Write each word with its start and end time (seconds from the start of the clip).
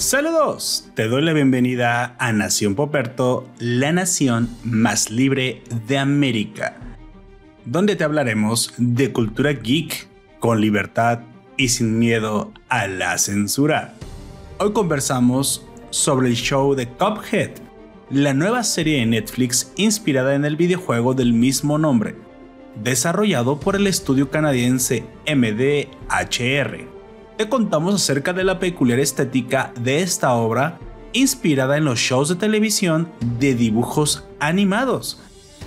Saludos, 0.00 0.88
te 0.94 1.08
doy 1.08 1.20
la 1.20 1.34
bienvenida 1.34 2.16
a 2.18 2.32
Nación 2.32 2.74
Poperto, 2.74 3.46
la 3.58 3.92
nación 3.92 4.48
más 4.64 5.10
libre 5.10 5.62
de 5.86 5.98
América, 5.98 6.78
donde 7.66 7.96
te 7.96 8.04
hablaremos 8.04 8.72
de 8.78 9.12
cultura 9.12 9.52
geek 9.52 10.08
con 10.38 10.62
libertad 10.62 11.20
y 11.58 11.68
sin 11.68 11.98
miedo 11.98 12.50
a 12.70 12.86
la 12.86 13.18
censura. 13.18 13.92
Hoy 14.58 14.72
conversamos 14.72 15.66
sobre 15.90 16.28
el 16.28 16.34
show 16.34 16.74
de 16.74 16.88
Cuphead, 16.88 17.50
la 18.08 18.32
nueva 18.32 18.64
serie 18.64 19.00
de 19.00 19.06
Netflix 19.06 19.70
inspirada 19.76 20.34
en 20.34 20.46
el 20.46 20.56
videojuego 20.56 21.12
del 21.12 21.34
mismo 21.34 21.76
nombre, 21.76 22.16
desarrollado 22.82 23.60
por 23.60 23.76
el 23.76 23.86
estudio 23.86 24.30
canadiense 24.30 25.04
MDHR. 25.26 26.99
Te 27.40 27.48
contamos 27.48 27.94
acerca 27.94 28.34
de 28.34 28.44
la 28.44 28.58
peculiar 28.58 28.98
estética 28.98 29.72
de 29.80 30.02
esta 30.02 30.34
obra 30.34 30.78
inspirada 31.14 31.78
en 31.78 31.86
los 31.86 31.98
shows 31.98 32.28
de 32.28 32.34
televisión 32.34 33.10
de 33.38 33.54
dibujos 33.54 34.24
animados, 34.40 35.22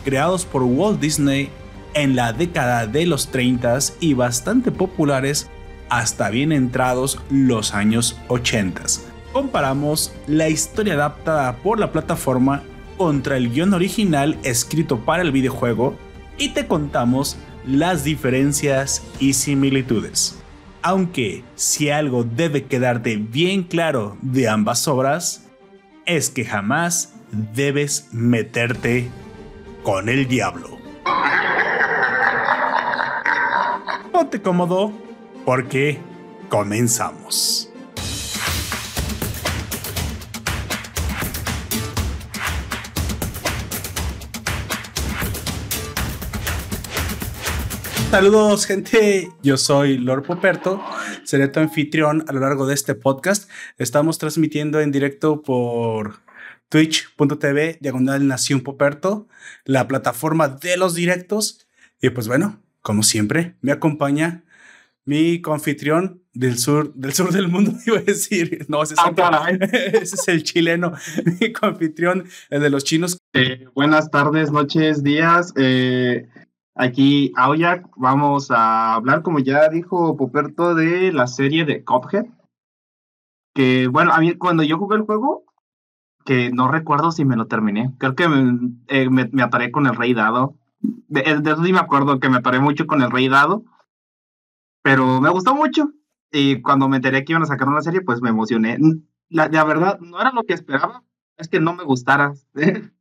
creados 0.06 0.46
por 0.46 0.62
Walt 0.62 1.00
Disney 1.00 1.50
en 1.96 2.16
la 2.16 2.32
década 2.32 2.86
de 2.86 3.08
los 3.08 3.30
30 3.30 3.80
y 4.00 4.14
bastante 4.14 4.70
populares 4.72 5.50
hasta 5.90 6.30
bien 6.30 6.52
entrados 6.52 7.20
los 7.32 7.74
años 7.74 8.20
80. 8.28 8.84
Comparamos 9.32 10.14
la 10.28 10.50
historia 10.50 10.94
adaptada 10.94 11.56
por 11.56 11.80
la 11.80 11.92
plataforma 11.92 12.62
contra 13.00 13.36
el 13.36 13.52
guion 13.52 13.74
original 13.74 14.38
escrito 14.44 15.00
para 15.00 15.24
el 15.24 15.32
videojuego 15.32 15.96
y 16.38 16.50
te 16.50 16.68
contamos 16.68 17.36
las 17.66 18.04
diferencias 18.04 19.02
y 19.20 19.34
similitudes. 19.34 20.43
Aunque 20.86 21.46
si 21.56 21.90
algo 21.90 22.26
debe 22.26 22.66
quedarte 22.66 23.16
bien 23.16 23.64
claro 23.64 24.18
de 24.22 24.50
ambas 24.50 24.86
obras, 24.90 25.50
es 26.06 26.30
que 26.30 26.44
jamás 26.44 27.16
debes 27.32 28.10
meterte 28.12 29.10
con 29.82 30.10
el 30.10 30.28
diablo. 30.28 30.78
Ponte 34.12 34.42
cómodo 34.42 34.92
porque 35.46 36.00
comenzamos. 36.50 37.73
Saludos 48.14 48.68
gente, 48.68 49.32
yo 49.42 49.58
soy 49.58 49.98
Lord 49.98 50.22
Poperto, 50.22 50.80
seré 51.24 51.48
tu 51.48 51.60
anfitrión 51.60 52.24
a 52.28 52.32
lo 52.32 52.42
largo 52.42 52.68
de 52.68 52.76
este 52.76 52.94
podcast. 52.94 53.50
Estamos 53.80 54.20
transmitiendo 54.20 54.80
en 54.82 54.92
directo 54.92 55.42
por 55.42 56.20
twitch.tv, 56.70 57.80
diagonal 57.82 58.28
Nación 58.28 58.62
Poperto, 58.62 59.28
la 59.66 59.88
plataforma 59.88 60.48
de 60.48 60.78
los 60.78 60.94
directos. 60.94 61.66
Y 62.04 62.12
pues 62.12 62.28
bueno, 62.28 62.62
como 62.84 63.02
siempre, 63.02 63.56
me 63.62 63.72
acompaña 63.72 64.44
mi 65.06 65.42
confitrión 65.42 66.22
del 66.34 66.60
sur, 66.60 66.94
del 66.94 67.14
sur 67.14 67.32
del 67.32 67.48
mundo, 67.48 67.74
iba 67.88 67.98
a 67.98 68.02
decir. 68.02 68.64
No, 68.70 68.84
ese 68.84 68.94
es, 68.94 69.00
ah, 69.00 69.48
ese 69.60 70.16
es 70.18 70.28
el 70.28 70.44
chileno, 70.44 70.94
mi 71.42 71.52
confitrión, 71.52 72.26
el 72.52 72.62
de 72.62 72.70
los 72.70 72.84
chinos. 72.84 73.18
Eh, 73.34 73.66
buenas 73.74 74.12
tardes, 74.12 74.52
noches, 74.52 75.02
días. 75.02 75.52
Eh, 75.56 76.28
Aquí, 76.76 77.32
Aoyak, 77.36 77.88
vamos 77.98 78.50
a 78.50 78.96
hablar, 78.96 79.22
como 79.22 79.40
ya 79.40 79.70
dijo 79.70 80.18
Poperto, 80.18 80.74
de 80.74 81.12
la 81.12 81.28
serie 81.28 81.66
de 81.66 81.84
Cuphead. 81.84 82.26
Que, 83.54 83.88
bueno, 83.88 84.12
a 84.12 84.20
mí 84.20 84.36
cuando 84.36 84.64
yo 84.64 84.80
jugué 84.80 84.98
el 84.98 85.04
juego, 85.04 85.46
que 86.26 86.52
no 86.52 86.68
recuerdo 86.68 87.12
si 87.12 87.26
me 87.26 87.36
lo 87.36 87.48
terminé. 87.48 87.94
Creo 88.00 88.16
que 88.16 88.28
me, 88.28 88.72
eh, 88.88 89.10
me, 89.10 89.44
ataré 89.44 89.72
con 89.72 89.86
el 89.86 89.96
Rey 89.96 90.16
Dado. 90.16 90.58
De, 90.80 91.22
eso 91.22 91.64
sí 91.64 91.74
me 91.74 91.80
acuerdo, 91.80 92.20
que 92.20 92.30
me 92.30 92.38
ataré 92.38 92.60
mucho 92.60 92.88
con 92.88 93.04
el 93.04 93.12
Rey 93.12 93.30
Dado. 93.30 93.64
Pero 94.82 95.22
me 95.22 95.30
gustó 95.30 95.54
mucho. 95.56 95.92
Y 96.32 96.62
cuando 96.62 96.90
me 96.90 96.98
enteré 96.98 97.24
que 97.24 97.34
iban 97.34 97.44
a 97.44 97.48
sacar 97.48 97.68
una 97.68 97.82
serie, 97.82 98.02
pues 98.02 98.22
me 98.22 98.30
emocioné. 98.30 98.80
La, 99.30 99.48
la 99.48 99.64
verdad, 99.64 100.00
no 100.00 100.20
era 100.20 100.32
lo 100.32 100.44
que 100.44 100.54
esperaba. 100.54 101.04
Es 101.38 101.48
que 101.48 101.60
no 101.60 101.74
me 101.76 101.84
gustara. 101.84 102.34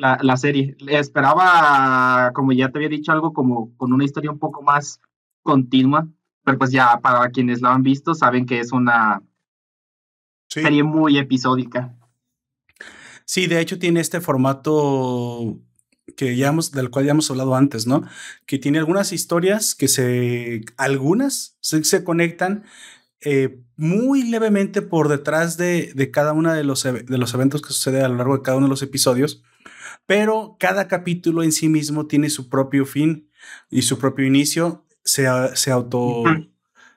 la, 0.00 0.18
la 0.22 0.36
serie. 0.36 0.76
Esperaba, 0.88 2.32
como 2.34 2.52
ya 2.52 2.70
te 2.70 2.78
había 2.78 2.88
dicho, 2.88 3.12
algo 3.12 3.32
como 3.32 3.76
con 3.76 3.92
una 3.92 4.04
historia 4.04 4.30
un 4.30 4.38
poco 4.38 4.62
más 4.62 5.00
continua, 5.42 6.08
pero 6.44 6.58
pues 6.58 6.70
ya 6.70 6.98
para 7.00 7.30
quienes 7.30 7.60
la 7.60 7.72
han 7.72 7.82
visto 7.82 8.14
saben 8.14 8.46
que 8.46 8.60
es 8.60 8.72
una 8.72 9.22
serie 10.48 10.82
muy 10.82 11.18
episódica. 11.18 11.94
Sí, 13.24 13.46
de 13.46 13.60
hecho 13.60 13.78
tiene 13.78 14.00
este 14.00 14.20
formato 14.20 15.60
que 16.16 16.36
ya 16.36 16.48
hemos, 16.48 16.72
del 16.72 16.90
cual 16.90 17.04
ya 17.04 17.12
hemos 17.12 17.30
hablado 17.30 17.54
antes, 17.54 17.86
¿no? 17.86 18.02
Que 18.46 18.58
tiene 18.58 18.78
algunas 18.78 19.12
historias 19.12 19.76
que 19.76 19.86
se, 19.86 20.62
algunas 20.76 21.56
se, 21.60 21.84
se 21.84 22.02
conectan 22.02 22.64
eh, 23.20 23.60
muy 23.76 24.24
levemente 24.24 24.82
por 24.82 25.08
detrás 25.08 25.56
de, 25.56 25.92
de 25.94 26.10
cada 26.10 26.32
uno 26.32 26.52
de 26.52 26.64
los, 26.64 26.82
de 26.82 27.18
los 27.18 27.34
eventos 27.34 27.62
que 27.62 27.68
sucede 27.68 28.02
a 28.02 28.08
lo 28.08 28.16
largo 28.16 28.36
de 28.36 28.42
cada 28.42 28.56
uno 28.56 28.66
de 28.66 28.70
los 28.70 28.82
episodios 28.82 29.44
pero 30.10 30.56
cada 30.58 30.88
capítulo 30.88 31.44
en 31.44 31.52
sí 31.52 31.68
mismo 31.68 32.08
tiene 32.08 32.30
su 32.30 32.48
propio 32.48 32.84
fin 32.84 33.30
y 33.70 33.82
su 33.82 33.96
propio 33.96 34.26
inicio, 34.26 34.84
se, 35.04 35.28
se 35.54 35.70
auto... 35.70 36.24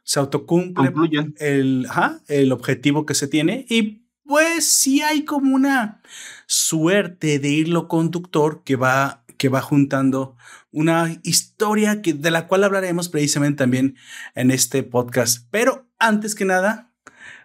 Se 0.06 0.20
autocumple 0.20 0.92
el, 1.38 1.88
el 2.28 2.52
objetivo 2.52 3.06
que 3.06 3.14
se 3.14 3.30
tiene 3.30 3.66
y 3.70 4.06
pues 4.26 4.66
sí 4.66 5.02
hay 5.02 5.24
como 5.24 5.56
una 5.56 6.02
suerte 6.46 7.40
de 7.40 7.50
hilo 7.50 7.88
conductor 7.88 8.64
que 8.66 8.76
va, 8.76 9.24
que 9.38 9.48
va 9.48 9.62
juntando 9.62 10.36
una 10.72 11.16
historia 11.24 12.02
que, 12.02 12.14
de 12.14 12.32
la 12.32 12.48
cual 12.48 12.66
hablaremos 12.66 13.08
precisamente 13.08 13.60
también 13.60 13.96
en 14.36 14.52
este 14.52 14.84
podcast. 14.84 15.48
Pero 15.52 15.88
antes 16.00 16.36
que 16.36 16.44
nada, 16.44 16.92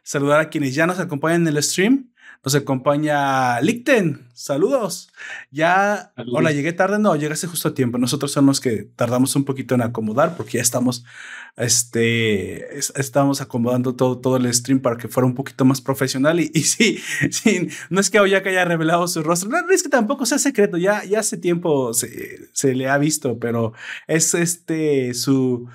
saludar 0.03 0.41
a 0.41 0.49
quienes 0.49 0.75
ya 0.75 0.87
nos 0.89 0.99
acompañan 0.99 1.47
en 1.47 1.57
el 1.57 1.63
stream. 1.63 2.11
Nos 2.45 2.55
acompaña 2.55 3.61
Lichten. 3.61 4.29
Saludos. 4.33 5.11
Ya, 5.51 6.13
hola, 6.33 6.53
llegué 6.53 6.73
tarde. 6.73 7.01
No, 7.01 7.17
llegaste 7.17 7.49
justo 7.49 7.69
a 7.69 7.75
tiempo. 7.75 7.99
Nosotros 7.99 8.31
somos 8.31 8.49
los 8.49 8.61
que 8.61 8.85
tardamos 8.85 9.35
un 9.35 9.45
poquito 9.45 9.75
en 9.75 9.83
acomodar 9.83 10.37
porque 10.37 10.59
ya 10.59 10.63
estamos, 10.63 11.05
este, 11.57 12.79
estamos 12.79 13.41
acomodando 13.41 13.97
todo, 13.97 14.19
todo 14.19 14.37
el 14.37 14.53
stream 14.55 14.81
para 14.81 14.97
que 14.97 15.09
fuera 15.09 15.27
un 15.27 15.35
poquito 15.35 15.65
más 15.65 15.81
profesional. 15.81 16.39
Y, 16.39 16.49
sí, 16.63 17.01
sí, 17.31 17.69
no 17.91 18.01
es 18.01 18.09
que 18.09 18.21
Oyaka 18.21 18.51
haya 18.51 18.65
revelado 18.65 19.09
su 19.09 19.25
rostro. 19.25 19.51
No, 19.51 19.59
es 19.71 19.83
que 19.83 19.89
tampoco 19.89 20.25
sea 20.25 20.39
secreto. 20.39 20.77
Ya, 20.77 21.05
ya 21.05 21.19
hace 21.19 21.37
tiempo 21.37 21.93
se, 21.93 22.49
se 22.53 22.75
le 22.77 22.89
ha 22.89 22.99
visto, 22.99 23.39
pero 23.41 23.73
es 24.07 24.35
este 24.35 25.13
su 25.15 25.69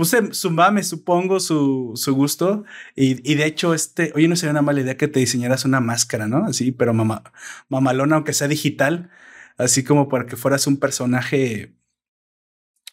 puse 0.00 0.32
su 0.32 0.50
mame, 0.50 0.82
supongo, 0.82 1.40
su, 1.40 1.92
su 1.94 2.14
gusto. 2.14 2.64
Y, 2.96 3.30
y, 3.30 3.34
de 3.34 3.44
hecho, 3.44 3.74
este, 3.74 4.12
oye, 4.14 4.28
no 4.28 4.36
sería 4.36 4.52
una 4.52 4.62
mala 4.62 4.80
idea 4.80 4.96
que 4.96 5.08
te 5.08 5.20
diseñaras 5.20 5.66
una 5.66 5.80
máscara, 5.80 6.26
¿no? 6.26 6.46
Así, 6.46 6.72
pero 6.72 6.94
mamá, 6.94 7.22
mamalona, 7.68 8.16
aunque 8.16 8.32
sea 8.32 8.48
digital, 8.48 9.10
así 9.58 9.84
como 9.84 10.08
para 10.08 10.24
que 10.24 10.36
fueras 10.36 10.66
un 10.66 10.78
personaje 10.78 11.74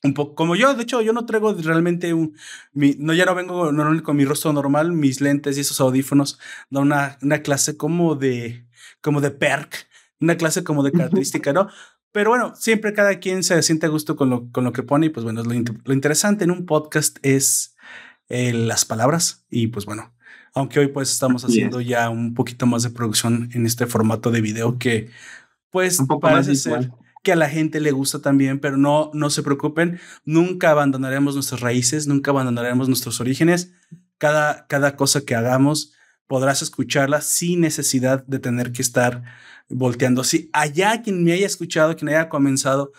un 0.04 0.14
poco 0.14 0.36
como 0.36 0.58
yo. 0.58 0.74
De 0.74 0.84
hecho, 0.84 1.02
yo 1.02 1.14
no 1.14 1.26
traigo 1.26 1.54
realmente 1.54 2.14
un, 2.14 2.36
mi, 2.74 2.96
no, 3.00 3.14
ya 3.14 3.26
no 3.26 3.36
vengo 3.36 3.72
normalmente 3.72 4.04
con 4.04 4.18
mi 4.18 4.26
rostro 4.26 4.52
normal, 4.52 4.92
mis 4.92 5.22
lentes 5.22 5.58
y 5.58 5.62
esos 5.62 5.80
audífonos, 5.80 6.40
da 6.70 6.82
una, 6.82 7.18
una 7.22 7.42
clase 7.42 7.78
como 7.78 8.16
de, 8.16 8.68
como 9.00 9.22
de 9.22 9.32
perk, 9.32 9.88
una 10.20 10.36
clase 10.36 10.66
como 10.66 10.84
de 10.84 10.92
característica, 10.92 11.54
¿no? 11.54 11.70
Pero 12.18 12.32
bueno, 12.32 12.56
siempre 12.56 12.94
cada 12.94 13.20
quien 13.20 13.44
se 13.44 13.62
siente 13.62 13.86
a 13.86 13.90
gusto 13.90 14.16
con 14.16 14.32
lo, 14.32 14.52
con 14.52 14.64
lo 14.64 14.72
que 14.72 14.82
pone 14.82 15.06
y 15.06 15.10
pues 15.10 15.24
bueno, 15.24 15.44
lo, 15.44 15.54
lo 15.54 15.94
interesante 15.94 16.46
en 16.46 16.50
un 16.50 16.66
podcast 16.66 17.20
es 17.22 17.76
eh, 18.28 18.54
las 18.54 18.86
palabras 18.86 19.46
y 19.52 19.68
pues 19.68 19.86
bueno, 19.86 20.16
aunque 20.56 20.80
hoy 20.80 20.88
pues 20.88 21.12
estamos 21.12 21.46
haciendo 21.46 21.80
ya 21.80 22.10
un 22.10 22.34
poquito 22.34 22.66
más 22.66 22.82
de 22.82 22.90
producción 22.90 23.52
en 23.54 23.68
este 23.68 23.86
formato 23.86 24.32
de 24.32 24.42
video 24.42 24.80
que 24.80 25.12
pues 25.70 26.00
un 26.00 26.08
poco 26.08 26.22
parece 26.22 26.56
ser 26.56 26.92
que 27.22 27.34
a 27.34 27.36
la 27.36 27.50
gente 27.50 27.80
le 27.80 27.92
gusta 27.92 28.20
también, 28.20 28.58
pero 28.58 28.78
no, 28.78 29.12
no 29.14 29.30
se 29.30 29.44
preocupen, 29.44 30.00
nunca 30.26 30.72
abandonaremos 30.72 31.36
nuestras 31.36 31.62
raíces, 31.62 32.08
nunca 32.08 32.32
abandonaremos 32.32 32.88
nuestros 32.88 33.22
orígenes. 33.22 33.74
Cada, 34.18 34.66
cada 34.66 34.96
cosa 34.96 35.22
que 35.22 35.36
hagamos 35.36 35.94
podrás 36.28 36.62
escucharla 36.62 37.22
sin 37.22 37.62
necesidad 37.62 38.26
de 38.26 38.40
tener 38.40 38.72
que 38.72 38.82
estar 38.82 39.24
volteando. 39.70 40.24
Si 40.24 40.50
allá 40.54 41.02
quien 41.02 41.24
me 41.24 41.34
haya 41.34 41.46
escuchado, 41.46 41.96
quien 41.96 42.10
haya 42.10 42.30
comenzado 42.30 42.92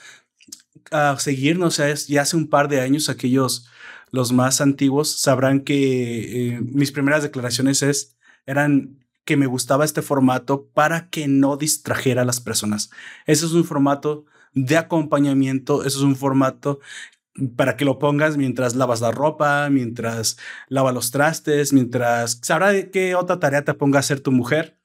a 0.90 1.18
seguirnos 1.18 1.80
ya 2.06 2.22
hace 2.22 2.36
un 2.36 2.48
par 2.48 2.68
de 2.68 2.80
años, 2.80 3.08
aquellos 3.08 3.68
los 4.10 4.32
más 4.32 4.60
antiguos 4.60 5.20
sabrán 5.20 5.60
que 5.60 6.54
eh, 6.54 6.60
mis 6.62 6.92
primeras 6.92 7.22
declaraciones 7.22 7.82
es, 7.82 8.16
eran 8.46 9.04
que 9.24 9.36
me 9.36 9.46
gustaba 9.46 9.84
este 9.84 10.00
formato 10.00 10.66
para 10.72 11.10
que 11.10 11.28
no 11.28 11.58
distrajera 11.58 12.22
a 12.22 12.24
las 12.24 12.40
personas. 12.40 12.90
Ese 13.26 13.44
es 13.44 13.52
un 13.52 13.64
formato 13.64 14.24
de 14.54 14.78
acompañamiento, 14.78 15.84
eso 15.84 15.98
es 15.98 16.04
un 16.04 16.16
formato 16.16 16.80
para 17.56 17.76
que 17.76 17.84
lo 17.84 17.98
pongas 17.98 18.36
mientras 18.36 18.74
lavas 18.74 19.00
la 19.00 19.10
ropa, 19.10 19.68
mientras 19.70 20.38
lavas 20.68 20.94
los 20.94 21.10
trastes, 21.10 21.72
mientras 21.72 22.40
sabrá 22.42 22.90
qué 22.90 23.14
otra 23.14 23.38
tarea 23.38 23.64
te 23.64 23.74
ponga 23.74 23.98
a 23.98 24.00
hacer 24.00 24.20
tu 24.20 24.32
mujer, 24.32 24.78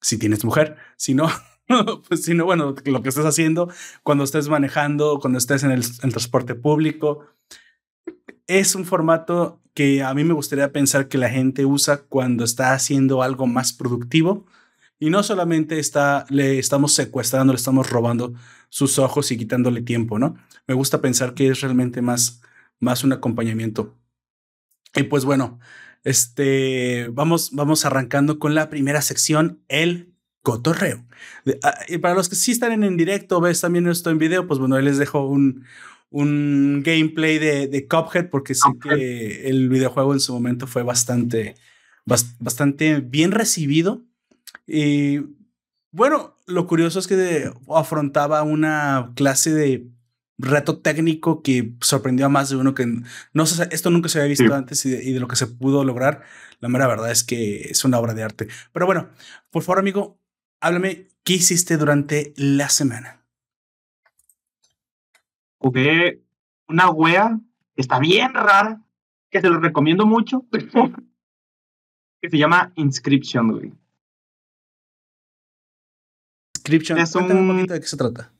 si 0.00 0.18
tienes 0.18 0.44
mujer, 0.44 0.76
si 0.96 1.14
no, 1.14 1.28
pues 2.08 2.22
si 2.22 2.34
no, 2.34 2.44
bueno, 2.44 2.74
lo 2.84 3.02
que 3.02 3.08
estés 3.08 3.24
haciendo 3.24 3.70
cuando 4.02 4.24
estés 4.24 4.48
manejando, 4.48 5.18
cuando 5.20 5.38
estés 5.38 5.62
en 5.62 5.70
el, 5.70 5.82
en 5.82 6.04
el 6.04 6.10
transporte 6.10 6.54
público. 6.54 7.26
Es 8.46 8.74
un 8.74 8.84
formato 8.84 9.60
que 9.74 10.02
a 10.02 10.12
mí 10.14 10.24
me 10.24 10.34
gustaría 10.34 10.72
pensar 10.72 11.08
que 11.08 11.18
la 11.18 11.30
gente 11.30 11.64
usa 11.64 11.98
cuando 11.98 12.44
está 12.44 12.74
haciendo 12.74 13.22
algo 13.22 13.46
más 13.46 13.72
productivo 13.72 14.46
y 15.02 15.10
no 15.10 15.24
solamente 15.24 15.80
está, 15.80 16.26
le 16.28 16.60
estamos 16.60 16.92
secuestrando, 16.92 17.52
le 17.52 17.56
estamos 17.56 17.90
robando 17.90 18.34
sus 18.68 19.00
ojos 19.00 19.32
y 19.32 19.36
quitándole 19.36 19.82
tiempo, 19.82 20.20
¿no? 20.20 20.36
Me 20.68 20.74
gusta 20.74 21.00
pensar 21.00 21.34
que 21.34 21.48
es 21.48 21.60
realmente 21.60 22.00
más, 22.00 22.40
más 22.78 23.02
un 23.02 23.12
acompañamiento. 23.12 23.98
Y 24.94 25.02
pues 25.02 25.24
bueno, 25.24 25.58
este, 26.04 27.08
vamos, 27.10 27.50
vamos 27.50 27.84
arrancando 27.84 28.38
con 28.38 28.54
la 28.54 28.70
primera 28.70 29.02
sección, 29.02 29.64
el 29.66 30.14
cotorreo. 30.40 31.04
Ah, 31.64 31.80
y 31.88 31.98
para 31.98 32.14
los 32.14 32.28
que 32.28 32.36
sí 32.36 32.52
están 32.52 32.70
en, 32.70 32.84
en 32.84 32.96
directo, 32.96 33.40
ves 33.40 33.60
también 33.60 33.88
esto 33.88 34.08
en 34.08 34.18
video, 34.18 34.46
pues 34.46 34.60
bueno, 34.60 34.76
ahí 34.76 34.84
les 34.84 34.98
dejo 34.98 35.26
un, 35.26 35.64
un 36.10 36.84
gameplay 36.84 37.40
de, 37.40 37.66
de 37.66 37.88
Cuphead 37.88 38.30
porque 38.30 38.54
sé 38.54 38.68
que 38.80 39.48
el 39.48 39.68
videojuego 39.68 40.12
en 40.12 40.20
su 40.20 40.32
momento 40.32 40.68
fue 40.68 40.84
bastante, 40.84 41.56
bastante 42.06 43.00
bien 43.00 43.32
recibido 43.32 44.04
y 44.66 45.20
bueno, 45.90 46.38
lo 46.46 46.66
curioso 46.66 46.98
es 46.98 47.06
que 47.06 47.50
afrontaba 47.68 48.42
una 48.42 49.12
clase 49.14 49.52
de 49.52 49.86
reto 50.38 50.78
técnico 50.78 51.42
que 51.42 51.74
sorprendió 51.80 52.26
a 52.26 52.28
más 52.28 52.50
de 52.50 52.56
uno 52.56 52.74
que 52.74 52.86
no 53.32 53.46
sé, 53.46 53.68
esto 53.70 53.90
nunca 53.90 54.08
se 54.08 54.18
había 54.18 54.30
visto 54.30 54.54
antes 54.54 54.84
y 54.86 55.12
de, 55.12 55.20
lo 55.20 55.28
que 55.28 55.36
se 55.36 55.46
pudo 55.46 55.84
lograr. 55.84 56.22
La 56.60 56.68
mera 56.68 56.86
verdad 56.86 57.10
es 57.10 57.24
que 57.24 57.62
es 57.70 57.84
una 57.84 57.98
obra 57.98 58.14
de 58.14 58.22
arte. 58.22 58.48
Pero 58.72 58.86
bueno, 58.86 59.10
por 59.50 59.62
favor, 59.62 59.80
amigo, 59.80 60.18
háblame, 60.60 61.08
¿qué 61.24 61.34
hiciste 61.34 61.76
durante 61.76 62.32
la 62.36 62.68
semana? 62.68 63.22
Jugué 65.58 66.22
una 66.68 66.90
wea, 66.90 67.38
está 67.76 67.98
bien 67.98 68.32
rara, 68.34 68.80
que 69.30 69.40
se 69.40 69.48
lo 69.48 69.60
recomiendo 69.60 70.06
mucho, 70.06 70.46
que 72.20 72.30
se 72.30 72.38
llama 72.38 72.72
Inscription, 72.76 73.52
güey. 73.52 73.81
Es 76.64 77.14
un, 77.14 77.66
de 77.66 77.80
qué 77.80 77.86
se 77.86 77.96
trata. 77.96 78.30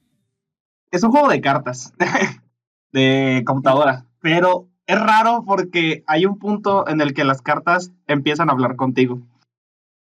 Es 0.91 1.03
un 1.03 1.11
juego 1.11 1.29
de 1.29 1.41
cartas 1.41 1.93
de 2.93 3.43
computadora, 3.47 4.07
pero 4.21 4.69
es 4.87 5.01
raro 5.01 5.45
porque 5.47 6.05
hay 6.07 6.27
un 6.27 6.39
punto 6.39 6.89
en 6.89 7.01
el 7.01 7.15
que 7.15 7.25
las 7.25 7.41
cartas 7.41 7.93
empiezan 8.07 8.51
a 8.51 8.53
hablar 8.53 8.77
contigo. 8.77 9.21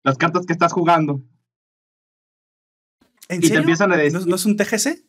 Las 0.04 0.18
cartas 0.18 0.46
que 0.46 0.52
estás 0.52 0.72
jugando. 0.72 1.22
¿En 3.28 3.42
y 3.42 3.48
te 3.48 3.56
empiezan 3.56 3.92
a 3.92 3.96
decir. 3.96 4.26
¿No, 4.26 4.36
es 4.36 4.44
un 4.44 4.56
TGC? 4.56 5.04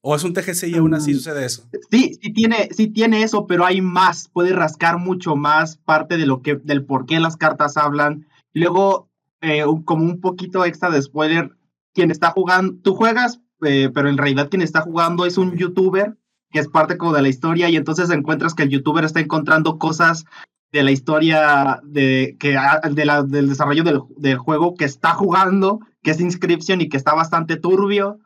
¿O 0.00 0.16
es 0.16 0.24
un 0.24 0.34
TGC 0.34 0.64
y 0.64 0.76
aún 0.76 0.94
así 0.94 1.12
mm, 1.12 1.14
sucede 1.14 1.46
eso? 1.46 1.68
Sí, 1.90 2.18
sí 2.20 2.32
tiene, 2.32 2.68
sí 2.72 2.88
tiene 2.88 3.22
eso, 3.22 3.46
pero 3.46 3.64
hay 3.64 3.80
más. 3.80 4.28
Puede 4.28 4.52
rascar 4.52 4.98
mucho 4.98 5.36
más 5.36 5.76
parte 5.76 6.16
de 6.16 6.26
lo 6.26 6.42
que, 6.42 6.56
del 6.56 6.84
por 6.84 7.06
qué 7.06 7.20
las 7.20 7.36
cartas 7.36 7.76
hablan. 7.76 8.26
Luego, 8.52 9.08
eh, 9.40 9.64
como 9.84 10.04
un 10.04 10.20
poquito 10.20 10.64
extra 10.64 10.90
de 10.90 11.00
spoiler, 11.00 11.56
quien 11.94 12.10
está 12.10 12.30
jugando, 12.30 12.74
tú 12.82 12.94
juegas, 12.94 13.40
eh, 13.62 13.90
pero 13.92 14.08
en 14.08 14.18
realidad 14.18 14.48
quien 14.48 14.62
está 14.62 14.80
jugando 14.80 15.24
es 15.26 15.38
un 15.38 15.56
youtuber 15.56 16.16
que 16.50 16.58
es 16.58 16.68
parte 16.68 16.98
como 16.98 17.14
de 17.14 17.22
la 17.22 17.28
historia 17.28 17.68
y 17.70 17.76
entonces 17.76 18.10
encuentras 18.10 18.54
que 18.54 18.64
el 18.64 18.68
youtuber 18.68 19.04
está 19.04 19.20
encontrando 19.20 19.78
cosas 19.78 20.26
de 20.70 20.82
la 20.82 20.90
historia 20.90 21.80
de, 21.82 22.36
que, 22.38 22.56
de 22.90 23.04
la, 23.04 23.22
del 23.22 23.48
desarrollo 23.48 23.84
del, 23.84 24.00
del, 24.16 24.38
juego 24.38 24.74
que 24.74 24.84
está 24.84 25.14
jugando, 25.14 25.80
que 26.02 26.10
es 26.10 26.20
Inscription 26.20 26.80
y 26.80 26.88
que 26.88 26.96
está 26.96 27.14
bastante 27.14 27.56
turbio. 27.56 28.20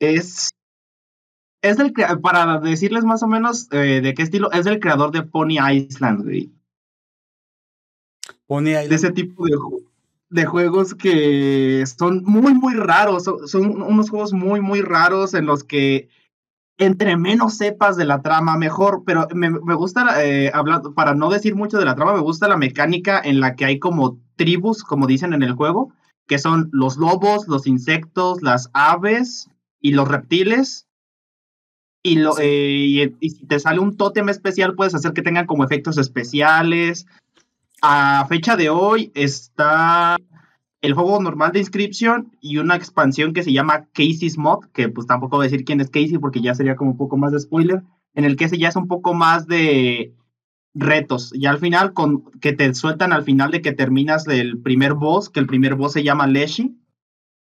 Es, 0.00 0.50
es 1.62 1.76
del, 1.76 1.92
para 2.22 2.58
decirles 2.58 3.04
más 3.04 3.22
o 3.22 3.28
menos 3.28 3.68
eh, 3.72 4.00
de 4.00 4.14
qué 4.14 4.22
estilo, 4.22 4.50
es 4.52 4.64
del 4.64 4.80
creador 4.80 5.12
de 5.12 5.22
Pony 5.22 5.58
Island, 5.72 6.24
Pony 8.46 8.70
Island. 8.70 8.88
De 8.88 8.94
ese 8.94 9.12
tipo 9.12 9.44
de 9.44 9.56
juego 9.56 9.95
de 10.28 10.44
juegos 10.44 10.94
que 10.94 11.84
son 11.86 12.22
muy, 12.24 12.54
muy 12.54 12.74
raros. 12.74 13.24
Son, 13.24 13.82
unos 13.82 14.10
juegos 14.10 14.32
muy, 14.32 14.60
muy 14.60 14.82
raros 14.82 15.34
en 15.34 15.46
los 15.46 15.64
que 15.64 16.08
entre 16.78 17.16
menos 17.16 17.56
sepas 17.56 17.96
de 17.96 18.04
la 18.04 18.22
trama, 18.22 18.56
mejor. 18.56 19.02
Pero 19.06 19.28
me, 19.34 19.50
gusta, 19.74 20.24
eh, 20.24 20.52
para 20.94 21.14
no 21.14 21.30
decir 21.30 21.54
mucho 21.54 21.78
de 21.78 21.84
la 21.84 21.94
trama, 21.94 22.14
me 22.14 22.20
gusta 22.20 22.48
la 22.48 22.56
mecánica 22.56 23.20
en 23.22 23.40
la 23.40 23.54
que 23.56 23.64
hay 23.64 23.78
como 23.78 24.18
tribus, 24.36 24.82
como 24.82 25.06
dicen 25.06 25.32
en 25.32 25.42
el 25.42 25.54
juego, 25.54 25.92
que 26.26 26.38
son 26.38 26.68
los 26.72 26.96
lobos, 26.96 27.48
los 27.48 27.66
insectos, 27.66 28.42
las 28.42 28.70
aves 28.72 29.48
y 29.80 29.92
los 29.92 30.08
reptiles. 30.08 30.86
Y, 32.02 32.16
lo, 32.16 32.34
eh, 32.38 33.14
y 33.18 33.30
si 33.30 33.46
te 33.46 33.58
sale 33.58 33.80
un 33.80 33.96
tótem 33.96 34.28
especial, 34.28 34.74
puedes 34.74 34.94
hacer 34.94 35.12
que 35.12 35.22
tengan 35.22 35.46
como 35.46 35.64
efectos 35.64 35.98
especiales 35.98 37.06
a 37.88 38.26
fecha 38.26 38.56
de 38.56 38.68
hoy 38.68 39.12
está 39.14 40.16
el 40.80 40.94
juego 40.94 41.22
normal 41.22 41.52
de 41.52 41.60
inscripción 41.60 42.36
y 42.40 42.58
una 42.58 42.74
expansión 42.74 43.32
que 43.32 43.44
se 43.44 43.52
llama 43.52 43.86
Casey's 43.92 44.36
Mod, 44.36 44.64
que 44.72 44.88
pues 44.88 45.06
tampoco 45.06 45.36
voy 45.36 45.46
a 45.46 45.50
decir 45.50 45.64
quién 45.64 45.80
es 45.80 45.88
Casey 45.88 46.18
porque 46.18 46.40
ya 46.40 46.56
sería 46.56 46.74
como 46.74 46.90
un 46.90 46.96
poco 46.96 47.16
más 47.16 47.30
de 47.30 47.38
spoiler, 47.38 47.84
en 48.14 48.24
el 48.24 48.36
que 48.36 48.46
ese 48.46 48.58
ya 48.58 48.70
es 48.70 48.76
un 48.76 48.88
poco 48.88 49.14
más 49.14 49.46
de 49.46 50.12
retos. 50.74 51.30
Y 51.32 51.46
al 51.46 51.58
final, 51.58 51.92
con, 51.92 52.24
que 52.40 52.52
te 52.52 52.74
sueltan 52.74 53.12
al 53.12 53.22
final 53.22 53.52
de 53.52 53.62
que 53.62 53.70
terminas 53.70 54.26
el 54.26 54.60
primer 54.60 54.94
boss, 54.94 55.30
que 55.30 55.38
el 55.38 55.46
primer 55.46 55.76
boss 55.76 55.92
se 55.92 56.02
llama 56.02 56.26
Leshi, 56.26 56.76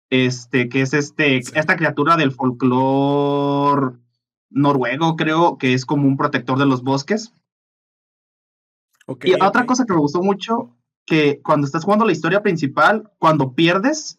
este, 0.09 0.69
que 0.69 0.81
es 0.81 0.95
este, 0.95 1.37
esta 1.37 1.75
criatura 1.75 2.17
del 2.17 2.31
folclore 2.31 3.97
noruego, 4.49 5.15
creo, 5.17 5.59
que 5.59 5.75
es 5.75 5.85
como 5.85 6.07
un 6.07 6.17
protector 6.17 6.57
de 6.57 6.65
los 6.65 6.81
bosques 6.81 7.31
y 9.23 9.33
otra 9.33 9.65
cosa 9.65 9.85
que 9.85 9.93
me 9.93 9.99
gustó 9.99 10.21
mucho, 10.21 10.75
que 11.05 11.41
cuando 11.41 11.65
estás 11.65 11.83
jugando 11.83 12.05
la 12.05 12.11
historia 12.11 12.41
principal, 12.41 13.11
cuando 13.17 13.53
pierdes, 13.53 14.17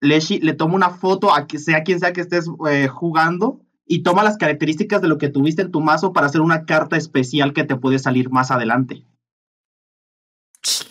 Leshi 0.00 0.40
le 0.40 0.54
toma 0.54 0.74
una 0.74 0.90
foto 0.90 1.34
a 1.34 1.46
que 1.46 1.58
sea 1.58 1.82
quien 1.82 2.00
sea 2.00 2.12
que 2.12 2.22
estés 2.22 2.48
eh, 2.68 2.88
jugando 2.88 3.60
y 3.86 4.02
toma 4.02 4.22
las 4.22 4.36
características 4.36 5.02
de 5.02 5.08
lo 5.08 5.18
que 5.18 5.28
tuviste 5.28 5.62
en 5.62 5.70
tu 5.70 5.80
mazo 5.80 6.12
para 6.12 6.26
hacer 6.26 6.40
una 6.40 6.64
carta 6.64 6.96
especial 6.96 7.52
que 7.52 7.64
te 7.64 7.76
puede 7.76 7.98
salir 7.98 8.30
más 8.30 8.50
adelante. 8.50 9.04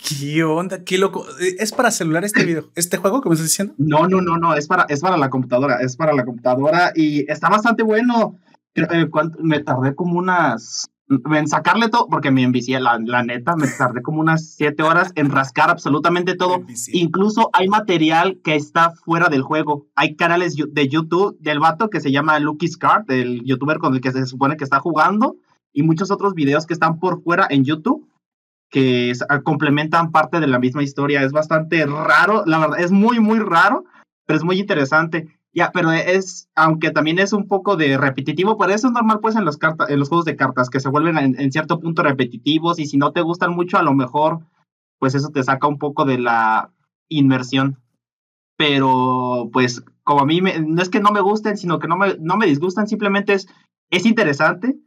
¿Qué 0.10 0.44
onda? 0.44 0.84
Qué 0.84 0.98
loco. 0.98 1.26
¿Es 1.60 1.72
para 1.72 1.92
celular 1.92 2.26
este 2.26 2.44
video, 2.44 2.70
este 2.76 2.98
juego 2.98 3.22
que 3.22 3.30
me 3.30 3.36
estás 3.36 3.48
diciendo? 3.48 3.74
No, 3.78 4.08
no, 4.08 4.22
no, 4.22 4.38
no, 4.38 4.56
es 4.56 4.68
para, 4.68 4.84
es 4.90 5.02
para 5.02 5.18
la 5.18 5.30
computadora, 5.30 5.82
es 5.82 5.96
para 5.96 6.14
la 6.14 6.26
computadora 6.26 6.92
y 6.96 7.30
está 7.32 7.50
bastante 7.50 7.84
bueno. 7.84 8.38
Eh, 8.76 9.10
me 9.40 9.60
tardé 9.60 9.96
como 9.96 10.18
unas 10.20 10.90
en 11.10 11.48
sacarle 11.48 11.90
todo, 11.90 12.08
porque 12.08 12.32
me 12.32 12.44
envicié, 12.44 12.80
la, 12.80 13.00
la, 13.04 13.24
neta, 13.24 13.56
me 13.56 13.68
tardé 13.68 14.02
como 14.02 14.22
unas 14.22 14.54
siete 14.54 14.84
horas 14.84 15.12
en 15.16 15.32
rascar 15.32 15.70
absolutamente 15.70 16.36
todo. 16.36 16.64
Incluso 16.94 17.50
hay 17.54 17.68
material 17.68 18.40
que 18.44 18.56
está 18.56 18.92
fuera 18.92 19.30
del 19.30 19.42
juego. 19.42 19.88
Hay 19.96 20.16
canales 20.16 20.56
de 20.56 20.88
YouTube 20.88 21.38
del 21.40 21.60
vato 21.60 21.90
que 21.90 22.00
se 22.00 22.12
llama 22.12 22.40
Lucky 22.40 22.68
Scar, 22.68 23.06
del 23.06 23.44
youtuber 23.44 23.80
con 23.80 23.96
el 23.96 24.02
que 24.02 24.12
se 24.12 24.26
supone 24.26 24.56
que 24.56 24.64
está 24.64 24.80
jugando, 24.80 25.38
y 25.74 25.84
muchos 25.84 26.12
otros 26.12 26.34
videos 26.34 26.66
que 26.66 26.74
están 26.74 27.00
por 27.00 27.24
fuera 27.24 27.48
en 27.50 27.64
YouTube 27.64 28.08
que 28.70 29.14
complementan 29.44 30.12
parte 30.12 30.40
de 30.40 30.48
la 30.48 30.60
misma 30.60 30.84
historia. 30.84 31.24
Es 31.24 31.32
bastante 31.32 31.86
raro, 31.86 32.44
la 32.46 32.60
verdad, 32.60 32.80
es 32.80 32.92
muy, 32.92 33.20
muy 33.20 33.40
raro, 33.40 33.86
pero 34.26 34.38
es 34.38 34.44
muy 34.44 34.60
interesante. 34.60 35.28
Ya, 35.52 35.72
pero 35.72 35.92
es, 35.92 36.48
aunque 36.56 36.92
también 36.92 37.18
es 37.18 37.34
un 37.34 37.48
poco 37.48 37.76
de 37.76 37.98
repetitivo, 37.98 38.58
pero 38.58 38.72
eso 38.72 38.88
es 38.88 38.94
normal 38.94 39.20
pues 39.20 39.36
en 39.36 39.46
los, 39.46 39.58
cartas, 39.58 39.90
en 39.90 40.00
los 40.00 40.10
juegos 40.10 40.26
de 40.26 40.36
cartas, 40.36 40.70
que 40.70 40.80
se 40.80 40.90
vuelven 40.90 41.18
en, 41.18 41.52
cierto 41.52 41.80
punto 41.80 42.04
repetitivos 42.04 42.78
y 42.80 42.86
si 42.86 42.98
no 42.98 43.12
te 43.12 43.22
gustan 43.22 43.56
mucho, 43.56 43.78
a 43.78 43.84
lo 43.84 43.94
mejor 43.94 44.40
pues 45.00 45.16
eso 45.16 45.30
te 45.30 45.44
saca 45.44 45.68
un 45.68 45.80
poco 45.80 46.06
de 46.06 46.20
la 46.20 46.72
inmersión. 47.08 47.82
Pero 48.58 49.50
pues 49.52 49.84
como 50.04 50.22
a 50.22 50.26
mí 50.26 50.42
no 50.42 50.82
es 50.82 50.90
que 50.90 51.00
no 51.00 51.12
me 51.12 51.22
gusten, 51.22 51.58
sino 51.58 51.80
que 51.80 51.88
no 51.88 51.98
me, 51.98 52.18
no 52.20 52.38
me 52.38 52.46
disgustan, 52.46 52.88
simplemente 52.88 53.34
es, 53.34 53.48
es 53.90 54.06
interesante 54.06 54.78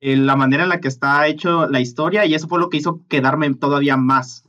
eh, 0.00 0.16
la 0.16 0.36
manera 0.36 0.62
en 0.62 0.68
la 0.68 0.80
que 0.80 0.88
está 0.88 1.26
hecho 1.26 1.66
la 1.66 1.80
historia 1.80 2.26
y 2.26 2.34
eso 2.34 2.46
fue 2.46 2.60
lo 2.60 2.68
que 2.68 2.76
hizo 2.76 3.00
quedarme 3.08 3.52
todavía 3.54 3.96
más 3.96 4.44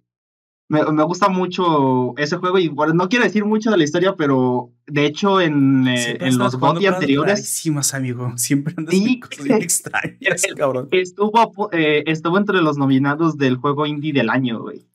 me, 0.81 1.03
gusta 1.03 1.29
mucho 1.29 2.15
ese 2.17 2.37
juego 2.37 2.57
y 2.57 2.67
bueno, 2.67 2.93
no 2.93 3.09
quiero 3.09 3.25
decir 3.25 3.45
mucho 3.45 3.69
de 3.69 3.77
la 3.77 3.83
historia, 3.83 4.15
pero 4.15 4.71
de 4.87 5.05
hecho 5.05 5.39
en, 5.39 5.87
eh, 5.87 6.17
en 6.19 6.37
los 6.37 6.55
GOTY 6.55 6.87
anteriores... 6.87 7.63
amigo. 7.93 8.33
Siempre 8.37 8.73
andas 8.77 8.95
sí, 8.95 9.19
cosas 9.19 9.45
extrañas, 9.61 10.43
cabrón. 10.57 10.87
Estuvo, 10.91 11.69
eh, 11.71 12.03
estuvo 12.07 12.37
entre 12.37 12.61
los 12.61 12.77
nominados 12.77 13.37
del 13.37 13.57
juego 13.57 13.85
indie 13.85 14.13
del 14.13 14.29
año, 14.29 14.61
güey. 14.61 14.85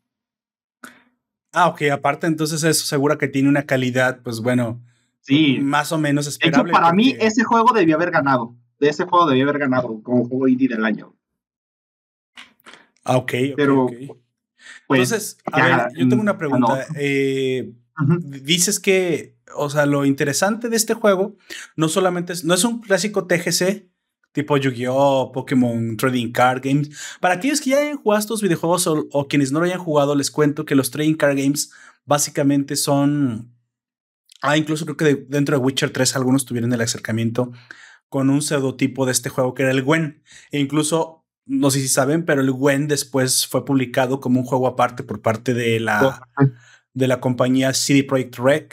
Ah, 1.53 1.69
ok. 1.69 1.83
Aparte, 1.93 2.27
entonces 2.27 2.65
eso 2.65 2.85
segura 2.85 3.17
que 3.17 3.29
tiene 3.29 3.49
una 3.49 3.63
calidad, 3.63 4.21
pues 4.23 4.41
bueno, 4.41 4.81
sí. 5.21 5.59
más 5.61 5.93
o 5.93 5.99
menos 5.99 6.27
esperable. 6.27 6.65
De 6.65 6.71
hecho, 6.71 6.81
para 6.81 6.93
mí 6.93 7.17
ese 7.21 7.45
juego 7.45 7.73
debió 7.73 7.97
haber 7.97 8.11
ganado. 8.11 8.57
ese 8.81 9.05
juego 9.05 9.29
debía 9.29 9.45
haber 9.45 9.59
ganado 9.59 10.03
como 10.03 10.25
juego 10.29 10.49
indie 10.49 10.69
del 10.69 10.85
año. 10.85 11.15
Ah, 13.05 13.17
ok. 13.17 13.33
Pero, 13.57 13.89
pues, 14.87 15.13
Entonces, 15.13 15.39
a 15.53 15.63
ver, 15.63 15.89
yo 15.97 16.09
tengo 16.09 16.23
una 16.23 16.39
pregunta. 16.39 16.87
Eh, 16.97 17.73
dices 18.43 18.81
que, 18.81 19.37
o 19.55 19.71
sea, 19.71 19.87
lo 19.87 20.05
interesante 20.05 20.69
de 20.69 20.77
este 20.77 20.95
juego 20.95 21.37
no 21.77 21.89
solamente 21.89 22.33
es, 22.33 22.45
no 22.45 22.55
es 22.55 22.65
un 22.65 22.81
clásico 22.81 23.27
TGC 23.27 23.89
tipo 24.33 24.57
Yu-Gi-Oh, 24.57 25.33
Pokémon 25.33 25.97
Trading 25.97 26.31
Card 26.33 26.63
Games. 26.63 26.91
Para 27.21 27.35
aquellos 27.35 27.61
que 27.61 27.71
ya 27.71 27.79
hayan 27.79 27.97
jugado 27.97 28.21
estos 28.21 28.43
videojuegos 28.43 28.87
o, 28.87 29.29
quienes 29.29 29.53
no 29.53 29.59
lo 29.59 29.67
hayan 29.67 29.81
jugado, 29.81 30.15
les 30.15 30.31
cuento 30.31 30.65
que 30.65 30.75
los 30.75 30.91
Trading 30.91 31.15
Card 31.15 31.37
Games 31.37 31.73
básicamente 32.05 32.77
son... 32.77 33.55
Ah, 34.41 34.57
incluso 34.57 34.87
creo 34.87 34.97
que 34.97 35.27
dentro 35.29 35.59
de 35.59 35.65
Witcher 35.65 35.91
3 35.91 36.15
algunos 36.15 36.45
tuvieron 36.45 36.73
el 36.73 36.81
acercamiento 36.81 37.51
con 38.09 38.31
un 38.31 38.41
pseudotipo 38.41 39.05
de 39.05 39.13
este 39.13 39.29
juego 39.29 39.55
que 39.55 39.65
era 39.65 39.73
el 39.73 39.83
Gwen. 39.83 40.23
E 40.53 40.61
incluso, 40.61 41.27
no 41.49 41.71
sé 41.71 41.81
si 41.81 41.89
saben, 41.89 42.25
pero 42.25 42.43
el 42.43 42.53
Gwen 42.53 42.87
después 42.89 43.47
fue 43.47 43.65
publicado 43.65 44.21
como 44.21 44.41
un 44.41 44.47
juego 44.47 44.67
aparte 44.67 45.03
por 45.03 45.23
parte 45.23 45.55
de 45.55 45.81
la, 45.81 46.23
de 46.93 47.09
la 47.09 47.21
compañía 47.21 47.73
CD 47.73 48.05
Projekt 48.05 48.37
Red 48.39 48.65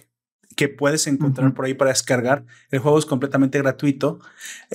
que 0.55 0.69
puedes 0.69 1.07
encontrar 1.07 1.53
por 1.53 1.65
ahí 1.65 1.73
para 1.73 1.91
descargar. 1.91 2.45
El 2.71 2.79
juego 2.79 2.97
es 2.97 3.05
completamente 3.05 3.57
gratuito. 3.57 4.19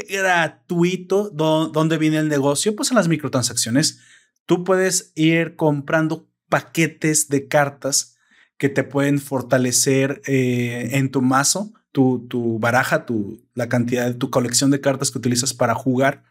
Gratuito, 0.08 1.30
¿dónde 1.30 1.98
viene 1.98 2.18
el 2.18 2.28
negocio? 2.28 2.76
Pues 2.76 2.90
en 2.90 2.96
las 2.96 3.08
microtransacciones. 3.08 4.00
Tú 4.46 4.64
puedes 4.64 5.12
ir 5.14 5.56
comprando 5.56 6.28
paquetes 6.48 7.28
de 7.28 7.48
cartas 7.48 8.16
que 8.58 8.68
te 8.68 8.84
pueden 8.84 9.18
fortalecer 9.18 10.20
eh, 10.26 10.90
en 10.92 11.10
tu 11.10 11.22
mazo, 11.22 11.72
tu, 11.92 12.26
tu 12.28 12.58
baraja, 12.58 13.06
tu, 13.06 13.42
la 13.54 13.68
cantidad 13.68 14.06
de 14.06 14.14
tu 14.14 14.30
colección 14.30 14.70
de 14.70 14.80
cartas 14.80 15.10
que 15.10 15.18
utilizas 15.18 15.54
para 15.54 15.74
jugar. 15.74 16.24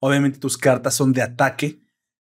Obviamente 0.00 0.38
tus 0.38 0.56
cartas 0.58 0.94
son 0.94 1.12
de 1.12 1.22
ataque. 1.22 1.78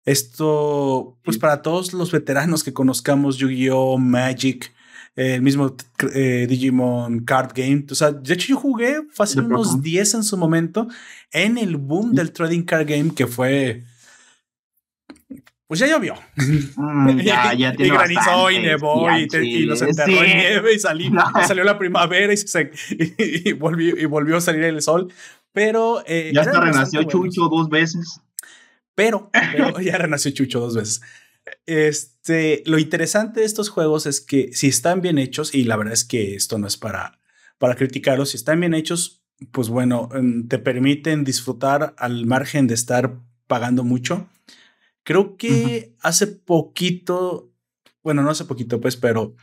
Esto, 0.06 1.18
pues 1.24 1.38
para 1.38 1.62
todos 1.62 1.94
los 1.94 2.12
veteranos 2.12 2.64
que 2.64 2.74
conozcamos 2.74 3.38
Yu-Gi-Oh, 3.38 3.98
Magic, 4.00 4.74
el 5.16 5.42
mismo 5.42 5.76
eh, 6.14 6.48
Digimon 6.50 7.20
Card 7.20 7.52
Game. 7.54 7.86
O 7.90 7.96
sea, 7.96 8.12
de 8.12 8.34
hecho 8.34 8.48
yo 8.48 8.58
jugué 8.58 9.02
fácil 9.12 9.42
unos 9.42 9.82
10 9.82 10.16
en 10.16 10.24
su 10.24 10.38
momento 10.38 10.88
en 11.32 11.58
el 11.58 11.78
boom 11.78 12.14
del 12.14 12.32
Trading 12.32 12.64
Card 12.64 12.88
Game 12.88 13.14
que 13.14 13.28
fue... 13.28 13.84
Pues 15.68 15.80
ya 15.80 15.88
llovió. 15.88 16.16
Mm, 16.76 17.20
ya, 17.24 17.54
ya 17.54 17.74
y 17.78 17.90
granizó 17.90 18.52
y 18.52 18.60
nevó 18.60 19.08
y, 19.16 19.28
y, 19.42 19.66
nos 19.66 19.82
enterró 19.82 20.22
en 20.22 20.38
nieve 20.38 20.74
y, 20.76 20.80
salió 20.80 21.64
la 21.64 21.78
primavera 21.78 22.34
y, 22.34 22.38
se, 22.38 22.72
y, 23.18 23.54
volvió, 23.54 23.98
y 23.98 24.04
volvió 24.04 24.36
a 24.36 24.42
salir 24.42 24.66
el 24.66 24.82
sol. 24.82 25.14
Pero... 25.54 26.04
Eh, 26.06 26.32
ya 26.34 26.42
hasta 26.42 26.60
renació 26.62 27.04
Chucho 27.04 27.50
dos 27.50 27.70
veces. 27.70 28.22
Pero, 28.96 29.30
pero 29.32 29.80
ya 29.82 29.98
renació 29.98 30.32
Chucho 30.32 30.60
dos 30.60 30.76
veces. 30.76 31.02
Este, 31.66 32.64
lo 32.66 32.78
interesante 32.78 33.40
de 33.40 33.46
estos 33.46 33.70
juegos 33.70 34.06
es 34.06 34.22
que 34.22 34.52
si 34.54 34.68
están 34.68 35.02
bien 35.02 35.18
hechos, 35.18 35.54
y 35.56 35.64
la 35.64 35.76
verdad 35.76 35.94
es 35.94 36.06
que 36.06 36.36
esto 36.36 36.58
no 36.58 36.68
es 36.68 36.78
para, 36.78 37.20
para 37.58 37.76
criticarlos, 37.76 38.30
si 38.30 38.38
están 38.38 38.60
bien 38.60 38.74
hechos, 38.74 39.24
pues 39.52 39.70
bueno, 39.70 40.10
te 40.48 40.60
permiten 40.60 41.24
disfrutar 41.24 41.96
al 41.98 42.26
margen 42.26 42.68
de 42.68 42.76
estar 42.76 43.18
pagando 43.48 43.84
mucho. 43.84 44.30
Creo 45.04 45.36
que 45.36 45.96
hace 46.00 46.28
poquito, 46.28 47.52
bueno, 48.04 48.22
no 48.22 48.30
hace 48.30 48.46
poquito, 48.46 48.80
pues, 48.80 48.98
pero 48.98 49.36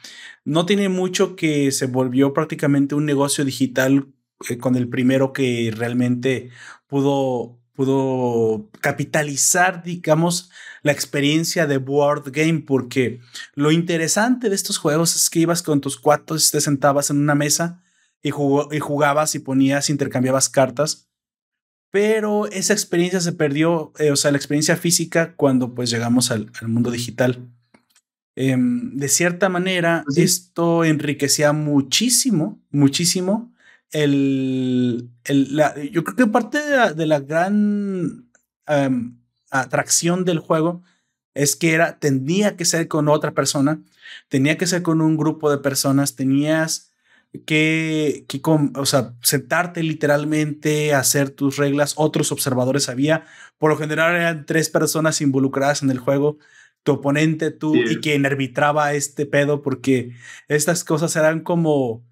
no 0.44 0.66
tiene 0.66 0.88
mucho 0.88 1.34
que 1.34 1.72
se 1.72 1.86
volvió 1.86 2.32
prácticamente 2.32 2.94
un 2.94 3.06
negocio 3.06 3.44
digital 3.44 4.06
eh, 4.48 4.58
con 4.58 4.76
el 4.76 4.88
primero 4.88 5.32
que 5.32 5.72
realmente 5.74 6.50
pudo 6.86 7.58
pudo 7.78 8.68
capitalizar, 8.80 9.84
digamos, 9.84 10.50
la 10.82 10.90
experiencia 10.90 11.68
de 11.68 11.78
board 11.78 12.32
game, 12.32 12.64
porque 12.66 13.20
lo 13.54 13.70
interesante 13.70 14.48
de 14.48 14.56
estos 14.56 14.78
juegos 14.78 15.14
es 15.14 15.30
que 15.30 15.38
ibas 15.38 15.62
con 15.62 15.80
tus 15.80 15.96
cuatos, 15.96 16.50
te 16.50 16.60
sentabas 16.60 17.10
en 17.10 17.18
una 17.18 17.36
mesa 17.36 17.80
y, 18.20 18.30
y 18.30 18.80
jugabas 18.80 19.36
y 19.36 19.38
ponías, 19.38 19.90
intercambiabas 19.90 20.48
cartas, 20.48 21.08
pero 21.92 22.48
esa 22.48 22.72
experiencia 22.72 23.20
se 23.20 23.32
perdió, 23.32 23.92
eh, 24.00 24.10
o 24.10 24.16
sea, 24.16 24.32
la 24.32 24.38
experiencia 24.38 24.76
física 24.76 25.34
cuando 25.36 25.72
pues 25.72 25.88
llegamos 25.88 26.32
al, 26.32 26.50
mundo 26.62 26.90
digital. 26.90 27.48
Em, 28.34 28.96
de 28.96 29.08
cierta 29.08 29.48
manera, 29.48 30.02
pues 30.04 30.18
esto 30.18 30.82
enriquecía 30.84 31.52
muchísimo, 31.52 32.60
muchísimo 32.72 33.54
el, 33.92 35.10
yo 35.92 36.04
creo 36.04 36.16
que 36.16 36.26
parte 36.26 36.58
de 36.94 37.06
la, 37.06 37.20
gran 37.20 38.30
em, 38.66 39.18
atracción 39.50 40.24
del 40.24 40.38
juego 40.38 40.82
es 41.34 41.56
que 41.56 41.72
era, 41.72 41.98
tenía 41.98 42.56
que 42.56 42.64
ser 42.64 42.88
con 42.88 43.08
otra 43.08 43.32
persona, 43.32 43.80
tenía 44.28 44.58
que 44.58 44.66
ser 44.66 44.82
con 44.82 45.00
un 45.00 45.16
grupo 45.16 45.50
de 45.50 45.58
personas, 45.58 46.16
tenías 46.16 46.92
que, 47.46 48.24
que 48.28 48.40
o 48.44 48.86
sea, 48.86 49.14
sentarte 49.22 49.82
literalmente, 49.82 50.94
hacer 50.94 51.30
tus 51.30 51.56
reglas, 51.56 51.94
otros 51.96 52.32
observadores 52.32 52.88
había, 52.88 53.24
por 53.58 53.70
lo 53.70 53.76
general 53.76 54.14
eran 54.16 54.46
tres 54.46 54.70
personas 54.70 55.20
involucradas 55.20 55.82
en 55.82 55.90
el 55.90 55.98
juego, 55.98 56.38
tu 56.82 56.92
oponente, 56.92 57.50
tú 57.50 57.74
y 57.76 57.96
quien 57.96 58.24
arbitraba 58.24 58.94
este 58.94 59.26
pedo, 59.26 59.62
porque 59.62 60.12
estas 60.48 60.84
cosas 60.84 61.14
eran 61.16 61.40
como 61.40 62.07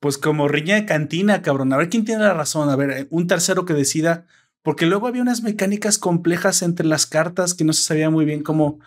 pues 0.00 0.18
como 0.18 0.48
riña 0.48 0.76
de 0.76 0.86
cantina, 0.86 1.42
cabrón. 1.42 1.72
A 1.72 1.76
ver 1.76 1.88
quién 1.88 2.04
tiene 2.04 2.22
la 2.22 2.34
razón. 2.34 2.68
A 2.70 2.76
ver, 2.76 2.90
eh, 2.90 3.06
un 3.10 3.26
tercero 3.26 3.64
que 3.64 3.74
decida. 3.74 4.26
Porque 4.62 4.86
luego 4.86 5.06
había 5.06 5.22
unas 5.22 5.42
mecánicas 5.42 5.98
complejas 5.98 6.62
entre 6.62 6.86
las 6.86 7.06
cartas 7.06 7.54
que 7.54 7.64
no 7.64 7.72
se 7.72 7.82
sabía 7.82 8.10
muy 8.10 8.24
bien 8.24 8.42
cómo, 8.42 8.80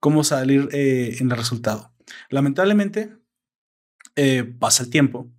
cómo 0.00 0.24
salir 0.24 0.68
eh, 0.72 1.16
en 1.20 1.30
el 1.30 1.36
resultado. 1.36 1.92
Lamentablemente, 2.28 3.16
eh, 4.16 4.44
pasa 4.44 4.82
el 4.82 4.90
tiempo, 4.90 5.30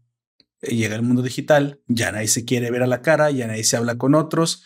llega 0.61 0.95
el 0.95 1.03
mundo 1.03 1.21
digital, 1.21 1.81
ya 1.87 2.11
nadie 2.11 2.27
se 2.27 2.45
quiere 2.45 2.71
ver 2.71 2.81
a 2.81 2.87
la 2.87 3.01
cara, 3.01 3.29
ya 3.29 3.45
nadie 3.45 3.63
se 3.65 3.77
habla 3.77 3.97
con 3.97 4.15
otros, 4.15 4.63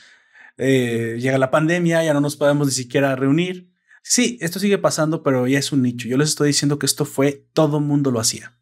llega 0.58 1.38
la 1.38 1.52
pandemia, 1.52 2.04
ya 2.04 2.14
no 2.14 2.22
nos 2.22 2.38
podemos 2.38 2.68
ni 2.68 2.74
siquiera 2.74 3.16
reunir. 3.16 3.72
Sí, 4.04 4.38
esto 4.40 4.60
sigue 4.60 4.78
pasando, 4.78 5.24
pero 5.24 5.48
ya 5.48 5.60
es 5.60 5.72
un 5.72 5.82
nicho. 5.82 6.08
Yo 6.08 6.18
les 6.18 6.30
estoy 6.30 6.50
diciendo 6.50 6.80
que 6.80 6.86
esto 6.86 7.06
fue, 7.06 7.48
todo 7.54 7.80
mundo 7.80 8.12
lo 8.12 8.20
hacía 8.20 8.57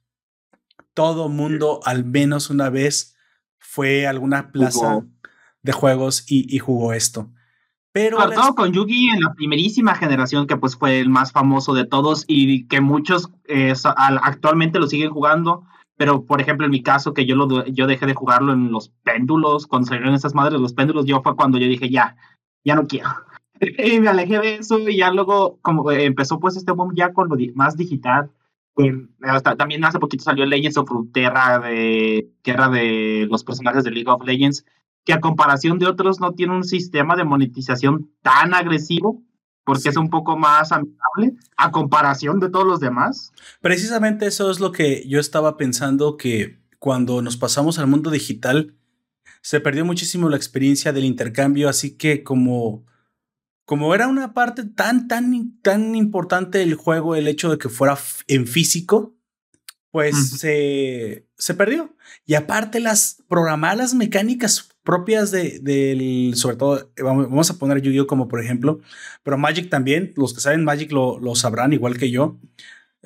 todo 0.96 1.30
mundo 1.30 1.82
al 1.86 2.06
menos 2.06 2.50
una 2.50 2.72
vez 2.72 3.16
fue 3.60 4.08
a 4.08 4.10
alguna 4.10 4.52
plaza 4.52 5.06
de 5.62 5.72
juegos 5.72 6.26
y, 6.28 6.58
jugó 6.58 6.94
esto. 6.94 7.30
Pero 7.92 8.20
Sobre 8.20 8.36
todo 8.36 8.56
con 8.56 8.74
Yugi 8.74 9.10
en 9.10 9.22
la 9.22 9.34
primerísima 9.34 9.96
generación, 9.96 10.48
que 10.48 10.58
pues 10.58 10.76
fue 10.76 11.00
el 11.00 11.10
más 11.10 11.32
famoso 11.32 11.74
de 11.74 11.86
todos 11.86 12.26
y 12.28 12.68
que 12.68 12.82
muchos 12.82 13.30
eh, 13.48 13.74
actualmente 13.86 14.80
lo 14.80 14.88
siguen 14.88 15.12
jugando. 15.12 15.64
Pero, 15.98 16.26
por 16.26 16.42
ejemplo, 16.42 16.66
en 16.66 16.72
mi 16.72 16.84
caso, 16.84 17.14
que 17.14 17.26
yo, 17.26 17.36
lo, 17.36 17.66
yo 17.68 17.88
dejé 17.88 18.06
de 18.06 18.14
jugarlo 18.14 18.52
en 18.52 18.70
los 18.70 18.90
péndulos, 19.04 19.66
cuando 19.66 19.88
salieron 19.88 20.14
esas 20.14 20.36
madres, 20.36 20.60
los 20.60 20.74
péndulos, 20.74 21.06
yo 21.06 21.22
fue 21.22 21.38
cuando 21.38 21.58
yo 21.58 21.68
dije, 21.68 21.90
ya, 21.90 22.18
ya 22.66 22.76
no 22.76 22.86
quiero. 22.86 23.10
y 23.62 24.00
me 24.00 24.10
alejé 24.10 24.40
de 24.40 24.56
eso 24.56 24.78
y 24.80 24.98
ya 24.98 25.12
luego, 25.12 25.58
como 25.62 25.90
empezó 25.92 26.40
pues 26.40 26.58
este 26.58 26.74
boom 26.74 26.94
ya 26.96 27.14
con 27.14 27.30
lo 27.30 27.38
más 27.56 27.78
digital, 27.78 28.30
también 29.58 29.84
hace 29.86 30.00
poquito 30.00 30.24
salió 30.24 30.46
Legends 30.46 30.78
of 30.78 30.90
Runeterra, 30.90 31.60
de, 31.60 32.30
que 32.44 32.52
era 32.52 32.70
de 32.70 33.28
los 33.30 33.44
personajes 33.44 33.84
de 33.84 33.92
League 33.92 34.10
of 34.10 34.24
Legends, 34.26 34.66
que 35.04 35.14
a 35.14 35.22
comparación 35.22 35.80
de 35.80 35.86
otros 35.86 36.20
no 36.20 36.34
tiene 36.34 36.54
un 36.54 36.64
sistema 36.64 37.16
de 37.16 37.24
monetización 37.24 38.12
tan 38.22 38.54
agresivo, 38.54 39.24
porque 39.64 39.90
es 39.90 39.98
un 39.98 40.10
poco 40.10 40.38
más 40.38 40.72
amigable 40.72 41.34
a 41.58 41.72
comparación 41.72 42.40
de 42.40 42.50
todos 42.50 42.66
los 42.66 42.80
demás. 42.80 43.32
Precisamente 43.62 44.28
eso 44.28 44.52
es 44.52 44.60
lo 44.60 44.72
que 44.72 45.08
yo 45.08 45.20
estaba 45.20 45.58
pensando 45.58 46.18
que 46.18 46.60
cuando 46.80 47.22
nos 47.22 47.38
pasamos 47.38 47.80
al 47.80 47.88
mundo 47.88 48.12
digital, 48.12 48.76
se 49.42 49.60
perdió 49.60 49.86
muchísimo 49.86 50.30
la 50.30 50.38
experiencia 50.38 50.92
del 50.92 51.06
intercambio, 51.06 51.70
así 51.70 51.98
que 51.98 52.24
como 52.24 52.86
como 53.66 53.94
era 53.96 54.08
una 54.08 54.34
parte 54.34 54.64
tan, 54.64 55.08
tan, 55.08 55.60
tan 55.62 55.96
importante 55.96 56.60
del 56.60 56.76
juego, 56.76 57.16
el 57.16 57.28
hecho 57.28 57.50
de 57.50 57.58
que 57.58 57.70
fuera 57.70 57.98
en 58.28 58.48
físico, 58.48 59.16
pues 59.92 60.40
se, 60.40 61.26
se, 61.38 61.54
perdió. 61.54 61.96
Y 62.26 62.36
aparte, 62.36 62.80
las 62.80 63.24
programar 63.30 63.78
las 63.78 63.94
mecánicas 63.94 64.70
propias 64.84 65.32
de, 65.32 65.60
del, 65.62 66.36
sobre 66.36 66.58
todo, 66.58 66.92
vamos, 67.02 67.50
a 67.50 67.58
poner 67.58 67.82
Yu-Gi-Oh 67.82 68.06
como 68.06 68.28
por 68.28 68.44
ejemplo, 68.44 68.82
pero 69.24 69.38
Magic 69.38 69.70
también, 69.70 70.14
los 70.18 70.34
que 70.34 70.42
saben 70.42 70.64
Magic 70.64 70.92
lo, 70.92 71.20
lo 71.20 71.34
sabrán 71.36 71.74
igual 71.74 71.98
que 71.98 72.12
yo. 72.12 72.38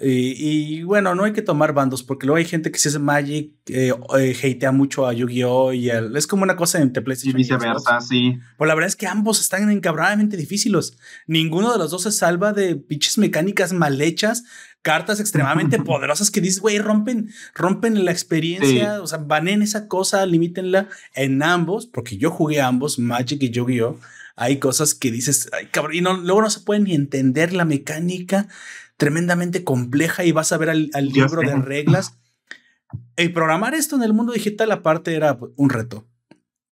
Y, 0.01 0.83
bueno, 0.83 1.13
no 1.13 1.25
hay 1.25 1.33
que 1.33 1.41
tomar 1.41 1.73
bandos 1.73 2.03
porque 2.03 2.25
luego 2.25 2.37
hay 2.37 2.45
gente 2.45 2.71
que 2.71 2.79
si 2.79 2.89
hace 2.89 2.99
Magic, 2.99 3.51
eh, 3.67 3.91
eh, 4.17 4.53
hatea 4.55 4.71
mucho 4.71 5.05
a 5.05 5.13
Yu-Gi-Oh! 5.13 5.73
y 5.73 5.89
es 5.89 6.27
como 6.27 6.43
una 6.43 6.55
cosa 6.55 6.81
entre 6.81 7.01
PlayStation 7.01 7.37
y 7.37 7.43
viceversa, 7.43 7.99
sí. 7.99 8.39
Pues 8.57 8.67
la 8.67 8.75
verdad 8.75 8.87
es 8.87 8.95
que 8.95 9.07
ambos 9.07 9.41
están 9.41 9.69
encabradamente 9.69 10.37
difíciles. 10.37 10.97
Ninguno 11.27 11.71
de 11.71 11.77
los 11.77 11.91
dos 11.91 12.03
se 12.03 12.11
salva 12.11 12.53
de 12.53 12.75
pinches 12.75 13.17
mecánicas 13.17 13.73
mal 13.73 13.99
hechas 14.01 14.43
cartas 14.81 15.19
extremadamente 15.19 15.79
poderosas 15.83 16.31
que 16.31 16.41
dices, 16.41 16.61
güey, 16.61 16.79
rompen, 16.79 17.31
rompen 17.53 18.05
la 18.05 18.11
experiencia, 18.11 19.01
o 19.01 19.07
sea, 19.07 19.25
en 19.45 19.61
esa 19.61 19.87
cosa, 19.87 20.25
limítenla 20.25 20.87
en 21.15 21.43
ambos, 21.43 21.87
porque 21.87 22.17
yo 22.17 22.31
jugué 22.31 22.61
ambos, 22.61 22.99
Magic 22.99 23.43
y 23.43 23.49
Yu-Gi-Oh! 23.49 23.99
Hay 24.35 24.57
cosas 24.57 24.95
que 24.95 25.11
dices, 25.11 25.49
ay, 25.51 25.65
cabrón, 25.65 25.95
y 25.95 26.01
no, 26.01 26.15
luego 26.15 26.41
no 26.41 26.49
se 26.49 26.61
puede 26.61 26.79
ni 26.79 26.95
entender 26.95 27.51
la 27.51 27.65
mecánica 27.65 28.47
tremendamente 28.99 29.63
compleja 29.63 30.25
y 30.25 30.33
vas 30.33 30.51
a 30.51 30.57
ver 30.57 30.69
al, 30.69 30.89
libro 31.07 31.41
de 31.41 31.55
reglas. 31.55 32.19
Y 33.15 33.29
programar 33.29 33.73
esto 33.73 33.95
en 33.95 34.03
el 34.03 34.13
mundo 34.13 34.33
digital 34.33 34.71
aparte 34.73 35.15
era 35.15 35.39
un 35.55 35.69
reto. 35.69 36.05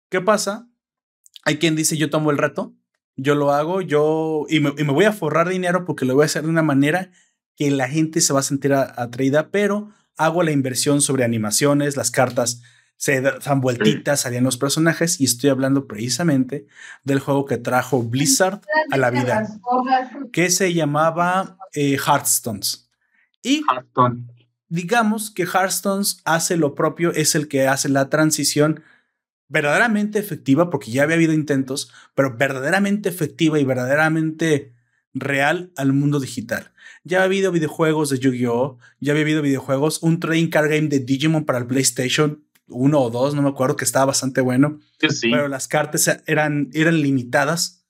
¿Qué 0.09 0.21
pasa? 0.21 0.69
Hay 1.43 1.57
quien 1.57 1.75
dice 1.75 1.97
yo 1.97 2.09
tomo 2.09 2.31
el 2.31 2.37
reto, 2.37 2.73
yo 3.17 3.35
lo 3.35 3.51
hago, 3.51 3.81
yo 3.81 4.45
y 4.47 4.61
me, 4.61 4.71
voy 4.71 5.03
a 5.03 5.11
forrar 5.11 5.49
dinero 5.49 5.83
porque 5.83 6.05
lo 6.05 6.15
voy 6.15 6.23
a 6.23 6.25
hacer 6.27 6.43
de 6.43 6.49
una 6.49 6.63
manera 6.63 7.11
que 7.57 7.69
la 7.71 7.89
gente 7.89 8.21
se 8.21 8.31
va 8.31 8.39
a 8.39 8.43
sentir 8.43 8.73
atraída, 8.73 9.51
pero 9.51 9.89
hago 10.15 10.43
la 10.43 10.51
inversión 10.51 11.01
sobre 11.01 11.25
animaciones, 11.25 11.97
las 11.97 12.09
cartas 12.09 12.61
se 13.03 13.19
dan 13.19 13.59
vueltitas, 13.59 14.21
salían 14.21 14.45
los 14.45 14.55
personajes 14.55 15.19
y 15.19 15.25
estoy 15.25 15.49
hablando 15.49 15.87
precisamente 15.87 16.67
del 17.03 17.19
juego 17.19 17.43
que 17.43 17.57
trajo 17.57 18.01
Blizzard 18.01 18.61
a 18.91 18.95
la 18.95 19.09
vida, 19.09 19.45
que 20.31 20.49
se 20.49 20.73
llamaba 20.73 21.57
eh, 21.73 21.97
Hearthstones. 21.97 22.89
Y 23.41 23.61
digamos 24.69 25.31
que 25.31 25.43
Hearthstones 25.43 26.21
hace 26.23 26.55
lo 26.55 26.75
propio, 26.75 27.11
es 27.11 27.35
el 27.35 27.49
que 27.49 27.67
hace 27.67 27.89
la 27.89 28.09
transición 28.09 28.83
verdaderamente 29.49 30.17
efectiva, 30.17 30.69
porque 30.69 30.89
ya 30.89 31.03
había 31.03 31.17
habido 31.17 31.33
intentos, 31.33 31.91
pero 32.15 32.37
verdaderamente 32.37 33.09
efectiva 33.09 33.59
y 33.59 33.65
verdaderamente 33.65 34.75
real 35.13 35.73
al 35.75 35.91
mundo 35.91 36.21
digital. 36.21 36.71
Ya 37.03 37.19
ha 37.19 37.23
habido 37.25 37.51
videojuegos 37.51 38.11
de 38.11 38.19
Yu-Gi-Oh! 38.19 38.77
Ya 39.01 39.11
había 39.11 39.23
habido 39.23 39.41
videojuegos, 39.41 40.01
un 40.01 40.21
trading 40.21 40.47
card 40.47 40.69
game 40.69 40.87
de 40.87 40.99
Digimon 40.99 41.43
para 41.43 41.59
el 41.59 41.67
PlayStation, 41.67 42.45
uno 42.73 42.99
o 43.01 43.09
dos, 43.09 43.35
no 43.35 43.41
me 43.41 43.49
acuerdo, 43.49 43.75
que 43.75 43.85
estaba 43.85 44.05
bastante 44.05 44.41
bueno. 44.41 44.79
Pero 45.31 45.47
las 45.47 45.67
cartas 45.67 46.19
eran, 46.25 46.69
eran 46.73 47.01
limitadas 47.01 47.83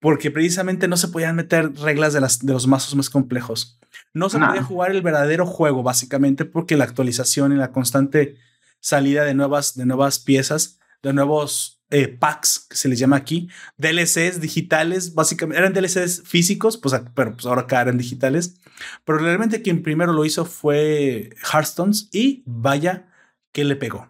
porque 0.00 0.30
precisamente 0.30 0.88
no 0.88 0.96
se 0.96 1.08
podían 1.08 1.36
meter 1.36 1.74
reglas 1.76 2.12
de, 2.12 2.20
las, 2.20 2.44
de 2.44 2.52
los 2.52 2.66
mazos 2.66 2.94
más 2.94 3.10
complejos. 3.10 3.78
No 4.14 4.30
se 4.30 4.38
podía 4.38 4.62
jugar 4.62 4.90
el 4.90 5.02
verdadero 5.02 5.46
juego, 5.46 5.82
básicamente, 5.82 6.44
porque 6.44 6.76
la 6.76 6.84
actualización 6.84 7.52
y 7.52 7.56
la 7.56 7.70
constante 7.70 8.36
salida 8.80 9.24
de 9.24 9.34
nuevas, 9.34 9.76
de 9.76 9.86
nuevas 9.86 10.18
piezas, 10.18 10.78
de 11.02 11.12
nuevos 11.12 11.80
eh, 11.90 12.08
packs, 12.08 12.66
que 12.70 12.76
se 12.76 12.88
les 12.88 12.98
llama 12.98 13.16
aquí, 13.16 13.48
DLCs 13.76 14.40
digitales, 14.40 15.14
básicamente 15.14 15.58
eran 15.58 15.72
DLCs 15.72 16.22
físicos, 16.24 16.76
pues, 16.76 16.94
pero 17.14 17.34
pues 17.34 17.46
ahora 17.46 17.62
acá 17.62 17.82
eran 17.82 17.98
digitales. 17.98 18.54
Pero 19.04 19.18
realmente 19.18 19.62
quien 19.62 19.82
primero 19.82 20.12
lo 20.12 20.24
hizo 20.24 20.44
fue 20.44 21.30
Hearthstones 21.52 22.08
y 22.12 22.42
vaya 22.46 23.08
que 23.52 23.64
le 23.64 23.76
pegó. 23.76 24.09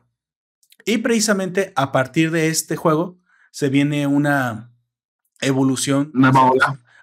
Y 0.84 0.98
precisamente 0.98 1.72
a 1.76 1.92
partir 1.92 2.30
de 2.30 2.48
este 2.48 2.76
juego 2.76 3.18
se 3.50 3.68
viene 3.68 4.06
una 4.06 4.70
evolución 5.40 6.12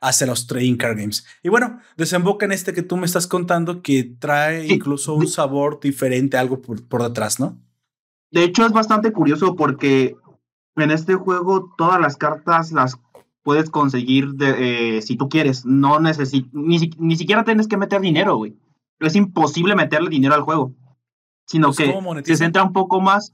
hacia, 0.02 0.28
los 0.28 0.48
trading 0.48 0.78
card 0.78 0.98
games. 0.98 1.26
Y 1.44 1.50
bueno, 1.50 1.80
desemboca 1.96 2.46
en 2.46 2.52
este 2.52 2.74
que 2.74 2.84
tú 2.84 2.98
me 2.98 3.06
estás 3.06 3.28
contando 3.28 3.82
que 3.82 4.04
trae 4.04 4.68
incluso 4.68 5.14
un 5.16 5.28
sabor 5.28 5.80
diferente, 5.80 6.38
algo 6.38 6.62
por, 6.62 7.04
detrás, 7.04 7.40
¿no? 7.40 7.60
De 8.32 8.44
hecho, 8.44 8.66
es 8.66 8.72
bastante 8.72 9.12
curioso 9.12 9.56
porque 9.56 10.16
en 10.76 10.92
este 10.92 11.16
juego 11.16 11.74
todas 11.78 12.00
las 12.00 12.18
cartas 12.18 12.72
las 12.72 13.00
puedes 13.42 13.70
conseguir 13.70 14.34
de, 14.34 14.98
eh, 14.98 15.02
si 15.02 15.16
tú 15.16 15.30
quieres. 15.30 15.66
No 15.66 16.00
necesitas, 16.00 16.52
ni, 16.54 16.92
ni, 16.98 17.16
siquiera 17.16 17.46
tienes 17.46 17.68
que 17.68 17.78
meter 17.78 18.02
dinero, 18.02 18.36
güey. 18.36 18.58
Es 19.00 19.16
imposible 19.16 19.76
meterle 19.76 20.10
dinero 20.10 20.36
al 20.36 20.42
juego. 20.42 20.74
Sino 21.46 21.72
pues, 21.72 22.24
que 22.24 22.36
se 22.36 22.44
centra 22.44 22.64
un 22.64 22.74
poco 22.74 23.00
más 23.00 23.34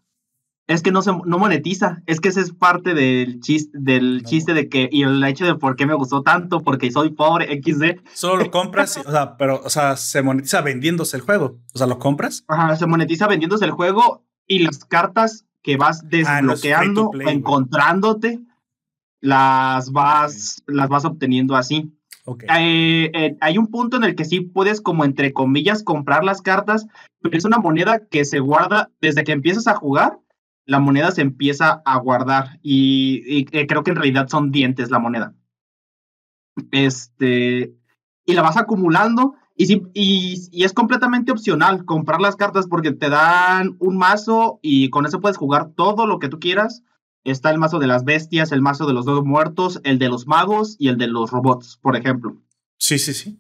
es 0.68 0.82
que 0.82 0.92
no 0.92 1.02
se 1.02 1.12
no 1.12 1.38
monetiza, 1.38 2.02
es 2.06 2.20
que 2.20 2.30
ese 2.30 2.42
es 2.42 2.54
parte 2.54 2.94
del 2.94 3.42
chiste, 3.42 3.78
del 3.80 4.24
chiste 4.24 4.54
de 4.54 4.70
que, 4.70 4.88
y 4.92 5.04
el 5.04 5.24
hecho 5.24 5.46
de 5.46 5.56
por 5.56 5.76
qué 5.76 5.86
me 5.86 5.94
gustó 5.94 6.22
tanto, 6.22 6.62
porque 6.62 6.92
soy 6.92 7.10
pobre, 7.10 7.62
XD. 7.62 8.02
Solo 8.14 8.44
lo 8.44 8.52
compras, 8.52 8.98
o 9.06 9.12
sea, 9.12 9.36
pero, 9.36 9.62
o 9.64 9.70
sea, 9.70 9.98
se 9.98 10.22
monetiza 10.22 10.62
vendiéndose 10.62 11.18
el 11.18 11.24
juego. 11.24 11.60
O 11.74 11.78
sea, 11.78 11.88
lo 11.88 12.00
compras. 12.00 12.46
Ajá, 12.48 12.76
se 12.78 12.88
monetiza 12.88 13.28
vendiéndose 13.28 13.66
el 13.66 13.72
juego 13.72 14.26
y 14.48 14.60
las 14.60 14.86
cartas 14.86 15.46
que 15.62 15.76
vas 15.76 16.02
ah, 16.04 16.08
desbloqueando, 16.10 17.12
encontrándote, 17.20 18.40
las 19.20 19.92
vas, 19.92 20.64
las 20.68 20.88
vas 20.88 21.04
obteniendo 21.04 21.56
así. 21.56 21.94
Eh, 22.56 23.12
eh, 23.14 23.38
hay 23.42 23.58
un 23.58 23.68
punto 23.68 23.98
en 23.98 24.06
el 24.06 24.16
que 24.16 24.24
sí 24.24 24.40
puedes, 24.40 24.80
como 24.80 25.04
entre 25.04 25.34
comillas, 25.34 25.84
comprar 25.84 26.24
las 26.24 26.42
cartas, 26.42 26.88
pero 27.22 27.38
es 27.38 27.44
una 27.44 27.58
moneda 27.58 28.08
que 28.08 28.24
se 28.24 28.40
guarda 28.40 28.92
desde 29.02 29.26
que 29.26 29.34
empiezas 29.34 29.68
a 29.68 29.76
jugar 29.76 30.20
la 30.66 30.80
moneda 30.80 31.12
se 31.12 31.22
empieza 31.22 31.82
a 31.86 31.98
guardar 31.98 32.60
y, 32.62 33.46
eh, 33.52 33.68
creo 33.68 33.84
que 33.84 33.92
en 33.92 33.98
realidad 33.98 34.28
son 34.28 34.52
dientes 34.52 34.90
la 34.90 35.00
moneda. 35.00 35.36
Este, 36.72 37.76
y 38.26 38.34
la 38.34 38.42
vas 38.42 38.58
acumulando 38.58 39.36
y, 39.56 39.84
y, 39.94 40.64
es 40.64 40.74
completamente 40.74 41.32
opcional 41.32 41.86
comprar 41.86 42.22
las 42.22 42.36
cartas 42.36 42.68
porque 42.68 42.92
te 42.92 43.10
dan 43.10 43.76
un 43.80 43.98
mazo 43.98 44.60
y 44.62 44.90
con 44.90 45.06
eso 45.06 45.20
puedes 45.20 45.38
jugar 45.38 45.72
todo 45.76 46.08
lo 46.08 46.20
que 46.20 46.30
tú 46.30 46.40
quieras. 46.40 46.84
Está 47.24 47.52
el 47.52 47.60
mazo 47.60 47.80
de 47.80 47.88
las 47.88 48.04
bestias, 48.04 48.52
el 48.52 48.62
mazo 48.62 48.86
de 48.86 48.94
los 48.94 49.06
dos 49.06 49.24
muertos, 49.24 49.80
el 49.84 50.00
de 50.00 50.10
los 50.10 50.28
magos 50.28 50.76
y 50.78 50.90
el 50.90 50.98
de 50.98 51.08
los 51.08 51.32
robots, 51.32 51.78
por 51.82 51.96
ejemplo. 51.96 52.38
Sí, 52.78 53.00
sí, 53.00 53.14
sí. 53.14 53.40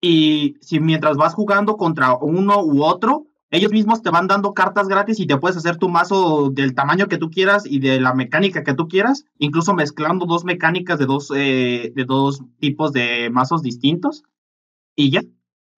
Y 0.00 0.56
si 0.60 0.80
mientras 0.80 1.16
vas 1.16 1.34
jugando 1.34 1.76
contra 1.76 2.14
uno 2.16 2.62
u 2.62 2.82
otro, 2.82 3.26
ellos 3.54 3.70
mismos 3.70 4.02
te 4.02 4.10
van 4.10 4.26
dando 4.26 4.52
cartas 4.52 4.88
gratis 4.88 5.20
y 5.20 5.28
te 5.28 5.36
puedes 5.36 5.56
hacer 5.56 5.76
tu 5.76 5.88
mazo 5.88 6.50
del 6.50 6.74
tamaño 6.74 7.06
que 7.06 7.18
tú 7.18 7.30
quieras 7.30 7.64
y 7.64 7.78
de 7.78 8.00
la 8.00 8.12
mecánica 8.12 8.64
que 8.64 8.74
tú 8.74 8.88
quieras, 8.88 9.26
incluso 9.38 9.74
mezclando 9.74 10.26
dos 10.26 10.44
mecánicas 10.44 10.98
de 10.98 11.06
dos, 11.06 11.30
eh, 11.32 11.92
de 11.94 12.04
dos 12.04 12.42
tipos 12.58 12.92
de 12.92 13.30
mazos 13.30 13.62
distintos. 13.62 14.24
Y 14.96 15.10
ya, 15.10 15.22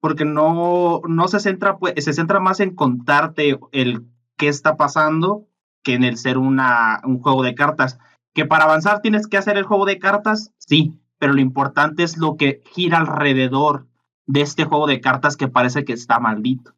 porque 0.01 0.25
no, 0.25 1.03
no 1.07 1.29
se 1.29 1.39
centra, 1.39 1.77
pues, 1.77 2.03
se 2.03 2.15
centra 2.15 2.41
más 2.41 2.61
en 2.61 2.75
contarte 2.75 3.59
el 3.73 4.07
qué 4.39 4.49
está 4.49 4.79
pasando 4.79 5.47
que 5.83 5.93
en 5.93 6.05
el 6.05 6.17
ser 6.17 6.39
una, 6.39 7.03
un 7.05 7.21
juego 7.21 7.43
de 7.43 7.55
cartas. 7.55 7.99
Que 8.33 8.47
para 8.47 8.65
avanzar 8.65 9.03
tienes 9.03 9.27
que 9.27 9.37
hacer 9.37 9.59
el 9.59 9.65
juego 9.65 9.85
de 9.85 9.99
cartas, 9.99 10.51
sí, 10.57 10.99
pero 11.19 11.35
lo 11.35 11.43
importante 11.43 12.05
es 12.05 12.17
lo 12.17 12.37
que 12.37 12.63
gira 12.73 12.99
alrededor 12.99 13.87
de 14.25 14.41
este 14.41 14.65
juego 14.65 14.87
de 14.87 15.03
cartas 15.03 15.37
que 15.37 15.49
parece 15.49 15.85
que 15.85 15.93
está 15.93 16.19
maldito 16.21 16.76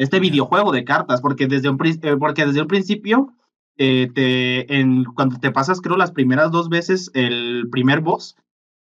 este 0.00 0.18
videojuego 0.18 0.72
de 0.72 0.84
cartas, 0.84 1.20
porque 1.20 1.46
desde 1.46 1.68
un, 1.68 1.78
eh, 1.84 2.16
porque 2.18 2.46
desde 2.46 2.60
el 2.60 2.66
principio, 2.66 3.34
eh, 3.76 4.08
te, 4.14 4.80
en, 4.80 5.04
cuando 5.04 5.38
te 5.38 5.50
pasas, 5.50 5.82
creo, 5.82 5.98
las 5.98 6.10
primeras 6.10 6.50
dos 6.50 6.70
veces 6.70 7.10
el 7.12 7.68
primer 7.70 8.00
boss, 8.00 8.34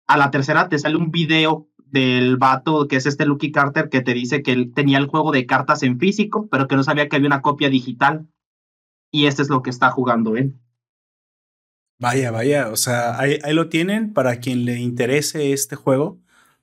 a 0.05 0.15
la 0.17 0.29
tercera 0.29 0.69
te 0.69 0.77
sale 0.77 0.95
un 0.95 1.09
video 1.09 1.67
del 1.77 2.37
vato 2.37 2.87
que 2.87 2.97
es 2.97 3.07
este 3.07 3.25
Lucky 3.25 3.51
Carter 3.51 3.89
que 3.89 4.01
te 4.01 4.13
dice 4.13 4.43
que 4.43 4.51
él 4.51 4.73
tenía 4.75 4.99
el 4.99 5.07
juego 5.07 5.31
de 5.31 5.47
cartas 5.47 5.81
en 5.81 5.97
físico, 5.97 6.47
pero 6.51 6.67
que 6.67 6.75
no 6.75 6.83
sabía 6.83 7.09
que 7.09 7.15
había 7.15 7.27
una 7.27 7.41
copia 7.41 7.69
digital. 7.69 8.27
Y 9.11 9.25
este 9.25 9.41
es 9.41 9.49
lo 9.49 9.63
que 9.63 9.71
está 9.71 9.89
jugando 9.89 10.35
él. 10.35 10.53
Vaya, 11.99 12.29
vaya, 12.29 12.69
o 12.69 12.75
sea, 12.75 13.19
ahí, 13.19 13.39
ahí, 13.43 13.55
lo 13.55 13.69
tienen 13.69 14.13
para 14.13 14.39
quien 14.39 14.65
le 14.65 14.79
interese 14.79 15.51
este 15.51 15.75
juego, 15.75 16.19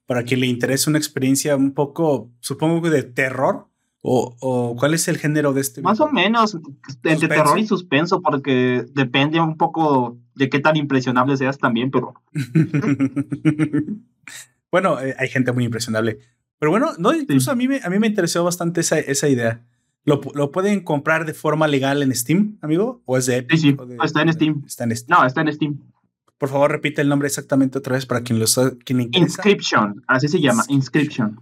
para 0.06 0.22
quien 0.22 0.38
le 0.38 0.46
interese 0.46 0.88
una 0.88 0.98
experiencia 0.98 1.56
un 1.56 1.72
poco, 1.72 2.30
supongo 2.38 2.82
que 2.82 2.90
de 2.90 3.02
terror, 3.02 3.68
¿O, 4.06 4.76
cuál 4.78 4.92
es 4.92 5.08
el 5.08 5.16
género 5.16 5.54
de 5.54 5.62
este? 5.62 5.80
Más 5.80 5.98
o 5.98 6.10
menos, 6.10 6.58
entre 7.04 7.26
terror 7.26 7.58
y 7.58 7.66
suspenso, 7.66 8.20
porque 8.20 8.84
depende 8.92 9.40
un 9.40 9.56
poco 9.56 10.18
de 10.34 10.50
qué 10.50 10.60
tan 10.60 10.76
impresionable 10.76 11.38
seas 11.38 11.56
también, 11.56 11.90
pero... 11.90 12.12
bueno, 14.70 15.00
eh, 15.00 15.14
hay 15.18 15.28
gente 15.28 15.52
muy 15.52 15.64
impresionable. 15.64 16.18
Pero 16.58 16.70
bueno, 16.70 16.90
no, 16.98 17.14
incluso 17.14 17.50
a, 17.50 17.54
mí 17.54 17.66
me, 17.66 17.80
a 17.82 17.88
mí 17.88 17.98
me 17.98 18.06
interesó 18.06 18.44
bastante 18.44 18.82
esa, 18.82 18.98
esa 18.98 19.26
idea. 19.26 19.64
¿Lo, 20.04 20.20
¿Lo, 20.34 20.52
pueden 20.52 20.80
comprar 20.80 21.24
de 21.24 21.32
forma 21.32 21.66
legal 21.66 22.02
en 22.02 22.14
Steam, 22.14 22.58
amigo? 22.60 23.00
¿O 23.06 23.16
es 23.16 23.24
de 23.24 23.38
Epic? 23.38 23.58
Sí, 23.58 23.70
sí, 23.70 23.96
está, 24.04 24.20
en 24.20 24.34
Steam. 24.34 24.64
está 24.66 24.84
en 24.84 24.94
Steam. 24.94 25.18
No, 25.18 25.26
está 25.26 25.40
en 25.40 25.50
Steam. 25.50 25.80
Por 26.36 26.50
favor, 26.50 26.70
repite 26.70 27.00
el 27.00 27.08
nombre 27.08 27.26
exactamente 27.26 27.78
otra 27.78 27.94
vez 27.94 28.04
para 28.04 28.20
quien 28.20 28.38
lo 28.38 28.44
quien 28.84 29.08
Inscription, 29.12 30.04
así 30.08 30.28
se 30.28 30.42
llama, 30.42 30.62
Inscription. 30.68 31.40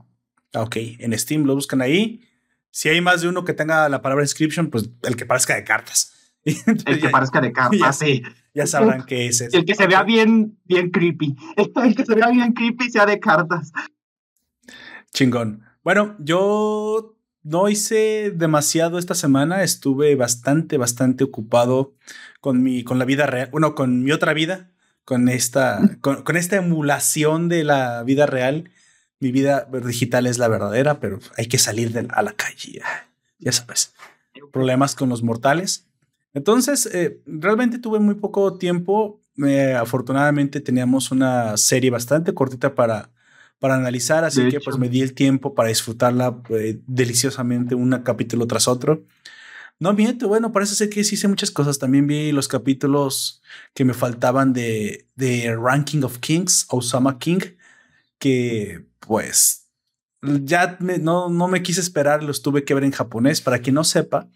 Ok, 0.55 0.77
en 0.77 1.19
Steam 1.19 1.45
lo 1.45 1.57
buscan 1.57 1.81
ahí 1.81 2.29
si 2.73 2.89
hay 2.89 3.01
más 3.03 3.21
de 3.21 3.29
uno 3.29 3.45
que 3.45 3.53
tenga 3.53 3.89
la 3.91 4.01
palabra 4.01 4.25
inscription, 4.25 4.71
pues 4.71 4.89
el 5.03 5.15
que 5.15 5.27
parezca 5.27 5.55
de 5.55 5.63
cartas. 5.63 6.13
el 6.45 7.01
que 7.01 7.11
parezca 7.11 7.41
de 7.41 7.53
cartas, 7.53 7.79
ya, 7.79 7.93
sí. 7.93 8.23
Ya 8.55 8.67
sabrán 8.67 9.05
qué 9.05 9.27
es 9.27 9.43
eso. 9.43 9.57
El 9.57 9.67
que 9.67 9.75
se 9.75 9.87
vea 9.87 10.03
bien, 10.03 10.59
bien 10.65 10.91
creepy. 10.91 11.37
El 11.57 11.95
que 11.95 12.05
se 12.05 12.15
vea 12.15 12.29
bien 12.29 12.53
creepy 12.53 12.91
sea 12.91 13.07
de 13.07 13.19
cartas. 13.21 13.73
Chingón. 15.13 15.63
Bueno, 15.85 16.17
yo 16.19 17.17
no 17.43 17.69
hice 17.69 18.33
demasiado 18.35 18.99
esta 18.99 19.15
semana. 19.15 19.63
Estuve 19.63 20.17
bastante, 20.17 20.77
bastante 20.77 21.25
ocupado 21.25 21.95
con 22.41 22.63
mi, 22.63 22.85
con 22.85 22.99
la 22.99 23.05
vida 23.05 23.27
real. 23.27 23.49
Bueno, 23.53 23.75
con 23.75 24.03
mi 24.03 24.13
otra 24.13 24.35
vida, 24.35 24.71
con 25.05 25.29
esta, 25.29 25.81
con 26.01 26.37
esta 26.37 26.57
emulación 26.57 27.49
de 27.49 27.65
la 27.65 28.03
vida 28.03 28.27
real 28.27 28.71
mi 29.23 29.31
vida 29.31 29.69
digital 29.87 30.27
es 30.27 30.39
la 30.39 30.49
verdadera, 30.49 30.99
pero 30.99 31.21
hay 31.39 31.47
que 31.47 31.57
salir 31.57 31.93
de, 31.93 32.09
a 32.11 32.23
la 32.23 32.33
calle. 32.33 32.83
Ya 33.39 33.53
sabes, 33.53 33.95
problemas 34.53 34.97
con 34.97 35.09
los 35.09 35.23
mortales. 35.23 35.87
Entonces, 36.35 36.87
eh, 36.87 37.23
realmente 37.25 37.79
tuve 37.79 38.01
muy 38.01 38.17
poco 38.17 38.59
tiempo. 38.59 39.21
afortunadamente 39.79 40.61
teníamos 40.61 41.13
una 41.13 41.57
serie 41.57 41.91
bastante 41.91 42.35
cortita 42.35 42.75
para, 42.75 43.11
para 43.61 43.77
analizar, 43.77 44.25
así 44.25 44.49
que 44.49 44.59
pues 44.59 44.77
me 44.77 44.89
di 44.89 45.03
el 45.03 45.15
tiempo 45.15 45.55
para 45.55 45.69
disfrutarla 45.69 46.43
eh, 46.51 46.81
deliciosamente, 46.89 47.77
un 47.77 47.93
capítulo 48.03 48.49
tras 48.49 48.67
otro. 48.67 49.05
No 49.79 49.93
miento, 49.93 50.27
bueno, 50.27 50.51
parece 50.51 50.75
ser 50.75 50.91
que 50.91 51.05
sí 51.05 51.15
hice 51.15 51.29
muchas 51.29 51.53
cosas. 51.53 51.79
También 51.79 52.09
vi 52.09 52.33
los 52.33 52.49
capítulos 52.49 53.41
que 53.73 53.85
me 53.85 53.95
faltaban 53.95 54.53
de, 54.53 55.07
de 55.15 55.57
Ranking 55.57 56.03
of 56.03 56.19
Kings, 56.19 56.67
Osama 56.71 57.21
King, 57.21 57.41
que 58.23 58.87
pues 59.01 59.69
ya 60.23 60.79
no, 60.79 61.29
no 61.29 61.49
me 61.49 61.61
quise 61.65 61.81
esperar, 61.81 62.23
los 62.23 62.41
tuve 62.41 62.65
que 62.65 62.73
ver 62.73 62.85
en 62.85 62.93
japonés. 62.93 63.41
Para 63.41 63.59
quien 63.59 63.75
no 63.75 63.83
sepa, 63.83 64.29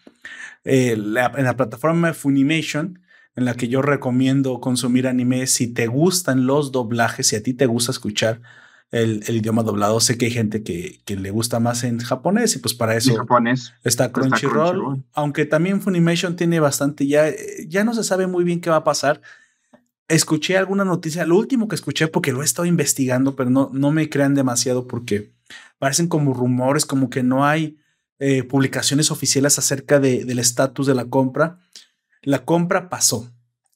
eh, 0.64 0.94
en 0.94 1.14
la 1.44 1.57
plataforma 1.57 2.12
Funimation, 2.12 3.01
en 3.37 3.44
la 3.44 3.55
que 3.55 3.68
yo 3.68 3.83
recomiendo 3.83 4.61
consumir 4.61 5.07
anime, 5.07 5.46
si 5.46 5.72
te 5.72 5.87
gustan 5.87 6.46
los 6.46 6.72
doblajes, 6.72 7.29
si 7.29 7.37
a 7.37 7.42
ti 7.44 7.55
te 7.55 7.66
gusta 7.66 7.92
escuchar 7.92 8.40
el, 8.90 9.22
idioma 9.29 9.62
doblado, 9.62 10.01
sé 10.01 10.18
que 10.18 10.25
hay 10.25 10.33
gente 10.33 10.64
que, 10.64 11.01
le 11.07 11.31
gusta 11.31 11.61
más 11.61 11.85
en 11.85 12.01
japonés 12.01 12.57
y 12.57 12.59
pues 12.59 12.75
para 12.75 12.96
eso 12.96 13.14
está 13.85 14.11
Crunchyroll, 14.11 15.05
aunque 15.12 15.44
también 15.44 15.81
Funimation 15.81 16.35
tiene 16.35 16.59
bastante, 16.59 17.07
ya, 17.07 17.27
ya 17.68 17.85
no 17.85 17.94
se 17.94 18.03
sabe 18.03 18.27
muy 18.27 18.42
bien 18.42 18.61
qué 18.61 18.70
va 18.70 18.77
a 18.77 18.85
pasar. 18.85 19.22
Escuché 20.09 20.57
alguna 20.57 20.85
noticia, 20.85 21.27
lo 21.27 21.37
último 21.37 21.66
que 21.69 21.75
escuché 21.75 22.09
porque 22.09 22.33
lo 22.33 22.42
he 22.42 22.45
estado 22.45 22.66
investigando, 22.66 23.35
pero 23.35 23.51
no, 23.51 23.71
no 23.73 23.90
me 23.90 24.09
crean 24.09 24.35
demasiado 24.35 24.87
porque 24.87 25.33
parecen 25.79 26.09
como 26.09 26.33
rumores, 26.33 26.87
como 26.87 27.11
que 27.11 27.23
no 27.23 27.45
hay 27.45 27.79
eh, 28.19 28.45
publicaciones 28.45 29.11
oficiales 29.11 29.59
acerca 29.59 30.01
de, 30.01 30.25
del 30.25 30.38
estatus 30.38 30.87
de 30.87 30.95
la 30.95 31.07
compra. 31.07 31.59
La 32.23 32.45
compra 32.45 32.88
pasó. 32.88 33.31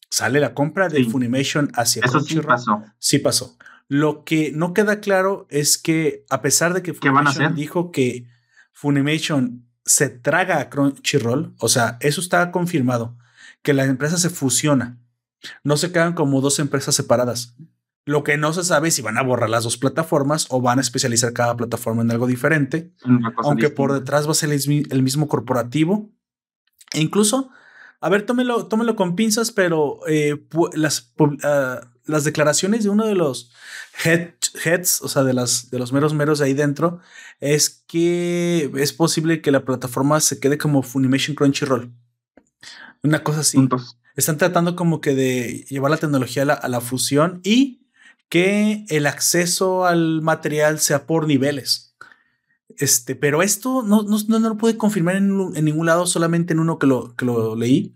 Sale 0.08 0.40
la 0.40 0.54
compra 0.54 0.88
de 0.88 1.04
Funimation 1.04 1.70
hacia 1.74 2.02
Eso 2.04 2.20
sí 2.20 2.40
pasó. 2.40 2.82
Sí 2.98 3.18
pasó. 3.18 3.56
Lo 3.86 4.24
que 4.24 4.52
no 4.52 4.72
queda 4.72 5.00
claro 5.00 5.46
es 5.50 5.78
que 5.78 6.24
a 6.30 6.42
pesar 6.42 6.74
de 6.74 6.82
que 6.82 6.94
Funimation 6.94 7.54
dijo 7.54 7.92
que 7.92 8.26
Funimation 8.72 9.66
se 9.84 10.08
traga 10.08 10.60
a 10.60 10.70
Crunchyroll, 10.70 11.54
o 11.58 11.68
sea, 11.68 11.96
eso 12.00 12.20
está 12.20 12.50
confirmado, 12.50 13.16
que 13.62 13.74
la 13.74 13.84
empresa 13.84 14.16
se 14.16 14.30
fusiona. 14.30 14.98
No 15.64 15.76
se 15.76 15.92
quedan 15.92 16.14
como 16.14 16.40
dos 16.40 16.58
empresas 16.58 16.94
separadas. 16.94 17.54
Lo 18.06 18.24
que 18.24 18.36
no 18.36 18.52
se 18.52 18.64
sabe 18.64 18.88
es 18.88 18.94
si 18.94 19.02
van 19.02 19.18
a 19.18 19.22
borrar 19.22 19.50
las 19.50 19.64
dos 19.64 19.76
plataformas 19.76 20.46
o 20.50 20.60
van 20.60 20.78
a 20.78 20.82
especializar 20.82 21.32
cada 21.32 21.56
plataforma 21.56 22.02
en 22.02 22.10
algo 22.10 22.26
diferente, 22.26 22.92
aunque 23.36 23.70
por 23.70 23.92
detrás 23.92 24.26
va 24.26 24.32
a 24.32 24.34
ser 24.34 24.50
el, 24.50 25.02
mismo 25.02 25.28
corporativo. 25.28 26.10
E 26.92 27.00
incluso, 27.00 27.50
a 28.00 28.08
ver, 28.08 28.26
tómelo, 28.26 28.66
tómelo 28.66 28.96
con 28.96 29.16
pinzas, 29.16 29.52
pero 29.52 30.00
eh, 30.08 30.42
las, 30.72 31.12
ah, 31.44 31.80
las 32.06 32.24
declaraciones 32.24 32.84
de 32.84 32.90
uno 32.90 33.06
de 33.06 33.14
los 33.14 33.52
heads, 34.04 35.02
o 35.02 35.08
sea, 35.08 35.22
de, 35.22 35.34
las, 35.34 35.70
de 35.70 35.78
los 35.78 35.92
meros 35.92 36.14
meros 36.14 36.38
de 36.38 36.46
ahí 36.46 36.54
dentro, 36.54 37.00
es 37.38 37.84
que 37.86 38.70
es 38.76 38.92
posible 38.92 39.42
que 39.42 39.50
la 39.50 39.64
plataforma 39.64 40.20
se 40.20 40.40
quede 40.40 40.58
como 40.58 40.82
Funimation 40.82 41.36
Crunchyroll. 41.36 41.92
Una 43.02 43.22
cosa 43.22 43.40
así. 43.40 43.58
Están 44.16 44.38
tratando 44.38 44.76
como 44.76 45.00
que 45.00 45.14
de 45.14 45.64
llevar 45.68 45.90
la 45.90 45.96
tecnología 45.96 46.42
a 46.42 46.68
la 46.68 46.80
fusión 46.80 47.40
y 47.44 47.80
que 48.28 48.84
el 48.88 49.06
acceso 49.06 49.86
al 49.86 50.22
material 50.22 50.78
sea 50.78 51.06
por 51.06 51.26
niveles. 51.26 51.90
Este, 52.78 53.14
pero 53.14 53.42
esto 53.42 53.82
no, 53.82 54.02
no, 54.04 54.18
no 54.26 54.48
lo 54.48 54.56
pude 54.56 54.76
confirmar 54.76 55.16
en, 55.16 55.52
ningún 55.52 55.86
lado, 55.86 56.06
solamente 56.06 56.52
en 56.52 56.60
uno 56.60 56.78
que 56.78 56.86
lo, 56.86 57.14
que 57.16 57.24
lo 57.24 57.56
leí. 57.56 57.94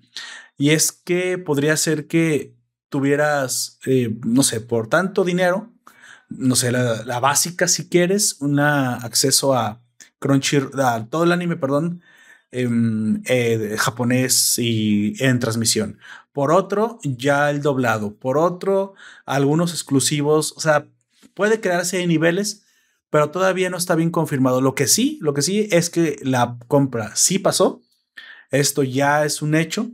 Y 0.59 0.71
es 0.71 0.93
que 0.93 1.39
podría 1.39 1.77
ser 1.77 2.07
que 2.07 2.55
tuvieras, 2.89 3.79
eh, 3.87 4.17
no 4.27 4.43
sé, 4.43 4.61
por 4.61 4.89
tanto 4.89 5.25
dinero, 5.25 5.73
no 6.29 6.57
sé, 6.57 6.73
la, 6.73 7.21
básica 7.21 7.69
si 7.69 7.89
quieres, 7.89 8.41
un 8.41 8.61
acceso 8.61 9.55
a 9.55 9.83
Crunchyroll, 10.19 10.79
a 10.81 11.07
todo 11.07 11.25
el 11.25 11.33
anime, 11.33 11.57
perdón, 11.57 12.03
eh, 12.53 13.77
japonés 13.79 14.59
y 14.59 15.15
en 15.23 15.39
transmisión. 15.39 15.99
Por 16.33 16.53
otro, 16.53 16.99
ya 17.03 17.51
el 17.51 17.63
doblado, 17.63 18.17
por 18.17 18.39
otro, 18.39 18.95
algunos 19.27 19.73
exclusivos, 19.73 20.53
o 20.57 20.61
sea, 20.61 20.87
puede 21.35 21.61
crearse 21.61 22.01
en 22.01 22.09
niveles, 22.09 22.65
pero 23.11 23.31
todavía 23.31 23.71
no 23.71 23.77
está 23.77 23.95
bien 23.95 24.11
confirmado. 24.11 24.61
Lo 24.61 24.75
que 24.75 24.87
sí, 24.87 25.19
lo 25.21 25.35
que 25.35 25.43
sí 25.43 25.69
es 25.71 25.91
que 25.91 26.17
la 26.23 26.59
compra 26.67 27.15
sí 27.15 27.39
pasó, 27.39 27.83
esto 28.51 28.83
ya 28.83 29.25
es 29.25 29.43
un 29.43 29.55
hecho 29.55 29.91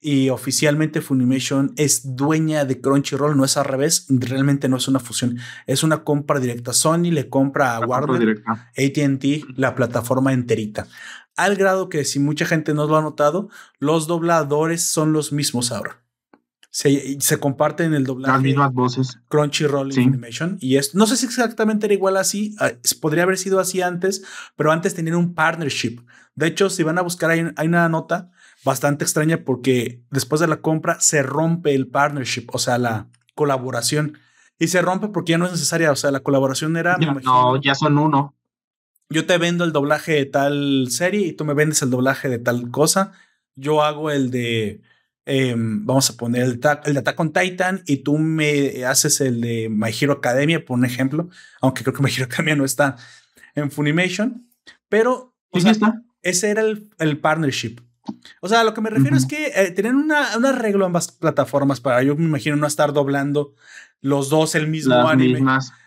y 0.00 0.30
oficialmente 0.30 1.00
Funimation 1.00 1.72
es 1.76 2.16
dueña 2.16 2.64
de 2.64 2.80
Crunchyroll, 2.80 3.36
no 3.36 3.44
es 3.44 3.56
al 3.56 3.66
revés, 3.66 4.06
realmente 4.08 4.68
no 4.68 4.76
es 4.76 4.88
una 4.88 4.98
fusión, 4.98 5.38
es 5.66 5.84
una 5.84 6.02
compra 6.02 6.40
directa. 6.40 6.72
Sony 6.72 7.12
le 7.12 7.28
compra 7.28 7.76
a 7.76 7.86
Warner, 7.86 8.42
ATT, 8.76 9.56
la 9.56 9.74
plataforma 9.74 10.32
enterita 10.32 10.88
al 11.36 11.56
grado 11.56 11.88
que 11.88 12.04
si 12.04 12.18
mucha 12.18 12.46
gente 12.46 12.74
no 12.74 12.86
lo 12.86 12.96
ha 12.96 13.02
notado, 13.02 13.48
los 13.78 14.06
dobladores 14.06 14.84
son 14.84 15.12
los 15.12 15.32
mismos 15.32 15.72
ahora. 15.72 16.02
Se, 16.70 17.20
se 17.20 17.38
comparten 17.38 17.92
el 17.92 18.04
doblaje. 18.04 18.32
Las 18.32 18.42
mismas 18.42 18.72
voces. 18.72 19.20
Crunchyroll 19.28 19.92
y 19.92 20.02
Animation. 20.02 20.56
Y 20.60 20.76
esto, 20.76 20.96
no 20.96 21.06
sé 21.06 21.18
si 21.18 21.26
exactamente 21.26 21.86
era 21.86 21.94
igual 21.94 22.16
así, 22.16 22.54
ah, 22.60 22.70
podría 23.00 23.24
haber 23.24 23.36
sido 23.36 23.60
así 23.60 23.82
antes, 23.82 24.24
pero 24.56 24.72
antes 24.72 24.94
tenían 24.94 25.16
un 25.16 25.34
partnership. 25.34 26.00
De 26.34 26.46
hecho, 26.46 26.70
si 26.70 26.82
van 26.82 26.96
a 26.96 27.02
buscar, 27.02 27.30
hay, 27.30 27.50
hay 27.56 27.66
una 27.68 27.88
nota 27.90 28.30
bastante 28.64 29.04
extraña 29.04 29.44
porque 29.44 30.02
después 30.10 30.40
de 30.40 30.46
la 30.46 30.62
compra 30.62 30.98
se 31.00 31.22
rompe 31.22 31.74
el 31.74 31.88
partnership, 31.88 32.46
o 32.52 32.58
sea, 32.58 32.78
la 32.78 33.08
colaboración. 33.34 34.16
Y 34.58 34.68
se 34.68 34.80
rompe 34.80 35.08
porque 35.08 35.32
ya 35.32 35.38
no 35.38 35.44
es 35.44 35.52
necesaria, 35.52 35.92
o 35.92 35.96
sea, 35.96 36.10
la 36.10 36.20
colaboración 36.20 36.76
era... 36.78 36.96
no, 36.96 37.60
ya 37.60 37.74
son 37.74 37.98
uno 37.98 38.34
yo 39.12 39.26
te 39.26 39.38
vendo 39.38 39.64
el 39.64 39.72
doblaje 39.72 40.12
de 40.12 40.26
tal 40.26 40.88
serie 40.90 41.26
y 41.26 41.32
tú 41.32 41.44
me 41.44 41.54
vendes 41.54 41.82
el 41.82 41.90
doblaje 41.90 42.28
de 42.28 42.38
tal 42.38 42.70
cosa. 42.70 43.12
Yo 43.54 43.82
hago 43.82 44.10
el 44.10 44.30
de, 44.30 44.80
em, 45.24 45.84
vamos 45.84 46.10
a 46.10 46.16
poner 46.16 46.42
el, 46.42 46.60
el, 46.84 46.94
de 46.94 46.98
Attack 46.98 47.20
on 47.20 47.32
Titan 47.32 47.82
y 47.86 47.98
tú 47.98 48.18
me 48.18 48.84
haces 48.84 49.20
el 49.20 49.40
de 49.40 49.68
My 49.70 49.90
Hero 49.90 50.14
Academia, 50.14 50.64
por 50.64 50.78
un 50.78 50.84
ejemplo, 50.84 51.28
aunque 51.60 51.82
creo 51.82 51.94
que 51.94 52.02
My 52.02 52.10
Hero 52.10 52.24
Academia 52.24 52.56
no 52.56 52.64
está 52.64 52.96
en 53.54 53.70
Funimation, 53.70 54.48
pero 54.88 55.34
ese 56.22 56.50
era 56.50 56.62
el, 56.62 57.18
partnership. 57.20 57.80
O 58.40 58.48
sea, 58.48 58.64
lo 58.64 58.74
que 58.74 58.80
me 58.80 58.90
refiero 58.90 59.16
es 59.16 59.26
que 59.26 59.52
eh, 59.54 59.70
tienen 59.70 59.96
una, 59.96 60.36
un 60.36 60.46
arreglo 60.46 60.86
ambas 60.86 61.12
plataformas 61.12 61.80
para 61.80 62.02
yo 62.02 62.16
me 62.16 62.24
imagino 62.24 62.56
no 62.56 62.66
estar 62.66 62.92
doblando 62.92 63.54
los 64.00 64.28
dos 64.28 64.54
el 64.54 64.68
mismo 64.68 65.08
anime. 65.08 65.40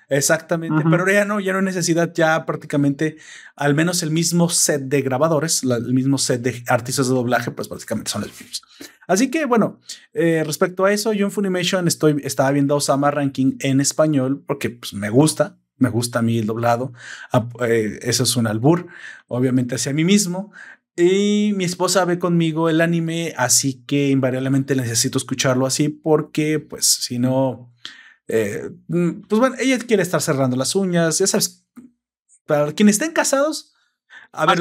Exactamente, 0.10 0.84
pero 0.89 1.10
ya 1.10 1.26
no, 1.26 1.39
ya 1.39 1.52
no 1.54 1.60
hay 1.60 1.65
necesidad, 1.65 2.13
ya 2.13 2.46
prácticamente 2.46 3.18
al 3.56 3.74
menos 3.74 4.04
el 4.04 4.12
mismo 4.12 4.50
set 4.50 4.84
de 4.84 5.02
grabadores, 5.02 5.63
el 5.63 5.94
mismo 5.94 6.18
set 6.18 6.41
de 6.41 6.63
artistas 6.68 7.08
de 7.08 7.15
doblaje, 7.15 7.52
pues 7.52 7.70
básicamente 7.70 8.12
son 8.12 8.22
los 8.22 8.32
mismos. 8.32 8.62
Así 9.08 9.32
que 9.32 9.46
bueno, 9.46 9.80
eh, 10.13 10.44
respecto 10.46 10.86
a 10.86 10.91
eso, 10.91 11.13
yo 11.13 11.26
en 11.26 11.32
Funimation 11.32 11.88
estoy, 11.88 12.22
estaba 12.24 12.52
viendo 12.52 12.76
Osama 12.76 13.12
Ranking 13.12 13.58
en 13.60 13.82
español 13.82 14.44
porque 14.46 14.70
pues, 14.70 14.94
me 14.94 15.10
gusta, 15.10 15.58
me 15.78 15.89
gusta 15.89 16.20
a 16.20 16.22
mí 16.22 16.38
el 16.38 16.46
doblado, 16.46 16.94
ah, 17.32 17.50
eh, 17.68 18.00
eso 18.02 18.24
es 18.24 18.36
un 18.36 18.48
albur, 18.48 18.88
obviamente 19.28 19.76
hacia 19.76 19.94
mí 19.94 20.04
mismo. 20.04 20.52
Y 20.98 21.52
mi 21.56 21.65
esposa 21.65 22.06
ve 22.06 22.20
conmigo 22.20 22.70
el 22.70 22.80
anime, 22.80 23.34
así 23.36 23.84
que 23.86 24.10
invariablemente 24.12 24.76
necesito 24.76 25.18
escucharlo 25.18 25.65
así 25.65 25.89
porque 25.89 26.60
pues 26.60 26.86
si 26.86 27.20
no 27.20 27.74
eh, 28.27 28.69
mm, 28.88 29.21
pues 29.27 29.39
bueno, 29.39 29.55
ella 29.59 29.77
quiere 29.79 30.03
estar 30.03 30.21
cerrando 30.21 30.55
las 30.55 30.75
uñas, 30.75 31.19
ya 31.19 31.27
sabes, 31.27 31.65
para 32.45 32.71
quienes 32.73 32.95
estén 32.95 33.11
casados, 33.11 33.73
a 34.31 34.45
ver, 34.45 34.59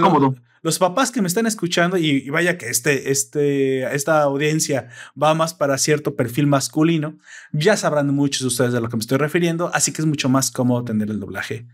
los 0.63 0.79
papás 0.79 1.11
que 1.11 1.21
me 1.21 1.29
están 1.29 1.47
escuchando, 1.47 1.97
y, 1.97 2.29
vaya 2.31 2.57
que 2.57 2.69
este, 2.69 3.11
este, 3.11 3.85
esta 3.95 4.23
audiencia 4.23 4.89
va 5.21 5.35
más 5.35 5.53
para 5.53 5.77
cierto 5.77 6.17
perfil 6.17 6.47
masculino, 6.47 7.19
ya 7.53 7.77
sabrán 7.77 8.15
muchos 8.15 8.41
de 8.41 8.49
ustedes 8.49 8.73
de 8.73 8.81
lo 8.81 8.89
que 8.89 8.97
me 8.97 9.01
estoy 9.01 9.19
refiriendo, 9.19 9.71
así 9.75 9.93
que 9.93 10.01
es 10.01 10.07
mucho 10.07 10.29
más 10.29 10.51
cómodo 10.51 10.85
tener 10.85 11.11
el 11.11 11.21
doblaje 11.21 11.67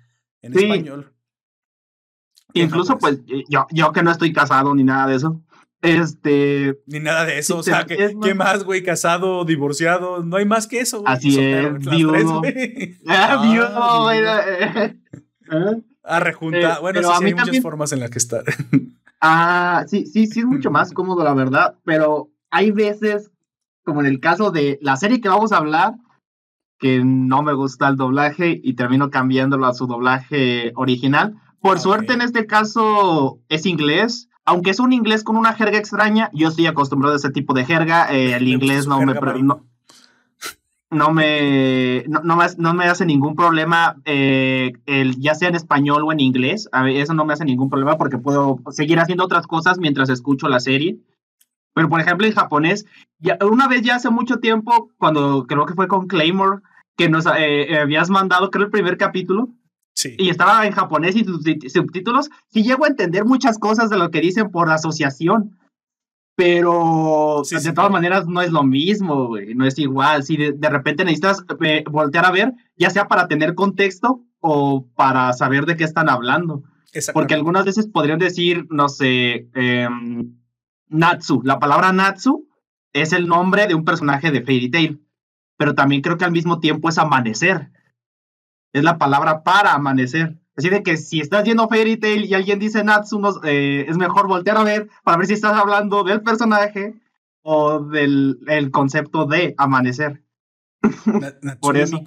en 0.42 0.58
español. 0.58 1.14
Incluso, 2.52 2.98
pues, 2.98 3.20
yo, 3.48 3.66
yo 3.70 3.92
que 3.92 4.02
no 4.02 4.10
estoy 4.10 4.32
casado 4.32 4.74
ni 4.74 4.82
nada 4.82 5.06
de 5.06 5.16
eso, 5.16 5.40
este. 5.82 6.78
Ni 6.86 7.00
nada 7.00 7.24
de 7.24 7.38
eso. 7.38 7.58
O 7.58 7.62
sea, 7.62 7.86
¿qué, 7.86 8.14
¿qué 8.22 8.34
más, 8.34 8.64
güey? 8.64 8.82
Casado, 8.82 9.44
divorciado. 9.44 10.22
No 10.22 10.36
hay 10.36 10.44
más 10.44 10.66
que 10.66 10.80
eso. 10.80 11.02
Así 11.06 11.38
es, 11.38 11.78
viudo. 11.78 12.42
Ah, 13.06 13.40
viudo, 13.42 14.02
güey. 14.02 15.80
Ah, 16.02 16.18
rejunta. 16.18 16.76
Eh, 16.76 16.80
bueno, 16.80 17.02
sí, 17.02 17.24
hay 17.24 17.34
muchas 17.34 17.60
formas 17.60 17.92
en 17.92 18.00
las 18.00 18.10
que 18.10 18.18
estar. 18.18 18.42
ah, 19.20 19.84
sí, 19.86 20.06
sí, 20.06 20.26
sí, 20.26 20.40
es 20.40 20.46
mucho 20.46 20.70
más 20.70 20.92
cómodo, 20.92 21.22
la 21.22 21.34
verdad. 21.34 21.76
Pero 21.84 22.30
hay 22.50 22.70
veces, 22.70 23.30
como 23.84 24.00
en 24.00 24.06
el 24.06 24.18
caso 24.18 24.50
de 24.50 24.78
la 24.80 24.96
serie 24.96 25.20
que 25.20 25.28
vamos 25.28 25.52
a 25.52 25.58
hablar, 25.58 25.94
que 26.78 27.02
no 27.04 27.42
me 27.42 27.52
gusta 27.52 27.88
el 27.88 27.96
doblaje 27.96 28.58
y 28.62 28.74
termino 28.74 29.10
cambiándolo 29.10 29.66
a 29.66 29.74
su 29.74 29.86
doblaje 29.86 30.72
original. 30.74 31.36
Por 31.60 31.78
suerte 31.78 32.14
en 32.14 32.22
este 32.22 32.46
caso 32.46 33.38
es 33.50 33.66
inglés, 33.66 34.29
aunque 34.50 34.70
es 34.70 34.80
un 34.80 34.92
inglés 34.92 35.22
con 35.22 35.36
una 35.36 35.52
jerga 35.52 35.78
extraña, 35.78 36.28
yo 36.32 36.48
estoy 36.48 36.66
acostumbrado 36.66 37.14
a 37.14 37.18
ese 37.18 37.30
tipo 37.30 37.54
de 37.54 37.64
jerga, 37.64 38.12
eh, 38.12 38.34
el 38.34 38.48
inglés 38.48 38.88
no 38.88 39.00
me, 39.00 39.14
no, 39.14 39.64
no, 40.90 41.12
me, 41.12 42.04
no, 42.08 42.74
me, 42.74 42.84
hace 42.86 43.06
ningún 43.06 43.36
problema, 43.36 43.94
eh, 44.04 44.72
el, 44.86 45.20
ya 45.20 45.36
sea 45.36 45.50
en 45.50 45.54
español 45.54 46.02
o 46.02 46.10
en 46.10 46.18
inglés, 46.18 46.68
a 46.72 46.90
eso 46.90 47.14
no 47.14 47.24
me 47.24 47.32
hace 47.32 47.44
ningún 47.44 47.70
problema 47.70 47.96
porque 47.96 48.18
puedo 48.18 48.58
seguir 48.72 48.98
haciendo 48.98 49.24
otras 49.24 49.46
cosas 49.46 49.78
mientras 49.78 50.08
escucho 50.08 50.48
la 50.48 50.58
serie. 50.58 50.98
Pero 51.72 51.88
por 51.88 52.00
ejemplo 52.00 52.26
en 52.26 52.34
japonés, 52.34 52.86
ya, 53.20 53.38
una 53.48 53.68
vez 53.68 53.82
ya 53.82 53.94
hace 53.94 54.10
mucho 54.10 54.38
tiempo, 54.40 54.90
cuando 54.98 55.46
creo 55.46 55.64
que 55.64 55.74
fue 55.74 55.86
con 55.86 56.08
Claymore, 56.08 56.58
que 56.96 57.08
nos 57.08 57.24
eh, 57.38 57.78
habías 57.78 58.10
mandado, 58.10 58.50
creo, 58.50 58.64
el 58.64 58.72
primer 58.72 58.96
capítulo, 58.96 59.50
y 60.04 60.30
estaba 60.30 60.66
en 60.66 60.72
japonés 60.72 61.16
y 61.16 61.24
subtítulos. 61.24 62.30
Sí 62.48 62.62
llego 62.62 62.84
a 62.84 62.88
entender 62.88 63.24
muchas 63.24 63.58
cosas 63.58 63.90
de 63.90 63.98
lo 63.98 64.10
que 64.10 64.20
dicen 64.20 64.50
por 64.50 64.70
asociación. 64.70 65.58
Pero 66.36 67.42
de 67.50 67.72
todas 67.72 67.90
maneras 67.90 68.26
no 68.26 68.40
es 68.40 68.50
lo 68.50 68.62
mismo, 68.62 69.26
güey. 69.26 69.54
No 69.54 69.66
es 69.66 69.78
igual. 69.78 70.22
Si 70.22 70.36
de, 70.36 70.68
repente 70.70 71.04
necesitas 71.04 71.44
eh, 71.60 71.84
voltear 71.90 72.24
a 72.24 72.30
ver, 72.30 72.54
ya 72.76 72.88
sea 72.88 73.08
para 73.08 73.28
tener 73.28 73.54
contexto 73.54 74.24
o 74.40 74.86
para 74.96 75.32
saber 75.34 75.66
de 75.66 75.76
qué 75.76 75.84
están 75.84 76.08
hablando. 76.08 76.62
Porque 77.12 77.34
algunas 77.34 77.66
veces 77.66 77.88
podrían 77.88 78.18
decir, 78.18 78.66
no 78.70 78.88
sé, 78.88 79.48
em, 79.54 80.34
Natsu. 80.88 81.42
La 81.44 81.58
palabra 81.58 81.92
Natsu 81.92 82.48
es 82.92 83.12
el 83.12 83.28
nombre 83.28 83.66
de 83.66 83.74
un 83.74 83.84
personaje 83.84 84.30
de 84.30 84.42
Fairy 84.42 84.70
Tail. 84.70 85.06
Pero 85.58 85.74
también 85.74 86.00
creo 86.00 86.16
que 86.16 86.24
al 86.24 86.32
mismo 86.32 86.58
tiempo 86.58 86.88
es 86.88 86.96
amanecer 86.96 87.70
es 88.72 88.82
la 88.82 88.98
palabra 88.98 89.42
para 89.42 89.72
amanecer. 89.72 90.36
Así 90.56 90.68
de 90.68 90.82
que 90.82 90.96
si 90.96 91.20
estás 91.20 91.44
viendo 91.44 91.68
Fairy 91.68 91.96
Tail 91.96 92.24
y 92.24 92.34
alguien 92.34 92.58
dice 92.58 92.84
Natsu, 92.84 93.20
eh, 93.44 93.86
es 93.88 93.96
mejor 93.96 94.26
voltear 94.26 94.56
a 94.56 94.64
ver 94.64 94.88
para 95.04 95.16
ver 95.16 95.26
si 95.26 95.32
estás 95.34 95.56
hablando 95.56 96.04
del 96.04 96.20
personaje 96.22 96.94
o 97.42 97.80
del 97.80 98.40
el 98.46 98.70
concepto 98.70 99.26
de 99.26 99.54
amanecer. 99.56 100.22
Por 101.60 101.76
eso. 101.76 102.02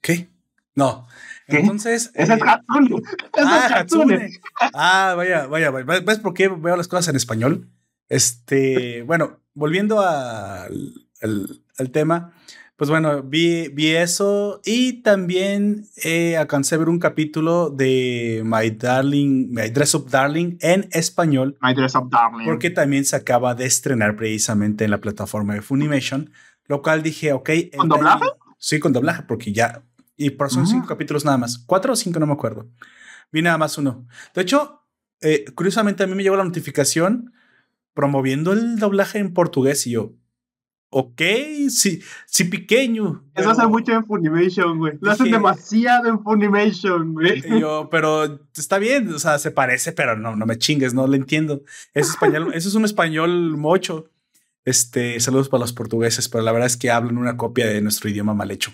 ¿Qué? 0.00 0.30
No. 0.74 1.06
Entonces. 1.48 2.10
Es 2.14 2.30
el 2.30 2.38
eh, 2.38 2.42
Hatsune. 2.46 3.02
ah, 3.38 3.68
Hatsune. 3.74 4.30
Ah, 4.72 5.14
vaya, 5.16 5.46
vaya, 5.46 5.70
vaya. 5.70 6.00
¿Ves 6.00 6.18
por 6.20 6.34
qué 6.34 6.48
veo 6.48 6.76
las 6.76 6.88
cosas 6.88 7.08
en 7.08 7.16
español? 7.16 7.68
Este, 8.08 9.02
bueno, 9.02 9.40
volviendo 9.54 10.00
al, 10.00 11.08
al 11.20 11.90
tema, 11.90 12.32
pues 12.78 12.90
bueno, 12.90 13.24
vi, 13.24 13.66
vi 13.70 13.88
eso 13.88 14.60
y 14.64 15.02
también 15.02 15.88
eh, 16.04 16.36
alcancé 16.36 16.76
a 16.76 16.78
ver 16.78 16.88
un 16.88 17.00
capítulo 17.00 17.70
de 17.70 18.42
My 18.44 18.70
Darling, 18.70 19.48
My 19.50 19.68
Dress 19.70 19.96
Up 19.96 20.08
Darling 20.08 20.58
en 20.60 20.88
español. 20.92 21.58
My 21.60 21.74
Dress 21.74 21.96
Up 21.96 22.08
Darling. 22.08 22.44
Porque 22.44 22.70
también 22.70 23.04
se 23.04 23.16
acaba 23.16 23.56
de 23.56 23.66
estrenar 23.66 24.14
precisamente 24.14 24.84
en 24.84 24.92
la 24.92 25.00
plataforma 25.00 25.54
de 25.54 25.60
Funimation, 25.60 26.30
lo 26.66 26.80
cual 26.80 27.02
dije, 27.02 27.32
ok. 27.32 27.50
¿Con 27.76 27.88
doblaje? 27.88 28.26
Sí, 28.58 28.78
con 28.78 28.92
doblaje, 28.92 29.24
porque 29.24 29.52
ya. 29.52 29.82
Y 30.16 30.30
por 30.30 30.48
son 30.48 30.64
cinco 30.68 30.86
capítulos 30.86 31.24
nada 31.24 31.36
más. 31.36 31.58
Cuatro 31.58 31.94
o 31.94 31.96
cinco, 31.96 32.20
no 32.20 32.26
me 32.26 32.34
acuerdo. 32.34 32.68
Vi 33.32 33.42
nada 33.42 33.58
más 33.58 33.76
uno. 33.76 34.06
De 34.36 34.42
hecho, 34.42 34.84
eh, 35.20 35.46
curiosamente 35.56 36.04
a 36.04 36.06
mí 36.06 36.14
me 36.14 36.22
llegó 36.22 36.36
la 36.36 36.44
notificación 36.44 37.32
promoviendo 37.92 38.52
el 38.52 38.78
doblaje 38.78 39.18
en 39.18 39.34
portugués 39.34 39.84
y 39.88 39.90
yo, 39.90 40.12
ok, 40.90 41.22
sí, 41.68 42.00
sí 42.26 42.44
pequeño. 42.44 43.24
Eso 43.34 43.50
hace 43.50 43.66
mucho 43.66 43.92
en 43.92 44.06
Funimation, 44.06 44.78
güey. 44.78 44.94
Lo 45.00 45.10
hacen 45.10 45.30
demasiado 45.30 46.08
en 46.08 46.22
Funimation, 46.22 47.14
güey. 47.14 47.42
Yo, 47.60 47.88
pero 47.90 48.40
está 48.56 48.78
bien, 48.78 49.12
o 49.12 49.18
sea, 49.18 49.38
se 49.38 49.50
parece, 49.50 49.92
pero 49.92 50.16
no, 50.16 50.36
no 50.36 50.46
me 50.46 50.58
chingues, 50.58 50.94
no 50.94 51.06
lo 51.06 51.14
entiendo. 51.14 51.62
Es 51.94 52.10
español, 52.10 52.50
eso 52.54 52.68
es 52.68 52.74
un 52.74 52.84
español 52.84 53.56
mocho. 53.56 54.10
Este, 54.64 55.18
saludos 55.20 55.48
para 55.48 55.62
los 55.62 55.72
portugueses, 55.72 56.28
pero 56.28 56.44
la 56.44 56.52
verdad 56.52 56.66
es 56.66 56.76
que 56.76 56.90
hablan 56.90 57.16
una 57.16 57.36
copia 57.36 57.66
de 57.66 57.80
nuestro 57.80 58.10
idioma 58.10 58.34
mal 58.34 58.50
hecho. 58.50 58.72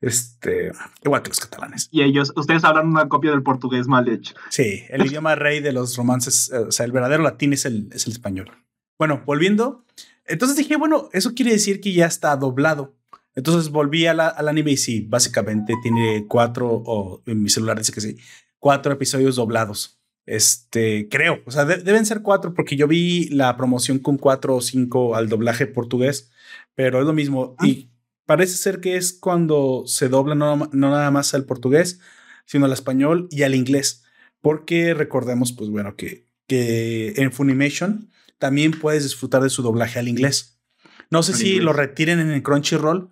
Este, 0.00 0.70
igual 1.02 1.22
que 1.22 1.30
los 1.30 1.40
catalanes. 1.40 1.88
Y 1.90 2.02
ellos, 2.02 2.32
ustedes 2.36 2.64
hablan 2.64 2.88
una 2.88 3.08
copia 3.08 3.30
del 3.30 3.42
portugués 3.42 3.86
mal 3.86 4.08
hecho. 4.08 4.34
Sí, 4.50 4.84
el 4.88 5.06
idioma 5.06 5.34
rey 5.34 5.60
de 5.60 5.72
los 5.72 5.96
romances, 5.96 6.52
o 6.52 6.70
sea, 6.70 6.84
el 6.84 6.92
verdadero 6.92 7.22
latín 7.22 7.52
es 7.52 7.64
el, 7.64 7.88
es 7.92 8.06
el 8.06 8.12
español. 8.12 8.50
Bueno, 8.98 9.22
volviendo, 9.24 9.84
entonces 10.26 10.56
dije, 10.56 10.76
bueno, 10.76 11.08
eso 11.12 11.34
quiere 11.34 11.52
decir 11.52 11.80
que 11.80 11.92
ya 11.92 12.06
está 12.06 12.36
doblado. 12.36 12.96
Entonces 13.34 13.70
volví 13.70 14.06
a 14.06 14.14
la, 14.14 14.28
al 14.28 14.48
anime 14.48 14.72
y 14.72 14.76
sí, 14.76 15.00
básicamente 15.08 15.74
tiene 15.82 16.26
cuatro, 16.28 16.68
o 16.70 17.22
en 17.26 17.42
mi 17.42 17.50
celular 17.50 17.78
dice 17.78 17.92
que 17.92 18.00
sí, 18.00 18.16
cuatro 18.58 18.92
episodios 18.92 19.36
doblados. 19.36 20.00
Este, 20.26 21.08
creo, 21.10 21.42
o 21.44 21.50
sea, 21.50 21.64
deben 21.66 22.06
ser 22.06 22.22
cuatro 22.22 22.54
porque 22.54 22.76
yo 22.76 22.88
vi 22.88 23.28
la 23.28 23.56
promoción 23.56 23.98
con 23.98 24.16
cuatro 24.16 24.56
o 24.56 24.60
cinco 24.62 25.16
al 25.16 25.28
doblaje 25.28 25.66
portugués, 25.66 26.30
pero 26.74 27.00
es 27.00 27.06
lo 27.06 27.12
mismo. 27.12 27.56
Y 27.62 27.90
parece 28.24 28.56
ser 28.56 28.80
que 28.80 28.96
es 28.96 29.12
cuando 29.12 29.82
se 29.86 30.08
dobla 30.08 30.34
no, 30.34 30.56
no 30.56 30.90
nada 30.90 31.10
más 31.10 31.34
al 31.34 31.44
portugués, 31.44 32.00
sino 32.46 32.66
al 32.66 32.72
español 32.72 33.28
y 33.30 33.42
al 33.42 33.54
inglés. 33.54 34.04
Porque 34.40 34.94
recordemos, 34.94 35.52
pues 35.52 35.70
bueno, 35.70 35.96
que, 35.96 36.26
que 36.46 37.14
en 37.16 37.32
Funimation 37.32 38.10
también 38.44 38.72
puedes 38.72 39.04
disfrutar 39.04 39.42
de 39.42 39.48
su 39.48 39.62
doblaje 39.62 39.98
al 39.98 40.06
inglés. 40.06 40.60
No 41.08 41.22
sé 41.22 41.32
si 41.32 41.60
lo 41.60 41.72
retiren 41.72 42.20
en 42.20 42.28
el 42.28 42.42
Crunchyroll, 42.42 43.08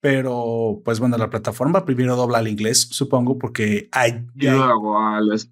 pero 0.00 0.80
pues 0.86 1.00
bueno, 1.00 1.18
la 1.18 1.28
plataforma 1.28 1.84
primero 1.84 2.16
dobla 2.16 2.38
al 2.38 2.48
inglés, 2.48 2.88
supongo, 2.90 3.36
porque 3.38 3.90
hay, 3.92 4.24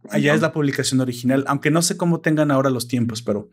allá 0.08 0.32
es 0.32 0.40
la 0.40 0.50
publicación 0.54 1.02
original, 1.02 1.44
aunque 1.46 1.70
no 1.70 1.82
sé 1.82 1.98
cómo 1.98 2.22
tengan 2.22 2.50
ahora 2.50 2.70
los 2.70 2.88
tiempos, 2.88 3.20
pero 3.20 3.50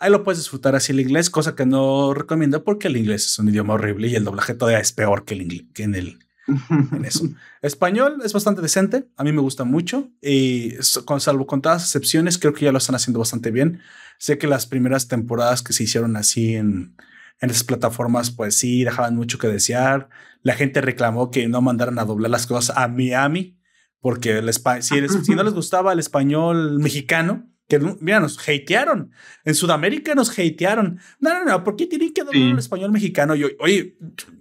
ahí 0.00 0.10
lo 0.10 0.24
puedes 0.24 0.40
disfrutar 0.40 0.74
así 0.74 0.90
el 0.90 0.98
inglés, 0.98 1.30
cosa 1.30 1.54
que 1.54 1.64
no 1.64 2.12
recomiendo 2.12 2.64
porque 2.64 2.88
el 2.88 2.96
inglés 2.96 3.26
es 3.26 3.38
un 3.38 3.50
idioma 3.50 3.74
horrible 3.74 4.08
y 4.08 4.16
el 4.16 4.24
doblaje 4.24 4.54
todavía 4.54 4.80
es 4.80 4.92
peor 4.92 5.24
que, 5.24 5.34
el 5.34 5.42
inglés, 5.42 5.66
que 5.72 5.84
en 5.84 5.94
el 5.94 6.23
en 6.48 7.04
eso. 7.04 7.28
Español 7.62 8.18
es 8.24 8.32
bastante 8.32 8.62
decente, 8.62 9.08
a 9.16 9.24
mí 9.24 9.32
me 9.32 9.40
gusta 9.40 9.64
mucho 9.64 10.10
y 10.20 10.74
con, 11.04 11.20
salvo 11.20 11.46
con 11.46 11.62
todas 11.62 11.82
las 11.82 11.88
excepciones, 11.88 12.38
creo 12.38 12.52
que 12.52 12.64
ya 12.64 12.72
lo 12.72 12.78
están 12.78 12.94
haciendo 12.94 13.18
bastante 13.18 13.50
bien. 13.50 13.80
Sé 14.18 14.38
que 14.38 14.46
las 14.46 14.66
primeras 14.66 15.08
temporadas 15.08 15.62
que 15.62 15.72
se 15.72 15.84
hicieron 15.84 16.16
así 16.16 16.54
en, 16.54 16.96
en 17.40 17.50
esas 17.50 17.64
plataformas, 17.64 18.30
pues 18.30 18.56
sí, 18.58 18.84
dejaban 18.84 19.16
mucho 19.16 19.38
que 19.38 19.48
desear. 19.48 20.08
La 20.42 20.54
gente 20.54 20.80
reclamó 20.80 21.30
que 21.30 21.48
no 21.48 21.60
mandaran 21.62 21.98
a 21.98 22.04
doblar 22.04 22.30
las 22.30 22.46
cosas 22.46 22.76
a 22.76 22.88
Miami, 22.88 23.58
porque 24.00 24.38
el 24.38 24.52
si, 24.52 25.08
si 25.08 25.34
no 25.34 25.42
les 25.42 25.54
gustaba 25.54 25.92
el 25.92 25.98
español 25.98 26.78
mexicano, 26.78 27.50
que 27.68 27.78
mira, 27.78 28.20
nos 28.20 28.38
hatearon. 28.38 29.10
En 29.44 29.54
Sudamérica 29.54 30.14
nos 30.14 30.30
hatearon. 30.30 30.98
No, 31.18 31.32
no, 31.32 31.44
no, 31.44 31.64
¿por 31.64 31.76
qué 31.76 31.86
tienen 31.86 32.12
que 32.12 32.22
doblar 32.22 32.50
el 32.50 32.58
español 32.58 32.92
mexicano? 32.92 33.34
Yo, 33.34 33.48
oye, 33.58 33.96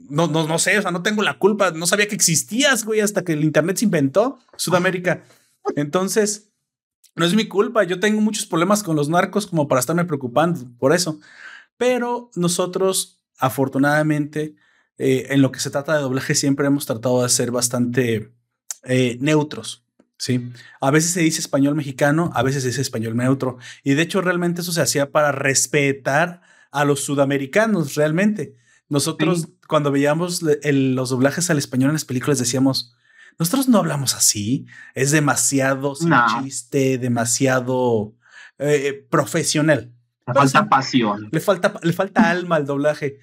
no, 0.10 0.28
no, 0.28 0.48
no 0.48 0.60
sé, 0.60 0.78
o 0.78 0.82
sea, 0.82 0.92
no 0.92 1.02
tengo 1.02 1.24
la 1.24 1.38
culpa, 1.40 1.72
no 1.72 1.88
sabía 1.88 2.08
que 2.08 2.16
existías, 2.16 2.84
güey, 2.84 3.00
hasta 3.00 3.24
que 3.24 3.34
el 3.34 3.44
Internet 3.44 3.78
se 3.78 3.86
inventó, 3.86 4.40
Sudamérica. 4.58 5.24
Entonces, 5.76 6.52
no 7.16 7.26
es 7.26 7.34
mi 7.36 7.48
culpa, 7.48 7.84
yo 7.84 8.00
tengo 8.00 8.20
muchos 8.22 8.46
problemas 8.46 8.84
con 8.84 8.96
los 8.96 9.08
narcos 9.08 9.48
como 9.48 9.68
para 9.68 9.80
estarme 9.80 10.06
preocupando 10.06 10.68
por 10.78 10.94
eso. 10.94 11.20
Pero 11.78 12.30
nosotros, 12.36 13.22
afortunadamente, 13.38 14.56
eh, 14.98 15.28
en 15.30 15.42
lo 15.42 15.52
que 15.52 15.60
se 15.60 15.70
trata 15.70 15.96
de 15.96 16.02
doblaje, 16.02 16.36
siempre 16.36 16.68
hemos 16.68 16.86
tratado 16.86 17.24
de 17.24 17.30
ser 17.30 17.52
bastante 17.52 18.34
eh, 18.84 19.18
neutros. 19.20 19.83
Sí, 20.24 20.54
a 20.80 20.90
veces 20.90 21.12
se 21.12 21.20
dice 21.20 21.42
español 21.42 21.76
mexicano, 21.76 22.32
a 22.34 22.44
veces 22.44 22.62
se 22.62 22.70
dice 22.70 22.80
español 22.80 23.18
neutro. 23.18 23.58
Y 23.84 23.96
de 23.96 24.04
hecho, 24.04 24.22
realmente 24.22 24.62
eso 24.62 24.72
se 24.72 24.80
hacía 24.80 25.12
para 25.12 25.34
respetar 25.34 26.40
a 26.72 26.86
los 26.86 27.04
sudamericanos, 27.04 27.96
realmente. 27.96 28.56
Nosotros, 28.88 29.50
cuando 29.68 29.92
veíamos 29.92 30.42
los 30.42 31.10
doblajes 31.10 31.50
al 31.50 31.58
español 31.58 31.90
en 31.90 31.96
las 31.96 32.06
películas, 32.06 32.40
decíamos, 32.40 32.96
nosotros 33.38 33.68
no 33.68 33.80
hablamos 33.80 34.16
así, 34.16 34.66
es 34.94 35.12
demasiado 35.12 35.94
sin 35.94 36.14
chiste, 36.42 36.98
demasiado 36.98 38.16
eh, 38.60 39.06
profesional. 39.10 39.92
Le 40.26 40.34
falta 40.34 40.70
pasión. 40.70 41.30
Le 41.32 41.40
falta, 41.40 41.74
le 41.82 41.94
falta 41.94 42.30
alma 42.30 42.56
al 42.56 42.66
doblaje. 42.66 43.20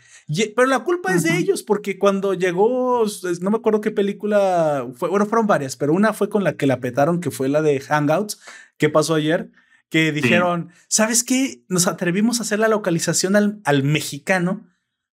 pero 0.54 0.68
la 0.68 0.80
culpa 0.80 1.14
es 1.14 1.22
de 1.22 1.36
ellos, 1.36 1.62
porque 1.62 1.98
cuando 1.98 2.34
llegó, 2.34 3.04
no 3.40 3.50
me 3.50 3.56
acuerdo 3.56 3.80
qué 3.80 3.90
película 3.90 4.86
fue, 4.94 5.08
bueno, 5.08 5.26
fueron 5.26 5.46
varias, 5.46 5.76
pero 5.76 5.92
una 5.92 6.12
fue 6.12 6.28
con 6.28 6.44
la 6.44 6.54
que 6.54 6.66
la 6.66 6.80
petaron, 6.80 7.20
que 7.20 7.30
fue 7.30 7.48
la 7.48 7.62
de 7.62 7.80
Hangouts, 7.80 8.40
que 8.76 8.88
pasó 8.90 9.14
ayer, 9.14 9.50
que 9.88 10.12
dijeron, 10.12 10.70
¿sabes 10.88 11.24
qué? 11.24 11.64
Nos 11.68 11.86
atrevimos 11.86 12.38
a 12.38 12.42
hacer 12.42 12.58
la 12.58 12.68
localización 12.68 13.34
al, 13.34 13.60
al 13.64 13.82
mexicano 13.82 14.66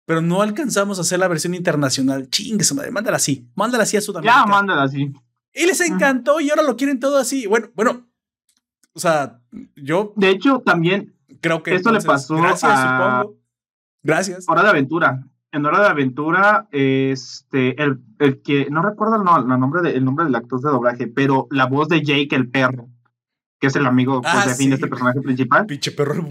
pero 0.08 0.22
no 0.22 0.42
alcanzamos 0.42 0.98
a 0.98 1.02
hacer 1.02 1.20
la 1.20 1.28
versión 1.28 1.54
internacional. 1.54 2.30
Chingue 2.30 2.64
madre, 2.74 2.92
mándala 2.92 3.18
así, 3.18 3.46
mándala 3.56 3.84
así 3.84 3.98
a 3.98 4.02
Sudamérica. 4.02 4.40
Ya, 4.40 4.46
mándala 4.46 4.84
así. 4.84 5.12
Y 5.54 5.66
les 5.66 5.82
encantó 5.82 6.40
y 6.40 6.50
ahora 6.50 6.64
lo 6.64 6.78
quieren 6.78 6.98
todo 7.02 7.18
así. 7.18 7.46
Bueno, 7.46 7.68
bueno, 7.76 8.08
o 8.94 9.00
sea, 9.02 9.42
yo. 9.76 10.14
De 10.16 10.30
hecho, 10.30 10.64
también 10.66 11.17
creo 11.42 11.64
que 11.64 11.76
esto 11.76 11.92
le 11.92 12.02
pasó 12.02 12.36
gracias, 12.38 12.72
a. 12.72 13.22
Supongo. 13.22 13.38
Gracias. 14.04 14.46
Hora 14.48 14.64
de 14.64 14.70
Aventura. 14.70 15.24
en 15.52 15.66
Hora 15.66 15.82
de 15.82 15.88
Aventura, 15.88 16.68
este, 16.72 17.82
el, 17.82 18.00
el 18.20 18.42
que, 18.42 18.68
no 18.70 18.82
recuerdo 18.82 19.16
el, 19.16 19.48
nombre 19.48 19.82
de, 19.82 19.98
el 19.98 20.06
nombre 20.06 20.26
del 20.26 20.36
actor 20.36 20.62
de 20.62 20.70
doblaje, 20.70 21.08
pero 21.08 21.48
la 21.52 21.66
voz 21.66 21.90
de 21.90 22.04
Jake 22.04 22.36
el 22.36 22.50
perro, 22.50 22.90
que 23.60 23.68
es 23.68 23.76
el 23.76 23.86
amigo 23.86 24.22
pues, 24.22 24.34
ah, 24.36 24.46
de 24.48 24.56
fin 24.56 24.70
de 24.70 24.76
este 24.76 24.88
personaje 24.88 25.22
principal. 25.22 25.66
Pinche 25.66 25.92
perro 25.92 26.26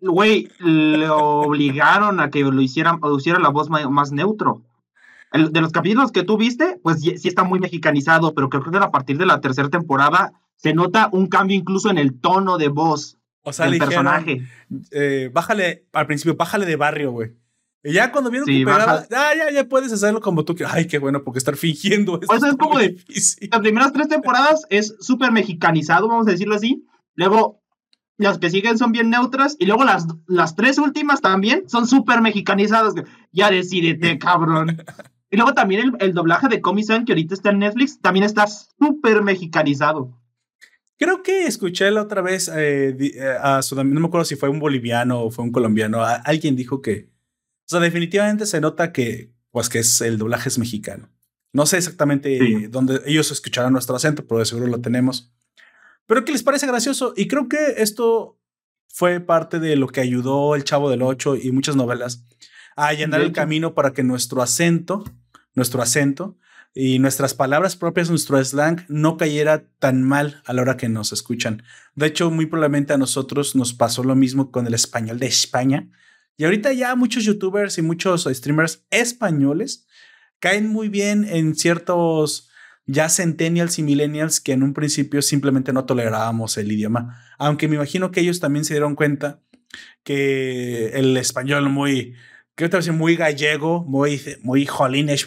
Güey, 0.00 0.48
le 0.60 1.10
obligaron 1.10 2.20
a 2.20 2.30
que 2.30 2.42
lo 2.42 2.60
hicieran, 2.60 2.98
o 3.02 3.16
hiciera 3.16 3.38
la 3.38 3.48
voz 3.48 3.68
más, 3.68 4.12
neutro. 4.12 4.62
de 5.32 5.60
los 5.60 5.72
capítulos 5.72 6.12
que 6.12 6.22
tú 6.22 6.36
viste, 6.36 6.78
pues 6.82 7.00
sí 7.00 7.28
está 7.28 7.44
muy 7.44 7.58
mexicanizado, 7.60 8.34
pero 8.34 8.48
creo 8.48 8.62
que 8.62 8.78
a 8.78 8.90
partir 8.90 9.18
de 9.18 9.26
la 9.26 9.40
tercera 9.40 9.68
temporada 9.68 10.32
se 10.56 10.74
nota 10.74 11.08
un 11.12 11.26
cambio 11.26 11.56
incluso 11.56 11.90
en 11.90 11.98
el 11.98 12.20
tono 12.20 12.58
de 12.58 12.68
voz 12.68 13.18
o 13.42 13.52
sea, 13.52 13.66
el 13.66 13.78
personaje. 13.78 14.42
Eh, 14.92 15.30
bájale, 15.32 15.86
al 15.92 16.06
principio, 16.06 16.36
bájale 16.36 16.64
de 16.64 16.76
barrio, 16.76 17.10
güey. 17.10 17.36
Y 17.84 17.94
ya 17.94 18.12
cuando 18.12 18.30
vieron 18.30 18.46
que 18.46 18.64
pegaba, 18.64 19.04
ah, 19.10 19.32
ya, 19.36 19.50
ya 19.50 19.68
puedes 19.68 19.92
hacerlo 19.92 20.20
como 20.20 20.44
tú 20.44 20.54
quieras. 20.54 20.76
Ay, 20.76 20.86
qué 20.86 20.98
bueno, 20.98 21.24
porque 21.24 21.38
estar 21.38 21.56
fingiendo 21.56 22.20
esto 22.20 22.46
es 22.46 22.56
como 22.56 22.78
de. 22.78 22.96
Las 23.50 23.60
primeras 23.60 23.92
tres 23.92 24.06
temporadas 24.06 24.64
es 24.70 24.94
súper 25.00 25.32
mexicanizado, 25.32 26.06
vamos 26.06 26.28
a 26.28 26.30
decirlo 26.30 26.54
así. 26.54 26.86
Luego, 27.16 27.60
las 28.18 28.38
que 28.38 28.50
siguen 28.50 28.78
son 28.78 28.92
bien 28.92 29.10
neutras. 29.10 29.56
Y 29.58 29.66
luego 29.66 29.82
las, 29.82 30.06
las 30.28 30.54
tres 30.54 30.78
últimas 30.78 31.20
también 31.20 31.68
son 31.68 31.88
súper 31.88 32.20
mexicanizadas. 32.20 32.94
Ya 33.32 33.50
decidete, 33.50 34.16
cabrón. 34.20 34.84
y 35.28 35.36
luego 35.36 35.52
también 35.52 35.80
el, 35.80 35.92
el 35.98 36.14
doblaje 36.14 36.46
de 36.46 36.60
Comic-Con, 36.60 37.04
que 37.04 37.12
ahorita 37.12 37.34
está 37.34 37.50
en 37.50 37.58
Netflix, 37.58 38.00
también 38.00 38.24
está 38.24 38.46
súper 38.46 39.22
mexicanizado. 39.22 40.21
Creo 40.98 41.22
que 41.22 41.46
escuché 41.46 41.90
la 41.90 42.02
otra 42.02 42.22
vez 42.22 42.48
eh, 42.48 42.96
eh, 42.98 43.36
a 43.40 43.60
no 43.74 43.84
me 43.84 44.06
acuerdo 44.06 44.24
si 44.24 44.36
fue 44.36 44.48
un 44.48 44.60
boliviano 44.60 45.22
o 45.22 45.30
fue 45.30 45.44
un 45.44 45.52
colombiano, 45.52 46.04
alguien 46.04 46.54
dijo 46.54 46.80
que, 46.80 47.10
o 47.64 47.68
sea, 47.68 47.80
definitivamente 47.80 48.46
se 48.46 48.60
nota 48.60 48.92
que, 48.92 49.32
pues 49.50 49.68
que 49.68 49.80
es 49.80 50.00
el 50.00 50.18
doblaje 50.18 50.48
es 50.48 50.58
mexicano. 50.58 51.10
No 51.52 51.66
sé 51.66 51.76
exactamente 51.78 52.68
dónde 52.70 53.00
ellos 53.04 53.30
escucharán 53.30 53.72
nuestro 53.72 53.94
acento, 53.94 54.26
pero 54.26 54.38
de 54.38 54.46
seguro 54.46 54.68
lo 54.68 54.80
tenemos. 54.80 55.32
Pero 56.06 56.24
que 56.24 56.32
les 56.32 56.42
parece 56.42 56.66
gracioso 56.66 57.12
y 57.16 57.28
creo 57.28 57.48
que 57.48 57.74
esto 57.78 58.38
fue 58.88 59.20
parte 59.20 59.58
de 59.58 59.76
lo 59.76 59.88
que 59.88 60.00
ayudó 60.00 60.54
el 60.54 60.64
Chavo 60.64 60.90
del 60.90 61.02
Ocho 61.02 61.36
y 61.36 61.50
muchas 61.50 61.76
novelas 61.76 62.24
a 62.76 62.88
allanar 62.88 63.20
el 63.20 63.32
camino 63.32 63.74
para 63.74 63.92
que 63.92 64.02
nuestro 64.02 64.42
acento, 64.42 65.04
nuestro 65.54 65.82
acento, 65.82 66.36
y 66.74 66.98
nuestras 66.98 67.34
palabras 67.34 67.76
propias, 67.76 68.08
nuestro 68.08 68.42
slang, 68.42 68.84
no 68.88 69.16
cayera 69.16 69.64
tan 69.78 70.02
mal 70.02 70.42
a 70.46 70.52
la 70.52 70.62
hora 70.62 70.76
que 70.76 70.88
nos 70.88 71.12
escuchan. 71.12 71.62
De 71.94 72.06
hecho, 72.06 72.30
muy 72.30 72.46
probablemente 72.46 72.92
a 72.92 72.98
nosotros 72.98 73.54
nos 73.54 73.74
pasó 73.74 74.02
lo 74.04 74.14
mismo 74.14 74.50
con 74.50 74.66
el 74.66 74.74
español 74.74 75.18
de 75.18 75.26
España. 75.26 75.88
Y 76.36 76.44
ahorita 76.44 76.72
ya 76.72 76.96
muchos 76.96 77.24
youtubers 77.24 77.76
y 77.76 77.82
muchos 77.82 78.24
streamers 78.24 78.84
españoles 78.90 79.86
caen 80.40 80.66
muy 80.66 80.88
bien 80.88 81.26
en 81.28 81.54
ciertos 81.54 82.48
ya 82.86 83.08
centennials 83.08 83.78
y 83.78 83.82
millennials 83.82 84.40
que 84.40 84.52
en 84.52 84.62
un 84.62 84.74
principio 84.74 85.22
simplemente 85.22 85.72
no 85.72 85.84
tolerábamos 85.84 86.56
el 86.56 86.72
idioma. 86.72 87.22
Aunque 87.38 87.68
me 87.68 87.76
imagino 87.76 88.10
que 88.10 88.20
ellos 88.20 88.40
también 88.40 88.64
se 88.64 88.74
dieron 88.74 88.96
cuenta 88.96 89.40
que 90.04 90.88
el 90.94 91.16
español 91.16 91.68
muy 91.68 92.14
que 92.54 92.68
te 92.68 92.92
muy 92.92 93.16
gallego, 93.16 93.84
muy, 93.84 94.20
muy 94.42 94.66
jolines, 94.66 95.24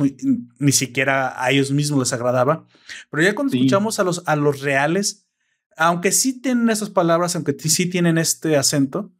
ni 0.60 0.72
siquiera 0.72 1.42
a 1.44 1.52
ellos 1.52 1.72
mismos 1.72 2.00
les 2.00 2.14
agradaba. 2.14 2.68
Pero 3.10 3.24
ya 3.24 3.36
cuando 3.36 3.56
escuchamos 3.56 4.00
a 4.00 4.04
los, 4.04 4.24
a 4.26 4.36
los 4.36 4.62
reales, 4.62 5.28
aunque 5.76 6.12
sí 6.12 6.42
tienen 6.42 6.70
esas 6.70 6.90
palabras, 6.90 7.36
aunque 7.36 7.54
sí 7.58 7.90
tienen 7.90 8.18
este 8.18 8.58
acento, 8.58 9.12